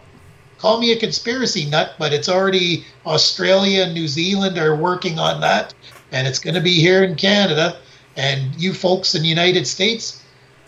Call 0.59 0.79
me 0.79 0.91
a 0.91 0.99
conspiracy 0.99 1.65
nut 1.65 1.93
but 1.97 2.13
it's 2.13 2.29
already 2.29 2.85
australia 3.05 3.83
and 3.83 3.93
new 3.93 4.07
zealand 4.07 4.57
are 4.57 4.75
working 4.75 5.19
on 5.19 5.41
that 5.41 5.73
and 6.11 6.27
it's 6.27 6.39
going 6.39 6.55
to 6.55 6.61
be 6.61 6.75
here 6.75 7.03
in 7.03 7.15
canada 7.15 7.77
and 8.15 8.55
you 8.61 8.73
folks 8.73 9.15
in 9.15 9.21
the 9.21 9.27
united 9.27 9.65
states 9.65 10.23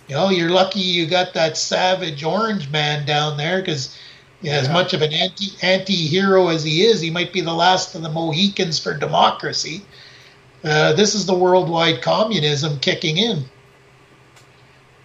you 0.08 0.16
know 0.16 0.30
you're 0.30 0.50
lucky 0.50 0.80
you 0.80 1.06
got 1.06 1.34
that 1.34 1.58
savage 1.58 2.24
orange 2.24 2.70
man 2.72 3.06
down 3.06 3.38
there 3.38 3.60
because 3.60 3.98
as 4.50 4.70
much 4.70 4.94
of 4.94 5.02
an 5.02 5.14
anti 5.14 5.52
anti 5.62 5.94
hero 5.94 6.48
as 6.48 6.64
he 6.64 6.84
is, 6.84 7.02
he 7.02 7.12
might 7.12 7.32
be 7.32 7.42
the 7.42 7.54
last 7.54 7.94
of 7.96 8.02
the 8.02 8.10
Mohicans 8.10 8.80
for 8.80 8.94
democracy. 8.94 9.84
Uh, 10.64 10.94
this 10.94 11.16
is 11.16 11.26
the 11.26 11.34
worldwide 11.34 12.02
communism 12.02 12.80
kicking 12.80 13.18
in. 13.18 13.46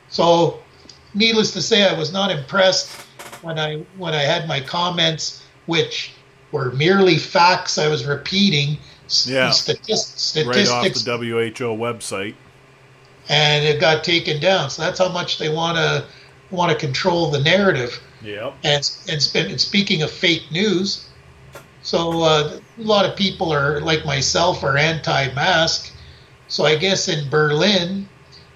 So, 0.09 0.63
needless 1.15 1.53
to 1.53 1.63
say, 1.63 1.89
I 1.89 1.99
was 1.99 2.13
not 2.13 2.31
impressed 2.31 3.06
when 3.47 3.59
I 3.59 3.77
when 3.97 4.13
I 4.13 4.23
had 4.23 4.49
my 4.49 4.61
comments, 4.61 5.43
which 5.67 6.13
were 6.53 6.73
merely 6.73 7.17
facts 7.17 7.79
I 7.79 7.87
was 7.89 8.05
repeating, 8.05 8.79
Yeah. 9.25 9.51
statist- 9.51 10.37
Right 10.37 10.47
off 10.49 10.85
statistics, 10.85 11.03
the 11.03 11.17
WHO 11.17 11.77
website. 11.77 12.35
and 13.29 13.65
it 13.65 13.81
got 13.81 14.05
taken 14.05 14.41
down. 14.41 14.71
So 14.71 14.83
that's 14.83 14.99
how 14.99 15.09
much 15.09 15.39
they 15.39 15.49
want 15.49 15.77
to 15.79 16.05
want 16.51 16.71
to 16.73 16.79
control 16.79 17.31
the 17.31 17.41
narrative. 17.41 18.01
Yep. 18.23 18.55
And, 18.65 18.91
and, 19.09 19.31
and 19.35 19.61
speaking 19.61 20.03
of 20.03 20.11
fake 20.11 20.45
news, 20.51 21.07
so 21.83 22.23
uh, 22.23 22.59
a 22.79 22.83
lot 22.83 23.05
of 23.05 23.17
people 23.17 23.53
are 23.53 23.81
like 23.81 24.05
myself 24.05 24.63
are 24.65 24.77
anti-mask. 24.77 25.93
So 26.49 26.65
I 26.65 26.77
guess 26.77 27.09
in 27.09 27.29
Berlin, 27.29 28.09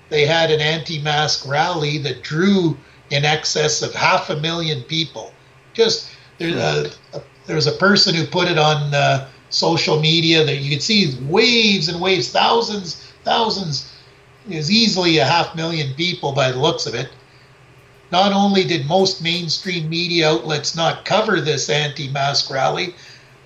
they 0.08 0.24
had 0.26 0.50
an 0.50 0.60
anti-mask 0.60 1.46
rally 1.46 1.98
that 1.98 2.22
drew 2.22 2.76
in 3.10 3.24
excess 3.24 3.82
of 3.82 3.92
half 3.94 4.30
a 4.30 4.36
million 4.36 4.82
people. 4.82 5.32
Just 5.74 6.10
there's 6.38 6.54
a, 6.54 6.90
a 7.12 7.22
there's 7.46 7.66
a 7.66 7.72
person 7.72 8.14
who 8.14 8.26
put 8.26 8.48
it 8.48 8.58
on 8.58 8.94
uh, 8.94 9.28
social 9.50 10.00
media 10.00 10.44
that 10.44 10.56
you 10.56 10.70
could 10.70 10.82
see 10.82 11.16
waves 11.22 11.88
and 11.88 12.00
waves, 12.00 12.30
thousands, 12.30 13.12
thousands. 13.24 13.92
Is 14.48 14.70
easily 14.70 15.18
a 15.18 15.24
half 15.24 15.54
million 15.54 15.94
people 15.94 16.32
by 16.32 16.50
the 16.50 16.58
looks 16.58 16.86
of 16.86 16.94
it. 16.94 17.10
Not 18.10 18.32
only 18.32 18.64
did 18.64 18.86
most 18.86 19.22
mainstream 19.22 19.88
media 19.88 20.30
outlets 20.30 20.74
not 20.74 21.04
cover 21.04 21.40
this 21.40 21.68
anti 21.68 22.08
mask 22.08 22.50
rally, 22.50 22.94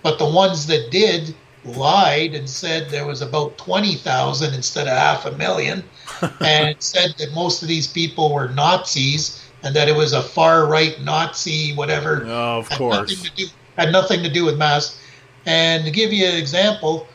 but 0.02 0.18
the 0.18 0.30
ones 0.30 0.66
that 0.68 0.90
did 0.90 1.34
lied 1.64 2.34
and 2.34 2.48
said 2.48 2.88
there 2.88 3.06
was 3.06 3.22
about 3.22 3.58
20,000 3.58 4.54
instead 4.54 4.86
of 4.86 4.96
half 4.96 5.26
a 5.26 5.32
million, 5.32 5.82
and 6.40 6.76
said 6.78 7.14
that 7.18 7.34
most 7.34 7.62
of 7.62 7.68
these 7.68 7.86
people 7.86 8.32
were 8.32 8.48
Nazis 8.48 9.43
and 9.64 9.74
that 9.76 9.88
it 9.88 9.96
was 9.96 10.12
a 10.12 10.22
far 10.22 10.66
right 10.68 11.00
Nazi, 11.02 11.74
whatever. 11.74 12.24
Oh, 12.26 12.58
of 12.60 12.68
had 12.68 12.78
course. 12.78 13.10
Nothing 13.10 13.24
to 13.24 13.36
do, 13.36 13.46
had 13.76 13.92
nothing 13.92 14.22
to 14.24 14.30
do 14.30 14.44
with 14.44 14.58
mass. 14.58 15.00
And 15.46 15.84
to 15.84 15.90
give 15.90 16.12
you 16.12 16.26
an 16.26 16.36
example, 16.36 17.08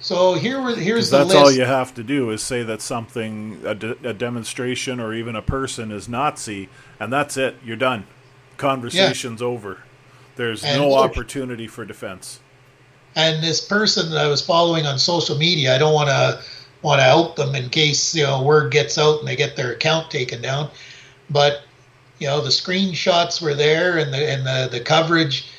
so 0.00 0.34
here 0.34 0.60
were 0.60 0.74
here's 0.76 1.10
the 1.10 1.18
that's 1.18 1.30
list. 1.30 1.36
all 1.36 1.52
you 1.52 1.64
have 1.64 1.94
to 1.94 2.04
do 2.04 2.30
is 2.30 2.42
say 2.42 2.62
that 2.64 2.82
something, 2.82 3.62
a, 3.64 3.74
de- 3.74 4.08
a 4.08 4.12
demonstration 4.14 5.00
or 5.00 5.14
even 5.14 5.36
a 5.36 5.42
person 5.42 5.92
is 5.92 6.08
Nazi, 6.08 6.68
and 7.00 7.12
that's 7.12 7.36
it. 7.36 7.56
You're 7.64 7.76
done. 7.76 8.06
Conversation's 8.56 9.42
over. 9.42 9.78
There's 10.36 10.62
And 10.64 10.80
no 10.82 10.94
opportunity 10.94 11.66
for 11.66 11.84
defense. 11.84 12.40
and 13.16 13.42
this 13.42 13.60
person 13.64 14.10
that 14.10 14.18
I 14.24 14.28
was 14.28 14.40
following 14.44 14.86
on 14.86 14.98
social 14.98 15.36
media, 15.36 15.74
I 15.74 15.78
don't 15.78 15.94
want 15.94 16.08
to 16.10 16.40
want 16.82 17.00
to 17.00 17.06
out 17.06 17.34
them 17.36 17.54
in 17.56 17.70
case 17.70 18.14
you 18.14 18.22
know 18.22 18.42
word 18.42 18.70
gets 18.70 18.98
out 18.98 19.18
and 19.20 19.26
they 19.28 19.34
get 19.36 19.56
their 19.56 19.72
account 19.72 20.10
taken 20.10 20.40
down. 20.42 20.70
But 21.30 21.62
you 22.18 22.26
know 22.26 22.40
the 22.40 22.50
screenshots 22.50 23.40
were 23.40 23.54
there 23.54 23.98
and 23.98 24.12
the 24.12 24.30
and 24.30 24.46
the, 24.46 24.68
the 24.70 24.80
coverage, 24.80 25.50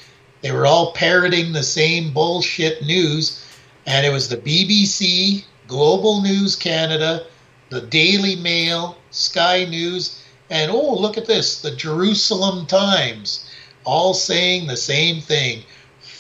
they 0.42 0.52
were 0.52 0.66
all 0.66 0.94
parroting 0.94 1.54
the 1.54 1.64
same 1.64 2.14
bullshit 2.14 2.84
news, 2.84 3.44
and 3.86 4.06
it 4.06 4.12
was 4.12 4.30
the 4.30 4.38
BBC, 4.38 5.44
Global 5.68 6.22
News 6.22 6.56
Canada, 6.56 7.26
the 7.70 7.82
Daily 7.82 8.36
Mail, 8.36 8.98
Sky 9.12 9.66
News, 9.66 10.24
and 10.50 10.72
oh 10.72 10.96
look 10.96 11.18
at 11.18 11.26
this, 11.26 11.62
the 11.62 11.76
Jerusalem 11.76 12.66
Times, 12.66 13.50
all 13.84 14.14
saying 14.14 14.68
the 14.68 14.78
same 14.78 15.22
thing 15.22 15.64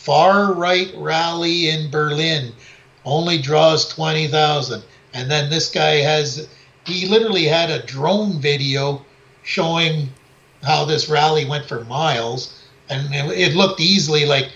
far 0.09 0.53
right 0.53 0.91
rally 0.95 1.69
in 1.69 1.91
Berlin 1.91 2.53
only 3.05 3.37
draws 3.37 3.87
20,000. 3.89 4.81
And 5.13 5.29
then 5.29 5.49
this 5.49 5.69
guy 5.69 5.97
has, 5.97 6.47
he 6.85 7.07
literally 7.07 7.45
had 7.45 7.69
a 7.69 7.85
drone 7.85 8.39
video 8.39 9.05
showing 9.49 10.07
how 10.61 10.85
this 10.85 11.09
rally 11.09 11.43
went 11.43 11.65
for 11.65 11.83
miles. 11.85 12.55
And 12.87 13.07
it, 13.11 13.55
looked 13.55 13.79
easily 13.79 14.27
like 14.27 14.51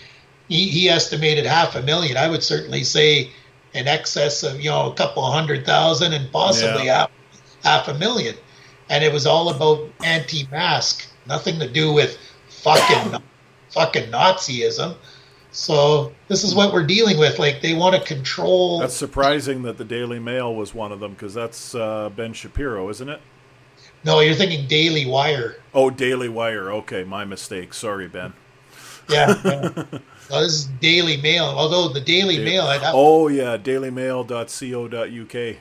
he, 0.49 0.67
he 0.67 0.87
estimated 0.87 1.47
half 1.47 1.75
a 1.75 1.81
million. 1.81 2.15
I 2.15 2.29
would 2.29 2.43
certainly 2.43 2.83
say 2.83 3.31
in 3.73 3.87
excess 3.87 4.43
of, 4.43 4.61
you 4.61 4.69
know, 4.69 4.91
a 4.91 4.93
couple 4.93 5.25
of 5.25 5.33
hundred 5.33 5.65
thousand 5.65 6.13
and 6.13 6.31
possibly 6.31 6.85
Yeah. 6.85 7.07
half, 7.07 7.11
half 7.63 7.87
a 7.87 7.95
million. 7.95 8.35
And 8.89 9.03
it 9.03 9.11
was 9.11 9.25
all 9.25 9.49
about 9.49 9.89
anti 10.03 10.47
mask, 10.51 11.07
nothing 11.25 11.57
to 11.59 11.67
do 11.67 11.91
with 11.91 12.15
fucking, 12.49 13.19
fucking 13.71 14.11
Nazism. 14.11 14.95
So 15.51 16.11
this 16.27 16.43
is 16.43 16.53
what 16.53 16.71
we're 16.71 16.85
dealing 16.85 17.17
with. 17.17 17.39
Like 17.39 17.61
they 17.61 17.73
want 17.73 17.95
to 17.95 18.01
control. 18.01 18.79
That's 18.79 18.95
surprising 18.95 19.63
that 19.63 19.77
the 19.77 19.85
Daily 19.85 20.19
Mail 20.19 20.53
was 20.53 20.75
one 20.75 20.91
of 20.91 20.99
them 20.99 21.13
because 21.13 21.33
that's 21.33 21.73
uh, 21.73 22.09
Ben 22.15 22.33
Shapiro, 22.33 22.89
isn't 22.89 23.09
it? 23.09 23.21
No, 24.05 24.19
you're 24.19 24.35
thinking 24.35 24.67
Daily 24.67 25.05
Wire. 25.05 25.55
Oh, 25.73 25.89
Daily 25.89 26.29
Wire. 26.29 26.71
Okay, 26.71 27.03
my 27.03 27.25
mistake. 27.25 27.73
Sorry, 27.73 28.07
Ben. 28.07 28.33
Yeah. 29.09 29.39
yeah. 29.45 29.71
well, 30.29 30.41
this 30.41 30.53
is 30.53 30.65
Daily 30.81 31.17
Mail. 31.17 31.45
Although 31.45 31.89
the 31.89 32.01
Daily 32.01 32.37
Da- 32.37 32.43
Mail, 32.45 32.67
have, 32.67 32.81
Oh 32.95 33.27
yeah, 33.27 33.57
dailymail.co.uk. 33.57 35.55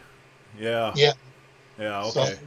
Yeah. 0.59 0.93
yeah. 0.95 1.12
Yeah. 1.78 2.03
So, 2.11 2.20
Okay. 2.22 2.38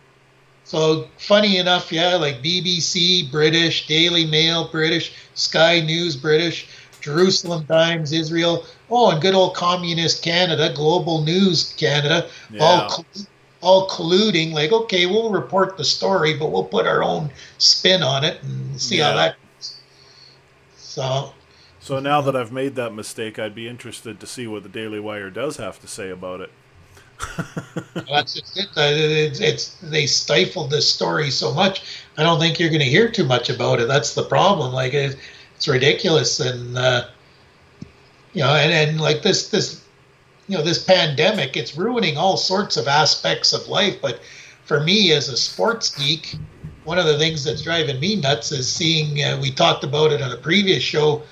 so 0.64 1.08
funny 1.18 1.58
enough, 1.58 1.92
yeah, 1.92 2.16
like 2.16 2.42
BBC, 2.44 3.32
British, 3.32 3.88
Daily 3.88 4.26
Mail, 4.26 4.68
British, 4.70 5.14
Sky 5.34 5.80
News, 5.82 6.16
British, 6.16 6.68
Jerusalem 7.02 7.66
Times, 7.66 8.12
Israel. 8.12 8.66
Oh, 8.90 9.12
and 9.12 9.22
good 9.22 9.34
old 9.34 9.56
communist 9.56 10.24
Canada, 10.24 10.72
Global 10.76 11.22
News 11.24 11.74
Canada, 11.78 12.26
oh, 12.28 12.32
Yeah. 12.52 12.64
all 12.64 13.06
all 13.66 13.90
colluding. 13.90 14.54
Like, 14.54 14.72
okay, 14.72 15.08
we'll 15.08 15.32
report 15.32 15.76
the 15.76 15.84
story, 15.84 16.38
but 16.38 16.52
we'll 16.52 16.64
put 16.64 16.86
our 16.86 17.04
own 17.04 17.32
spin 17.58 18.04
on 18.04 18.24
it 18.24 18.42
and 18.44 18.80
see 18.80 19.00
how 19.00 19.16
that. 19.16 19.36
Goes. 19.58 19.80
So 20.78 21.34
So 21.80 22.00
now 22.00 22.22
that 22.22 22.36
I've 22.36 22.52
made 22.52 22.76
that 22.76 22.94
mistake, 22.94 23.40
I'd 23.40 23.56
be 23.56 23.68
interested 23.68 24.20
to 24.20 24.28
see 24.28 24.46
what 24.46 24.64
the 24.64 24.70
Daily 24.70 25.00
Wire 25.00 25.32
does 25.32 25.58
have 25.58 25.80
to 25.82 25.88
say 25.88 26.12
about 26.12 26.42
it. 26.42 26.52
that's 28.10 28.36
just 28.36 28.58
it. 28.58 28.68
It's, 28.76 29.40
it's 29.40 29.76
they 29.82 30.06
stifled 30.06 30.70
this 30.70 30.88
story 30.88 31.32
so 31.32 31.54
much. 31.54 31.82
I 32.18 32.24
don't 32.24 32.40
think 32.40 32.60
you're 32.60 32.70
going 32.70 32.82
to 32.82 32.86
hear 32.86 33.10
too 33.10 33.26
much 33.26 33.50
about 33.50 33.80
it. 33.80 33.88
That's 33.88 34.14
the 34.14 34.24
problem. 34.24 34.74
Like 34.74 34.94
it, 34.94 35.18
it's 35.56 35.68
ridiculous, 35.68 36.40
and 36.40 36.78
uh, 36.78 37.08
you 38.34 38.44
know, 38.44 38.54
and, 38.54 38.72
and 38.72 39.02
like 39.02 39.24
this 39.24 39.50
this 39.50 39.85
you 40.48 40.58
know 40.58 40.64
this 40.64 40.84
pandemic, 40.84 41.58
it's 41.58 41.76
ruining 41.78 42.18
all 42.18 42.38
sorts 42.38 42.78
of 42.78 42.88
aspects 42.88 43.54
of 43.54 43.68
life. 43.68 43.98
But 44.02 44.20
for 44.66 44.80
me, 44.84 45.12
as 45.12 45.30
a 45.30 45.38
sports 45.38 45.90
geek, 45.96 46.36
one 46.84 47.00
of 47.00 47.06
the 47.06 47.18
things 47.18 47.44
that's 47.44 47.62
driving 47.64 48.00
me 48.00 48.16
nuts 48.16 48.52
is 48.52 48.72
seeing. 48.72 49.22
Uh, 49.24 49.40
we 49.42 49.52
talked 49.52 49.84
about 49.84 50.12
it 50.12 50.22
on 50.22 50.32
a 50.32 50.38
previous 50.38 50.84
show. 50.84 51.24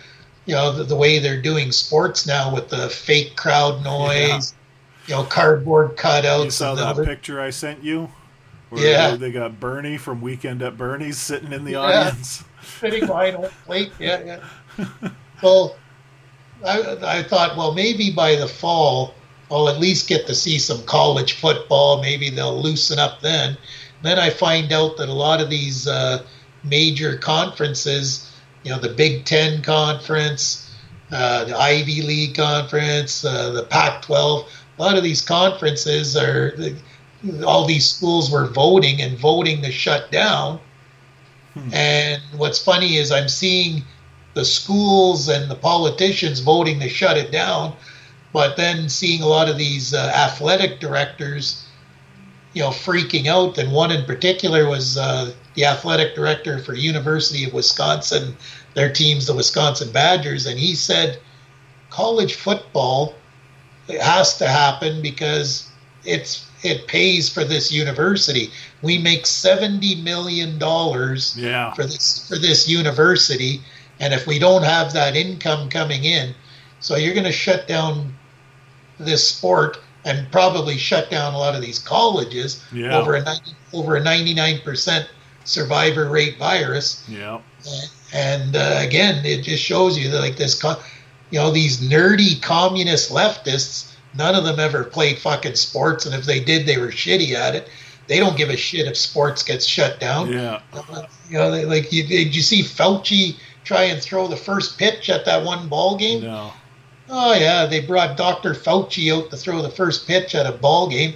You 0.45 0.55
know 0.55 0.71
the, 0.73 0.83
the 0.83 0.95
way 0.95 1.19
they're 1.19 1.41
doing 1.41 1.71
sports 1.71 2.25
now 2.27 2.53
with 2.53 2.69
the 2.69 2.89
fake 2.89 3.35
crowd 3.35 3.83
noise, 3.83 4.53
you 5.07 5.15
know, 5.15 5.23
cardboard 5.23 5.95
cutouts. 5.95 6.45
You 6.45 6.51
saw 6.51 6.75
that 6.75 6.95
the- 6.95 7.05
picture 7.05 7.39
I 7.39 7.49
sent 7.49 7.83
you? 7.83 8.09
Where 8.69 8.83
Yeah. 8.89 9.15
they, 9.15 9.31
got 9.31 9.59
Bernie 9.59 9.97
from 9.99 10.19
Weekend 10.19 10.63
at 10.63 10.77
Bernie's 10.79 11.19
sitting 11.19 11.53
in 11.53 11.63
the 11.63 11.73
Yeah. 11.73 11.79
audience. 11.79 12.43
sitting 12.63 13.05
behind 13.05 13.35
home 13.37 13.51
plate. 13.65 13.91
Yeah, 13.99 14.39
yeah. 14.81 15.09
So 15.39 15.75
I, 16.65 17.19
I 17.19 17.23
thought, 17.23 17.57
well, 17.57 17.73
maybe 17.73 18.11
by 18.11 18.35
the 18.35 18.47
fall, 18.47 19.13
I'll 19.51 19.69
at 19.69 19.79
least 19.79 20.07
get 20.07 20.27
to 20.27 20.35
see 20.35 20.57
some 20.59 20.83
college 20.85 21.33
football. 21.33 22.01
Maybe 22.01 22.29
they'll 22.29 22.61
loosen 22.61 22.99
up 22.99 23.21
then. 23.21 23.57
Then 24.01 24.19
I 24.19 24.29
find 24.29 24.71
out 24.71 24.97
that 24.97 25.09
a 25.09 25.13
lot 25.13 25.41
of 25.41 25.49
these 25.49 25.87
uh, 25.87 26.23
major 26.63 27.17
conferences, 27.17 28.29
you 28.63 28.71
know, 28.71 28.79
the 28.79 28.89
Big 28.89 29.25
Ten 29.25 29.61
conference, 29.61 30.69
uh, 31.11 31.45
the 31.45 31.57
Ivy 31.57 32.01
League 32.01 32.35
conference, 32.35 33.23
uh, 33.23 33.51
the 33.51 33.63
Pac-12, 33.63 34.47
a 34.77 34.81
lot 34.81 34.97
of 34.97 35.03
these 35.03 35.21
conferences 35.21 36.17
are. 36.17 36.55
All 37.45 37.65
these 37.65 37.89
schools 37.89 38.29
were 38.29 38.47
voting 38.47 39.01
and 39.01 39.17
voting 39.17 39.61
to 39.61 39.71
shut 39.71 40.11
down. 40.11 40.59
And 41.71 42.21
what's 42.35 42.59
funny 42.59 42.97
is 42.97 43.13
I'm 43.13 43.29
seeing 43.29 43.83
the 44.33 44.45
schools 44.45 45.27
and 45.29 45.49
the 45.49 45.55
politicians 45.55 46.39
voting 46.39 46.79
to 46.79 46.89
shut 46.89 47.17
it 47.17 47.31
down, 47.31 47.75
but 48.31 48.57
then 48.57 48.89
seeing 48.89 49.21
a 49.21 49.27
lot 49.27 49.49
of 49.49 49.57
these 49.57 49.93
uh, 49.93 50.11
athletic 50.15 50.79
directors, 50.79 51.63
you 52.53 52.61
know, 52.63 52.69
freaking 52.69 53.27
out. 53.27 53.57
And 53.57 53.71
one 53.71 53.91
in 53.91 54.05
particular 54.05 54.67
was 54.67 54.97
uh, 54.97 55.31
the 55.55 55.65
athletic 55.65 56.15
director 56.15 56.57
for 56.59 56.73
University 56.73 57.43
of 57.45 57.53
Wisconsin. 57.53 58.35
Their 58.73 58.91
team's 58.91 59.27
the 59.27 59.35
Wisconsin 59.35 59.91
Badgers, 59.91 60.47
and 60.47 60.57
he 60.59 60.73
said 60.73 61.19
college 61.91 62.33
football 62.33 63.13
it 63.87 64.01
has 64.01 64.37
to 64.37 64.47
happen 64.47 65.01
because 65.01 65.69
it's 66.05 66.45
it 66.63 66.87
pays 66.87 67.27
for 67.29 67.43
this 67.43 67.71
university. 67.71 68.49
We 68.81 68.97
make 68.97 69.25
seventy 69.25 69.95
million 69.95 70.57
dollars 70.57 71.35
Yeah. 71.37 71.73
for 71.73 71.83
this 71.83 72.25
for 72.27 72.37
this 72.37 72.67
university, 72.67 73.61
and 73.99 74.13
if 74.13 74.27
we 74.27 74.39
don't 74.39 74.63
have 74.63 74.93
that 74.93 75.15
income 75.15 75.69
coming 75.69 76.03
in, 76.03 76.33
so 76.79 76.95
you're 76.95 77.13
going 77.13 77.25
to 77.25 77.31
shut 77.31 77.67
down 77.67 78.13
this 78.99 79.27
sport 79.27 79.79
and 80.05 80.29
probably 80.31 80.77
shut 80.77 81.09
down 81.09 81.33
a 81.33 81.37
lot 81.37 81.55
of 81.55 81.61
these 81.61 81.79
colleges 81.79 82.63
Yeah. 82.73 82.97
over 82.97 83.15
a 83.15 83.23
90, 83.23 83.51
over 83.73 83.95
a 83.95 84.03
ninety 84.03 84.33
nine 84.33 84.59
percent 84.59 85.07
survivor 85.45 86.09
rate 86.09 86.37
virus. 86.37 87.03
Yeah. 87.07 87.39
And 88.13 88.55
uh, 88.55 88.75
again, 88.79 89.25
it 89.25 89.43
just 89.43 89.63
shows 89.63 89.97
you 89.97 90.09
that 90.11 90.19
like 90.19 90.37
this, 90.37 90.61
you 91.31 91.39
know, 91.39 91.51
these 91.51 91.79
nerdy 91.81 92.41
communist 92.41 93.11
leftists. 93.11 93.91
None 94.15 94.35
of 94.35 94.43
them 94.43 94.59
ever 94.59 94.83
played 94.83 95.17
fucking 95.17 95.55
sports, 95.55 96.05
and 96.05 96.13
if 96.13 96.25
they 96.25 96.39
did, 96.39 96.67
they 96.67 96.77
were 96.77 96.89
shitty 96.89 97.33
at 97.33 97.55
it. 97.55 97.67
They 98.07 98.19
don't 98.19 98.37
give 98.37 98.49
a 98.49 98.57
shit 98.57 98.85
if 98.85 98.95
sports 98.95 99.41
gets 99.41 99.65
shut 99.65 99.99
down. 99.99 100.31
Yeah. 100.31 100.61
You 101.29 101.37
know, 101.39 101.49
they, 101.49 101.65
like 101.65 101.91
you, 101.91 102.05
did 102.05 102.35
you 102.35 102.41
see 102.43 102.61
Fauci 102.61 103.37
try 103.63 103.83
and 103.83 104.01
throw 104.01 104.27
the 104.27 104.37
first 104.37 104.77
pitch 104.77 105.09
at 105.09 105.25
that 105.25 105.43
one 105.43 105.67
ball 105.69 105.97
game? 105.97 106.23
No. 106.23 106.51
Oh 107.09 107.33
yeah, 107.33 107.65
they 107.65 107.81
brought 107.81 108.17
Dr. 108.17 108.53
Fauci 108.53 109.13
out 109.15 109.29
to 109.29 109.37
throw 109.37 109.61
the 109.61 109.69
first 109.69 110.07
pitch 110.07 110.35
at 110.35 110.45
a 110.45 110.51
ball 110.51 110.89
game. 110.89 111.15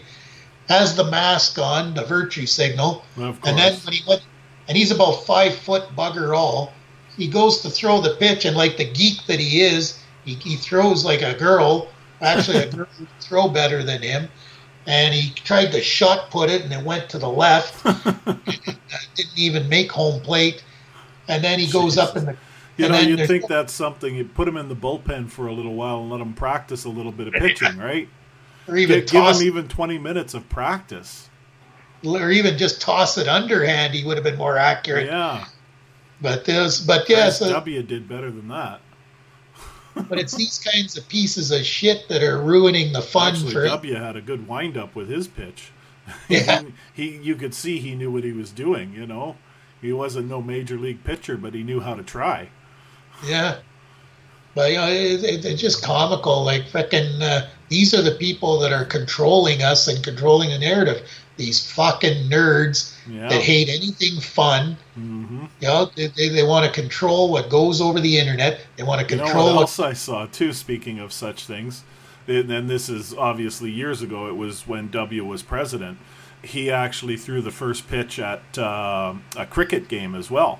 Has 0.67 0.95
the 0.95 1.05
mask 1.05 1.57
on, 1.59 1.93
the 1.93 2.03
virtue 2.03 2.45
signal, 2.45 3.03
and 3.49 3.57
then 3.57 3.73
when 3.85 3.93
he 3.93 4.03
went, 4.07 4.21
and 4.67 4.77
he's 4.77 4.91
about 4.91 5.25
five 5.25 5.55
foot 5.55 5.83
bugger 5.95 6.35
all. 6.35 6.73
He 7.15 7.27
goes 7.27 7.61
to 7.61 7.69
throw 7.69 8.01
the 8.01 8.15
pitch, 8.15 8.45
and 8.45 8.55
like 8.55 8.77
the 8.77 8.85
geek 8.91 9.25
that 9.27 9.39
he 9.39 9.61
is, 9.61 9.97
he, 10.25 10.35
he 10.35 10.55
throws 10.55 11.05
like 11.05 11.21
a 11.21 11.33
girl. 11.33 11.87
Actually, 12.21 12.57
a 12.57 12.71
girl 12.75 12.87
would 12.99 13.07
throw 13.21 13.47
better 13.47 13.81
than 13.81 14.01
him. 14.01 14.27
And 14.85 15.13
he 15.13 15.31
tried 15.31 15.71
to 15.71 15.81
shot 15.81 16.29
put 16.29 16.49
it, 16.49 16.61
and 16.61 16.71
it 16.71 16.83
went 16.83 17.09
to 17.09 17.17
the 17.17 17.29
left. 17.29 17.85
Uh, 18.89 19.03
didn't 19.15 19.37
even 19.37 19.67
make 19.67 19.91
home 19.91 20.21
plate. 20.21 20.63
And 21.27 21.43
then 21.43 21.59
he 21.59 21.67
goes 21.67 21.97
up 21.97 22.15
in 22.15 22.25
the. 22.25 22.37
you 22.77 22.89
know, 22.89 22.99
you'd 22.99 23.27
think 23.27 23.47
that's 23.47 23.73
something. 23.73 24.15
You 24.15 24.25
put 24.25 24.47
him 24.47 24.57
in 24.57 24.69
the 24.69 24.75
bullpen 24.75 25.29
for 25.29 25.47
a 25.47 25.53
little 25.53 25.73
while 25.73 26.01
and 26.01 26.09
let 26.09 26.21
him 26.21 26.33
practice 26.33 26.85
a 26.85 26.89
little 26.89 27.11
bit 27.11 27.27
of 27.27 27.33
pitching, 27.41 27.77
right? 27.77 28.07
Or 28.67 28.77
even 28.77 28.99
Give, 28.99 29.09
give 29.09 29.23
toss, 29.23 29.41
him 29.41 29.47
even 29.47 29.67
20 29.67 29.97
minutes 29.97 30.33
of 30.33 30.47
practice. 30.49 31.29
or 32.05 32.31
even 32.31 32.57
just 32.57 32.81
toss 32.81 33.17
it 33.17 33.27
underhand, 33.27 33.93
he 33.93 34.03
would 34.03 34.17
have 34.17 34.23
been 34.23 34.37
more 34.37 34.57
accurate. 34.57 35.07
Yeah. 35.07 35.45
But 36.21 36.45
this, 36.45 36.79
but 36.79 37.07
yeah, 37.09 37.25
Bryce 37.25 37.39
so, 37.39 37.49
W 37.51 37.83
did 37.83 38.09
better 38.09 38.31
than 38.31 38.47
that. 38.47 38.81
but 40.09 40.19
it's 40.19 40.35
these 40.35 40.59
kinds 40.59 40.97
of 40.97 41.07
pieces 41.07 41.51
of 41.51 41.65
shit 41.65 42.07
that 42.09 42.23
are 42.23 42.39
ruining 42.41 42.91
the 42.93 43.01
fun 43.01 43.33
Actually, 43.33 43.53
for. 43.53 43.65
W 43.65 43.93
had 43.95 44.15
a 44.15 44.21
good 44.21 44.47
windup 44.47 44.95
with 44.95 45.09
his 45.09 45.27
pitch. 45.27 45.71
Yeah. 46.29 46.61
he, 46.93 47.17
you 47.17 47.35
could 47.35 47.53
see 47.53 47.79
he 47.79 47.93
knew 47.93 48.09
what 48.09 48.23
he 48.23 48.31
was 48.31 48.51
doing. 48.51 48.93
You 48.93 49.05
know, 49.05 49.35
he 49.81 49.93
wasn't 49.93 50.29
no 50.29 50.41
major 50.41 50.77
league 50.77 51.03
pitcher, 51.03 51.37
but 51.37 51.53
he 51.53 51.63
knew 51.63 51.79
how 51.79 51.95
to 51.95 52.03
try. 52.03 52.49
Yeah. 53.25 53.57
But 54.55 54.71
you 54.71 54.77
know, 54.77 54.87
it, 54.87 55.23
it, 55.23 55.45
it's 55.45 55.61
just 55.61 55.83
comical. 55.83 56.43
Like 56.43 56.67
fucking, 56.69 57.21
uh, 57.21 57.47
these 57.69 57.93
are 57.93 58.01
the 58.01 58.15
people 58.15 58.59
that 58.59 58.71
are 58.71 58.85
controlling 58.85 59.61
us 59.61 59.87
and 59.87 60.03
controlling 60.03 60.49
the 60.49 60.57
narrative. 60.59 61.07
These 61.37 61.71
fucking 61.73 62.27
nerds 62.31 62.95
Yeah. 63.07 63.29
that 63.29 63.41
hate 63.41 63.69
anything 63.69 64.19
fun. 64.19 64.75
hmm 64.95 65.45
You 65.59 65.67
know, 65.67 65.91
they, 65.95 66.07
they, 66.07 66.29
they 66.29 66.43
want 66.43 66.65
to 66.65 66.71
control 66.81 67.31
what 67.31 67.49
goes 67.49 67.79
over 67.79 67.99
the 67.99 68.17
internet. 68.17 68.61
They 68.77 68.83
want 68.83 69.07
to 69.07 69.13
You 69.13 69.19
know 69.19 69.25
control 69.25 69.45
what 69.47 69.55
what 69.55 69.61
else 69.61 69.79
I 69.79 69.93
saw 69.93 70.25
too? 70.25 70.51
Speaking 70.53 70.97
of 70.97 71.13
such 71.13 71.45
things, 71.45 71.83
and 72.27 72.49
and 72.51 72.67
this 72.67 72.89
is 72.89 73.13
obviously 73.13 73.69
years 73.69 74.01
ago. 74.01 74.27
It 74.27 74.35
was 74.35 74.67
when 74.67 74.89
W 74.89 75.23
was 75.23 75.43
president. 75.43 75.99
He 76.43 76.71
actually 76.71 77.17
threw 77.17 77.41
the 77.41 77.51
first 77.51 77.87
pitch 77.87 78.19
at 78.19 78.57
uh, 78.57 79.15
a 79.35 79.45
cricket 79.45 79.87
game 79.87 80.15
as 80.15 80.29
well. 80.31 80.59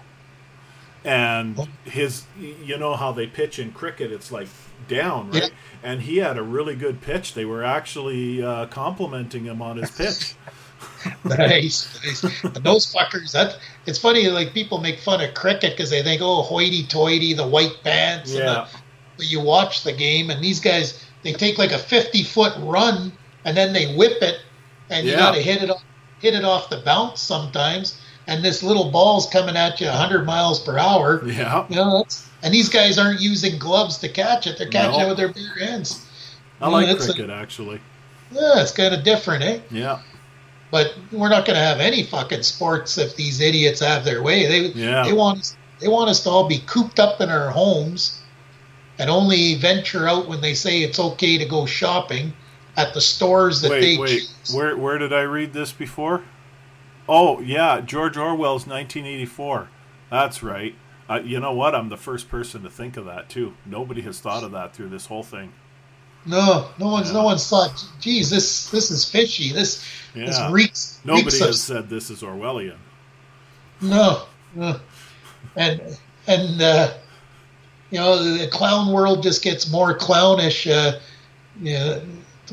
And 1.05 1.69
his, 1.85 2.23
you 2.39 2.77
know 2.77 2.95
how 2.95 3.11
they 3.13 3.27
pitch 3.27 3.59
in 3.59 3.71
cricket? 3.71 4.11
It's 4.11 4.31
like 4.31 4.47
down, 4.89 5.31
right? 5.31 5.43
Yeah. 5.43 5.49
And 5.83 6.01
he 6.01 6.17
had 6.17 6.37
a 6.37 6.43
really 6.43 6.75
good 6.75 7.01
pitch. 7.01 7.33
They 7.33 7.45
were 7.45 7.63
actually 7.63 8.43
uh, 8.43 8.65
complimenting 8.65 9.45
him 9.45 9.61
on 9.61 9.77
his 9.77 9.91
pitch. 9.91 10.35
nice, 11.23 12.03
nice. 12.03 12.21
Those 12.59 12.91
fuckers. 12.93 13.31
That 13.31 13.57
it's 13.85 13.99
funny. 13.99 14.27
Like 14.27 14.53
people 14.53 14.79
make 14.79 14.99
fun 14.99 15.21
of 15.21 15.33
cricket 15.33 15.73
because 15.77 15.89
they 15.89 16.03
think, 16.03 16.21
oh, 16.21 16.41
hoity-toity, 16.41 17.33
the 17.33 17.47
white 17.47 17.77
pants. 17.83 18.31
And 18.31 18.39
Yeah. 18.39 18.67
the, 18.71 18.79
but 19.17 19.25
you 19.31 19.39
watch 19.39 19.83
the 19.83 19.93
game, 19.93 20.29
and 20.29 20.43
these 20.43 20.59
guys 20.59 21.03
they 21.23 21.33
take 21.33 21.57
like 21.57 21.71
a 21.71 21.79
fifty-foot 21.79 22.53
run, 22.59 23.11
and 23.45 23.55
then 23.55 23.73
they 23.73 23.95
whip 23.95 24.21
it, 24.21 24.41
and 24.89 25.05
you 25.05 25.15
got 25.15 25.35
to 25.35 25.41
hit 25.41 25.61
it 25.63 25.69
off, 25.69 25.83
hit 26.19 26.33
it 26.33 26.43
off 26.43 26.69
the 26.69 26.77
bounce 26.77 27.21
sometimes. 27.21 27.99
And 28.29 28.43
this 28.43 28.61
little 28.61 28.91
ball's 28.91 29.29
coming 29.29 29.55
at 29.55 29.79
you 29.79 29.87
hundred 29.89 30.25
miles 30.25 30.59
per 30.59 30.77
hour. 30.77 31.25
yeah. 31.25 31.65
You 31.69 31.75
know, 31.77 32.05
and 32.43 32.53
these 32.53 32.67
guys 32.69 32.97
aren't 32.99 33.21
using 33.21 33.57
gloves 33.57 33.97
to 33.99 34.09
catch 34.09 34.47
it; 34.47 34.57
they're 34.57 34.67
catching 34.67 34.99
No. 34.99 35.05
it 35.05 35.09
with 35.09 35.17
their 35.17 35.29
bare 35.33 35.65
hands. 35.65 36.05
I 36.61 36.65
Yeah, 36.67 36.73
like 36.73 36.89
a- 36.89 36.95
cricket 36.97 37.29
actually. 37.29 37.79
Yeah, 38.31 38.61
it's 38.61 38.71
kind 38.73 38.93
of 38.93 39.03
different, 39.03 39.43
eh? 39.43 39.59
Yeah. 39.71 39.99
but 40.69 40.93
we're 41.13 41.29
not 41.29 41.45
going 41.45 41.55
to 41.57 41.63
have 41.63 41.79
any 41.79 42.03
fucking 42.03 42.43
sports 42.43 42.97
if 42.97 43.15
these 43.15 43.39
idiots 43.39 43.79
have 43.79 44.03
their 44.03 44.21
way. 44.21 44.45
They 44.47 44.59
Yeah. 44.77 45.03
they 45.05 45.13
want 45.13 45.39
us, 45.39 45.55
they 45.79 45.87
want 45.87 46.09
us 46.09 46.21
to 46.23 46.29
all 46.29 46.49
be 46.49 46.59
cooped 46.65 46.99
up 46.99 47.21
in 47.21 47.29
our 47.29 47.49
homes 47.51 48.19
and 48.99 49.09
only 49.09 49.55
venture 49.55 50.05
out 50.09 50.27
when 50.27 50.41
they 50.41 50.53
say 50.53 50.81
it's 50.81 50.99
okay 50.99 51.37
to 51.37 51.45
go 51.45 51.65
shopping 51.65 52.33
at 52.77 52.93
the 52.93 53.01
stores 53.01 53.61
that 53.61 53.71
wait, 53.71 53.81
they 53.81 53.97
wait. 53.97 54.09
choose. 54.21 54.53
Where 54.55 54.77
where 54.77 54.97
did 54.97 55.11
I 55.11 55.21
read 55.23 55.51
this 55.53 55.71
before? 55.73 56.23
Oh 57.09 57.41
yeah, 57.41 57.81
George 57.81 58.15
Orwell's 58.17 58.67
1984. 58.67 59.67
That's 60.09 60.41
right. 60.43 60.75
Uh, 61.09 61.21
you 61.23 61.39
know 61.39 61.53
what? 61.53 61.73
I'm 61.73 61.89
the 61.89 61.97
first 61.97 62.29
person 62.29 62.63
to 62.63 62.69
think 62.69 62.97
of 62.97 63.05
that 63.05 63.29
too. 63.29 63.53
Nobody 63.65 64.01
has 64.01 64.19
thought 64.19 64.43
of 64.43 64.51
that 64.51 64.73
through 64.73 64.89
this 64.89 65.07
whole 65.07 65.23
thing. 65.23 65.53
No, 66.25 66.69
no 66.77 66.87
one's 66.89 67.07
Yeah. 67.07 67.13
no 67.13 67.23
one's 67.23 67.47
thought. 67.49 67.83
Geez, 67.99 68.29
this 68.29 68.69
this 68.69 68.91
is 68.91 69.05
fishy. 69.09 69.51
This 69.53 69.83
this 70.13 70.39
reeks. 70.51 70.99
Nobody 71.05 71.25
reeks 71.25 71.39
has 71.39 71.49
of, 71.49 71.55
said 71.55 71.89
this 71.89 72.09
is 72.09 72.21
Orwellian. 72.21 72.77
no, 73.81 74.23
no. 74.53 74.79
and 75.55 75.81
and 76.27 76.61
uh, 76.61 76.93
you 77.91 77.99
know 77.99 78.21
the 78.37 78.47
clown 78.49 78.91
world 78.91 79.23
just 79.23 79.41
gets 79.41 79.71
more 79.71 79.97
clownish. 79.97 80.67
Uh, 80.67 80.99
you 81.61 81.73
know, 81.73 82.01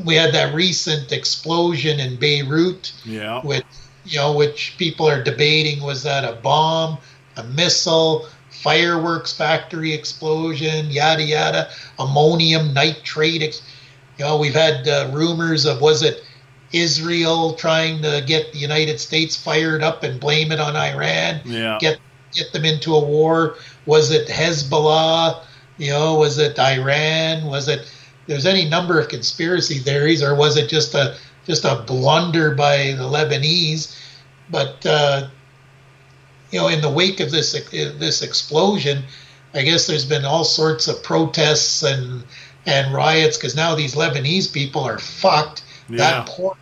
we 0.05 0.15
had 0.15 0.33
that 0.35 0.55
recent 0.55 1.13
explosion 1.13 2.01
in 2.01 2.17
Beirut, 2.17 2.93
Yeah. 3.05 3.41
which 3.43 3.65
you 4.07 4.19
know, 4.19 4.33
which 4.33 4.75
people 4.77 5.09
are 5.09 5.23
debating 5.23 5.81
was 5.83 6.03
that 6.03 6.25
a 6.25 6.33
bomb, 6.35 6.99
a 7.39 7.43
missile, 7.45 8.27
fireworks 8.51 9.33
factory 9.33 9.95
explosion, 9.95 10.91
yada 10.91 11.23
yada, 11.23 11.69
ammonium 11.99 12.75
nitrate. 12.75 13.43
Ex- 13.43 13.63
you 14.19 14.25
know, 14.25 14.37
we've 14.37 14.55
had 14.55 14.87
uh, 14.87 15.09
rumors 15.13 15.65
of 15.65 15.81
was 15.81 16.03
it 16.03 16.23
Israel 16.73 17.55
trying 17.55 18.03
to 18.03 18.23
get 18.27 18.53
the 18.53 18.59
United 18.59 19.01
States 19.01 19.37
fired 19.37 19.83
up 19.83 20.03
and 20.03 20.21
blame 20.21 20.53
it 20.53 20.61
on 20.61 20.77
Iran, 20.77 21.41
Yeah. 21.45 21.79
get 21.81 21.99
get 22.33 22.53
them 22.53 22.65
into 22.65 22.95
a 22.95 23.01
war? 23.01 23.57
Was 23.87 24.11
it 24.11 24.29
Hezbollah? 24.29 25.41
You 25.79 25.91
know, 25.91 26.15
was 26.17 26.39
it 26.39 26.59
Iran? 26.59 27.45
Was 27.47 27.69
it? 27.69 27.91
There's 28.27 28.47
any 28.47 28.65
number 28.69 28.99
of 28.99 29.09
conspiracy 29.09 29.79
theories, 29.79 30.23
or 30.23 30.35
was 30.35 30.57
it 30.57 30.69
just 30.69 30.95
a 30.95 31.17
just 31.47 31.65
a 31.65 31.85
blunder 31.87 32.55
by 32.55 32.95
the 32.97 33.05
Lebanese? 33.05 33.97
But 34.51 34.85
uh, 34.87 35.29
you 36.51 36.61
know, 36.61 36.69
in 36.69 36.81
the 36.81 36.91
wake 36.91 37.21
of 37.21 37.31
this 37.31 37.53
this 37.71 38.23
explosion, 38.23 39.05
I 39.53 39.63
guess 39.63 39.87
there's 39.87 40.05
been 40.07 40.25
all 40.25 40.45
sorts 40.45 40.89
of 40.89 41.03
protests 41.03 41.83
and 41.83 42.25
and 42.67 42.95
riots 42.95 43.37
because 43.37 43.55
now 43.55 43.75
these 43.75 43.95
Lebanese 43.95 44.53
people 44.53 44.83
are 44.83 44.99
fucked. 44.99 45.65
Yeah. 45.89 45.99
That 45.99 46.27
port, 46.29 46.57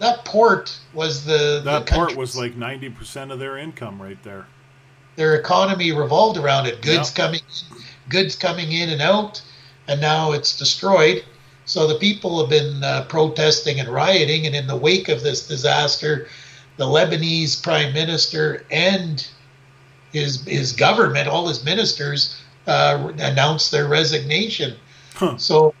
that 0.00 0.24
port 0.26 0.78
was 0.92 1.24
the 1.24 1.62
That 1.64 1.86
the 1.86 1.92
port 1.94 2.14
was 2.14 2.36
like 2.36 2.54
90% 2.56 3.32
of 3.32 3.38
their 3.38 3.56
income 3.56 4.00
right 4.02 4.22
there. 4.22 4.46
their 5.16 5.34
economy 5.34 5.92
revolved 5.92 6.36
around 6.38 6.66
it. 6.66 6.82
Goods 6.82 7.10
Yeah. 7.16 7.24
coming, 7.24 7.40
goods 8.10 8.36
coming 8.36 8.70
in 8.72 8.90
and 8.90 9.00
out, 9.00 9.40
and 9.88 10.00
now 10.00 10.32
it's 10.32 10.56
destroyed. 10.58 11.24
So 11.64 11.86
the 11.86 11.98
people 11.98 12.40
have 12.40 12.50
been 12.50 12.82
uh, 12.82 13.06
protesting 13.08 13.80
and 13.80 13.88
rioting, 13.88 14.46
and 14.46 14.54
in 14.54 14.66
the 14.66 14.76
wake 14.76 15.08
of 15.08 15.22
this 15.22 15.46
disaster, 15.46 16.28
the 16.76 16.84
Lebanese 16.86 17.60
prime 17.62 17.92
minister 17.92 18.64
and 18.70 19.26
his 20.12 20.44
his 20.44 20.72
government, 20.72 21.28
all 21.28 21.48
his 21.48 21.64
ministers, 21.64 22.36
uh, 22.66 23.12
announced 23.18 23.70
their 23.70 23.88
resignation. 23.88 24.76
Huh. 25.14 25.36
So, 25.38 25.74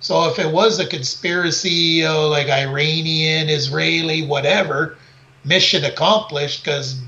so 0.00 0.28
if 0.28 0.38
it 0.38 0.50
was 0.50 0.78
a 0.78 0.86
conspiracy, 0.86 2.04
uh, 2.04 2.26
like 2.28 2.48
Iranian, 2.48 3.48
Israeli, 3.48 4.26
whatever, 4.26 4.96
mission 5.44 5.84
accomplished 5.84 6.64
because 6.64 7.00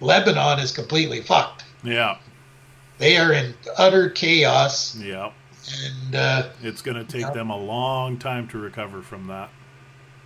Lebanon 0.00 0.58
is 0.58 0.72
completely 0.72 1.20
fucked. 1.20 1.64
Yeah. 1.82 2.18
They 2.98 3.16
are 3.16 3.32
in 3.32 3.54
utter 3.76 4.10
chaos, 4.10 4.96
Yeah. 4.96 5.30
And 5.84 6.14
uh, 6.14 6.48
It's 6.62 6.82
going 6.82 6.96
to 6.96 7.04
take 7.04 7.22
Yeah. 7.22 7.30
them 7.32 7.50
a 7.50 7.56
long 7.56 8.18
time 8.18 8.48
to 8.48 8.58
recover 8.58 9.02
from 9.02 9.26
that. 9.28 9.50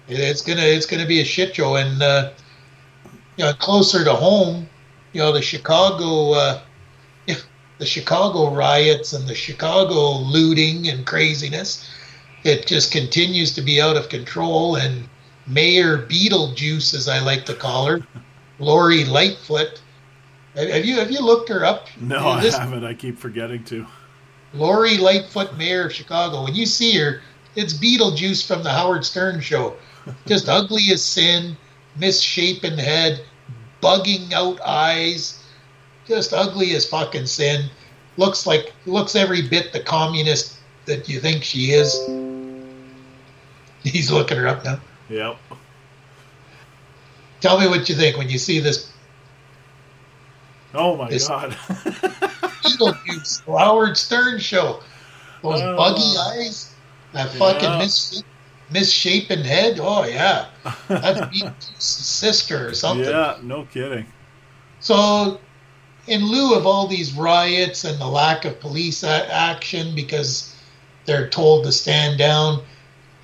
it's 0.08 0.42
gonna 0.42 0.62
it's 0.62 0.84
gonna 0.86 1.06
be 1.06 1.20
a 1.20 1.24
shit 1.24 1.54
show. 1.54 1.76
And 1.76 2.02
uh, 2.02 2.30
you 3.36 3.44
know, 3.44 3.52
closer 3.54 4.04
to 4.04 4.12
home, 4.12 4.68
you 5.12 5.20
know, 5.20 5.32
the 5.32 5.40
Chicago, 5.42 6.32
uh, 6.32 6.60
the 7.78 7.86
Chicago 7.86 8.54
riots 8.54 9.12
and 9.12 9.26
the 9.26 9.34
Chicago 9.34 10.18
looting 10.18 10.88
and 10.88 11.04
craziness, 11.06 11.88
it 12.44 12.66
just 12.66 12.92
continues 12.92 13.54
to 13.54 13.62
be 13.62 13.80
out 13.80 13.96
of 13.96 14.08
control. 14.08 14.76
And 14.76 15.08
Mayor 15.46 15.98
Beetlejuice, 15.98 16.94
as 16.94 17.08
I 17.08 17.20
like 17.20 17.44
to 17.46 17.54
call 17.54 17.86
her, 17.86 18.00
Lori 18.58 19.04
Lightfoot. 19.04 19.80
Have 20.56 20.84
you 20.84 20.96
have 20.96 21.10
you 21.10 21.20
looked 21.20 21.48
her 21.48 21.64
up? 21.64 21.86
No, 22.00 22.28
I 22.28 22.42
haven't. 22.44 22.84
I 22.84 22.94
keep 22.94 23.18
forgetting 23.18 23.64
to. 23.64 23.86
Lori 24.54 24.98
Lightfoot, 24.98 25.56
mayor 25.56 25.86
of 25.86 25.92
Chicago. 25.92 26.44
When 26.44 26.54
you 26.54 26.66
see 26.66 26.96
her, 26.98 27.20
it's 27.56 27.72
Beetlejuice 27.74 28.46
from 28.46 28.62
the 28.62 28.70
Howard 28.70 29.04
Stern 29.04 29.40
show. 29.40 29.76
Just 30.26 30.48
ugly 30.48 30.90
as 30.92 31.04
sin, 31.04 31.56
misshapen 31.96 32.76
head, 32.76 33.24
bugging 33.82 34.32
out 34.32 34.60
eyes, 34.64 35.42
just 36.08 36.32
ugly 36.32 36.74
as 36.74 36.84
fucking 36.84 37.26
sin. 37.26 37.66
Looks 38.16 38.44
like 38.46 38.72
looks 38.86 39.14
every 39.14 39.42
bit 39.42 39.72
the 39.72 39.78
communist 39.80 40.56
that 40.86 41.08
you 41.08 41.20
think 41.20 41.44
she 41.44 41.70
is. 41.70 41.94
He's 43.84 44.10
looking 44.10 44.36
her 44.38 44.48
up 44.48 44.64
now. 44.64 44.80
Yep. 45.08 45.36
Tell 47.40 47.60
me 47.60 47.68
what 47.68 47.88
you 47.88 47.94
think 47.94 48.16
when 48.16 48.28
you 48.28 48.38
see 48.38 48.58
this 48.58 48.92
Oh 50.74 50.96
my 50.96 51.08
This- 51.10 51.28
god. 51.28 51.56
Beetlejuice, 52.62 53.44
the 53.44 53.58
Howard 53.58 53.96
Stern 53.96 54.38
show. 54.38 54.80
Those 55.42 55.60
Oh. 55.60 55.76
buggy 55.76 56.16
eyes, 56.18 56.70
that 57.12 57.30
fucking 57.34 57.62
Yeah. 57.68 57.78
mis- 57.78 58.22
misshapen 58.70 59.42
head. 59.44 59.78
Oh 59.82 60.04
yeah, 60.04 60.46
that's 60.88 61.20
Beetlejuice's 61.20 61.82
sister 61.84 62.68
or 62.68 62.74
something. 62.74 63.08
yeah, 63.08 63.36
no 63.42 63.64
kidding. 63.72 64.06
So, 64.80 65.38
in 66.06 66.26
lieu 66.26 66.54
of 66.54 66.66
all 66.66 66.86
these 66.86 67.12
riots 67.12 67.84
and 67.84 68.00
the 68.00 68.06
lack 68.06 68.44
of 68.44 68.60
police 68.60 69.04
action 69.04 69.94
because 69.94 70.52
they're 71.04 71.28
told 71.28 71.64
to 71.64 71.72
stand 71.72 72.18
down, 72.18 72.62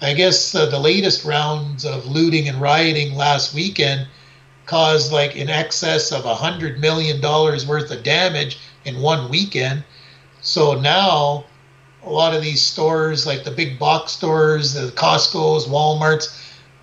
I 0.01 0.13
guess 0.15 0.55
uh, 0.55 0.67
the 0.67 0.79
latest 0.79 1.25
rounds 1.25 1.85
of 1.85 2.07
looting 2.07 2.49
and 2.49 2.61
rioting 2.61 3.15
last 3.15 3.55
weekend 3.55 4.07
caused 4.67 5.11
like 5.13 5.35
in 5.35 5.49
excess 5.49 6.13
of 6.13 6.25
a 6.27 6.35
hundred 6.35 6.79
million 6.79 7.21
dollars 7.21 7.67
worth 7.67 7.91
of 7.91 8.03
damage 8.03 8.59
in 8.89 9.01
one 9.01 9.31
weekend. 9.31 9.85
So 10.41 10.81
now 10.81 11.45
a 12.05 12.11
lot 12.11 12.35
of 12.35 12.43
these 12.43 12.63
stores, 12.63 13.27
like 13.27 13.45
the 13.45 13.51
big 13.51 13.79
box 13.79 14.13
stores, 14.13 14.75
the 14.75 14.89
Costco's, 14.93 15.67
Walmart's, 15.67 16.35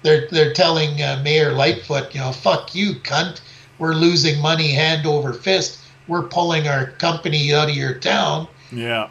they're 0.03 0.27
they're 0.29 0.53
telling 0.53 1.01
uh, 1.01 1.19
Mayor 1.23 1.51
Lightfoot, 1.51 2.13
you 2.13 2.21
know, 2.21 2.31
fuck 2.31 2.75
you, 2.75 2.93
cunt. 2.95 3.41
We're 3.79 3.95
losing 3.95 4.39
money 4.41 4.71
hand 4.71 5.05
over 5.05 5.33
fist. 5.33 5.79
We're 6.07 6.27
pulling 6.27 6.67
our 6.67 6.91
company 6.91 7.53
out 7.53 7.69
of 7.69 7.75
your 7.75 7.95
town. 7.95 8.47
Yeah. 8.71 9.09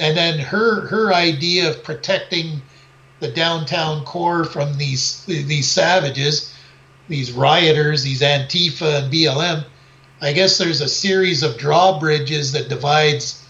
And 0.00 0.16
then 0.16 0.38
her 0.38 0.86
her 0.88 1.14
idea 1.14 1.70
of 1.70 1.82
protecting 1.82 2.60
the 3.20 3.28
downtown 3.28 4.04
core 4.04 4.44
from 4.44 4.76
these 4.76 5.24
these 5.24 5.70
savages, 5.70 6.54
these 7.08 7.32
rioters, 7.32 8.02
these 8.02 8.20
Antifa 8.20 9.02
and 9.02 9.12
BLM. 9.12 9.64
I 10.20 10.32
guess 10.32 10.58
there's 10.58 10.80
a 10.80 10.88
series 10.88 11.42
of 11.42 11.58
drawbridges 11.58 12.52
that 12.52 12.68
divides 12.68 13.46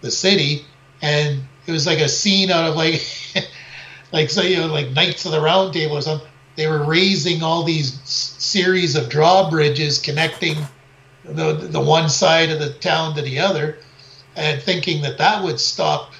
the 0.00 0.10
city, 0.10 0.66
and 1.00 1.42
it 1.66 1.72
was 1.72 1.86
like 1.86 2.00
a 2.00 2.08
scene 2.08 2.50
out 2.50 2.68
of 2.68 2.76
like 2.76 3.02
like 4.12 4.30
say 4.30 4.50
you 4.52 4.58
know 4.58 4.66
like 4.66 4.90
Knights 4.90 5.24
of 5.24 5.32
the 5.32 5.40
Round 5.40 5.72
Table 5.72 5.96
or 5.96 6.02
something. 6.02 6.28
They 6.56 6.66
were 6.68 6.84
raising 6.84 7.42
all 7.42 7.64
these 7.64 8.00
series 8.04 8.94
of 8.94 9.08
drawbridges 9.08 9.98
connecting 9.98 10.56
the 11.24 11.54
the 11.54 11.80
one 11.80 12.08
side 12.08 12.50
of 12.50 12.58
the 12.58 12.74
town 12.74 13.14
to 13.16 13.22
the 13.22 13.38
other, 13.38 13.78
and 14.36 14.60
thinking 14.60 15.02
that 15.02 15.18
that 15.18 15.42
would 15.42 15.58
stop, 15.58 16.12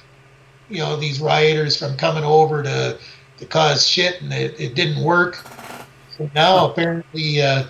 you 0.67 0.79
know, 0.79 0.97
these 0.97 1.21
rioters 1.21 1.77
from 1.77 1.95
coming 1.95 2.23
over 2.23 2.63
to 2.63 2.97
to 3.37 3.45
cause 3.45 3.87
shit, 3.87 4.21
and 4.21 4.33
it, 4.33 4.59
it 4.59 4.75
didn't 4.75 5.03
work. 5.03 5.45
So 6.17 6.29
now 6.33 6.69
apparently, 6.69 7.41
uh, 7.41 7.65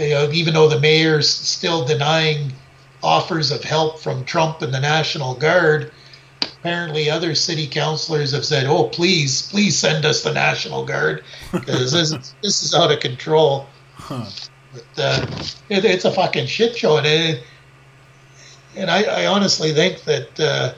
you 0.00 0.10
know, 0.10 0.30
even 0.32 0.54
though 0.54 0.68
the 0.68 0.80
mayor's 0.80 1.28
still 1.28 1.84
denying 1.84 2.52
offers 3.02 3.50
of 3.50 3.62
help 3.62 3.98
from 3.98 4.24
Trump 4.24 4.62
and 4.62 4.72
the 4.72 4.80
National 4.80 5.34
Guard, 5.34 5.92
apparently 6.42 7.08
other 7.08 7.34
city 7.34 7.66
councilors 7.66 8.32
have 8.32 8.44
said, 8.44 8.66
"Oh, 8.66 8.84
please, 8.84 9.48
please 9.50 9.78
send 9.78 10.04
us 10.04 10.22
the 10.22 10.32
National 10.32 10.84
Guard 10.84 11.24
because 11.52 11.92
this 11.92 12.12
is 12.12 12.34
this 12.42 12.62
is 12.62 12.74
out 12.74 12.92
of 12.92 13.00
control." 13.00 13.66
Huh. 13.94 14.26
But 14.72 15.02
uh, 15.02 15.26
it, 15.68 15.84
it's 15.84 16.04
a 16.04 16.12
fucking 16.12 16.46
shit 16.46 16.76
show, 16.76 16.96
and 16.96 17.06
it, 17.06 17.42
and 18.76 18.90
I, 18.90 19.02
I 19.02 19.26
honestly 19.26 19.72
think 19.72 20.04
that 20.04 20.40
uh, 20.40 20.74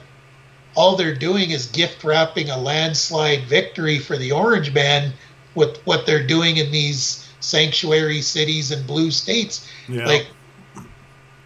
all 0.75 0.95
they're 0.95 1.15
doing 1.15 1.51
is 1.51 1.67
gift 1.67 2.03
wrapping 2.03 2.49
a 2.49 2.57
landslide 2.57 3.43
victory 3.43 3.99
for 3.99 4.17
the 4.17 4.31
Orange 4.31 4.73
Man 4.73 5.13
with 5.55 5.77
what 5.85 6.05
they're 6.05 6.25
doing 6.25 6.57
in 6.57 6.71
these 6.71 7.22
sanctuary 7.43 8.21
cities 8.21 8.71
and 8.71 8.85
blue 8.87 9.11
states. 9.11 9.67
Yeah. 9.87 10.05
Like, 10.05 10.27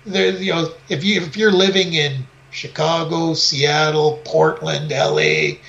there, 0.05 0.31
you 0.31 0.53
know, 0.53 0.69
if 0.89 1.03
you 1.03 1.21
if 1.21 1.35
you're 1.35 1.51
living 1.51 1.93
in 1.93 2.25
Chicago, 2.51 3.33
Seattle, 3.33 4.21
Portland, 4.23 4.91
L.A., 4.91 5.59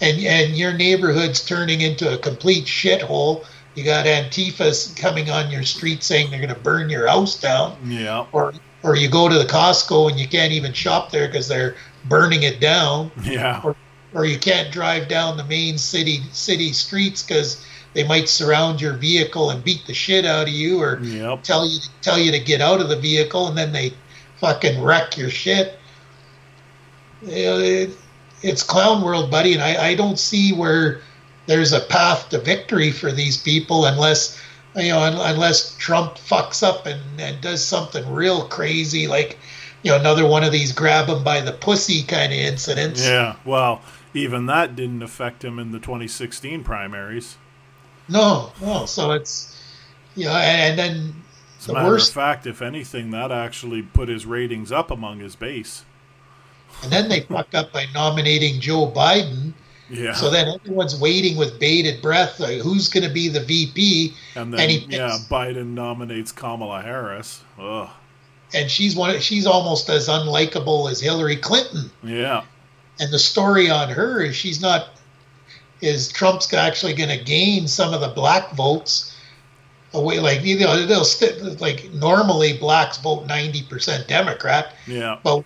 and 0.00 0.18
and 0.24 0.56
your 0.56 0.72
neighborhood's 0.72 1.44
turning 1.44 1.80
into 1.80 2.14
a 2.14 2.18
complete 2.18 2.64
shithole. 2.64 3.44
You 3.74 3.84
got 3.84 4.04
Antifa 4.04 4.96
coming 4.96 5.30
on 5.30 5.50
your 5.50 5.62
street 5.62 6.02
saying 6.02 6.30
they're 6.30 6.40
going 6.40 6.52
to 6.54 6.60
burn 6.60 6.90
your 6.90 7.06
house 7.06 7.40
down, 7.40 7.78
yeah. 7.84 8.26
or 8.32 8.52
or 8.82 8.96
you 8.96 9.08
go 9.08 9.28
to 9.28 9.38
the 9.38 9.44
Costco 9.44 10.10
and 10.10 10.18
you 10.18 10.26
can't 10.26 10.52
even 10.52 10.72
shop 10.72 11.10
there 11.10 11.28
because 11.28 11.48
they're 11.48 11.76
burning 12.06 12.42
it 12.42 12.60
down, 12.60 13.10
Yeah. 13.22 13.60
or, 13.62 13.76
or 14.14 14.24
you 14.24 14.38
can't 14.38 14.72
drive 14.72 15.06
down 15.08 15.36
the 15.36 15.44
main 15.44 15.78
city 15.78 16.20
city 16.32 16.72
streets 16.72 17.22
because 17.22 17.64
they 17.94 18.04
might 18.06 18.28
surround 18.28 18.80
your 18.80 18.92
vehicle 18.94 19.50
and 19.50 19.64
beat 19.64 19.86
the 19.86 19.94
shit 19.94 20.24
out 20.24 20.48
of 20.48 20.54
you, 20.54 20.80
or 20.80 21.00
Yep. 21.00 21.42
tell 21.42 21.66
you 21.66 21.78
tell 22.02 22.18
you 22.18 22.30
to 22.32 22.38
get 22.38 22.60
out 22.60 22.80
of 22.80 22.88
the 22.88 22.96
vehicle 22.96 23.48
and 23.48 23.56
then 23.58 23.72
they 23.72 23.92
fucking 24.38 24.80
wreck 24.82 25.16
your 25.16 25.30
shit. 25.30 25.78
You 27.22 27.44
know, 27.44 27.58
it, 27.58 27.90
it's 28.42 28.62
clown 28.62 29.02
world, 29.02 29.30
buddy, 29.30 29.52
and 29.52 29.62
I, 29.62 29.88
I 29.88 29.94
don't 29.94 30.18
see 30.18 30.52
where 30.52 31.00
there's 31.46 31.72
a 31.72 31.80
path 31.80 32.28
to 32.30 32.38
victory 32.38 32.90
for 32.90 33.12
these 33.12 33.36
people 33.36 33.84
unless 33.84 34.40
you 34.76 34.88
know 34.88 35.00
un, 35.00 35.14
unless 35.14 35.76
Trump 35.76 36.14
fucks 36.14 36.62
up 36.62 36.86
and, 36.86 37.00
and 37.18 37.40
does 37.40 37.66
something 37.66 38.08
real 38.12 38.46
crazy 38.46 39.08
like 39.08 39.36
you 39.82 39.90
know 39.90 39.98
another 39.98 40.26
one 40.26 40.44
of 40.44 40.52
these 40.52 40.72
grab 40.72 41.08
him 41.08 41.24
by 41.24 41.40
the 41.40 41.52
pussy 41.52 42.02
kind 42.04 42.32
of 42.32 42.38
incidents. 42.38 43.04
Yeah. 43.04 43.36
Well, 43.44 43.82
even 44.14 44.46
that 44.46 44.76
didn't 44.76 45.02
affect 45.02 45.44
him 45.44 45.58
in 45.58 45.72
the 45.72 45.78
2016 45.80 46.64
primaries. 46.64 47.36
No, 48.08 48.52
no. 48.60 48.86
So 48.86 49.12
it's 49.12 49.56
you 50.16 50.24
know, 50.26 50.32
and, 50.32 50.70
and 50.70 50.78
then 50.78 51.14
As 51.58 51.64
a 51.64 51.68
the 51.68 51.74
matter 51.74 51.88
worst 51.88 52.08
of 52.08 52.14
fact, 52.14 52.46
if 52.46 52.62
anything, 52.62 53.10
that 53.10 53.30
actually 53.30 53.82
put 53.82 54.08
his 54.08 54.26
ratings 54.26 54.72
up 54.72 54.90
among 54.90 55.20
his 55.20 55.36
base. 55.36 55.84
And 56.82 56.92
then 56.92 57.08
they 57.08 57.20
fuck 57.20 57.54
up 57.54 57.72
by 57.72 57.86
nominating 57.94 58.60
Joe 58.60 58.90
Biden. 58.90 59.52
Yeah. 59.90 60.14
So 60.14 60.30
then 60.30 60.48
everyone's 60.48 60.98
waiting 60.98 61.36
with 61.36 61.58
bated 61.58 62.00
breath. 62.00 62.38
Like, 62.38 62.60
who's 62.60 62.88
going 62.88 63.06
to 63.06 63.12
be 63.12 63.28
the 63.28 63.40
VP? 63.40 64.14
and 64.36 64.52
then 64.52 64.60
and 64.60 64.70
he 64.70 64.86
yeah, 64.88 65.18
Biden 65.28 65.74
nominates 65.74 66.30
Kamala 66.32 66.80
Harris. 66.80 67.42
Ugh. 67.58 67.88
And 68.54 68.70
she's 68.70 68.94
one. 68.96 69.18
She's 69.20 69.46
almost 69.46 69.88
as 69.88 70.08
unlikable 70.08 70.90
as 70.90 71.00
Hillary 71.00 71.36
Clinton. 71.36 71.90
Yeah. 72.02 72.42
And 73.00 73.12
the 73.12 73.18
story 73.18 73.68
on 73.70 73.88
her 73.88 74.22
is 74.22 74.36
she's 74.36 74.60
not. 74.60 74.90
Is 75.80 76.08
Trump's 76.08 76.52
actually 76.52 76.94
going 76.94 77.16
to 77.16 77.22
gain 77.24 77.66
some 77.68 77.94
of 77.94 78.00
the 78.00 78.08
black 78.08 78.52
votes 78.52 79.16
away? 79.94 80.18
Like 80.20 80.44
you 80.44 80.58
know, 80.60 80.86
they'll 80.86 81.04
st- 81.04 81.60
like 81.60 81.90
normally 81.92 82.52
blacks 82.58 82.98
vote 82.98 83.26
ninety 83.26 83.62
percent 83.62 84.06
Democrat. 84.08 84.74
Yeah. 84.86 85.18
But 85.22 85.44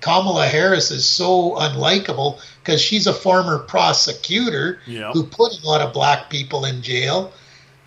Kamala 0.00 0.46
Harris 0.46 0.90
is 0.90 1.08
so 1.08 1.52
unlikable 1.56 2.40
because 2.62 2.80
she's 2.82 3.06
a 3.06 3.14
former 3.14 3.58
prosecutor 3.58 4.80
Yeah. 4.86 5.12
who 5.12 5.24
put 5.24 5.58
a 5.62 5.66
lot 5.66 5.80
of 5.80 5.92
black 5.92 6.28
people 6.28 6.64
in 6.64 6.82
jail, 6.82 7.32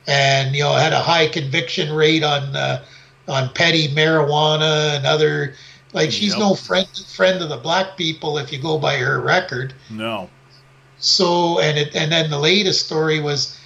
and 0.07 0.55
you 0.55 0.63
know 0.63 0.73
had 0.73 0.93
a 0.93 0.99
high 0.99 1.27
conviction 1.27 1.93
rate 1.93 2.23
on 2.23 2.55
uh, 2.55 2.83
on 3.27 3.49
petty 3.53 3.87
marijuana 3.89 4.95
and 4.97 5.05
other. 5.05 5.53
Like 5.93 6.11
she's 6.11 6.31
Yep. 6.31 6.39
no 6.39 6.55
friend 6.55 6.87
friend 7.07 7.41
of 7.41 7.49
the 7.49 7.57
black 7.57 7.95
people 7.95 8.37
if 8.37 8.51
you 8.51 8.57
go 8.59 8.77
by 8.77 8.97
her 8.97 9.21
record. 9.21 9.73
No. 9.89 10.29
So 10.97 11.59
and 11.59 11.77
it 11.77 11.95
and 11.95 12.11
then 12.11 12.29
the 12.29 12.39
latest 12.39 12.85
story 12.85 13.19
was 13.19 13.59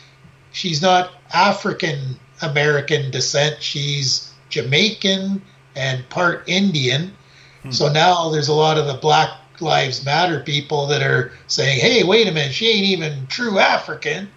she's 0.52 0.82
not 0.82 1.12
African 1.34 2.20
American 2.42 3.12
descent. 3.12 3.62
She's 3.62 4.32
Jamaican 4.50 5.42
and 5.76 6.08
part 6.10 6.44
Indian. 6.48 7.16
So 7.72 7.92
now 7.92 8.30
there's 8.30 8.48
a 8.48 8.54
lot 8.54 8.78
of 8.78 8.88
the 8.88 8.94
Black 8.94 9.30
Lives 9.60 10.06
Matter 10.06 10.40
people 10.40 10.88
that 10.88 11.02
are 11.04 11.34
saying, 11.48 11.80
"Hey, 11.82 12.04
wait 12.04 12.26
a 12.28 12.32
minute, 12.32 12.54
she 12.54 12.70
ain't 12.70 12.86
even 12.86 13.28
true 13.28 13.60
African." 13.60 14.30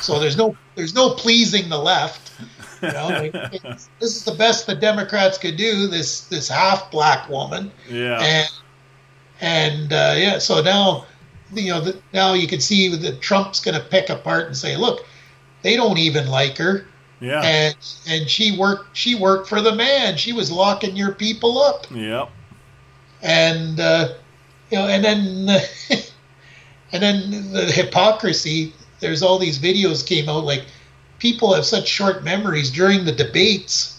So 0.00 0.18
there's 0.18 0.36
no 0.38 0.56
there's 0.76 0.94
no 0.94 1.10
pleasing 1.10 1.68
the 1.68 1.78
left. 1.78 2.32
You 2.82 2.90
know, 2.90 3.30
this 4.00 4.16
is 4.16 4.24
the 4.24 4.34
best 4.34 4.66
the 4.66 4.74
Democrats 4.74 5.36
could 5.36 5.56
do. 5.56 5.86
This 5.88 6.22
this 6.22 6.48
half 6.48 6.90
black 6.90 7.28
woman 7.28 7.70
Yeah. 7.90 8.18
and 8.20 8.48
and 9.42 9.92
uh, 9.92 10.14
yeah, 10.16 10.38
so 10.38 10.62
now 10.62 11.04
you 11.54 11.70
know 11.72 11.80
the, 11.80 11.96
now 12.12 12.32
you 12.34 12.46
can 12.46 12.60
see 12.60 12.88
that 12.94 13.20
Trump's 13.20 13.60
going 13.60 13.74
to 13.80 13.86
pick 13.86 14.08
apart 14.10 14.46
and 14.46 14.56
say, 14.56 14.76
look, 14.76 15.06
they 15.62 15.76
don't 15.76 15.98
even 15.98 16.28
like 16.28 16.56
her, 16.58 16.86
yeah. 17.20 17.40
and 17.42 17.76
and 18.08 18.28
she 18.30 18.56
worked 18.56 18.96
she 18.96 19.14
worked 19.14 19.48
for 19.48 19.60
the 19.60 19.74
man. 19.74 20.16
She 20.16 20.32
was 20.32 20.50
locking 20.50 20.96
your 20.96 21.12
people 21.12 21.58
up, 21.58 21.86
Yep. 21.94 22.28
and 23.22 23.78
uh, 23.80 24.08
you 24.70 24.78
know, 24.78 24.86
and 24.86 25.04
then 25.04 25.48
and 26.92 27.02
then 27.02 27.52
the 27.52 27.64
hypocrisy. 27.72 28.72
There's 29.00 29.22
all 29.22 29.38
these 29.38 29.58
videos 29.58 30.06
came 30.06 30.28
out 30.28 30.44
like 30.44 30.64
people 31.18 31.54
have 31.54 31.64
such 31.64 31.88
short 31.88 32.22
memories 32.22 32.70
during 32.70 33.04
the 33.06 33.12
debates. 33.12 33.98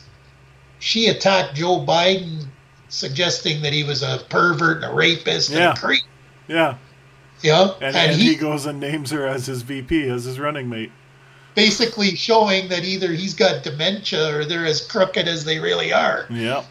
She 0.80 1.08
attacked 1.08 1.56
Joe 1.56 1.84
Biden, 1.86 2.46
suggesting 2.90 3.62
that 3.64 3.74
he 3.74 3.84
was 3.84 4.04
a 4.04 4.24
pervert 4.30 4.84
and 4.84 4.92
a 4.92 4.96
rapist 4.96 5.50
Yeah. 5.50 5.70
and 5.70 5.78
a 5.78 5.82
creep. 5.82 6.04
Yeah. 6.48 6.78
Know, 7.50 7.76
And, 7.82 7.96
and, 7.96 8.12
and 8.12 8.22
he, 8.22 8.30
he 8.30 8.36
goes 8.36 8.66
and 8.66 8.80
names 8.80 9.10
her 9.12 9.28
as 9.28 9.48
his 9.48 9.64
VP, 9.64 10.08
as 10.10 10.26
his 10.26 10.40
running 10.40 10.70
mate. 10.70 10.92
basically 11.56 12.16
showing 12.16 12.70
that 12.70 12.84
either 12.86 13.12
he's 13.14 13.34
got 13.34 13.64
dementia 13.64 14.36
or 14.38 14.46
they're 14.46 14.66
as 14.66 14.86
crooked 14.86 15.28
as 15.28 15.44
they 15.46 15.60
really 15.60 15.92
are. 15.92 16.26
Yep. 16.30 16.66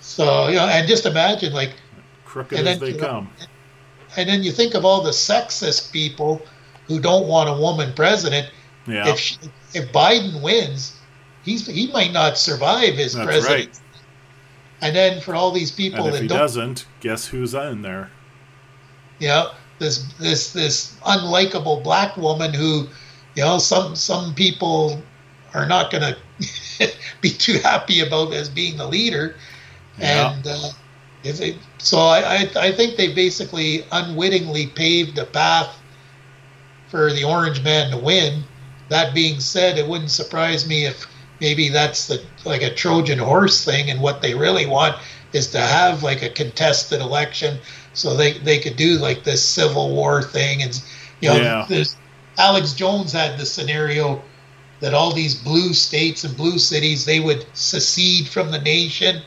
So 0.00 0.48
you 0.48 0.56
know, 0.56 0.66
and 0.66 0.86
just 0.88 1.06
imagine 1.06 1.52
like 1.52 1.74
Crooked 2.24 2.58
as 2.58 2.64
then, 2.64 2.78
they 2.80 2.90
you 2.90 2.98
know, 2.98 3.06
come. 3.06 3.30
and 4.16 4.28
then 4.28 4.42
you 4.42 4.52
think 4.52 4.74
of 4.74 4.84
all 4.84 5.02
the 5.02 5.10
sexist 5.10 5.92
people 5.92 6.42
who 6.86 7.00
don't 7.00 7.26
want 7.28 7.48
a 7.48 7.54
woman 7.54 7.92
president. 7.94 8.50
Yeah. 8.86 9.08
If 9.08 9.18
she, 9.18 9.36
if 9.74 9.90
Biden 9.92 10.42
wins, 10.42 10.96
he's 11.44 11.66
he 11.66 11.90
might 11.92 12.12
not 12.12 12.38
survive 12.38 12.98
as 12.98 13.14
That's 13.14 13.26
president. 13.26 13.66
right. 13.68 13.80
And 14.80 14.94
then 14.94 15.20
for 15.20 15.34
all 15.34 15.50
these 15.52 15.70
people 15.72 16.00
And 16.00 16.08
if 16.08 16.12
that 16.14 16.22
he 16.22 16.28
don't, 16.28 16.38
doesn't, 16.38 16.86
guess 17.00 17.26
who's 17.28 17.54
in 17.54 17.82
there? 17.82 18.10
know, 19.28 19.50
this 19.78 19.98
this 20.18 20.52
this 20.52 20.96
unlikable 21.06 21.82
black 21.82 22.16
woman 22.16 22.52
who, 22.54 22.88
you 23.34 23.42
know, 23.44 23.58
some 23.58 23.94
some 23.96 24.34
people 24.34 25.02
are 25.54 25.66
not 25.66 25.90
going 25.90 26.02
to 26.78 26.92
be 27.20 27.30
too 27.30 27.58
happy 27.58 28.00
about 28.00 28.32
as 28.32 28.48
being 28.48 28.76
the 28.76 28.86
leader, 28.86 29.36
Yeah. 29.98 30.32
and 30.34 30.46
uh, 30.46 30.68
if 31.22 31.40
it, 31.40 31.56
so 31.78 31.98
I, 32.00 32.20
I 32.56 32.68
I 32.68 32.72
think 32.72 32.96
they 32.96 33.12
basically 33.12 33.84
unwittingly 33.92 34.66
paved 34.68 35.18
a 35.18 35.24
path 35.26 35.82
for 36.88 37.12
the 37.12 37.24
orange 37.24 37.62
man 37.62 37.90
to 37.90 37.96
win. 37.96 38.44
That 38.88 39.14
being 39.14 39.40
said, 39.40 39.78
it 39.78 39.86
wouldn't 39.88 40.10
surprise 40.10 40.66
me 40.66 40.84
if 40.86 41.06
maybe 41.40 41.68
that's 41.68 42.06
the 42.06 42.22
like 42.44 42.62
a 42.62 42.74
Trojan 42.74 43.18
horse 43.18 43.64
thing, 43.64 43.90
and 43.90 44.00
what 44.00 44.22
they 44.22 44.34
really 44.34 44.66
want 44.66 44.96
is 45.32 45.48
to 45.48 45.60
have 45.60 46.02
like 46.02 46.22
a 46.22 46.30
contested 46.30 47.00
election, 47.00 47.58
so 47.96 48.16
they 48.16 48.34
they 48.34 48.58
could 48.58 48.76
do 48.76 48.98
like 48.98 49.24
this 49.24 49.44
civil 49.44 49.94
war 49.94 50.22
thing, 50.22 50.62
and 50.62 50.80
you 51.20 51.30
know, 51.30 51.36
Yeah. 51.36 51.66
there's 51.68 51.96
Alex 52.38 52.72
Jones 52.74 53.12
had 53.12 53.38
the 53.38 53.46
scenario 53.46 54.22
that 54.80 54.94
all 54.94 55.12
these 55.12 55.34
blue 55.34 55.72
states 55.72 56.24
and 56.24 56.36
blue 56.36 56.58
cities 56.58 57.04
they 57.04 57.20
would 57.20 57.46
secede 57.54 58.28
from 58.28 58.50
the 58.50 58.60
nation 58.60 59.22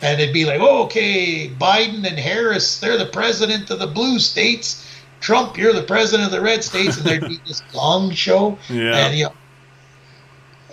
and 0.00 0.20
it'd 0.20 0.34
be 0.34 0.44
like 0.44 0.60
oh, 0.60 0.84
okay 0.84 1.50
biden 1.58 2.06
and 2.06 2.18
harris 2.18 2.78
they're 2.78 2.98
the 2.98 3.06
president 3.06 3.70
of 3.70 3.78
the 3.78 3.86
blue 3.86 4.18
states 4.18 4.86
trump 5.20 5.56
you're 5.56 5.72
the 5.72 5.82
president 5.82 6.26
of 6.26 6.32
the 6.32 6.40
red 6.40 6.62
states 6.62 6.96
and 6.96 7.06
there'd 7.06 7.28
be 7.28 7.38
this 7.46 7.62
gong 7.72 8.10
show 8.12 8.58
Yeah. 8.68 9.06
and 9.06 9.18
you 9.18 9.24
know 9.24 9.32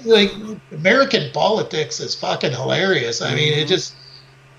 like 0.06 0.32
american 0.72 1.32
politics 1.32 2.00
is 2.00 2.16
fucking 2.16 2.52
hilarious 2.52 3.22
i 3.22 3.34
mean 3.36 3.54
it 3.54 3.58
mm-hmm. 3.62 3.68
just 3.68 3.96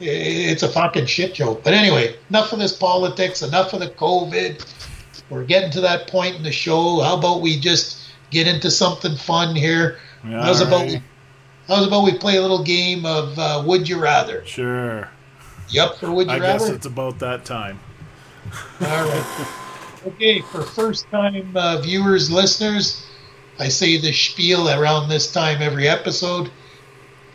it's 0.01 0.63
a 0.63 0.69
fucking 0.69 1.07
shit 1.07 1.37
show 1.37 1.55
but 1.55 1.73
anyway 1.73 2.15
enough 2.31 2.53
of 2.53 2.59
this 2.59 2.75
politics 2.77 3.43
enough 3.43 3.73
of 3.73 3.81
the 3.81 3.89
covid 3.91 4.65
we're 5.29 5.45
getting 5.45 5.71
to 5.71 5.81
that 5.81 6.07
point 6.09 6.35
in 6.37 6.43
the 6.43 6.53
show 6.53 7.01
how 7.01 7.17
about 7.17 7.41
we 7.41 7.59
just 7.59 7.99
get 8.31 8.47
into 8.47 8.71
something 8.71 9.15
fun 9.17 9.55
here 9.55 9.99
Yeah, 10.25 10.43
how's 10.43 10.61
about 10.61 10.73
alright. 10.83 10.93
we 10.93 11.03
how's 11.69 11.87
about 11.87 12.05
we 12.05 12.17
play 12.19 12.37
a 12.37 12.43
little 12.43 12.63
game 12.65 13.05
of 13.05 13.39
uh, 13.39 13.63
would 13.67 13.89
you 13.89 14.01
rather 14.01 14.45
Sure. 14.47 15.09
Yep, 15.69 15.97
for 15.99 16.11
would 16.11 16.27
you 16.27 16.33
I 16.33 16.39
rather 16.41 16.59
guess 16.59 16.69
it's 16.69 16.87
about 16.87 17.21
that 17.21 17.45
time. 17.45 17.79
All 18.81 18.87
right. 18.89 19.47
Okay, 20.07 20.41
for 20.41 20.63
first 20.63 21.11
time 21.11 21.55
uh, 21.55 21.77
viewers, 21.83 22.31
listeners, 22.31 23.05
I 23.59 23.69
say 23.69 23.99
the 23.99 24.15
spiel 24.15 24.71
around 24.71 25.11
this 25.11 25.31
time 25.31 25.61
every 25.61 25.87
episode. 25.87 26.51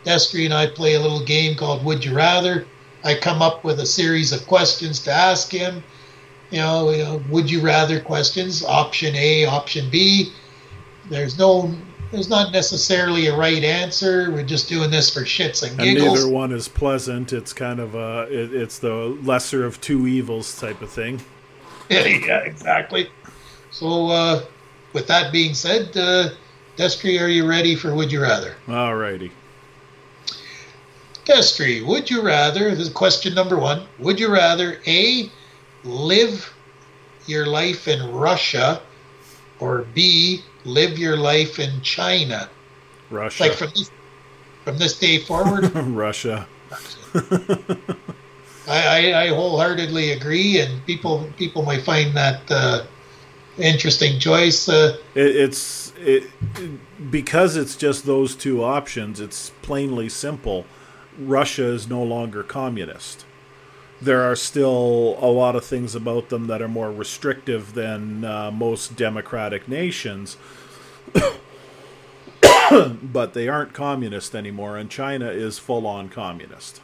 Destry 0.06 0.44
and 0.44 0.54
I 0.54 0.68
play 0.68 0.94
a 0.94 1.00
little 1.00 1.24
game 1.24 1.56
called 1.56 1.84
Would 1.84 2.04
You 2.04 2.14
Rather. 2.14 2.64
I 3.02 3.16
come 3.16 3.42
up 3.42 3.64
with 3.64 3.80
a 3.80 3.86
series 3.86 4.32
of 4.32 4.46
questions 4.46 5.00
to 5.00 5.12
ask 5.12 5.50
him. 5.50 5.82
You 6.50 6.58
know, 6.58 6.90
you 6.90 7.02
know, 7.02 7.22
would 7.28 7.50
you 7.50 7.60
rather 7.60 8.00
questions, 8.00 8.64
option 8.64 9.16
A, 9.16 9.46
option 9.46 9.90
B. 9.90 10.32
there's 11.10 11.36
no 11.38 11.74
there's 12.12 12.28
not 12.28 12.52
necessarily 12.52 13.26
a 13.26 13.36
right 13.36 13.64
answer. 13.64 14.30
We're 14.30 14.44
just 14.44 14.68
doing 14.68 14.92
this 14.92 15.12
for 15.12 15.22
shits 15.22 15.68
and 15.68 15.76
giggles. 15.76 16.06
And 16.06 16.14
neither 16.14 16.28
one 16.28 16.52
is 16.52 16.68
pleasant. 16.68 17.32
It's 17.32 17.52
kind 17.52 17.80
of 17.80 17.96
a, 17.96 18.28
it, 18.30 18.54
it's 18.54 18.78
the 18.78 19.18
lesser 19.24 19.64
of 19.64 19.80
two 19.80 20.06
evils 20.06 20.58
type 20.58 20.80
of 20.82 20.90
thing. 20.90 21.20
yeah, 21.90 22.38
exactly. 22.38 23.10
So, 23.72 24.06
uh, 24.06 24.44
with 24.92 25.08
that 25.08 25.32
being 25.32 25.52
said, 25.54 25.96
uh, 25.96 26.30
Destry, 26.76 27.20
are 27.20 27.28
you 27.28 27.48
ready 27.48 27.74
for 27.74 27.92
Would 27.92 28.12
You 28.12 28.22
Rather? 28.22 28.54
Alrighty. 28.68 29.32
Destry, 31.26 31.84
would 31.84 32.08
you 32.08 32.22
rather, 32.22 32.70
this 32.70 32.86
is 32.86 32.88
question 32.88 33.34
number 33.34 33.58
one, 33.58 33.82
would 33.98 34.20
you 34.20 34.32
rather 34.32 34.80
A, 34.86 35.28
live 35.82 36.54
your 37.26 37.46
life 37.46 37.88
in 37.88 38.12
Russia, 38.12 38.80
or 39.58 39.86
B, 39.92 40.42
live 40.64 40.98
your 40.98 41.16
life 41.16 41.58
in 41.58 41.80
China? 41.82 42.48
Russia. 43.10 43.42
like 43.42 43.52
from 43.54 43.70
this, 43.70 43.90
from 44.64 44.78
this 44.78 44.98
day 44.98 45.18
forward, 45.18 45.74
Russia. 45.74 46.46
I, 48.68 49.12
I, 49.12 49.22
I 49.22 49.28
wholeheartedly 49.28 50.12
agree, 50.12 50.60
and 50.60 50.84
people 50.86 51.28
people 51.36 51.62
might 51.62 51.82
find 51.82 52.16
that 52.16 52.40
uh, 52.50 52.84
interesting 53.58 54.18
choice. 54.18 54.68
Uh, 54.68 54.96
It, 55.14 55.36
it's 55.36 55.92
it, 55.98 56.30
because 57.10 57.56
it's 57.56 57.76
just 57.76 58.06
those 58.06 58.34
two 58.34 58.64
options. 58.64 59.20
It's 59.20 59.50
plainly 59.62 60.08
simple. 60.08 60.66
Russia 61.18 61.64
is 61.64 61.88
no 61.88 62.02
longer 62.02 62.42
communist. 62.42 63.24
There 64.00 64.22
are 64.22 64.36
still 64.36 65.18
a 65.20 65.26
lot 65.30 65.56
of 65.56 65.64
things 65.64 65.94
about 65.94 66.28
them 66.28 66.48
that 66.48 66.60
are 66.62 66.68
more 66.68 66.92
restrictive 66.92 67.74
than 67.74 68.24
uh, 68.24 68.50
most 68.50 68.96
democratic 68.96 69.68
nations, 69.68 70.36
but 73.02 73.34
they 73.34 73.48
aren't 73.48 73.72
communist 73.72 74.34
anymore. 74.34 74.76
And 74.76 74.90
China 74.90 75.28
is 75.30 75.58
full 75.58 75.86
on 75.86 76.08
communist. 76.08 76.80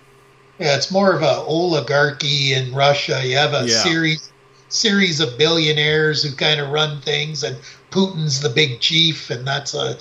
Yeah, 0.58 0.76
it's 0.76 0.90
more 0.90 1.14
of 1.14 1.22
a 1.22 1.38
oligarchy 1.46 2.52
in 2.54 2.74
Russia. 2.74 3.20
You 3.24 3.36
have 3.36 3.52
a 3.54 3.66
Yeah. 3.66 3.66
series 3.66 4.30
series 4.68 5.20
of 5.20 5.36
billionaires 5.36 6.22
who 6.22 6.34
kind 6.34 6.60
of 6.60 6.70
run 6.70 7.00
things, 7.02 7.42
and 7.42 7.56
Putin's 7.90 8.40
the 8.40 8.48
big 8.48 8.80
chief, 8.80 9.28
and 9.30 9.46
that's 9.46 9.74
a 9.74 9.98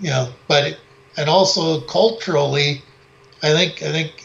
you 0.00 0.10
know. 0.10 0.32
But 0.48 0.64
it, 0.64 0.80
and 1.16 1.28
also 1.28 1.80
culturally, 1.82 2.82
I 3.42 3.52
think 3.52 3.82
I 3.82 3.92
think 3.92 4.24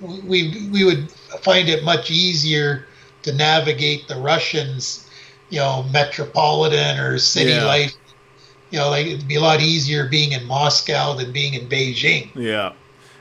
we 0.00 0.68
we 0.72 0.84
would 0.84 1.10
find 1.42 1.68
it 1.68 1.84
much 1.84 2.10
easier 2.10 2.86
to 3.22 3.32
navigate 3.34 4.08
the 4.08 4.16
Russians, 4.16 5.08
you 5.50 5.58
know, 5.58 5.84
metropolitan 5.92 6.98
or 6.98 7.18
city 7.18 7.50
Yeah. 7.52 7.64
life. 7.66 7.94
You 8.70 8.78
know, 8.78 8.90
like 8.90 9.06
it'd 9.06 9.26
be 9.28 9.34
a 9.34 9.40
lot 9.40 9.60
easier 9.60 10.08
being 10.08 10.32
in 10.32 10.44
Moscow 10.46 11.14
than 11.14 11.32
being 11.32 11.54
in 11.54 11.68
Beijing. 11.68 12.30
Yeah. 12.34 12.72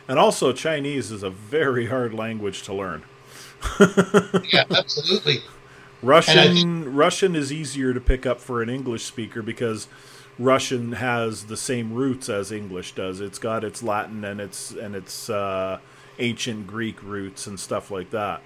And 0.07 0.17
also, 0.17 0.53
Chinese 0.53 1.11
is 1.11 1.21
a 1.23 1.29
very 1.29 1.87
hard 1.87 2.13
language 2.13 2.63
to 2.63 2.73
learn. 2.73 3.03
Yeah, 4.51 4.63
absolutely. 4.75 5.41
Russian 6.01 6.95
Russian 6.95 7.35
is 7.35 7.51
easier 7.51 7.93
to 7.93 7.99
pick 7.99 8.25
up 8.25 8.39
for 8.39 8.61
an 8.61 8.69
English 8.69 9.03
speaker 9.03 9.41
because 9.41 9.87
Russian 10.39 10.93
has 10.93 11.45
the 11.45 11.57
same 11.57 11.93
roots 11.93 12.29
as 12.29 12.51
English 12.51 12.93
does. 12.95 13.19
It's 13.19 13.37
got 13.37 13.65
its 13.65 13.83
Latin 13.83 14.23
and 14.23 14.39
its 14.39 14.71
and 14.71 14.95
its 14.95 15.29
uh, 15.29 15.79
ancient 16.17 16.65
Greek 16.65 17.03
roots 17.03 17.45
and 17.45 17.59
stuff 17.59 17.91
like 17.91 18.09
that. 18.11 18.41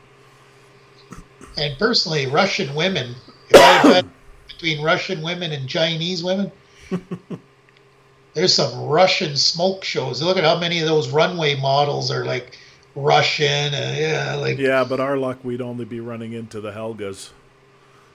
And 1.56 1.78
personally, 1.78 2.26
Russian 2.26 2.74
women, 2.74 3.14
if 3.50 3.56
I 3.56 3.94
had 3.94 4.10
between 4.48 4.84
Russian 4.84 5.22
women 5.22 5.52
and 5.52 5.70
Chinese 5.70 6.24
women, 6.24 6.52
there's 8.34 8.56
some 8.56 8.88
Russian 8.88 9.38
smoke 9.38 9.84
shows. 9.84 10.22
Look 10.22 10.38
at 10.38 10.44
how 10.44 10.60
many 10.60 10.80
of 10.80 10.88
those 10.88 11.10
runway 11.10 11.56
models 11.56 12.10
are 12.10 12.26
like 12.26 12.58
Russian. 12.96 13.74
Uh, 13.76 13.96
yeah, 13.98 14.36
like 14.36 14.58
yeah, 14.58 14.68
Yeah, 14.68 14.84
but 14.84 15.00
our 15.00 15.18
luck, 15.18 15.40
we'd 15.44 15.62
only 15.62 15.86
be 15.86 16.00
running 16.00 16.34
into 16.34 16.60
the 16.60 16.72
Helgas. 16.72 17.30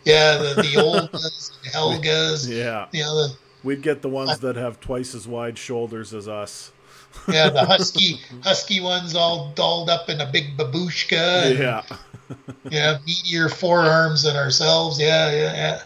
Yeah, 0.05 0.37
the, 0.37 0.55
the 0.63 0.69
Olgas 0.79 1.53
and 1.63 1.73
Helgas. 1.73 2.49
Yeah, 2.49 2.87
You 2.93 3.03
know, 3.03 3.29
the, 3.29 3.37
we'd 3.63 3.83
get 3.83 4.03
the 4.03 4.09
ones 4.09 4.39
that 4.41 4.57
have 4.57 4.81
twice 4.81 5.15
as 5.15 5.27
wide 5.27 5.59
shoulders 5.59 6.15
as 6.15 6.29
us. 6.29 6.73
yeah, 7.29 7.49
the 7.49 7.65
husky 7.65 8.17
husky 8.43 8.81
ones 8.81 9.15
all 9.15 9.51
dolled 9.55 9.89
up 9.89 10.09
in 10.11 10.21
a 10.21 10.31
big 10.31 10.57
babushka. 10.57 11.51
And, 11.51 11.59
Yeah, 11.59 11.83
yeah, 12.71 12.99
meatier 13.07 13.51
forearms 13.53 14.23
than 14.25 14.37
ourselves. 14.37 15.01
Yeah, 15.01 15.31
yeah, 15.31 15.55
yeah. 15.55 15.83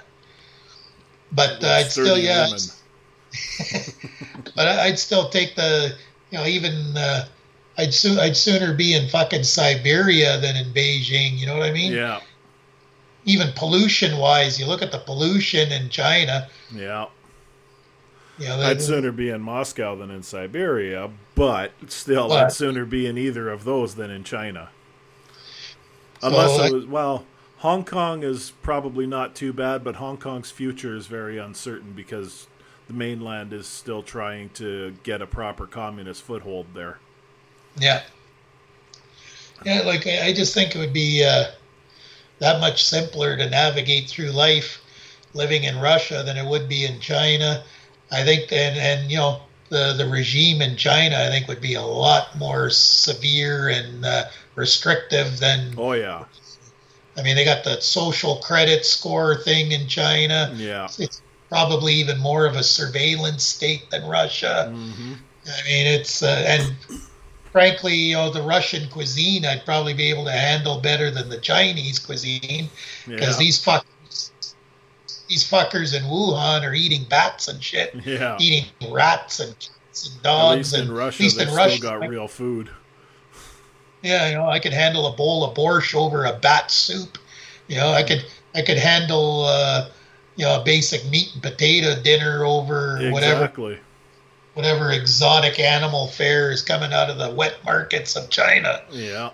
But 1.30 1.62
uh, 1.64 1.68
I'd 1.68 1.90
still, 1.90 2.18
yeah, 2.18 2.48
but 4.56 4.68
I'd 4.68 4.98
still 4.98 5.28
take 5.28 5.54
the, 5.54 5.94
you 6.30 6.38
know, 6.38 6.44
even 6.44 6.96
uh, 6.96 7.26
I'd 7.78 7.94
soo- 7.94 8.18
I'd 8.20 8.36
sooner 8.36 8.74
be 8.74 8.94
in 8.94 9.08
fucking 9.08 9.44
Siberia 9.44 10.38
than 10.40 10.56
in 10.56 10.72
Beijing. 10.74 11.38
You 11.38 11.46
know 11.46 11.56
what 11.56 11.68
I 11.68 11.72
mean? 11.72 11.92
Yeah, 11.92 12.20
Even 13.24 13.52
pollution 13.54 14.18
wise, 14.18 14.58
you 14.60 14.66
look 14.66 14.82
at 14.82 14.90
the 14.92 14.98
pollution 14.98 15.70
in 15.72 15.88
China. 15.88 16.48
yeah. 16.74 17.06
Know, 18.38 18.60
I'd 18.60 18.78
the- 18.78 18.82
sooner 18.82 19.12
be 19.12 19.28
in 19.30 19.40
Moscow 19.40 19.94
than 19.94 20.10
in 20.10 20.22
Siberia, 20.22 21.10
but 21.34 21.72
still, 21.88 22.28
But- 22.28 22.44
I'd 22.46 22.52
sooner 22.52 22.84
be 22.84 23.06
in 23.06 23.16
either 23.18 23.48
of 23.48 23.64
those 23.64 23.94
than 23.94 24.10
in 24.10 24.24
China. 24.24 24.70
Unless 26.22 26.58
I- 26.58 26.66
it 26.66 26.72
was, 26.72 26.86
well, 26.86 27.26
Hong 27.58 27.84
Kong 27.84 28.22
is 28.22 28.52
probably 28.62 29.06
not 29.06 29.34
too 29.36 29.52
bad, 29.52 29.84
but 29.84 29.96
Hong 29.96 30.16
Kong's 30.16 30.50
future 30.50 30.96
is 30.96 31.06
very 31.06 31.38
uncertain 31.38 31.92
because 31.92 32.46
the 32.88 32.94
mainland 32.94 33.52
is 33.52 33.66
still 33.66 34.02
trying 34.02 34.48
to 34.50 34.96
get 35.04 35.22
a 35.22 35.26
proper 35.26 35.66
communist 35.66 36.22
foothold 36.22 36.66
there. 36.74 36.98
Yeah. 37.78 38.02
Yeah, 39.64 39.82
like 39.82 40.06
I 40.06 40.26
I 40.26 40.32
just 40.32 40.54
think 40.54 40.74
it 40.74 40.78
would 40.78 40.92
be 40.92 41.24
uh, 41.24 41.44
that 42.40 42.60
much 42.60 42.84
simpler 42.84 43.36
to 43.36 43.48
navigate 43.48 44.08
through 44.08 44.30
life 44.30 44.80
living 45.34 45.62
in 45.64 45.78
Russia 45.78 46.22
than 46.26 46.36
it 46.36 46.44
would 46.44 46.68
be 46.68 46.84
in 46.84 46.98
China. 46.98 47.62
I 48.12 48.24
think, 48.24 48.52
and 48.52 48.78
and 48.78 49.10
you 49.10 49.16
know, 49.16 49.40
the 49.70 49.94
the 49.96 50.06
regime 50.06 50.60
in 50.62 50.76
China, 50.76 51.16
I 51.16 51.28
think, 51.30 51.48
would 51.48 51.60
be 51.62 51.74
a 51.74 51.82
lot 51.82 52.36
more 52.38 52.70
severe 52.70 53.68
and 53.68 54.04
uh, 54.04 54.24
restrictive 54.54 55.40
than. 55.40 55.74
Oh, 55.78 55.92
yeah. 55.92 56.24
I 57.16 57.22
mean, 57.22 57.36
they 57.36 57.44
got 57.44 57.64
the 57.64 57.80
social 57.80 58.36
credit 58.36 58.86
score 58.86 59.36
thing 59.36 59.72
in 59.72 59.86
China. 59.86 60.52
Yeah. 60.56 60.88
It's 60.98 61.20
probably 61.48 61.94
even 61.94 62.18
more 62.18 62.46
of 62.46 62.56
a 62.56 62.62
surveillance 62.62 63.44
state 63.44 63.90
than 63.90 64.06
Russia. 64.08 64.70
hmm 64.70 65.14
I 65.44 65.68
mean, 65.68 65.86
it's 65.88 66.22
uh, 66.22 66.44
and 66.46 66.72
frankly, 67.50 67.94
you 67.94 68.14
know, 68.14 68.30
the 68.30 68.42
Russian 68.42 68.88
cuisine 68.88 69.44
I'd 69.44 69.64
probably 69.64 69.92
be 69.92 70.08
able 70.08 70.24
to 70.24 70.32
handle 70.32 70.80
better 70.80 71.10
than 71.10 71.28
the 71.28 71.38
Chinese 71.38 71.98
cuisine 71.98 72.68
because 73.06 73.34
Yeah. 73.36 73.38
these 73.38 73.62
fuckers, 73.62 73.84
these 75.32 75.48
fuckers 75.50 75.96
in 75.96 76.02
Wuhan 76.02 76.62
are 76.62 76.74
eating 76.74 77.04
bats 77.08 77.48
and 77.48 77.62
shit, 77.64 77.94
Yeah. 78.04 78.36
eating 78.38 78.66
rats 78.90 79.40
and 79.40 79.58
cats 79.58 80.06
and 80.08 80.16
At 80.18 80.22
dogs. 80.22 80.56
least 80.58 80.74
and 80.74 80.88
in 80.90 80.94
Russia, 80.94 81.16
at 81.16 81.20
least 81.24 81.38
they've 81.38 81.48
in 81.48 81.52
still 81.54 81.64
Russia, 81.64 81.80
got 81.80 82.06
real 82.08 82.28
food. 82.28 82.68
yeah, 84.02 84.28
you 84.28 84.34
know, 84.34 84.46
I 84.46 84.58
could 84.58 84.74
handle 84.74 85.06
a 85.06 85.12
bowl 85.12 85.42
of 85.44 85.54
borscht 85.56 85.94
over 85.94 86.24
a 86.26 86.34
bat 86.34 86.70
soup. 86.70 87.16
You 87.66 87.76
know, 87.76 87.92
I 87.92 88.02
could 88.02 88.24
I 88.54 88.60
could 88.60 88.76
handle 88.76 89.46
uh, 89.46 89.88
you 90.36 90.44
know 90.44 90.60
a 90.60 90.64
basic 90.64 91.08
meat 91.10 91.30
and 91.32 91.42
potato 91.42 92.00
dinner 92.02 92.44
over 92.44 92.98
whatever 93.10 93.40
Exactly. 93.44 93.78
whatever 94.52 94.90
exotic 94.90 95.58
animal 95.58 96.08
fare 96.08 96.50
is 96.50 96.60
coming 96.60 96.92
out 96.92 97.08
of 97.08 97.16
the 97.16 97.30
wet 97.30 97.54
markets 97.64 98.16
of 98.16 98.28
China. 98.28 98.82
Yeah. 98.90 99.30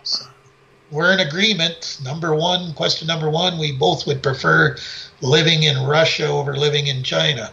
We're 0.92 1.12
in 1.12 1.20
agreement. 1.20 1.98
Number 2.04 2.34
one, 2.36 2.72
question 2.74 3.08
number 3.08 3.28
one, 3.28 3.58
we 3.58 3.72
both 3.72 4.06
would 4.06 4.22
prefer 4.22 4.76
living 5.20 5.64
in 5.64 5.84
Russia 5.84 6.26
over 6.26 6.56
living 6.56 6.86
in 6.86 7.02
China. 7.02 7.52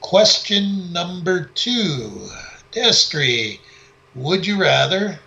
Question 0.00 0.92
number 0.92 1.44
two, 1.54 2.28
Destry, 2.72 3.58
would 4.14 4.46
you 4.46 4.60
rather 4.60 5.18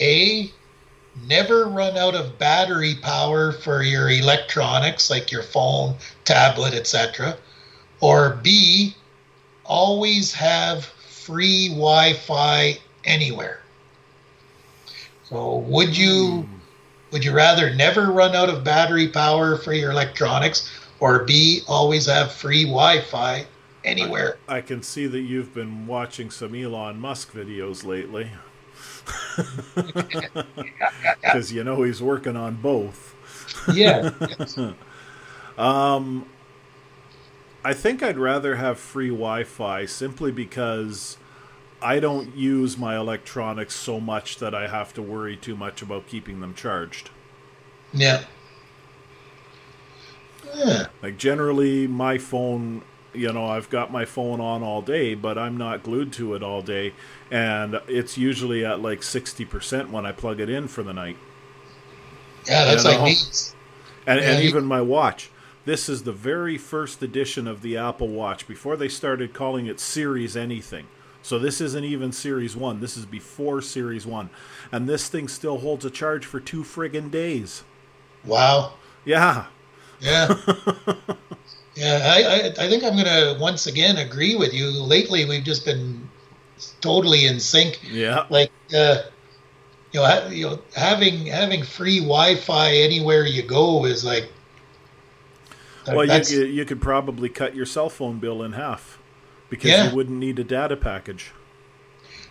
A, 0.00 0.52
never 1.26 1.66
run 1.66 1.96
out 1.96 2.14
of 2.14 2.38
battery 2.38 2.94
power 2.96 3.52
for 3.52 3.82
your 3.82 4.10
electronics 4.10 5.10
like 5.10 5.32
your 5.32 5.42
phone, 5.42 5.96
tablet, 6.24 6.74
etc., 6.74 7.36
or 8.00 8.38
B, 8.42 8.94
always 9.64 10.32
have 10.34 10.84
free 10.84 11.68
Wi-Fi 11.68 12.78
anywhere? 13.04 13.60
So, 15.24 15.56
would 15.56 15.96
you 15.96 16.42
Hmm. 16.42 16.58
Would 17.12 17.24
you 17.24 17.32
rather 17.32 17.74
never 17.74 18.12
run 18.12 18.34
out 18.34 18.48
of 18.48 18.64
battery 18.64 19.08
power 19.08 19.56
for 19.56 19.72
your 19.72 19.90
electronics, 19.90 20.70
or 21.00 21.24
B, 21.24 21.62
always 21.68 22.06
have 22.06 22.32
free 22.32 22.64
Wi-Fi 22.64 23.46
anywhere? 23.84 24.38
I 24.48 24.60
can 24.60 24.82
see 24.82 25.06
that 25.06 25.20
you've 25.20 25.54
been 25.54 25.86
watching 25.86 26.30
some 26.30 26.54
Elon 26.54 27.00
Musk 27.00 27.32
videos 27.32 27.84
lately. 27.84 28.30
Because 31.22 31.52
you 31.52 31.62
know 31.64 31.82
he's 31.82 32.02
working 32.02 32.36
on 32.36 32.56
both. 32.56 33.14
Yeah, 33.72 34.10
Um, 35.58 36.26
I 37.64 37.74
think 37.74 38.02
I'd 38.02 38.16
rather 38.16 38.54
have 38.56 38.78
free 38.78 39.08
Wi-Fi 39.08 39.86
simply 39.86 40.30
because 40.30 41.18
I 41.80 42.00
don't 42.00 42.34
use 42.34 42.76
my 42.76 42.96
electronics 42.96 43.74
so 43.74 44.00
much 44.00 44.38
that 44.38 44.54
I 44.54 44.68
have 44.68 44.92
to 44.94 45.02
worry 45.02 45.36
too 45.36 45.56
much 45.56 45.82
about 45.82 46.06
keeping 46.06 46.40
them 46.40 46.54
charged. 46.54 47.10
Yeah. 47.92 48.24
Yeah. 50.54 50.86
Like 51.02 51.18
generally, 51.18 51.86
my 51.86 52.18
phone, 52.18 52.82
you 53.12 53.32
know, 53.32 53.46
I've 53.46 53.70
got 53.70 53.92
my 53.92 54.04
phone 54.04 54.40
on 54.40 54.62
all 54.62 54.82
day, 54.82 55.14
but 55.14 55.38
I'm 55.38 55.56
not 55.56 55.82
glued 55.82 56.12
to 56.14 56.34
it 56.34 56.42
all 56.42 56.62
day, 56.62 56.94
and 57.30 57.80
it's 57.86 58.18
usually 58.18 58.64
at 58.64 58.80
like 58.80 59.02
sixty 59.02 59.44
percent 59.44 59.90
when 59.90 60.06
I 60.06 60.12
plug 60.12 60.40
it 60.40 60.48
in 60.48 60.68
for 60.68 60.82
the 60.82 60.92
night. 60.92 61.16
Yeah, 62.46 62.64
that's 62.64 62.84
you 62.84 62.90
know? 62.90 62.96
like 62.98 63.04
me. 63.04 63.16
And, 64.06 64.20
yeah, 64.20 64.30
and 64.30 64.44
even 64.44 64.64
my 64.64 64.80
watch. 64.80 65.30
This 65.64 65.88
is 65.90 66.04
the 66.04 66.12
very 66.12 66.56
first 66.56 67.02
edition 67.02 67.46
of 67.46 67.60
the 67.60 67.76
Apple 67.76 68.08
Watch 68.08 68.48
before 68.48 68.74
they 68.74 68.88
started 68.88 69.34
calling 69.34 69.66
it 69.66 69.78
Series 69.78 70.34
anything. 70.34 70.86
So 71.28 71.38
this 71.38 71.60
isn't 71.60 71.84
even 71.84 72.10
Series 72.10 72.56
1. 72.56 72.80
This 72.80 72.96
is 72.96 73.04
before 73.04 73.60
Series 73.60 74.06
1. 74.06 74.30
And 74.72 74.88
this 74.88 75.10
thing 75.10 75.28
still 75.28 75.58
holds 75.58 75.84
a 75.84 75.90
charge 75.90 76.24
for 76.24 76.40
two 76.40 76.62
friggin' 76.62 77.10
days. 77.10 77.64
Wow. 78.24 78.72
Yeah. 79.04 79.44
Yeah. 80.00 80.28
yeah, 81.74 82.00
I, 82.02 82.22
I, 82.22 82.64
I 82.64 82.68
think 82.70 82.82
I'm 82.82 82.94
going 82.94 83.04
to 83.04 83.36
once 83.38 83.66
again 83.66 83.98
agree 83.98 84.36
with 84.36 84.54
you. 84.54 84.70
Lately, 84.70 85.26
we've 85.26 85.44
just 85.44 85.66
been 85.66 86.08
totally 86.80 87.26
in 87.26 87.40
sync. 87.40 87.78
Yeah. 87.92 88.24
Like, 88.30 88.50
uh, 88.74 89.02
you 89.92 90.00
know, 90.00 90.06
ha- 90.06 90.28
you 90.30 90.46
know, 90.46 90.62
having 90.74 91.26
having 91.26 91.62
free 91.62 91.98
Wi-Fi 91.98 92.72
anywhere 92.72 93.26
you 93.26 93.42
go 93.42 93.84
is 93.84 94.02
like. 94.02 94.32
Well, 95.86 96.06
you, 96.06 96.44
you 96.46 96.64
could 96.64 96.80
probably 96.80 97.28
cut 97.28 97.54
your 97.54 97.66
cell 97.66 97.90
phone 97.90 98.18
bill 98.18 98.42
in 98.42 98.52
half 98.52 98.97
because 99.48 99.70
yeah. 99.70 99.88
you 99.88 99.96
wouldn't 99.96 100.18
need 100.18 100.38
a 100.38 100.44
data 100.44 100.76
package. 100.76 101.32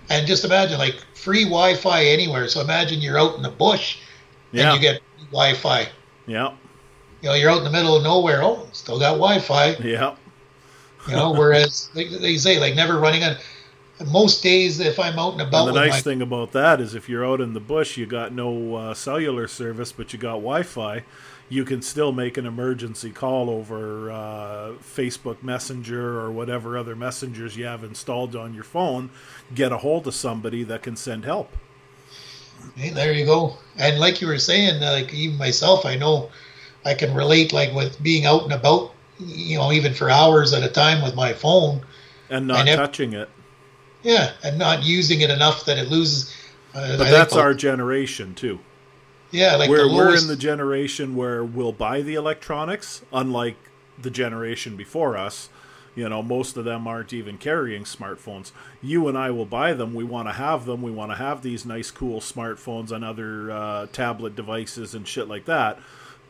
And 0.10 0.26
just 0.26 0.46
imagine 0.46 0.78
like 0.78 0.96
free 1.16 1.44
Wi-Fi 1.44 2.06
anywhere. 2.06 2.48
So 2.48 2.62
imagine 2.62 3.02
you're 3.02 3.20
out 3.20 3.36
in 3.36 3.42
the 3.42 3.50
bush 3.50 4.00
yeah. 4.52 4.74
and 4.74 4.76
you 4.76 4.90
get 4.90 5.02
Wi-Fi. 5.32 5.90
Yeah. 6.26 6.54
You 7.22 7.30
know, 7.30 7.36
you're 7.36 7.50
out 7.50 7.58
in 7.60 7.64
the 7.64 7.72
middle 7.72 7.96
of 7.96 8.04
nowhere. 8.04 8.42
Oh, 8.44 8.68
still 8.72 9.00
got 9.00 9.14
Wi-Fi. 9.14 9.76
Yeah. 9.84 10.16
You 11.08 11.16
know, 11.16 11.32
whereas 11.32 11.90
they, 11.96 12.08
they 12.08 12.38
say 12.38 12.60
like 12.60 12.76
never 12.76 13.00
running 13.00 13.24
on. 13.24 13.38
Most 14.12 14.44
days, 14.44 14.80
if 14.80 15.00
I'm 15.00 15.18
out 15.18 15.34
and 15.34 15.42
about, 15.42 15.70
and 15.70 15.76
the 15.76 15.82
nice 15.82 15.94
my, 15.94 16.00
thing 16.02 16.22
about 16.22 16.52
that 16.52 16.80
is 16.80 16.94
if 16.94 17.10
you're 17.10 17.26
out 17.26 17.42
in 17.42 17.56
the 17.56 17.60
bush, 17.60 17.98
you 17.98 18.06
got 18.06 18.32
no 18.32 18.76
uh, 18.76 18.94
cellular 18.94 19.48
service, 19.48 19.92
but 19.92 20.14
you 20.14 20.20
got 20.20 20.34
Wi-Fi 20.34 21.04
you 21.50 21.64
can 21.64 21.82
still 21.82 22.12
make 22.12 22.38
an 22.38 22.46
emergency 22.46 23.12
call 23.12 23.50
over 23.50 24.12
uh, 24.12 24.72
Facebook 24.82 25.42
Messenger 25.42 26.20
or 26.20 26.32
whatever 26.32 26.78
other 26.78 26.96
messengers 26.96 27.56
you 27.56 27.66
have 27.66 27.84
installed 27.84 28.36
on 28.36 28.54
your 28.54 28.64
phone, 28.64 29.10
get 29.56 29.72
a 29.72 29.78
hold 29.78 30.08
of 30.08 30.14
somebody 30.14 30.64
that 30.64 30.84
can 30.84 30.96
send 30.96 31.24
help. 31.24 31.56
Hey, 32.76 32.90
there 32.90 33.14
you 33.14 33.26
go. 33.26 33.58
And 33.78 34.00
like 34.00 34.20
you 34.20 34.28
were 34.28 34.40
saying, 34.40 34.82
like 34.82 35.14
even 35.14 35.38
myself, 35.38 35.86
I 35.86 35.96
know 35.96 36.30
I 36.84 36.94
can 36.94 37.14
relate 37.14 37.54
like 37.54 37.74
with 37.74 38.02
being 38.02 38.26
out 38.26 38.44
and 38.44 38.54
about, 38.54 38.94
you 39.20 39.58
know, 39.58 39.72
even 39.72 39.94
for 39.94 40.10
hours 40.10 40.54
at 40.54 40.64
a 40.64 40.70
time 40.70 41.02
with 41.02 41.16
my 41.16 41.34
phone. 41.34 41.82
And 42.30 42.48
not 42.48 42.66
never, 42.66 42.82
touching 42.82 43.14
it. 43.14 43.30
Yeah, 44.04 44.32
and 44.44 44.58
not 44.58 44.84
using 44.84 45.22
it 45.22 45.30
enough 45.30 45.66
that 45.66 45.78
it 45.78 45.88
loses. 45.90 46.36
Uh, 46.74 46.98
but 46.98 47.08
I 47.08 47.12
that's 47.12 47.36
our 47.36 47.54
generation 47.54 48.36
too. 48.36 48.60
Yeah, 49.32 49.56
like 49.56 49.70
we're 49.70 49.86
lowest... 49.86 49.96
we're 49.96 50.18
in 50.18 50.28
the 50.28 50.36
generation 50.36 51.16
where 51.16 51.44
we'll 51.44 51.74
buy 51.74 52.02
the 52.02 52.16
electronics, 52.16 53.04
unlike 53.12 53.58
the 54.02 54.12
generation 54.12 54.76
before 54.76 55.18
us. 55.18 55.50
You 55.96 56.08
know, 56.08 56.22
most 56.22 56.58
of 56.58 56.66
them 56.66 56.86
aren't 56.88 57.12
even 57.12 57.40
carrying 57.40 57.84
smartphones. 57.84 58.52
You 58.84 59.08
and 59.08 59.18
I 59.18 59.32
will 59.32 59.48
buy 59.48 59.74
them. 59.74 59.96
We 59.96 60.04
want 60.04 60.28
to 60.28 60.34
have 60.34 60.66
them. 60.66 60.84
We 60.84 60.92
want 60.92 61.12
to 61.12 61.18
have 61.18 61.42
these 61.42 61.66
nice, 61.66 61.90
cool 61.90 62.20
smartphones 62.20 62.92
and 62.92 63.04
other 63.04 63.50
uh, 63.50 63.88
tablet 63.88 64.36
devices 64.36 64.94
and 64.94 65.08
shit 65.08 65.28
like 65.28 65.46
that. 65.46 65.80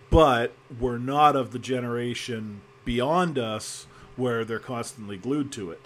But 0.09 0.53
we're 0.79 0.97
not 0.97 1.35
of 1.35 1.51
the 1.51 1.59
generation 1.59 2.61
beyond 2.85 3.37
us 3.37 3.87
where 4.15 4.45
they're 4.45 4.57
constantly 4.57 5.17
glued 5.17 5.51
to 5.51 5.71
it. 5.71 5.85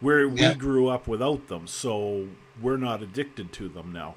Where 0.00 0.24
yeah. 0.24 0.52
we 0.52 0.54
grew 0.54 0.88
up 0.88 1.06
without 1.06 1.48
them, 1.48 1.66
so 1.66 2.28
we're 2.62 2.78
not 2.78 3.02
addicted 3.02 3.52
to 3.52 3.68
them 3.68 3.92
now. 3.92 4.14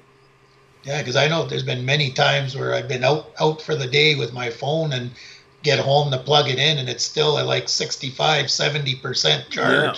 Yeah, 0.84 0.98
because 0.98 1.16
I 1.16 1.28
know 1.28 1.46
there's 1.46 1.62
been 1.62 1.84
many 1.84 2.10
times 2.10 2.56
where 2.56 2.74
I've 2.74 2.88
been 2.88 3.04
out 3.04 3.30
out 3.40 3.62
for 3.62 3.74
the 3.74 3.86
day 3.86 4.14
with 4.14 4.32
my 4.32 4.50
phone 4.50 4.92
and 4.92 5.10
get 5.64 5.78
home 5.78 6.10
to 6.12 6.18
plug 6.18 6.48
it 6.48 6.58
in 6.58 6.78
and 6.78 6.88
it's 6.88 7.02
still 7.02 7.38
at 7.38 7.46
like 7.46 7.68
65 7.68 8.46
70% 8.46 9.48
charge 9.48 9.50
yeah. 9.50 9.94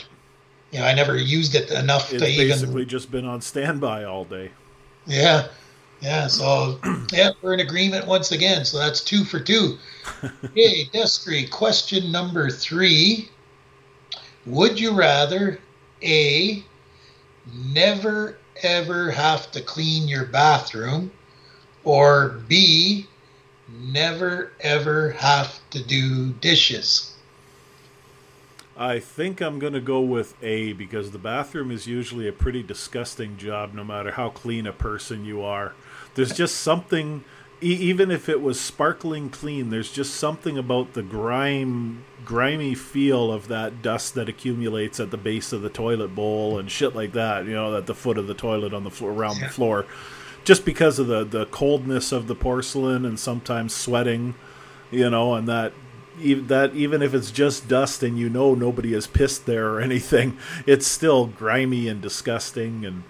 you 0.71 0.79
know 0.79 0.87
i 0.87 0.95
never 0.95 1.17
used 1.17 1.55
it 1.55 1.71
enough 1.73 2.13
it's 2.13 2.13
to 2.13 2.19
basically 2.21 2.45
even 2.45 2.59
basically 2.59 2.85
just 2.87 3.11
been 3.11 3.27
on 3.27 3.41
standby 3.43 4.05
all 4.05 4.25
day. 4.25 4.51
Yeah 5.07 5.49
yeah 6.01 6.29
so 6.29 6.79
yeah 7.13 7.33
we're 7.43 7.53
in 7.53 7.61
agreement 7.61 8.07
once 8.07 8.31
again 8.33 8.65
so 8.65 8.79
that's 8.79 9.03
two 9.03 9.25
for 9.25 9.41
two. 9.41 9.77
Hey 10.55 10.85
Destry, 10.95 11.51
question 11.51 12.13
number 12.13 12.49
three. 12.49 13.29
Would 14.47 14.79
you 14.79 14.93
rather 14.93 15.59
a 16.03 16.65
never 17.53 18.39
ever 18.63 19.11
have 19.11 19.51
to 19.53 19.61
clean 19.61 20.09
your 20.09 20.25
bathroom, 20.25 21.11
or 21.85 22.41
B, 22.49 23.07
never 23.69 24.53
ever 24.61 25.11
have 25.11 25.59
to 25.71 25.83
do 25.83 26.33
dishes? 26.33 27.13
I 28.79 28.99
think 28.99 29.41
I'm 29.41 29.59
going 29.59 29.73
to 29.73 29.81
go 29.81 30.01
with 30.01 30.35
A 30.43 30.75
because 30.75 31.11
the 31.11 31.19
bathroom 31.19 31.71
is 31.71 31.87
usually 31.87 32.29
a 32.29 32.33
pretty 32.33 32.63
disgusting 32.63 33.39
job 33.39 33.73
no 33.73 33.83
matter 33.83 34.11
how 34.11 34.29
clean 34.29 34.67
a 34.67 34.73
person 34.73 35.25
you 35.25 35.43
are. 35.43 35.73
There's 36.15 36.33
just 36.33 36.57
something 36.57 37.25
even 37.61 38.11
if 38.11 38.29
it 38.29 38.43
was 38.43 38.61
sparkling 38.61 39.31
clean, 39.31 39.71
there's 39.71 39.91
just 39.91 40.15
something 40.15 40.59
about 40.59 40.93
the 40.93 41.03
grime, 41.03 42.05
grimy 42.25 42.75
feel 42.75 43.33
of 43.33 43.49
that 43.49 43.81
dust 43.81 44.15
that 44.15 44.29
accumulates 44.29 45.01
at 45.01 45.11
the 45.11 45.17
base 45.17 45.53
of 45.53 45.63
the 45.63 45.71
toilet 45.71 46.15
bowl 46.15 46.59
and 46.59 46.71
shit 46.71 46.95
like 46.95 47.13
that. 47.13 47.47
You 47.47 47.55
know, 47.55 47.77
at 47.77 47.87
the 47.87 47.95
foot 47.95 48.19
of 48.19 48.27
the 48.27 48.35
toilet 48.35 48.75
on 48.75 48.85
the 48.85 48.91
floor, 48.91 49.13
around 49.13 49.39
yeah. 49.39 49.47
the 49.47 49.53
floor, 49.53 49.87
just 50.45 50.65
because 50.65 50.99
of 50.99 51.07
the 51.07 51.25
the 51.25 51.47
coldness 51.47 52.13
of 52.13 52.27
the 52.27 52.35
porcelain 52.35 53.05
and 53.05 53.19
sometimes 53.19 53.75
sweating. 53.75 54.35
You 54.91 55.11
know, 55.11 55.35
and 55.35 55.49
that 55.49 55.73
that 56.19 56.75
even 56.75 57.03
if 57.03 57.15
it's 57.15 57.31
just 57.31 57.69
dust 57.69 58.03
and 58.03 58.19
you 58.19 58.29
know 58.29 58.55
nobody 58.55 58.93
has 58.93 59.07
pissed 59.07 59.47
there 59.47 59.69
or 59.69 59.81
anything, 59.81 60.37
it's 60.67 60.87
still 60.87 61.27
grimy 61.27 61.89
and 61.89 62.03
disgusting 62.03 62.85
and 62.85 63.03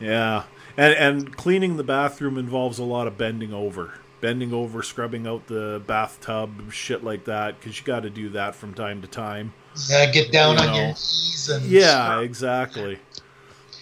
yeah 0.00 0.44
and 0.76 0.94
and 0.94 1.36
cleaning 1.36 1.76
the 1.76 1.84
bathroom 1.84 2.38
involves 2.38 2.78
a 2.78 2.84
lot 2.84 3.06
of 3.06 3.18
bending 3.18 3.52
over 3.52 3.94
bending 4.20 4.52
over 4.52 4.82
scrubbing 4.82 5.26
out 5.26 5.46
the 5.48 5.82
bathtub 5.86 6.72
shit 6.72 7.02
like 7.02 7.24
that 7.24 7.58
because 7.58 7.78
you 7.78 7.84
got 7.84 8.00
to 8.00 8.10
do 8.10 8.28
that 8.30 8.54
from 8.54 8.72
time 8.72 9.02
to 9.02 9.08
time 9.08 9.52
yeah 9.88 10.10
get 10.10 10.30
down 10.30 10.56
you 10.56 10.62
on 10.62 10.66
know. 10.68 10.74
your 10.74 10.86
knees 10.88 11.50
and 11.52 11.66
yeah 11.66 12.06
scrub. 12.06 12.24
exactly 12.24 12.98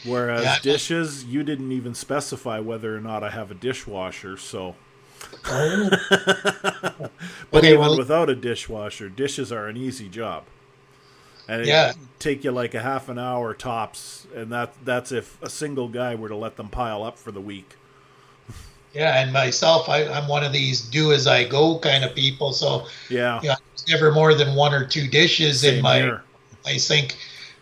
whereas 0.04 0.42
yeah. 0.42 0.58
dishes 0.62 1.24
you 1.24 1.42
didn't 1.42 1.72
even 1.72 1.94
specify 1.94 2.58
whether 2.58 2.96
or 2.96 3.00
not 3.00 3.22
i 3.22 3.30
have 3.30 3.50
a 3.50 3.54
dishwasher 3.54 4.36
so 4.36 4.74
oh. 5.44 5.90
but 7.50 7.58
okay, 7.58 7.68
even 7.68 7.80
well, 7.80 7.98
without 7.98 8.30
a 8.30 8.34
dishwasher 8.34 9.10
dishes 9.10 9.52
are 9.52 9.68
an 9.68 9.76
easy 9.76 10.08
job 10.08 10.44
and 11.50 11.66
yeah. 11.66 11.92
take 12.20 12.44
you 12.44 12.52
like 12.52 12.74
a 12.74 12.80
half 12.80 13.08
an 13.08 13.18
hour 13.18 13.52
tops, 13.54 14.26
and 14.34 14.52
that 14.52 14.72
that's 14.84 15.10
if 15.10 15.40
a 15.42 15.50
single 15.50 15.88
guy 15.88 16.14
were 16.14 16.28
to 16.28 16.36
let 16.36 16.56
them 16.56 16.68
pile 16.68 17.02
up 17.02 17.18
for 17.18 17.32
the 17.32 17.40
week. 17.40 17.74
Yeah, 18.94 19.20
and 19.20 19.32
myself, 19.32 19.88
I, 19.88 20.02
am 20.02 20.28
one 20.28 20.44
of 20.44 20.52
these 20.52 20.80
do 20.80 21.12
as 21.12 21.26
I 21.26 21.46
go 21.46 21.78
kind 21.78 22.04
of 22.04 22.14
people. 22.14 22.52
So 22.52 22.86
yeah, 23.08 23.40
know, 23.42 23.54
never 23.88 24.12
more 24.12 24.34
than 24.34 24.54
one 24.54 24.72
or 24.72 24.86
two 24.86 25.08
dishes 25.08 25.62
Same 25.62 25.78
in 25.78 25.82
my 25.82 25.96
here. 25.96 26.22
my 26.64 26.76
sink. 26.76 27.16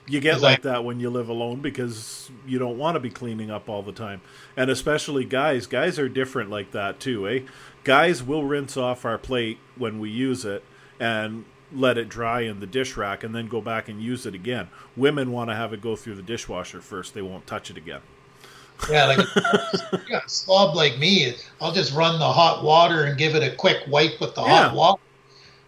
You 0.06 0.20
get 0.20 0.40
like 0.40 0.64
I, 0.66 0.72
that 0.72 0.84
when 0.84 1.00
you 1.00 1.08
live 1.08 1.30
alone 1.30 1.60
because 1.60 2.30
you 2.46 2.58
don't 2.58 2.78
want 2.78 2.96
to 2.96 3.00
be 3.00 3.10
cleaning 3.10 3.50
up 3.50 3.70
all 3.70 3.82
the 3.82 3.92
time, 3.92 4.20
and 4.54 4.70
especially 4.70 5.24
guys. 5.24 5.66
Guys 5.66 5.98
are 5.98 6.10
different 6.10 6.50
like 6.50 6.72
that 6.72 7.00
too, 7.00 7.26
eh? 7.26 7.40
Guys 7.84 8.22
will 8.22 8.44
rinse 8.44 8.76
off 8.76 9.06
our 9.06 9.18
plate 9.18 9.58
when 9.76 9.98
we 9.98 10.10
use 10.10 10.44
it, 10.44 10.62
and 11.00 11.46
let 11.72 11.98
it 11.98 12.08
dry 12.08 12.42
in 12.42 12.60
the 12.60 12.66
dish 12.66 12.96
rack 12.96 13.22
and 13.22 13.34
then 13.34 13.48
go 13.48 13.60
back 13.60 13.88
and 13.88 14.02
use 14.02 14.26
it 14.26 14.34
again. 14.34 14.68
Women 14.96 15.32
want 15.32 15.50
to 15.50 15.56
have 15.56 15.72
it 15.72 15.80
go 15.80 15.96
through 15.96 16.14
the 16.14 16.22
dishwasher 16.22 16.80
first. 16.80 17.14
They 17.14 17.22
won't 17.22 17.46
touch 17.46 17.70
it 17.70 17.76
again. 17.76 18.00
Yeah, 18.90 19.06
like 19.06 19.18
yeah, 20.08 20.20
a 20.24 20.28
slob 20.28 20.76
like 20.76 20.98
me, 20.98 21.34
I'll 21.60 21.72
just 21.72 21.94
run 21.94 22.18
the 22.18 22.32
hot 22.32 22.62
water 22.62 23.04
and 23.04 23.18
give 23.18 23.34
it 23.34 23.42
a 23.42 23.54
quick 23.56 23.78
wipe 23.88 24.20
with 24.20 24.34
the 24.34 24.42
yeah. 24.42 24.68
hot 24.68 24.74
water. 24.74 25.02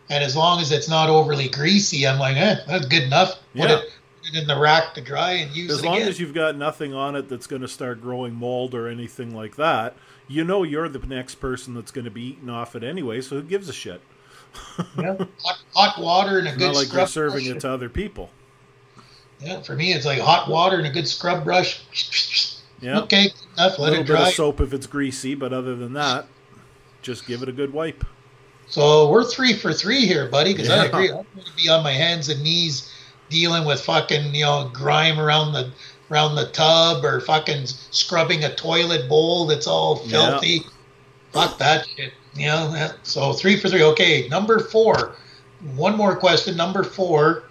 And 0.08 0.24
as 0.24 0.36
long 0.36 0.60
as 0.60 0.72
it's 0.72 0.88
not 0.88 1.08
overly 1.08 1.48
greasy, 1.48 2.06
I'm 2.06 2.18
like, 2.18 2.36
eh, 2.36 2.56
that's 2.66 2.86
good 2.86 3.04
enough. 3.04 3.34
Put, 3.54 3.68
yeah. 3.68 3.78
it, 3.78 3.92
put 4.22 4.34
it 4.34 4.40
in 4.40 4.46
the 4.46 4.58
rack 4.58 4.94
to 4.94 5.00
dry 5.00 5.32
and 5.32 5.54
use 5.54 5.70
as 5.70 5.82
it 5.82 5.86
long 5.86 5.96
again. 5.96 6.08
as 6.08 6.20
you've 6.20 6.34
got 6.34 6.56
nothing 6.56 6.94
on 6.94 7.14
it 7.14 7.28
that's 7.28 7.46
going 7.46 7.62
to 7.62 7.68
start 7.68 8.00
growing 8.00 8.34
mold 8.34 8.74
or 8.74 8.88
anything 8.88 9.34
like 9.34 9.56
that, 9.56 9.96
you 10.26 10.42
know 10.44 10.62
you're 10.62 10.88
the 10.88 10.98
next 11.06 11.36
person 11.36 11.74
that's 11.74 11.92
going 11.92 12.04
to 12.04 12.10
be 12.10 12.22
eaten 12.22 12.50
off 12.50 12.74
it 12.74 12.82
anyway. 12.82 13.20
So 13.20 13.36
who 13.36 13.42
gives 13.42 13.68
a 13.68 13.72
shit? 13.72 14.00
Yeah. 14.98 15.16
hot, 15.44 15.58
hot 15.74 16.00
water 16.02 16.38
and 16.38 16.46
a 16.48 16.50
It's 16.50 16.58
good 16.58 16.66
not 16.66 16.74
like 16.76 16.86
scrub 16.88 16.98
you're 17.00 17.06
serving 17.08 17.44
brush. 17.46 17.56
it 17.56 17.60
to 17.60 17.70
other 17.70 17.88
people. 17.88 18.30
Yeah, 19.40 19.60
for 19.62 19.74
me, 19.74 19.92
it's 19.92 20.04
like 20.04 20.20
hot 20.20 20.48
water 20.50 20.76
and 20.76 20.86
a 20.86 20.90
good 20.90 21.08
scrub 21.08 21.44
brush. 21.44 21.82
Yeah. 22.80 23.00
Okay, 23.00 23.28
good 23.28 23.34
enough. 23.58 23.78
A 23.78 23.80
Let 23.82 23.90
little 23.90 23.94
it 24.04 24.06
bit 24.06 24.06
dry. 24.16 24.28
of 24.28 24.34
soap 24.34 24.60
if 24.60 24.72
it's 24.74 24.86
greasy, 24.86 25.34
but 25.34 25.52
other 25.52 25.74
than 25.76 25.92
that, 25.94 26.26
just 27.02 27.26
give 27.26 27.42
it 27.42 27.48
a 27.48 27.52
good 27.52 27.72
wipe. 27.72 28.04
So 28.68 29.10
we're 29.10 29.24
three 29.24 29.54
for 29.54 29.72
three 29.72 30.06
here, 30.06 30.28
buddy. 30.28 30.52
Because 30.52 30.70
I 30.70 30.84
agree, 30.86 31.08
I'm 31.08 31.26
going 31.34 31.44
to 31.44 31.56
be 31.56 31.68
on 31.68 31.82
my 31.82 31.92
hands 31.92 32.28
and 32.28 32.42
knees 32.42 32.92
dealing 33.28 33.64
with 33.64 33.80
fucking 33.80 34.34
you 34.34 34.44
know 34.44 34.70
grime 34.72 35.18
around 35.20 35.52
the 35.52 35.70
around 36.10 36.34
the 36.34 36.46
tub 36.50 37.04
or 37.04 37.20
fucking 37.20 37.64
scrubbing 37.66 38.44
a 38.44 38.54
toilet 38.54 39.08
bowl 39.08 39.46
that's 39.46 39.66
all 39.66 40.00
Yeah. 40.04 40.30
filthy. 40.32 40.62
Fuck 41.32 41.58
that 41.58 41.86
shit. 41.96 42.12
You 42.34 42.46
know. 42.46 42.90
So 43.02 43.32
three 43.32 43.56
for 43.58 43.68
three. 43.68 43.82
Okay, 43.82 44.28
number 44.28 44.58
four. 44.58 45.14
One 45.74 45.96
more 45.96 46.16
question. 46.16 46.56
Number 46.56 46.82
four. 46.84 47.44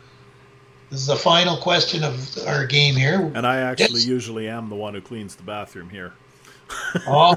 This 0.89 1.01
is 1.01 1.07
the 1.07 1.15
final 1.15 1.57
question 1.57 2.03
of 2.03 2.35
our 2.47 2.65
game 2.65 2.95
here. 2.95 3.31
And 3.35 3.45
I 3.45 3.57
actually 3.57 3.99
Yes. 3.99 4.07
usually 4.07 4.49
am 4.49 4.69
the 4.69 4.75
one 4.75 4.95
who 4.95 5.01
cleans 5.01 5.35
the 5.35 5.43
bathroom 5.43 5.87
here. 5.87 6.13
Oh, 7.05 7.35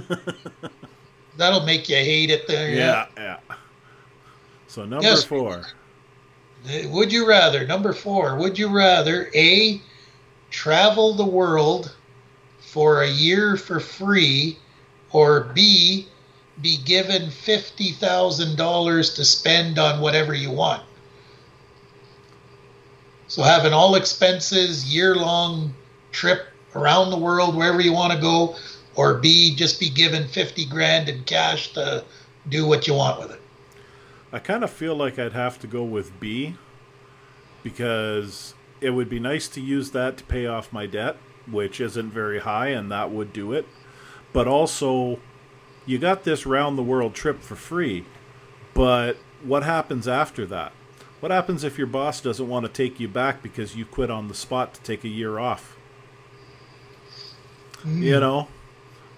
that'll 1.37 1.65
make 1.67 1.87
you 1.89 1.97
hate 1.97 2.31
it 2.31 2.47
there. 2.47 2.71
Yeah, 2.71 3.07
yeah. 3.19 3.37
So 4.69 4.87
number 4.87 5.05
Yes. 5.05 5.25
four. 5.25 5.67
Would 6.87 7.13
you 7.13 7.29
rather, 7.29 7.67
number 7.67 7.93
four, 7.93 8.37
would 8.37 8.59
you 8.59 8.69
rather 8.69 9.29
A, 9.35 9.83
travel 10.51 11.13
the 11.13 11.25
world 11.27 11.95
for 12.61 13.03
a 13.03 13.09
year 13.11 13.59
for 13.59 13.81
free, 13.81 14.59
or 15.11 15.51
B, 15.55 16.07
be 16.61 16.77
given 16.85 17.23
$50,000 17.23 19.15
to 19.17 19.25
spend 19.25 19.79
on 19.79 20.01
whatever 20.01 20.35
you 20.35 20.51
want? 20.51 20.83
So 23.29 23.43
have 23.43 23.65
an 23.65 23.73
all 23.73 23.95
expenses, 23.95 24.95
year 24.95 25.15
long 25.15 25.75
trip 26.11 26.49
around 26.75 27.11
the 27.11 27.17
world, 27.17 27.57
wherever 27.57 27.81
you 27.81 27.93
want 27.93 28.13
to 28.13 28.21
go, 28.21 28.57
or 28.95 29.19
B, 29.19 29.55
just 29.55 29.81
be 29.81 29.89
given 29.89 30.29
50 30.29 30.67
grand 30.67 31.09
in 31.09 31.25
cash 31.25 31.73
to 31.73 32.05
do 32.49 32.67
what 32.67 32.87
you 32.87 32.95
want 32.95 33.21
with 33.21 33.31
it. 33.31 33.41
I 34.33 34.39
kind 34.39 34.65
of 34.65 34.71
feel 34.71 34.95
like 34.95 35.19
I'd 35.19 35.33
have 35.33 35.59
to 35.61 35.67
go 35.67 35.83
with 35.83 36.19
B 36.21 36.57
because 37.63 38.55
it 38.81 38.91
would 38.91 39.09
be 39.09 39.21
nice 39.21 39.49
to 39.49 39.61
use 39.61 39.93
that 39.93 40.17
to 40.19 40.25
pay 40.25 40.47
off 40.47 40.73
my 40.73 40.87
debt, 40.87 41.17
which 41.51 41.81
isn't 41.81 42.11
very 42.11 42.41
high, 42.41 42.69
and 42.69 42.91
that 42.91 43.11
would 43.11 43.33
do 43.33 43.53
it. 43.53 43.67
But 44.33 44.49
also, 44.49 45.21
you 45.87 45.99
got 45.99 46.25
this 46.25 46.47
round 46.47 46.79
the 46.79 46.83
world 46.83 47.15
trip 47.15 47.41
for 47.41 47.57
free, 47.57 48.05
but 48.75 49.17
what 49.43 49.63
happens 49.63 50.07
after 50.07 50.47
that? 50.47 50.73
What 51.21 51.31
happens 51.31 51.63
if 51.63 51.79
your 51.79 51.87
boss 51.87 52.21
doesn't 52.21 52.49
want 52.49 52.67
to 52.67 52.73
take 52.73 52.99
you 52.99 53.09
back 53.09 53.43
because 53.43 53.77
you 53.77 53.85
quit 53.85 54.11
on 54.11 54.29
the 54.29 54.35
spot 54.35 54.75
to 54.75 54.81
take 54.83 55.05
a 55.05 55.09
year 55.09 55.39
off? 55.39 55.77
You 57.85 58.21
know, 58.21 58.49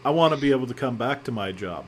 I 0.04 0.10
want 0.10 0.34
to 0.34 0.40
be 0.40 0.50
able 0.50 0.66
to 0.66 0.74
come 0.74 0.96
back 0.96 1.24
to 1.24 1.32
my 1.32 1.52
job. 1.52 1.86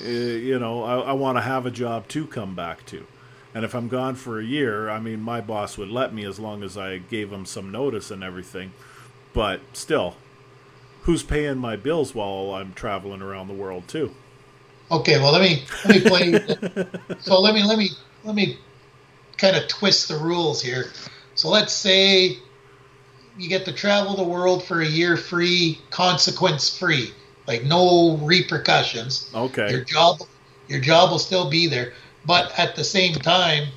Uh, 0.00 0.08
you 0.08 0.58
know, 0.58 0.82
I, 0.82 0.98
I 0.98 1.12
want 1.12 1.38
to 1.38 1.42
have 1.42 1.64
a 1.66 1.70
job 1.70 2.08
to 2.08 2.26
come 2.26 2.54
back 2.54 2.84
to. 2.86 3.06
And 3.54 3.64
if 3.64 3.74
I'm 3.74 3.88
gone 3.88 4.14
for 4.14 4.38
a 4.38 4.44
year, 4.44 4.90
I 4.90 5.00
mean, 5.00 5.22
my 5.22 5.40
boss 5.40 5.78
would 5.78 5.88
let 5.88 6.12
me 6.12 6.24
as 6.26 6.38
long 6.38 6.62
as 6.62 6.76
I 6.76 6.98
gave 6.98 7.32
him 7.32 7.46
some 7.46 7.72
notice 7.72 8.10
and 8.10 8.22
everything. 8.22 8.72
But 9.32 9.60
still, 9.72 10.16
who's 11.06 11.22
paying 11.22 11.56
my 11.56 11.76
bills 11.76 12.16
while 12.16 12.52
I'm 12.54 12.72
traveling 12.74 13.22
around 13.22 13.46
the 13.46 13.54
world 13.54 13.86
too? 13.86 14.12
Okay, 14.90 15.18
well 15.18 15.32
let 15.32 15.40
me 15.40 15.64
let 15.84 15.94
me 15.94 16.08
play. 16.08 16.86
so 17.20 17.40
let 17.40 17.54
me 17.54 17.62
let 17.62 17.78
me 17.78 17.90
let 18.24 18.34
me 18.34 18.58
kind 19.38 19.56
of 19.56 19.68
twist 19.68 20.08
the 20.08 20.16
rules 20.16 20.60
here. 20.60 20.86
So 21.36 21.48
let's 21.48 21.72
say 21.72 22.38
you 23.38 23.48
get 23.48 23.64
to 23.66 23.72
travel 23.72 24.16
the 24.16 24.24
world 24.24 24.64
for 24.64 24.80
a 24.80 24.86
year 24.86 25.16
free, 25.16 25.80
consequence 25.90 26.76
free, 26.76 27.12
like 27.46 27.62
no 27.62 28.16
repercussions. 28.18 29.30
Okay. 29.32 29.70
Your 29.70 29.84
job 29.84 30.20
your 30.66 30.80
job 30.80 31.12
will 31.12 31.20
still 31.20 31.48
be 31.48 31.68
there, 31.68 31.92
but 32.24 32.52
at 32.58 32.74
the 32.74 32.82
same 32.82 33.14
time, 33.14 33.68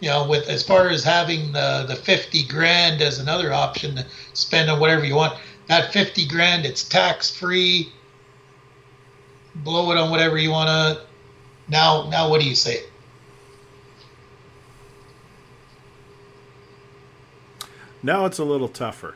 you 0.00 0.10
know, 0.10 0.28
with 0.28 0.46
as 0.48 0.62
far 0.62 0.90
as 0.90 1.02
having 1.02 1.52
the 1.52 1.86
the 1.88 1.96
fifty 1.96 2.42
grand 2.42 3.00
as 3.00 3.18
another 3.18 3.50
option 3.50 3.96
to 3.96 4.06
spend 4.34 4.68
on 4.68 4.78
whatever 4.78 5.06
you 5.06 5.14
want, 5.14 5.38
that 5.70 5.92
fifty 5.92 6.26
grand 6.26 6.66
it's 6.66 6.82
tax 6.82 7.30
free. 7.30 7.92
Blow 9.54 9.92
it 9.92 9.96
on 9.96 10.10
whatever 10.10 10.36
you 10.36 10.50
want 10.50 10.68
to. 10.68 11.06
Now, 11.68 12.08
now, 12.10 12.28
what 12.28 12.40
do 12.40 12.48
you 12.48 12.56
say? 12.56 12.82
Now 18.02 18.24
it's 18.26 18.38
a 18.38 18.44
little 18.44 18.68
tougher 18.68 19.14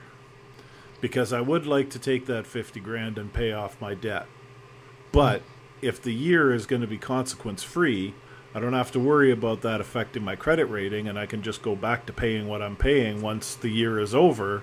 because 1.00 1.32
I 1.32 1.40
would 1.40 1.66
like 1.66 1.90
to 1.90 1.98
take 1.98 2.26
that 2.26 2.46
50 2.46 2.78
grand 2.78 3.18
and 3.18 3.32
pay 3.32 3.50
off 3.50 3.80
my 3.80 3.94
debt. 3.94 4.26
But 5.10 5.42
if 5.82 6.00
the 6.00 6.14
year 6.14 6.54
is 6.54 6.66
going 6.66 6.82
to 6.82 6.88
be 6.88 6.98
consequence 6.98 7.64
free, 7.64 8.14
I 8.54 8.60
don't 8.60 8.74
have 8.74 8.92
to 8.92 9.00
worry 9.00 9.32
about 9.32 9.62
that 9.62 9.80
affecting 9.80 10.22
my 10.22 10.36
credit 10.36 10.66
rating 10.66 11.08
and 11.08 11.18
I 11.18 11.26
can 11.26 11.42
just 11.42 11.62
go 11.62 11.74
back 11.74 12.06
to 12.06 12.12
paying 12.12 12.46
what 12.46 12.62
I'm 12.62 12.76
paying 12.76 13.22
once 13.22 13.56
the 13.56 13.70
year 13.70 13.98
is 13.98 14.14
over. 14.14 14.62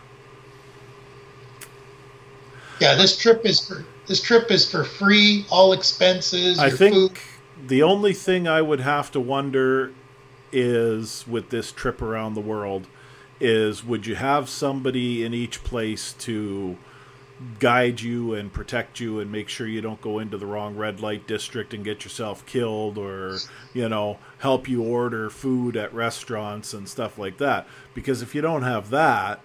Yeah, 2.82 2.95
this 2.95 3.16
trip 3.16 3.45
is 3.45 3.68
for 3.68 3.86
this 4.08 4.22
trip 4.22 4.49
is 4.49 4.70
for 4.70 4.84
free, 4.84 5.45
all 5.52 5.72
expenses. 5.72 6.58
I 6.58 6.72
think 6.72 6.95
food. 6.95 7.68
the 7.68 7.84
only 7.84 8.14
thing 8.14 8.48
I 8.48 8.62
would 8.62 8.80
have 8.80 9.12
to 9.12 9.20
wonder 9.20 9.94
is 10.52 11.26
with 11.28 11.52
this 11.52 11.72
trip 11.72 12.02
around 12.02 12.34
the 12.34 12.41
world 12.41 12.88
is 13.40 13.86
would 13.86 14.08
you 14.08 14.16
have 14.16 14.49
somebody 14.49 15.24
in 15.24 15.34
each 15.34 15.64
place 15.64 16.14
to 16.14 16.78
guide 17.60 18.02
you 18.02 18.34
and 18.34 18.52
protect 18.52 18.99
you 18.99 19.20
and 19.20 19.32
make 19.32 19.49
sure 19.49 19.68
you 19.68 19.82
don't 19.82 20.02
go 20.02 20.20
into 20.20 20.38
the 20.38 20.45
wrong 20.45 20.76
red 20.76 20.99
light 20.99 21.28
district 21.28 21.74
and 21.74 21.84
get 21.84 22.03
yourself 22.03 22.45
killed 22.45 22.98
or 22.98 23.38
you 23.74 23.88
know 23.90 24.18
help 24.40 24.68
you 24.68 24.84
order 24.84 25.30
food 25.30 25.76
at 25.76 25.91
restaurants 25.94 26.74
and 26.74 26.88
stuff 26.88 27.18
like 27.18 27.38
that 27.38 27.68
because 27.94 28.22
if 28.22 28.36
you 28.36 28.41
don't 28.41 28.64
have 28.64 28.91
that 28.91 29.40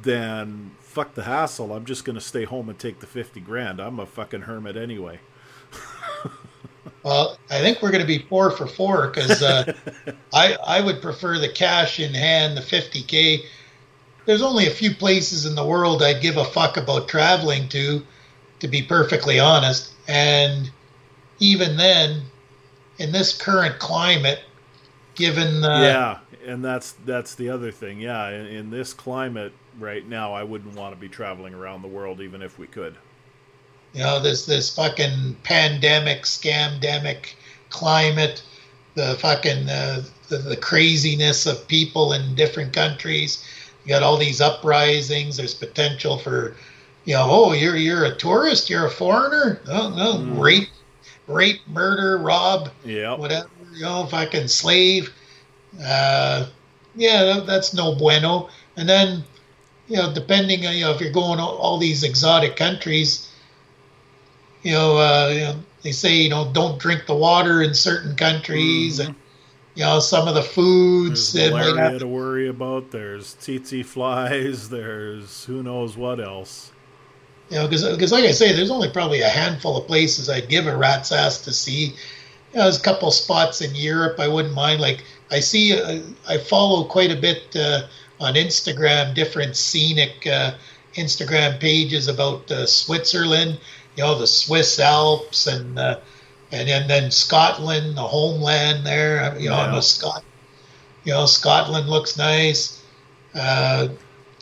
then 0.00 0.70
fuck 0.92 1.14
the 1.14 1.24
hassle 1.24 1.72
i'm 1.72 1.84
just 1.84 2.04
going 2.04 2.14
to 2.14 2.20
stay 2.20 2.44
home 2.44 2.68
and 2.68 2.78
take 2.78 3.00
the 3.00 3.06
50 3.06 3.40
grand 3.40 3.80
i'm 3.80 3.98
a 3.98 4.06
fucking 4.06 4.42
hermit 4.42 4.76
anyway 4.76 5.18
Well, 7.02 7.36
I 7.50 7.60
think 7.60 7.82
we're 7.82 7.90
going 7.90 8.02
to 8.02 8.06
be 8.06 8.18
four 8.18 8.50
for 8.52 8.66
four 8.66 9.08
because 9.08 9.42
uh, 9.42 9.72
I 10.32 10.56
I 10.64 10.80
would 10.80 11.02
prefer 11.02 11.38
the 11.38 11.48
cash 11.48 11.98
in 11.98 12.14
hand, 12.14 12.56
the 12.56 12.60
50k. 12.60 13.44
There's 14.24 14.42
only 14.42 14.66
a 14.68 14.70
few 14.70 14.94
places 14.94 15.44
in 15.44 15.56
the 15.56 15.66
world 15.66 16.02
I'd 16.02 16.22
give 16.22 16.36
a 16.36 16.44
fuck 16.44 16.76
about 16.76 17.08
traveling 17.08 17.68
to, 17.70 18.02
to 18.60 18.68
be 18.68 18.82
perfectly 18.82 19.40
honest. 19.40 19.94
And 20.06 20.70
even 21.40 21.76
then, 21.76 22.22
in 22.98 23.10
this 23.10 23.36
current 23.36 23.80
climate, 23.80 24.40
given 25.14 25.60
the 25.60 25.68
yeah 25.68 26.18
and 26.46 26.64
that's 26.64 26.92
that's 27.04 27.34
the 27.34 27.48
other 27.50 27.70
thing 27.70 28.00
yeah 28.00 28.30
in, 28.30 28.46
in 28.46 28.70
this 28.70 28.94
climate 28.94 29.52
right 29.78 30.06
now 30.08 30.32
i 30.32 30.42
wouldn't 30.42 30.74
want 30.74 30.94
to 30.94 31.00
be 31.00 31.08
traveling 31.08 31.54
around 31.54 31.82
the 31.82 31.88
world 31.88 32.20
even 32.20 32.42
if 32.42 32.58
we 32.58 32.66
could. 32.66 32.94
You 33.94 34.00
know 34.02 34.20
this 34.20 34.46
this 34.46 34.74
fucking 34.74 35.36
pandemic 35.42 36.22
scamdemic 36.22 37.34
climate 37.68 38.42
the 38.94 39.14
fucking 39.20 39.68
uh, 39.68 40.02
the, 40.28 40.38
the 40.38 40.56
craziness 40.56 41.46
of 41.46 41.66
people 41.68 42.12
in 42.12 42.34
different 42.34 42.72
countries 42.72 43.44
you 43.84 43.90
got 43.90 44.02
all 44.02 44.16
these 44.16 44.40
uprisings 44.40 45.36
there's 45.36 45.54
potential 45.54 46.16
for 46.18 46.56
you 47.04 47.14
know 47.14 47.26
oh 47.28 47.52
you're 47.52 47.76
you're 47.76 48.04
a 48.06 48.16
tourist 48.16 48.70
you're 48.70 48.86
a 48.86 48.90
foreigner? 48.90 49.60
Oh 49.68 49.90
no 49.90 50.18
Mm. 50.18 50.40
rape 50.40 50.68
rape 51.26 51.60
murder 51.68 52.18
rob 52.18 52.70
yeah 52.84 53.14
whatever 53.14 53.48
you 53.74 53.82
know 53.82 54.06
fucking 54.06 54.48
slave. 54.48 55.12
Uh 55.82 56.46
yeah 56.94 57.24
that, 57.24 57.46
that's 57.46 57.74
no 57.74 57.94
bueno. 57.94 58.48
And 58.76 58.88
then 58.88 59.24
you 59.92 59.98
know 59.98 60.12
depending 60.12 60.66
on 60.66 60.74
you 60.74 60.84
know 60.84 60.92
if 60.92 61.00
you're 61.00 61.12
going 61.12 61.38
all, 61.38 61.56
all 61.56 61.78
these 61.78 62.02
exotic 62.02 62.56
countries 62.56 63.28
you 64.62 64.72
know, 64.72 64.96
uh, 64.96 65.30
you 65.34 65.40
know, 65.40 65.56
they 65.82 65.92
say 65.92 66.14
you 66.16 66.30
know 66.30 66.50
don't 66.52 66.78
drink 66.78 67.06
the 67.06 67.14
water 67.14 67.62
in 67.62 67.74
certain 67.74 68.14
countries, 68.14 69.00
Mhm. 69.00 69.06
and 69.06 69.14
you 69.74 69.84
know 69.84 69.98
some 69.98 70.28
of 70.28 70.34
the 70.34 70.42
foods 70.42 71.32
there's 71.32 71.50
malaria 71.50 71.90
have, 71.90 71.98
to 71.98 72.06
worry 72.06 72.48
about 72.48 72.92
there's 72.92 73.34
tsetse 73.34 73.82
flies 73.84 74.68
there's 74.76 75.44
who 75.46 75.62
knows 75.62 75.96
what 75.96 76.20
else 76.20 76.70
you 77.50 77.58
know, 77.58 77.68
because 77.68 78.12
like 78.12 78.24
I 78.24 78.30
say, 78.30 78.54
there's 78.54 78.70
only 78.70 78.88
probably 78.88 79.20
a 79.20 79.28
handful 79.28 79.76
of 79.76 79.86
places 79.86 80.30
I'd 80.30 80.48
give 80.48 80.66
a 80.66 80.74
rat's 80.74 81.12
ass 81.12 81.38
to 81.42 81.52
see. 81.52 81.86
You 81.86 82.58
know, 82.58 82.62
there's 82.62 82.78
a 82.78 82.82
couple 82.82 83.10
spots 83.10 83.60
in 83.60 83.74
Europe 83.74 84.18
I 84.18 84.28
wouldn't 84.28 84.54
mind. 84.54 84.80
Like 84.80 85.04
I 85.30 85.40
see, 85.40 85.78
uh, 85.78 86.00
I 86.26 86.38
follow 86.38 86.84
quite 86.84 87.10
a 87.10 87.16
bit 87.16 87.54
uh, 87.54 87.82
on 88.22 88.34
Instagram, 88.34 89.14
different 89.14 89.56
scenic 89.56 90.26
uh, 90.26 90.52
Instagram 90.94 91.58
pages 91.60 92.08
about 92.08 92.50
uh, 92.50 92.66
Switzerland. 92.66 93.58
You 93.96 94.04
know, 94.04 94.18
the 94.18 94.26
Swiss 94.26 94.78
Alps 94.80 95.46
and 95.46 95.78
uh, 95.78 95.98
and 96.50 96.68
then, 96.68 96.86
then 96.88 97.10
Scotland, 97.10 97.96
the 97.96 98.02
homeland 98.02 98.86
there. 98.86 99.36
You 99.38 99.50
know, 99.50 99.56
Yeah. 99.56 99.80
Scot. 99.80 100.22
You 101.04 101.12
know, 101.12 101.26
Scotland 101.26 101.88
looks 101.88 102.16
nice. 102.16 102.82
Uh, 103.34 103.88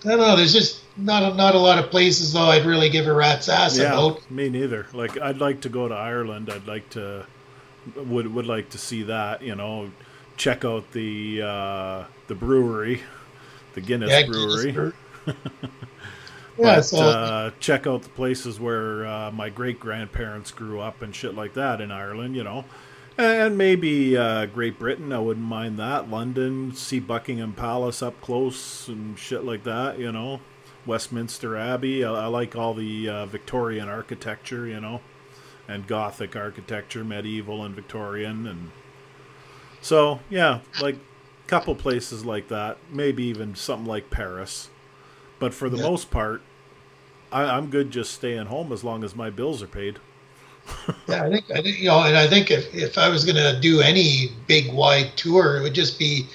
I 0.04 0.08
don't 0.08 0.18
know. 0.18 0.36
There's 0.36 0.52
just 0.52 0.80
not 0.96 1.22
a, 1.22 1.34
not 1.34 1.54
a 1.54 1.58
lot 1.58 1.78
of 1.78 1.90
places 1.90 2.32
though. 2.32 2.50
I'd 2.50 2.66
really 2.66 2.90
give 2.90 3.06
a 3.06 3.12
rat's 3.12 3.48
ass 3.48 3.78
Yeah, 3.78 3.92
about. 3.92 4.30
me 4.30 4.48
neither. 4.50 4.86
Like 4.92 5.18
I'd 5.20 5.38
like 5.38 5.62
to 5.62 5.68
go 5.68 5.88
to 5.88 5.94
Ireland. 5.94 6.50
I'd 6.50 6.66
like 6.66 6.90
to 6.90 7.26
would 7.96 8.32
would 8.34 8.46
like 8.46 8.70
to 8.70 8.78
see 8.78 9.04
that. 9.04 9.42
You 9.42 9.54
know, 9.54 9.90
check 10.36 10.64
out 10.64 10.90
the 10.92 11.42
uh, 11.42 12.04
the 12.28 12.34
brewery, 12.34 13.02
the 13.74 13.80
Guinness 13.80 14.10
Yeah, 14.10 14.26
Brewery. 14.26 14.72
Guinness 14.72 14.74
Brew- 14.74 14.92
yeah, 16.58 16.76
but 16.76 16.82
so 16.82 16.98
uh, 16.98 17.50
check 17.60 17.86
out 17.86 18.02
the 18.02 18.08
places 18.10 18.58
where 18.60 19.06
uh, 19.06 19.30
my 19.30 19.48
great 19.48 19.80
grandparents 19.80 20.50
grew 20.50 20.80
up 20.80 21.02
and 21.02 21.14
shit 21.14 21.34
like 21.34 21.54
that 21.54 21.80
in 21.80 21.90
Ireland. 21.90 22.36
You 22.36 22.44
know. 22.44 22.64
And 23.18 23.58
maybe 23.58 24.16
uh, 24.16 24.46
Great 24.46 24.78
Britain, 24.78 25.12
I 25.12 25.18
wouldn't 25.18 25.44
mind 25.44 25.78
that. 25.78 26.08
London, 26.08 26.74
see 26.74 27.00
Buckingham 27.00 27.52
Palace 27.52 28.02
up 28.02 28.18
close 28.22 28.88
and 28.88 29.18
shit 29.18 29.44
like 29.44 29.64
that, 29.64 29.98
you 29.98 30.10
know. 30.10 30.40
Westminster 30.86 31.54
Abbey, 31.56 32.02
I, 32.02 32.12
I 32.12 32.26
like 32.26 32.56
all 32.56 32.72
the 32.72 33.08
uh, 33.08 33.26
Victorian 33.26 33.88
architecture, 33.90 34.66
you 34.66 34.80
know, 34.80 35.02
and 35.68 35.86
Gothic 35.86 36.34
architecture, 36.34 37.04
medieval 37.04 37.62
and 37.62 37.74
Victorian, 37.74 38.46
and 38.46 38.70
so 39.82 40.20
yeah, 40.30 40.60
like 40.80 40.96
couple 41.50 41.74
places 41.74 42.24
like 42.24 42.48
that. 42.48 42.78
Maybe 42.90 43.24
even 43.24 43.54
something 43.54 43.86
like 43.86 44.08
Paris, 44.10 44.70
but 45.38 45.52
for 45.52 45.68
the 45.68 45.76
Yeah. 45.78 45.88
most 45.90 46.10
part, 46.10 46.42
I, 47.32 47.42
I'm 47.44 47.70
good 47.70 47.90
just 47.90 48.12
staying 48.12 48.46
home 48.46 48.72
as 48.72 48.82
long 48.84 49.04
as 49.04 49.14
my 49.14 49.30
bills 49.30 49.62
are 49.62 49.66
paid. 49.66 49.98
Yeah, 51.08 51.24
I 51.24 51.30
think 51.30 51.50
I 51.50 51.62
think 51.62 51.78
you 51.78 51.88
know, 51.88 52.02
and 52.04 52.16
I 52.16 52.26
think 52.28 52.50
if, 52.50 52.72
if 52.74 52.96
I 52.98 53.08
was 53.08 53.24
going 53.24 53.36
to 53.36 53.58
do 53.60 53.80
any 53.80 54.30
big 54.46 54.72
wide 54.72 55.16
tour, 55.16 55.56
it 55.56 55.62
would 55.62 55.74
just 55.74 55.98
be, 55.98 56.26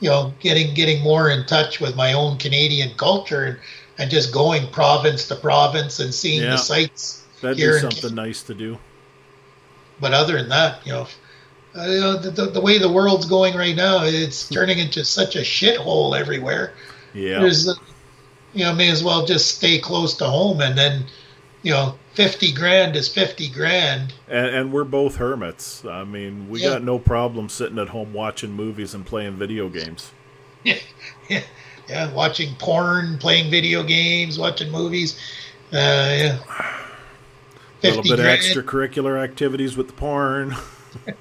you 0.00 0.10
know, 0.10 0.32
getting 0.40 0.74
getting 0.74 1.02
more 1.02 1.30
in 1.30 1.46
touch 1.46 1.80
with 1.80 1.96
my 1.96 2.12
own 2.12 2.36
Canadian 2.38 2.90
culture 2.96 3.44
and, 3.44 3.58
and 3.96 4.10
just 4.10 4.32
going 4.32 4.70
province 4.72 5.26
to 5.28 5.36
province 5.36 6.00
and 6.00 6.12
seeing 6.12 6.42
Yeah. 6.42 6.50
the 6.50 6.56
sights. 6.58 7.24
That'd 7.40 7.56
Here 7.56 7.74
be 7.74 7.80
something 7.80 8.14
nice 8.14 8.42
to 8.42 8.54
do. 8.54 8.78
But 10.00 10.12
other 10.12 10.36
than 10.36 10.48
that, 10.50 10.84
you 10.86 10.92
know, 10.92 11.06
uh, 11.78 11.86
you 11.86 12.00
know 12.00 12.16
the, 12.18 12.30
the, 12.30 12.46
the 12.46 12.60
way 12.60 12.78
the 12.78 12.90
world's 12.90 13.26
going 13.26 13.54
right 13.56 13.76
now, 13.76 14.02
it's 14.04 14.48
turning 14.50 14.78
into 14.78 15.04
such 15.04 15.36
a 15.36 15.40
shithole 15.40 16.18
everywhere. 16.18 16.72
Yeah. 17.14 17.40
There's, 17.40 17.68
uh, 17.68 17.74
you 18.54 18.64
know, 18.64 18.74
may 18.74 18.90
as 18.90 19.02
well 19.04 19.24
just 19.26 19.56
stay 19.56 19.78
close 19.78 20.14
to 20.16 20.24
home, 20.26 20.60
and 20.60 20.76
then, 20.76 21.04
you 21.62 21.72
know, 21.72 21.96
fifty 22.14 22.52
grand 22.52 22.96
is 22.96 23.08
fifty 23.08 23.48
grand. 23.48 24.12
And, 24.28 24.46
and 24.46 24.72
we're 24.72 24.84
both 24.84 25.16
hermits. 25.16 25.84
I 25.84 26.04
mean, 26.04 26.48
we 26.48 26.62
Yeah. 26.62 26.70
got 26.70 26.82
no 26.82 26.98
problem 26.98 27.48
sitting 27.48 27.78
at 27.78 27.88
home 27.88 28.12
watching 28.12 28.52
movies 28.52 28.94
and 28.94 29.04
playing 29.06 29.34
video 29.36 29.68
games. 29.68 30.10
yeah, 30.64 30.78
yeah, 31.28 31.42
yeah, 31.88 32.12
watching 32.12 32.54
porn, 32.56 33.18
playing 33.18 33.50
video 33.50 33.82
games, 33.82 34.38
watching 34.38 34.70
movies. 34.70 35.18
Uh, 35.72 35.76
yeah. 35.76 36.38
A 37.82 37.86
little 37.86 38.02
50 38.02 38.08
bit 38.10 38.18
of 38.18 38.24
grand. 38.24 38.40
extracurricular 38.42 39.22
activities 39.22 39.76
with 39.76 39.86
the 39.88 39.92
porn. 39.92 40.54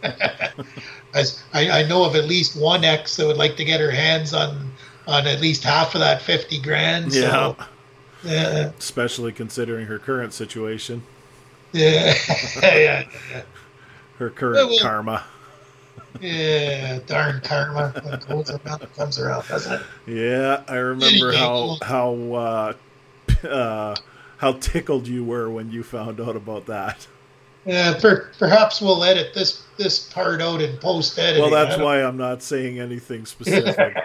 I, 0.03 1.23
I 1.53 1.69
I 1.81 1.87
know 1.87 2.03
of 2.05 2.15
at 2.15 2.25
least 2.25 2.55
one 2.59 2.83
ex 2.83 3.15
that 3.17 3.25
would 3.27 3.37
like 3.37 3.55
to 3.57 3.65
get 3.65 3.79
her 3.79 3.91
hands 3.91 4.33
on 4.33 4.71
on 5.07 5.25
at 5.27 5.39
least 5.39 5.63
half 5.63 5.95
of 5.95 6.01
that 6.01 6.21
50 6.21 6.59
grand. 6.61 7.13
So, 7.13 7.55
yeah. 8.23 8.71
Especially 8.77 9.31
considering 9.31 9.85
her 9.87 9.97
current 9.99 10.33
situation, 10.33 11.03
Yeah. 11.71 12.13
yeah. 12.61 13.03
her 14.19 14.29
current 14.29 14.69
well- 14.69 14.79
karma. 14.79 15.23
Yeah. 16.19 16.99
Darn 17.05 17.41
karma. 17.41 17.89
What 18.03 18.27
goes 18.27 18.49
around 18.49 18.81
it 18.81 18.95
comes 18.95 19.19
around, 19.19 19.47
doesn't 19.47 19.73
it? 19.73 19.81
Yeah, 20.07 20.63
I 20.67 20.75
remember 20.77 21.31
how 21.33 21.77
how 21.81 22.33
uh, 22.33 22.73
uh, 23.47 23.95
how 24.37 24.53
tickled 24.53 25.07
you 25.07 25.23
were 25.23 25.49
when 25.49 25.71
you 25.71 25.83
found 25.83 26.19
out 26.19 26.35
about 26.35 26.65
that. 26.65 27.07
Yeah, 27.67 27.99
per, 27.99 28.31
perhaps 28.39 28.81
we'll 28.81 29.03
edit 29.03 29.33
this 29.33 29.61
this 29.77 29.99
part 29.99 30.41
out 30.41 30.61
in 30.61 30.77
post 30.77 31.19
editing. 31.19 31.41
Well, 31.41 31.51
that's 31.51 31.77
why 31.77 32.01
I'm 32.01 32.15
not 32.17 32.41
saying 32.41 32.79
anything 32.79 33.25
specific. 33.27 33.95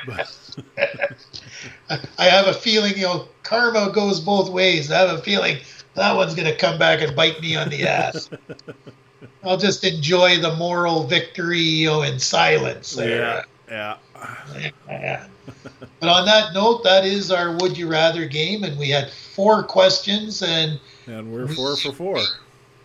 I 2.18 2.24
have 2.24 2.48
a 2.48 2.52
feeling, 2.52 2.94
you 2.96 3.04
know, 3.04 3.28
karma 3.44 3.92
goes 3.92 4.20
both 4.20 4.50
ways. 4.50 4.90
I 4.90 4.98
have 4.98 5.18
a 5.18 5.22
feeling 5.22 5.58
that 5.94 6.14
one's 6.14 6.34
going 6.34 6.48
to 6.48 6.56
come 6.56 6.78
back 6.78 7.00
and 7.02 7.14
bite 7.14 7.40
me 7.40 7.54
on 7.56 7.68
the 7.68 7.86
ass. 7.86 8.28
I'll 9.44 9.56
just 9.56 9.84
enjoy 9.84 10.38
the 10.38 10.54
moral 10.56 11.04
victory, 11.06 11.60
you 11.60 11.86
know, 11.88 12.02
in 12.02 12.18
silence. 12.18 12.96
yeah, 12.96 13.04
There. 13.04 13.44
yeah. 13.70 13.96
Yeah. 14.88 15.26
but 16.00 16.08
on 16.08 16.26
that 16.26 16.52
note, 16.54 16.82
that 16.84 17.04
is 17.04 17.30
our 17.30 17.56
Would 17.58 17.76
You 17.78 17.88
Rather 17.88 18.26
game, 18.26 18.64
and 18.64 18.78
we 18.78 18.88
had 18.90 19.10
four 19.10 19.62
questions, 19.62 20.42
and 20.42 20.78
And 21.06 21.32
we're 21.32 21.48
four 21.48 21.76
for 21.76 21.92
four. 21.92 22.18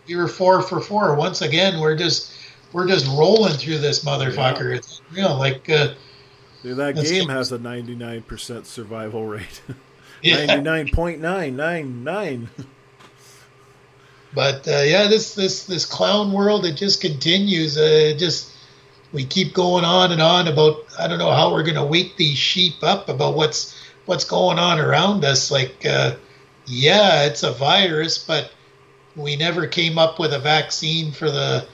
We 0.07 0.15
were 0.15 0.27
four 0.27 0.61
for 0.61 0.81
four. 0.81 1.15
Once 1.15 1.41
again, 1.41 1.79
we're 1.79 1.95
just 1.95 2.33
we're 2.73 2.87
just 2.87 3.07
rolling 3.07 3.53
through 3.53 3.79
this 3.79 4.03
motherfucker. 4.03 4.75
It's 4.75 5.01
real. 5.11 5.37
like 5.37 5.69
uh, 5.69 5.93
See, 6.63 6.73
that 6.73 6.95
game 6.95 7.29
has 7.29 7.51
a 7.51 7.59
99% 7.59 8.65
survival 8.65 9.25
rate. 9.25 9.61
yeah. 10.21 10.47
99.999. 10.47 12.47
But 14.33 14.67
uh, 14.67 14.81
yeah, 14.81 15.07
this 15.07 15.33
this 15.33 15.65
this 15.65 15.85
clown 15.85 16.31
world 16.31 16.65
it 16.65 16.75
just 16.75 17.01
continues. 17.01 17.75
Uh, 17.75 17.81
it 17.81 18.19
just 18.19 18.51
we 19.11 19.25
keep 19.25 19.53
going 19.53 19.83
on 19.83 20.11
and 20.11 20.21
on 20.21 20.47
about 20.47 20.85
I 20.99 21.07
don't 21.07 21.17
know 21.17 21.31
how 21.31 21.51
we're 21.51 21.63
going 21.63 21.75
to 21.75 21.83
wake 21.83 22.17
these 22.17 22.37
sheep 22.37 22.75
up 22.83 23.09
about 23.09 23.35
what's 23.35 23.81
what's 24.05 24.25
going 24.25 24.59
on 24.59 24.79
around 24.79 25.25
us. 25.25 25.49
Like 25.49 25.83
uh, 25.85 26.17
yeah, 26.67 27.23
it's 27.23 27.41
a 27.41 27.51
virus, 27.51 28.19
but 28.19 28.51
we 29.17 29.35
never 29.35 29.67
came 29.67 29.97
up 29.97 30.19
with 30.19 30.31
a 30.31 30.39
vaccine 30.39 31.11
for 31.11 31.29
the 31.29 31.67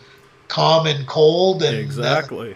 common 0.47 1.05
cold 1.05 1.61
and 1.61 1.77
exactly. 1.77 2.55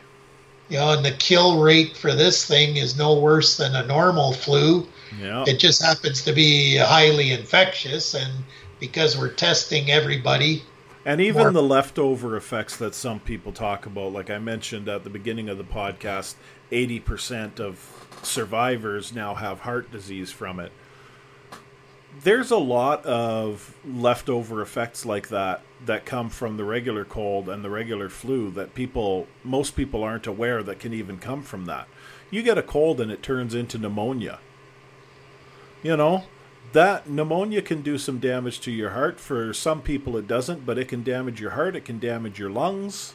you 0.70 0.78
know, 0.78 0.94
and 0.94 1.06
the 1.06 1.12
kill 1.12 1.62
rate 1.62 1.96
for 1.96 2.14
this 2.14 2.46
thing 2.46 2.78
is 2.78 2.98
no 2.98 3.20
worse 3.20 3.58
than 3.58 3.76
a 3.76 3.86
normal 3.86 4.34
flu. 4.34 4.88
Yeah. 5.22 5.44
It 5.48 5.60
just 5.60 5.84
happens 5.84 6.22
to 6.24 6.34
be 6.34 6.78
highly 6.78 7.32
infectious, 7.32 8.14
and 8.14 8.32
because 8.80 9.18
we're 9.18 9.32
testing 9.34 9.92
everybody, 9.92 10.64
And 11.06 11.22
even 11.22 11.44
More- 11.44 11.52
the 11.52 11.64
leftover 11.64 12.36
effects 12.36 12.76
that 12.78 12.94
some 12.94 13.22
people 13.22 13.54
talk 13.54 13.86
about, 13.86 14.12
like 14.12 14.30
I 14.30 14.40
mentioned 14.40 14.90
at 14.90 15.06
the 15.06 15.10
beginning 15.10 15.48
of 15.48 15.58
the 15.58 15.64
podcast, 15.64 16.36
80% 16.70 17.62
of 17.62 17.80
survivors 18.24 19.14
now 19.14 19.34
have 19.36 19.62
heart 19.62 19.90
disease 19.90 20.32
from 20.32 20.60
it. 20.60 20.74
There's 22.24 22.52
a 22.52 22.58
lot 22.58 23.06
of 23.06 23.76
leftover 23.86 24.62
effects 24.62 25.06
like 25.06 25.28
that 25.28 25.62
that 25.86 26.06
come 26.06 26.30
from 26.30 26.58
the 26.58 26.64
regular 26.64 27.06
cold 27.06 27.48
and 27.48 27.64
the 27.64 27.70
regular 27.70 28.10
flu 28.10 28.50
that 28.52 28.74
people, 28.74 29.28
most 29.44 29.76
people 29.76 30.04
aren't 30.04 30.26
aware 30.26 30.64
that 30.64 30.80
can 30.80 30.94
even 30.94 31.18
come 31.18 31.44
from 31.44 31.66
that. 31.66 31.88
You 32.32 32.42
get 32.42 32.58
a 32.58 32.64
cold 32.64 33.00
and 33.00 33.12
it 33.12 33.22
turns 33.22 33.54
into 33.54 33.78
pneumonia. 33.78 34.40
You 35.84 35.96
know, 35.96 36.24
that 36.74 37.10
pneumonia 37.10 37.62
can 37.62 37.82
do 37.82 37.98
some 37.98 38.20
damage 38.20 38.60
to 38.62 38.72
your 38.72 38.92
heart. 38.92 39.20
For 39.20 39.54
some 39.54 39.82
people, 39.82 40.18
it 40.18 40.28
doesn't, 40.28 40.66
but 40.66 40.78
it 40.78 40.88
can 40.88 41.04
damage 41.04 41.40
your 41.40 41.52
heart. 41.52 41.76
It 41.76 41.86
can 41.86 42.00
damage 42.00 42.40
your 42.40 42.50
lungs. 42.50 43.14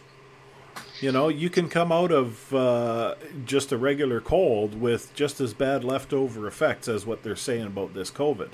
You 1.01 1.13
know, 1.13 1.29
you 1.29 1.51
can 1.51 1.69
come 1.69 1.91
out 1.91 2.13
of 2.13 2.55
uh, 2.55 3.17
just 3.45 3.73
a 3.73 3.77
regular 3.77 4.21
cold 4.21 4.81
with 4.81 5.13
just 5.15 5.41
as 5.41 5.53
bad 5.53 5.83
leftover 5.83 6.47
effects 6.47 6.89
as 6.89 7.05
what 7.05 7.23
they're 7.23 7.37
saying 7.37 7.67
about 7.67 7.95
this 7.95 8.11
COVID. 8.11 8.51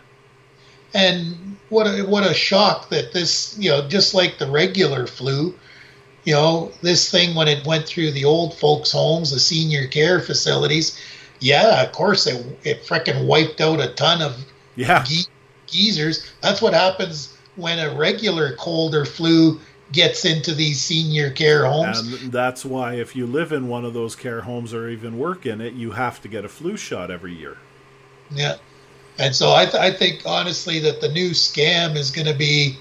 And 0.95 1.57
what 1.69 1.87
a, 1.87 2.03
what 2.03 2.29
a 2.29 2.35
shock 2.35 2.89
that 2.91 3.13
this, 3.13 3.57
you 3.59 3.71
know, 3.71 3.87
just 3.89 4.15
like 4.15 4.39
the 4.39 4.51
regular 4.51 5.07
flu, 5.07 5.55
you 6.25 6.35
know, 6.35 6.73
this 6.83 7.11
thing 7.11 7.35
when 7.35 7.49
it 7.49 7.67
went 7.67 7.87
through 7.87 8.11
the 8.13 8.25
old 8.25 8.55
folks' 8.55 8.93
homes, 8.93 9.31
the 9.31 9.41
senior 9.41 9.87
care 9.87 10.21
facilities, 10.21 10.99
yeah, 11.41 11.83
of 11.83 11.93
course 11.93 12.27
it 12.27 12.45
it 12.65 12.85
frickin' 12.85 13.27
wiped 13.27 13.61
out 13.61 13.81
a 13.81 13.89
ton 13.95 14.23
of 14.23 14.45
Yeah, 14.77 15.05
ge- 15.05 15.29
geezers. 15.67 16.31
That's 16.41 16.61
what 16.61 16.75
happens 16.75 17.37
when 17.57 17.79
a 17.79 17.95
regular 17.97 18.55
cold 18.57 18.95
or 18.95 19.05
flu 19.05 19.61
gets 19.93 20.25
into 20.25 20.55
these 20.55 20.81
senior 20.81 21.31
care 21.31 21.65
homes. 21.65 21.99
and 22.01 22.33
that's 22.33 22.65
why 22.65 22.95
if 22.95 23.17
you 23.17 23.27
live 23.27 23.53
in 23.53 23.69
one 23.69 23.85
of 23.85 23.95
those 23.95 24.15
care 24.15 24.43
homes 24.43 24.75
or 24.75 24.89
even 24.89 25.19
work 25.19 25.47
in 25.47 25.61
it, 25.61 25.73
you 25.73 25.93
have 25.93 26.21
to 26.23 26.29
get 26.29 26.45
a 26.45 26.49
flu 26.49 26.77
shot 26.77 27.11
every 27.11 27.35
year. 27.35 27.57
Yeah. 28.31 28.57
And 29.19 29.35
so 29.35 29.53
I, 29.53 29.65
th- 29.65 29.75
I 29.75 29.91
think 29.91 30.23
honestly 30.25 30.79
that 30.81 31.01
the 31.01 31.09
new 31.09 31.31
scam 31.31 31.97
is 31.97 32.11
going 32.11 32.27
to 32.27 32.35
be, 32.35 32.77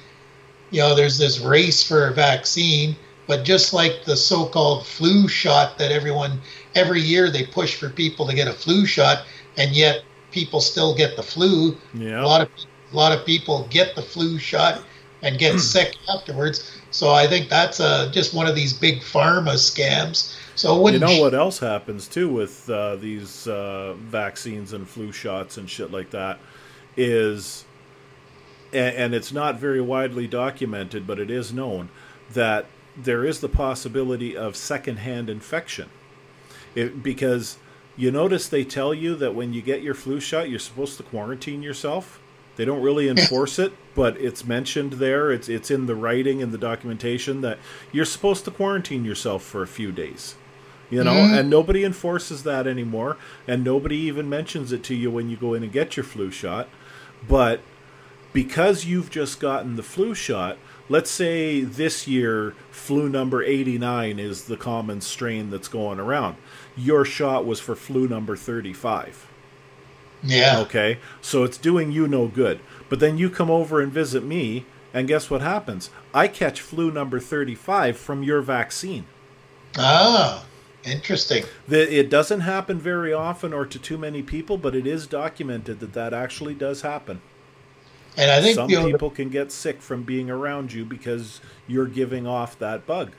you 0.69 0.79
know, 0.79 0.95
there's 0.95 1.17
this 1.17 1.39
race 1.39 1.81
for 1.85 2.07
a 2.07 2.13
vaccine, 2.13 2.95
but 3.25 3.43
just 3.43 3.73
like 3.73 4.05
the 4.05 4.15
so-called 4.15 4.85
flu 4.85 5.27
shot 5.27 5.77
that 5.79 5.91
everyone 5.91 6.39
every 6.75 7.01
year 7.01 7.31
they 7.31 7.45
push 7.45 7.75
for 7.75 7.89
people 7.89 8.27
to 8.27 8.35
get 8.35 8.47
a 8.47 8.53
flu 8.53 8.85
shot, 8.85 9.25
and 9.57 9.71
yet 9.75 10.03
people 10.31 10.61
still 10.61 10.95
get 10.95 11.15
the 11.15 11.23
flu. 11.23 11.75
Yeah. 11.93 12.23
A 12.23 12.25
lot 12.25 12.41
of 12.41 12.49
a 12.91 12.95
lot 12.95 13.11
of 13.11 13.25
people 13.25 13.67
get 13.69 13.95
the 13.95 14.01
flu 14.01 14.37
shot 14.37 14.83
and 15.21 15.37
get 15.37 15.59
sick 15.73 15.95
afterwards. 16.07 16.71
So 16.91 17.11
I 17.11 17.27
think 17.27 17.49
that's 17.49 17.79
uh, 17.79 18.09
just 18.11 18.33
one 18.33 18.47
of 18.47 18.55
these 18.55 18.73
big 18.73 19.01
pharma 19.01 19.55
scams. 19.55 20.37
So 20.57 20.87
you 20.87 20.97
know 20.97 21.21
what 21.21 21.35
else 21.35 21.59
happens 21.59 22.07
too 22.07 22.29
with 22.29 22.67
uh, 22.67 22.95
these 22.95 23.47
uh, 23.47 23.93
vaccines 23.93 24.73
and 24.73 24.89
flu 24.89 25.11
shots 25.11 25.55
and 25.57 25.69
shit 25.69 25.91
like 25.91 26.09
that 26.09 26.39
is, 26.95 27.63
and, 28.73 28.95
and 28.95 29.13
it's 29.13 29.31
not 29.31 29.59
very 29.59 29.81
widely 29.81 30.25
documented, 30.25 31.05
but 31.05 31.19
it 31.19 31.29
is 31.29 31.53
known 31.53 31.89
that 32.33 32.65
there 32.95 33.23
is 33.23 33.39
the 33.39 33.47
possibility 33.47 34.35
of 34.35 34.55
secondhand 34.55 35.29
infection, 35.29 35.89
it, 36.73 37.03
because 37.03 37.59
you 37.95 38.09
notice 38.09 38.49
they 38.49 38.63
tell 38.63 38.95
you 38.95 39.13
that 39.15 39.35
when 39.35 39.53
you 39.53 39.61
get 39.61 39.83
your 39.83 39.93
flu 39.93 40.19
shot, 40.19 40.49
you're 40.49 40.57
supposed 40.57 40.97
to 40.97 41.03
quarantine 41.03 41.61
yourself. 41.61 42.19
They 42.55 42.65
don't 42.65 42.81
really 42.81 43.09
enforce 43.15 43.59
it, 43.59 43.73
but 43.93 44.17
it's 44.17 44.43
mentioned 44.43 44.93
there. 44.93 45.31
It's 45.31 45.47
it's 45.49 45.69
in 45.69 45.85
the 45.85 45.95
writing 45.95 46.41
and 46.41 46.51
the 46.51 46.57
documentation 46.57 47.41
that 47.41 47.59
you're 47.91 48.05
supposed 48.05 48.43
to 48.45 48.51
quarantine 48.51 49.05
yourself 49.05 49.43
for 49.43 49.61
a 49.61 49.67
few 49.67 49.91
days. 49.91 50.33
You 50.89 51.03
know, 51.03 51.13
mm-hmm. 51.13 51.33
and 51.33 51.49
nobody 51.49 51.83
enforces 51.83 52.43
that 52.43 52.65
anymore, 52.65 53.17
and 53.45 53.63
nobody 53.63 53.97
even 53.97 54.29
mentions 54.29 54.71
it 54.71 54.83
to 54.85 54.95
you 54.95 55.11
when 55.11 55.29
you 55.29 55.35
go 55.35 55.53
in 55.53 55.63
and 55.63 55.71
get 55.71 55.97
your 55.97 56.05
flu 56.05 56.31
shot. 56.31 56.69
But 57.27 57.61
because 58.31 58.85
you've 58.85 59.09
just 59.09 59.39
gotten 59.39 59.75
the 59.75 59.83
flu 59.83 60.13
shot, 60.13 60.57
let's 60.89 61.11
say 61.11 61.61
this 61.61 62.07
year 62.07 62.55
flu 62.71 63.09
number 63.09 63.43
89 63.43 64.19
is 64.19 64.45
the 64.45 64.57
common 64.57 65.01
strain 65.01 65.49
that's 65.49 65.67
going 65.67 65.99
around. 65.99 66.37
Your 66.75 67.03
shot 67.03 67.45
was 67.45 67.59
for 67.59 67.75
flu 67.75 68.07
number 68.07 68.35
35. 68.35 69.27
Yeah. 70.23 70.59
Okay. 70.59 70.99
So 71.21 71.43
it's 71.43 71.57
doing 71.57 71.91
you 71.91 72.07
no 72.07 72.27
good. 72.27 72.59
But 72.89 72.99
then 72.99 73.17
you 73.17 73.29
come 73.29 73.51
over 73.51 73.81
and 73.81 73.91
visit 73.91 74.23
me, 74.23 74.65
and 74.93 75.07
guess 75.07 75.29
what 75.29 75.41
happens? 75.41 75.89
I 76.13 76.27
catch 76.27 76.61
flu 76.61 76.91
number 76.91 77.19
35 77.19 77.97
from 77.97 78.23
your 78.23 78.41
vaccine. 78.41 79.05
Ah. 79.77 80.45
Interesting. 80.87 81.43
The, 81.67 81.99
it 81.99 82.09
doesn't 82.09 82.41
happen 82.41 82.79
very 82.79 83.13
often 83.13 83.53
or 83.53 83.65
to 83.65 83.77
too 83.77 83.97
many 83.97 84.23
people, 84.23 84.57
but 84.57 84.75
it 84.75 84.87
is 84.87 85.07
documented 85.07 85.79
that 85.81 85.93
that 85.93 86.13
actually 86.13 86.53
does 86.53 86.81
happen. 86.81 87.21
And 88.15 88.31
I 88.31 88.41
think 88.41 88.55
some 88.55 88.67
people 88.67 89.11
can 89.11 89.29
get 89.29 89.51
sick 89.51 89.81
from 89.81 90.03
being 90.03 90.29
around 90.29 90.73
you 90.73 90.85
because 90.85 91.39
you're 91.67 91.87
giving 91.87 92.25
off 92.25 92.57
that 92.59 92.87
bug. 92.87 93.11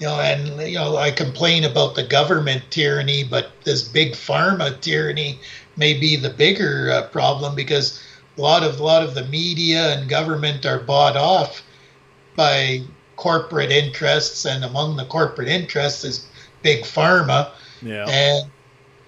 You 0.00 0.06
know, 0.06 0.18
and 0.18 0.60
you 0.68 0.76
know, 0.76 0.96
I 0.96 1.10
complain 1.10 1.62
about 1.64 1.94
the 1.94 2.02
government 2.02 2.62
tyranny, 2.70 3.22
but 3.22 3.50
this 3.64 3.86
big 3.86 4.12
pharma 4.12 4.80
tyranny 4.80 5.38
may 5.76 5.92
be 5.98 6.16
the 6.16 6.30
bigger 6.30 6.90
uh, 6.90 7.08
problem 7.08 7.54
because 7.54 8.02
a 8.36 8.40
lot 8.40 8.64
of 8.64 8.80
a 8.80 8.82
lot 8.82 9.02
of 9.02 9.14
the 9.14 9.24
media 9.26 9.94
and 9.94 10.08
government 10.08 10.64
are 10.64 10.80
bought 10.80 11.16
off 11.16 11.62
by 12.34 12.82
corporate 13.16 13.70
interests, 13.70 14.46
and 14.46 14.64
among 14.64 14.96
the 14.96 15.04
corporate 15.04 15.48
interests 15.48 16.04
is 16.04 16.26
big 16.62 16.84
pharma. 16.84 17.50
Yeah. 17.82 18.06
And 18.08 18.50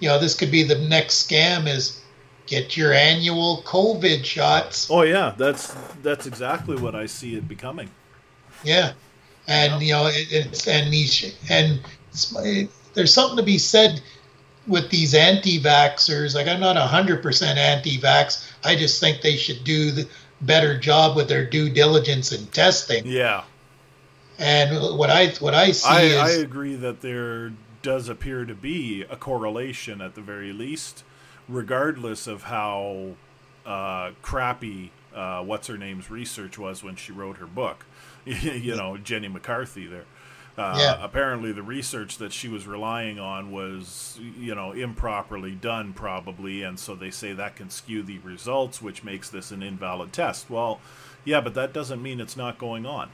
you 0.00 0.08
know, 0.08 0.18
this 0.18 0.34
could 0.34 0.50
be 0.50 0.62
the 0.64 0.78
next 0.78 1.28
scam 1.28 1.66
is 1.66 2.02
get 2.46 2.76
your 2.76 2.92
annual 2.92 3.62
COVID 3.64 4.24
shots. 4.24 4.88
Oh 4.90 5.02
yeah, 5.02 5.34
that's 5.36 5.74
that's 6.02 6.26
exactly 6.26 6.76
what 6.76 6.94
I 6.94 7.06
see 7.06 7.36
it 7.36 7.46
becoming. 7.46 7.88
Yeah, 8.64 8.92
and 9.46 9.72
yeah. 9.72 9.78
you 9.80 9.92
know, 9.92 10.06
it, 10.06 10.32
it's 10.32 10.66
and 10.66 10.92
these 10.92 11.36
and 11.48 11.80
it, 12.38 12.70
there's 12.94 13.12
something 13.14 13.36
to 13.36 13.42
be 13.42 13.58
said 13.58 14.02
with 14.66 14.90
these 14.90 15.14
anti-vaxxers. 15.14 16.34
Like 16.34 16.48
I'm 16.48 16.60
not 16.60 16.76
hundred 16.76 17.22
percent 17.22 17.58
anti-vax. 17.58 18.50
I 18.64 18.76
just 18.76 19.00
think 19.00 19.22
they 19.22 19.36
should 19.36 19.64
do 19.64 19.90
the 19.90 20.08
better 20.40 20.76
job 20.78 21.16
with 21.16 21.28
their 21.28 21.48
due 21.48 21.70
diligence 21.70 22.32
and 22.32 22.52
testing. 22.52 23.04
Yeah. 23.06 23.44
And 24.43 24.98
what 24.98 25.09
I 25.09 25.28
what 25.35 25.55
I 25.55 25.70
see 25.70 25.89
I, 25.89 26.02
is 26.02 26.16
I 26.16 26.31
agree 26.40 26.74
that 26.74 27.01
there 27.01 27.52
does 27.82 28.09
appear 28.09 28.44
to 28.44 28.55
be 28.55 29.02
a 29.09 29.16
correlation 29.16 30.01
at 30.01 30.14
the 30.14 30.20
very 30.20 30.52
least, 30.52 31.05
regardless 31.48 32.27
of 32.27 32.44
how 32.44 33.12
uh, 33.64 34.10
crappy 34.20 34.90
uh, 35.14 35.43
what's 35.43 35.69
her 35.69 35.78
name's 35.78 36.10
research 36.10 36.59
was 36.59 36.82
when 36.82 36.97
she 36.97 37.12
wrote 37.12 37.36
her 37.36 37.47
book. 37.47 37.86
you 38.24 38.74
know, 38.74 38.97
Jenny 38.97 39.28
McCarthy 39.28 39.86
there. 39.86 40.05
Uh, 40.56 40.77
yeah. 40.78 41.05
Apparently, 41.05 41.52
the 41.52 41.62
research 41.62 42.19
that 42.19 42.32
she 42.32 42.48
was 42.48 42.66
relying 42.66 43.19
on 43.19 43.52
was, 43.52 44.19
you 44.39 44.55
know, 44.55 44.73
improperly 44.73 45.52
done, 45.52 45.93
probably, 45.94 46.62
and 46.62 46.78
so 46.78 46.94
they 46.94 47.10
say 47.10 47.32
that 47.32 47.56
can 47.56 47.70
skew 47.70 48.02
the 48.02 48.19
results, 48.19 48.82
which 48.82 49.02
makes 49.02 49.31
this 49.31 49.51
an 49.51 49.62
invalid 49.62 50.12
test. 50.12 50.51
Well, 50.51 50.78
yeah, 51.24 51.40
but 51.40 51.55
that 51.55 51.73
doesn't 51.73 52.02
mean 52.02 52.20
it's 52.20 52.36
not 52.36 52.59
going 52.59 52.85
on. 52.85 53.10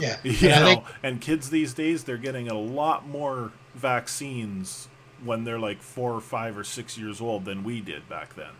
Yeah. 0.00 0.16
You 0.24 0.48
and 0.48 0.60
know, 0.60 0.66
think, 0.66 0.84
and 1.02 1.20
kids 1.20 1.50
these 1.50 1.74
days 1.74 2.04
they're 2.04 2.16
getting 2.16 2.48
a 2.48 2.58
lot 2.58 3.08
more 3.08 3.52
vaccines 3.74 4.88
when 5.24 5.44
they're 5.44 5.58
like 5.58 5.82
four 5.82 6.12
or 6.12 6.20
five 6.20 6.56
or 6.56 6.64
six 6.64 6.96
years 6.96 7.20
old 7.20 7.44
than 7.44 7.62
we 7.62 7.80
did 7.80 8.08
back 8.08 8.34
then. 8.34 8.52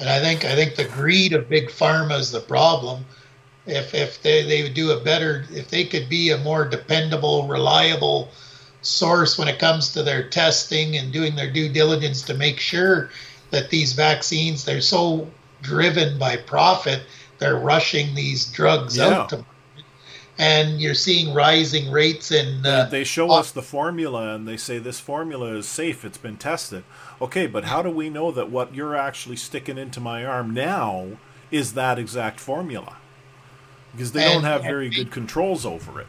And 0.00 0.08
I 0.08 0.20
think 0.20 0.44
I 0.44 0.54
think 0.54 0.76
the 0.76 0.86
greed 0.86 1.32
of 1.32 1.48
big 1.48 1.68
pharma 1.68 2.18
is 2.18 2.30
the 2.30 2.40
problem. 2.40 3.04
If 3.66 3.94
if 3.94 4.22
they, 4.22 4.42
they 4.42 4.62
would 4.62 4.74
do 4.74 4.90
a 4.90 5.00
better 5.00 5.44
if 5.50 5.68
they 5.68 5.84
could 5.84 6.08
be 6.08 6.30
a 6.30 6.38
more 6.38 6.66
dependable, 6.68 7.46
reliable 7.46 8.30
source 8.82 9.38
when 9.38 9.48
it 9.48 9.58
comes 9.58 9.92
to 9.92 10.02
their 10.02 10.28
testing 10.28 10.96
and 10.96 11.12
doing 11.12 11.36
their 11.36 11.50
due 11.50 11.68
diligence 11.68 12.22
to 12.22 12.34
make 12.34 12.60
sure 12.60 13.10
that 13.50 13.70
these 13.70 13.92
vaccines 13.92 14.64
they're 14.64 14.80
so 14.80 15.28
driven 15.62 16.18
by 16.18 16.36
profit, 16.36 17.02
they're 17.38 17.58
rushing 17.58 18.14
these 18.14 18.46
drugs 18.46 18.96
yeah. 18.96 19.08
out 19.08 19.28
to 19.30 19.44
and 20.38 20.80
you're 20.80 20.94
seeing 20.94 21.32
rising 21.34 21.90
rates 21.90 22.32
in. 22.32 22.64
Uh, 22.64 22.86
they 22.90 23.04
show 23.04 23.30
us 23.30 23.50
the 23.50 23.62
formula 23.62 24.34
and 24.34 24.48
they 24.48 24.56
say 24.56 24.78
this 24.78 25.00
formula 25.00 25.54
is 25.54 25.66
safe, 25.66 26.04
it's 26.04 26.18
been 26.18 26.36
tested. 26.36 26.84
Okay, 27.20 27.46
but 27.46 27.64
how 27.64 27.82
do 27.82 27.90
we 27.90 28.10
know 28.10 28.30
that 28.32 28.50
what 28.50 28.74
you're 28.74 28.96
actually 28.96 29.36
sticking 29.36 29.78
into 29.78 30.00
my 30.00 30.24
arm 30.24 30.52
now 30.52 31.18
is 31.50 31.74
that 31.74 31.98
exact 31.98 32.40
formula? 32.40 32.96
Because 33.92 34.12
they 34.12 34.24
and, 34.24 34.34
don't 34.34 34.44
have 34.44 34.62
very 34.62 34.88
good 34.88 35.12
controls 35.12 35.64
over 35.64 36.00
it. 36.00 36.08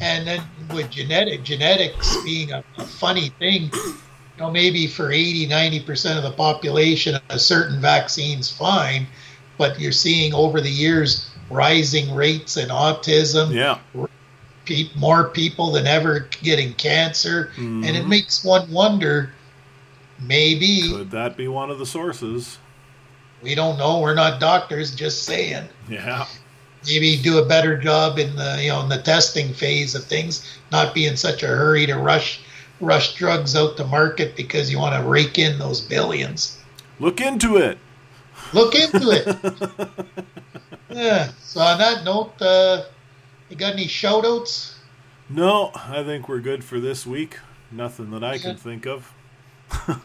And 0.00 0.26
then 0.26 0.42
with 0.74 0.90
genetic 0.90 1.44
genetics 1.44 2.16
being 2.24 2.50
a, 2.50 2.64
a 2.78 2.84
funny 2.84 3.28
thing, 3.38 3.70
you 3.72 3.94
know, 4.38 4.50
maybe 4.50 4.88
for 4.88 5.12
80, 5.12 5.46
90% 5.46 6.16
of 6.16 6.24
the 6.24 6.32
population, 6.32 7.16
a 7.28 7.38
certain 7.38 7.80
vaccine's 7.80 8.50
fine, 8.50 9.06
but 9.56 9.78
you're 9.78 9.92
seeing 9.92 10.34
over 10.34 10.60
the 10.60 10.70
years 10.70 11.29
rising 11.50 12.14
rates 12.14 12.56
in 12.56 12.68
autism. 12.68 13.52
Yeah. 13.52 13.78
More 14.94 15.28
people 15.30 15.72
than 15.72 15.86
ever 15.86 16.28
getting 16.42 16.74
cancer. 16.74 17.50
Mm-hmm. 17.56 17.84
And 17.84 17.96
it 17.96 18.06
makes 18.06 18.44
one 18.44 18.70
wonder 18.70 19.32
maybe. 20.20 20.92
Could 20.92 21.10
that 21.10 21.36
be 21.36 21.48
one 21.48 21.70
of 21.70 21.78
the 21.78 21.86
sources? 21.86 22.58
We 23.42 23.54
don't 23.54 23.78
know. 23.78 24.00
We're 24.00 24.14
not 24.14 24.40
doctors, 24.40 24.94
just 24.94 25.24
saying. 25.24 25.68
Yeah. 25.88 26.26
Maybe 26.86 27.16
do 27.20 27.38
a 27.38 27.44
better 27.44 27.76
job 27.76 28.18
in 28.18 28.36
the 28.36 28.60
you 28.62 28.70
know 28.70 28.82
in 28.82 28.88
the 28.88 29.02
testing 29.02 29.52
phase 29.52 29.94
of 29.94 30.04
things, 30.04 30.58
not 30.70 30.94
be 30.94 31.06
in 31.06 31.16
such 31.16 31.42
a 31.42 31.46
hurry 31.46 31.86
to 31.86 31.96
rush 31.96 32.40
rush 32.80 33.14
drugs 33.14 33.54
out 33.54 33.76
to 33.76 33.84
market 33.84 34.36
because 34.36 34.70
you 34.70 34.78
want 34.78 34.94
to 34.94 35.08
rake 35.08 35.38
in 35.38 35.58
those 35.58 35.80
billions. 35.80 36.58
Look 36.98 37.20
into 37.20 37.56
it. 37.56 37.78
Look 38.52 38.74
into 38.74 39.10
it. 39.10 39.88
yeah. 40.90 41.30
So 41.42 41.60
on 41.60 41.78
that 41.78 42.04
note, 42.04 42.40
uh, 42.40 42.84
you 43.48 43.56
got 43.56 43.72
any 43.72 43.86
shout 43.86 44.24
outs? 44.24 44.76
No, 45.28 45.70
I 45.74 46.02
think 46.02 46.28
we're 46.28 46.40
good 46.40 46.64
for 46.64 46.80
this 46.80 47.06
week. 47.06 47.38
Nothing 47.70 48.10
that 48.10 48.24
I 48.24 48.38
can 48.38 48.56
think 48.56 48.86
of. 48.86 49.12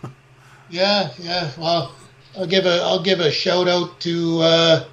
yeah, 0.70 1.12
yeah. 1.18 1.52
Well, 1.58 1.96
I'll 2.38 2.46
give 2.46 2.66
a 2.66 2.82
I'll 2.82 3.02
give 3.02 3.20
a 3.20 3.32
shout 3.32 3.68
out 3.68 4.00
to 4.02 4.40
uh, 4.42 4.86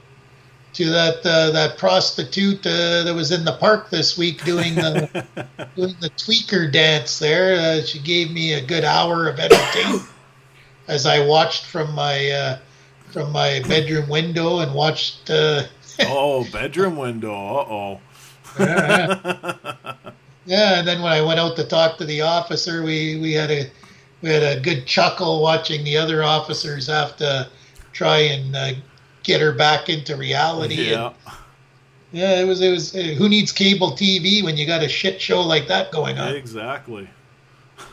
to 0.74 0.90
that 0.90 1.26
uh, 1.26 1.50
that 1.50 1.76
prostitute 1.76 2.66
uh, 2.66 3.02
that 3.04 3.14
was 3.14 3.30
in 3.30 3.44
the 3.44 3.56
park 3.56 3.90
this 3.90 4.16
week 4.16 4.42
doing 4.44 4.74
the 4.74 5.26
doing 5.76 5.94
the 6.00 6.10
tweaker 6.10 6.70
dance. 6.72 7.18
There, 7.18 7.54
uh, 7.60 7.84
she 7.84 7.98
gave 7.98 8.30
me 8.30 8.54
a 8.54 8.64
good 8.64 8.84
hour 8.84 9.28
of 9.28 9.38
entertainment 9.38 10.08
as 10.88 11.04
I 11.04 11.26
watched 11.26 11.66
from 11.66 11.94
my 11.94 12.30
uh, 12.30 12.58
from 13.10 13.32
my 13.32 13.62
bedroom 13.68 14.08
window 14.08 14.60
and 14.60 14.74
watched. 14.74 15.30
Oh, 16.08 16.46
bedroom 16.52 16.96
window. 16.96 17.32
Uh 17.32 17.66
oh. 17.70 18.00
yeah, 18.58 19.34
yeah, 20.46 20.78
and 20.78 20.88
then 20.88 21.02
when 21.02 21.12
I 21.12 21.20
went 21.22 21.40
out 21.40 21.56
to 21.56 21.64
talk 21.64 21.98
to 21.98 22.04
the 22.04 22.20
officer, 22.20 22.82
we 22.82 23.18
we 23.20 23.32
had 23.32 23.50
a 23.50 23.70
we 24.22 24.30
had 24.30 24.42
a 24.42 24.60
good 24.60 24.86
chuckle 24.86 25.42
watching 25.42 25.84
the 25.84 25.96
other 25.96 26.22
officers 26.22 26.86
have 26.86 27.16
to 27.16 27.48
try 27.92 28.18
and 28.18 28.56
uh, 28.56 28.72
get 29.22 29.40
her 29.40 29.52
back 29.52 29.88
into 29.88 30.16
reality. 30.16 30.90
Yeah. 30.90 31.06
And, 31.06 31.36
yeah, 32.12 32.40
it 32.40 32.44
was 32.44 32.60
it 32.60 32.70
was. 32.70 32.94
Uh, 32.94 33.14
who 33.16 33.28
needs 33.28 33.52
cable 33.52 33.92
TV 33.92 34.44
when 34.44 34.56
you 34.56 34.66
got 34.66 34.82
a 34.82 34.88
shit 34.88 35.20
show 35.20 35.40
like 35.40 35.66
that 35.68 35.90
going 35.90 36.18
on? 36.18 36.36
Exactly. 36.36 37.08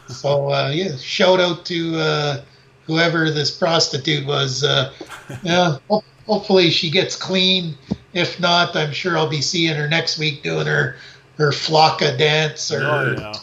so 0.07 0.51
uh, 0.51 0.69
yeah, 0.73 0.95
shout 0.97 1.39
out 1.39 1.65
to 1.67 1.97
uh, 1.97 2.41
whoever 2.85 3.31
this 3.31 3.49
prostitute 3.49 4.27
was. 4.27 4.63
Uh, 4.63 4.91
yeah, 5.43 5.77
hopefully 6.27 6.69
she 6.69 6.89
gets 6.89 7.15
clean 7.15 7.77
if 8.13 8.39
not, 8.39 8.75
I'm 8.75 8.91
sure 8.91 9.17
I'll 9.17 9.29
be 9.29 9.41
seeing 9.41 9.75
her 9.75 9.87
next 9.87 10.17
week 10.17 10.43
doing 10.43 10.65
her 10.67 10.95
her 11.37 11.51
flakka 11.51 12.17
dance 12.17 12.71
or 12.71 12.83
Oh, 12.83 13.15
yeah. 13.17 13.33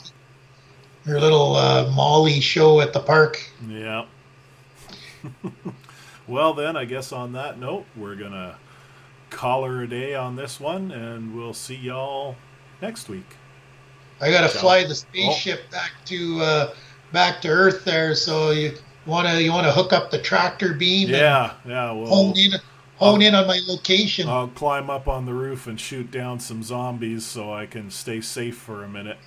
her 1.06 1.18
little 1.20 1.56
uh, 1.56 1.90
Molly 1.94 2.40
show 2.40 2.80
at 2.80 2.92
the 2.92 3.00
park. 3.00 3.40
Yeah. 3.68 4.04
well, 6.28 6.52
then, 6.54 6.76
I 6.76 6.84
guess 6.84 7.12
on 7.12 7.32
that 7.32 7.58
note, 7.58 7.86
we're 7.96 8.14
to 8.32 8.56
call 9.30 9.64
her 9.64 9.82
a 9.82 9.88
day 9.88 10.14
on 10.14 10.36
this 10.36 10.60
one, 10.60 10.90
and 10.92 11.34
we'll 11.34 11.54
see 11.54 11.74
y'all 11.74 12.36
next 12.82 13.08
week. 13.08 13.26
I 14.20 14.30
gotta 14.30 14.48
So- 14.48 14.60
fly 14.60 14.84
the 14.84 14.94
spaceship 14.94 15.70
back 15.70 15.92
to 16.06 16.40
uh, 16.40 16.74
back 17.12 17.40
to 17.42 17.48
Earth 17.48 17.84
there. 17.84 18.14
So 18.14 18.50
you 18.50 18.72
wanna 19.04 19.38
you 19.40 19.52
wanna 19.52 19.72
hook 19.72 19.92
up 19.92 20.10
the 20.10 20.18
tractor 20.18 20.72
beam 20.74 21.08
Yeah, 21.10 21.52
yeah. 21.66 21.92
Well, 21.92 22.06
hone 22.06 22.38
in 22.38 22.52
hone 22.96 23.22
in 23.22 23.34
on 23.34 23.46
my 23.46 23.60
location. 23.66 24.28
I'll 24.28 24.48
climb 24.48 24.90
up 24.90 25.08
on 25.08 25.26
the 25.26 25.34
roof 25.34 25.66
and 25.66 25.80
shoot 25.80 26.10
down 26.10 26.40
some 26.40 26.62
zombies 26.62 27.24
so 27.24 27.52
I 27.52 27.66
can 27.66 27.90
stay 27.90 28.20
safe 28.20 28.56
for 28.56 28.84
a 28.84 28.88
minute. 28.88 29.18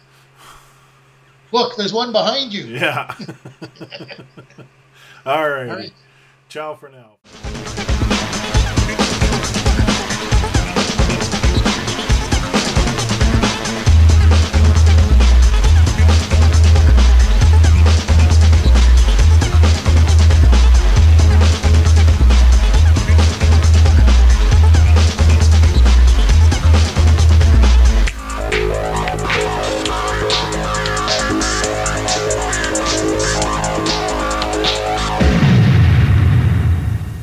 Look, 1.52 1.78
there's 1.78 1.94
one 1.94 2.12
behind 2.12 2.54
you. 2.54 2.66
Yeah. 2.66 3.14
All 5.26 5.50
right. 5.50 5.70
All 5.70 5.76
right. 5.76 5.94
Ciao 6.48 6.76
for 6.76 6.90
now. 6.90 7.78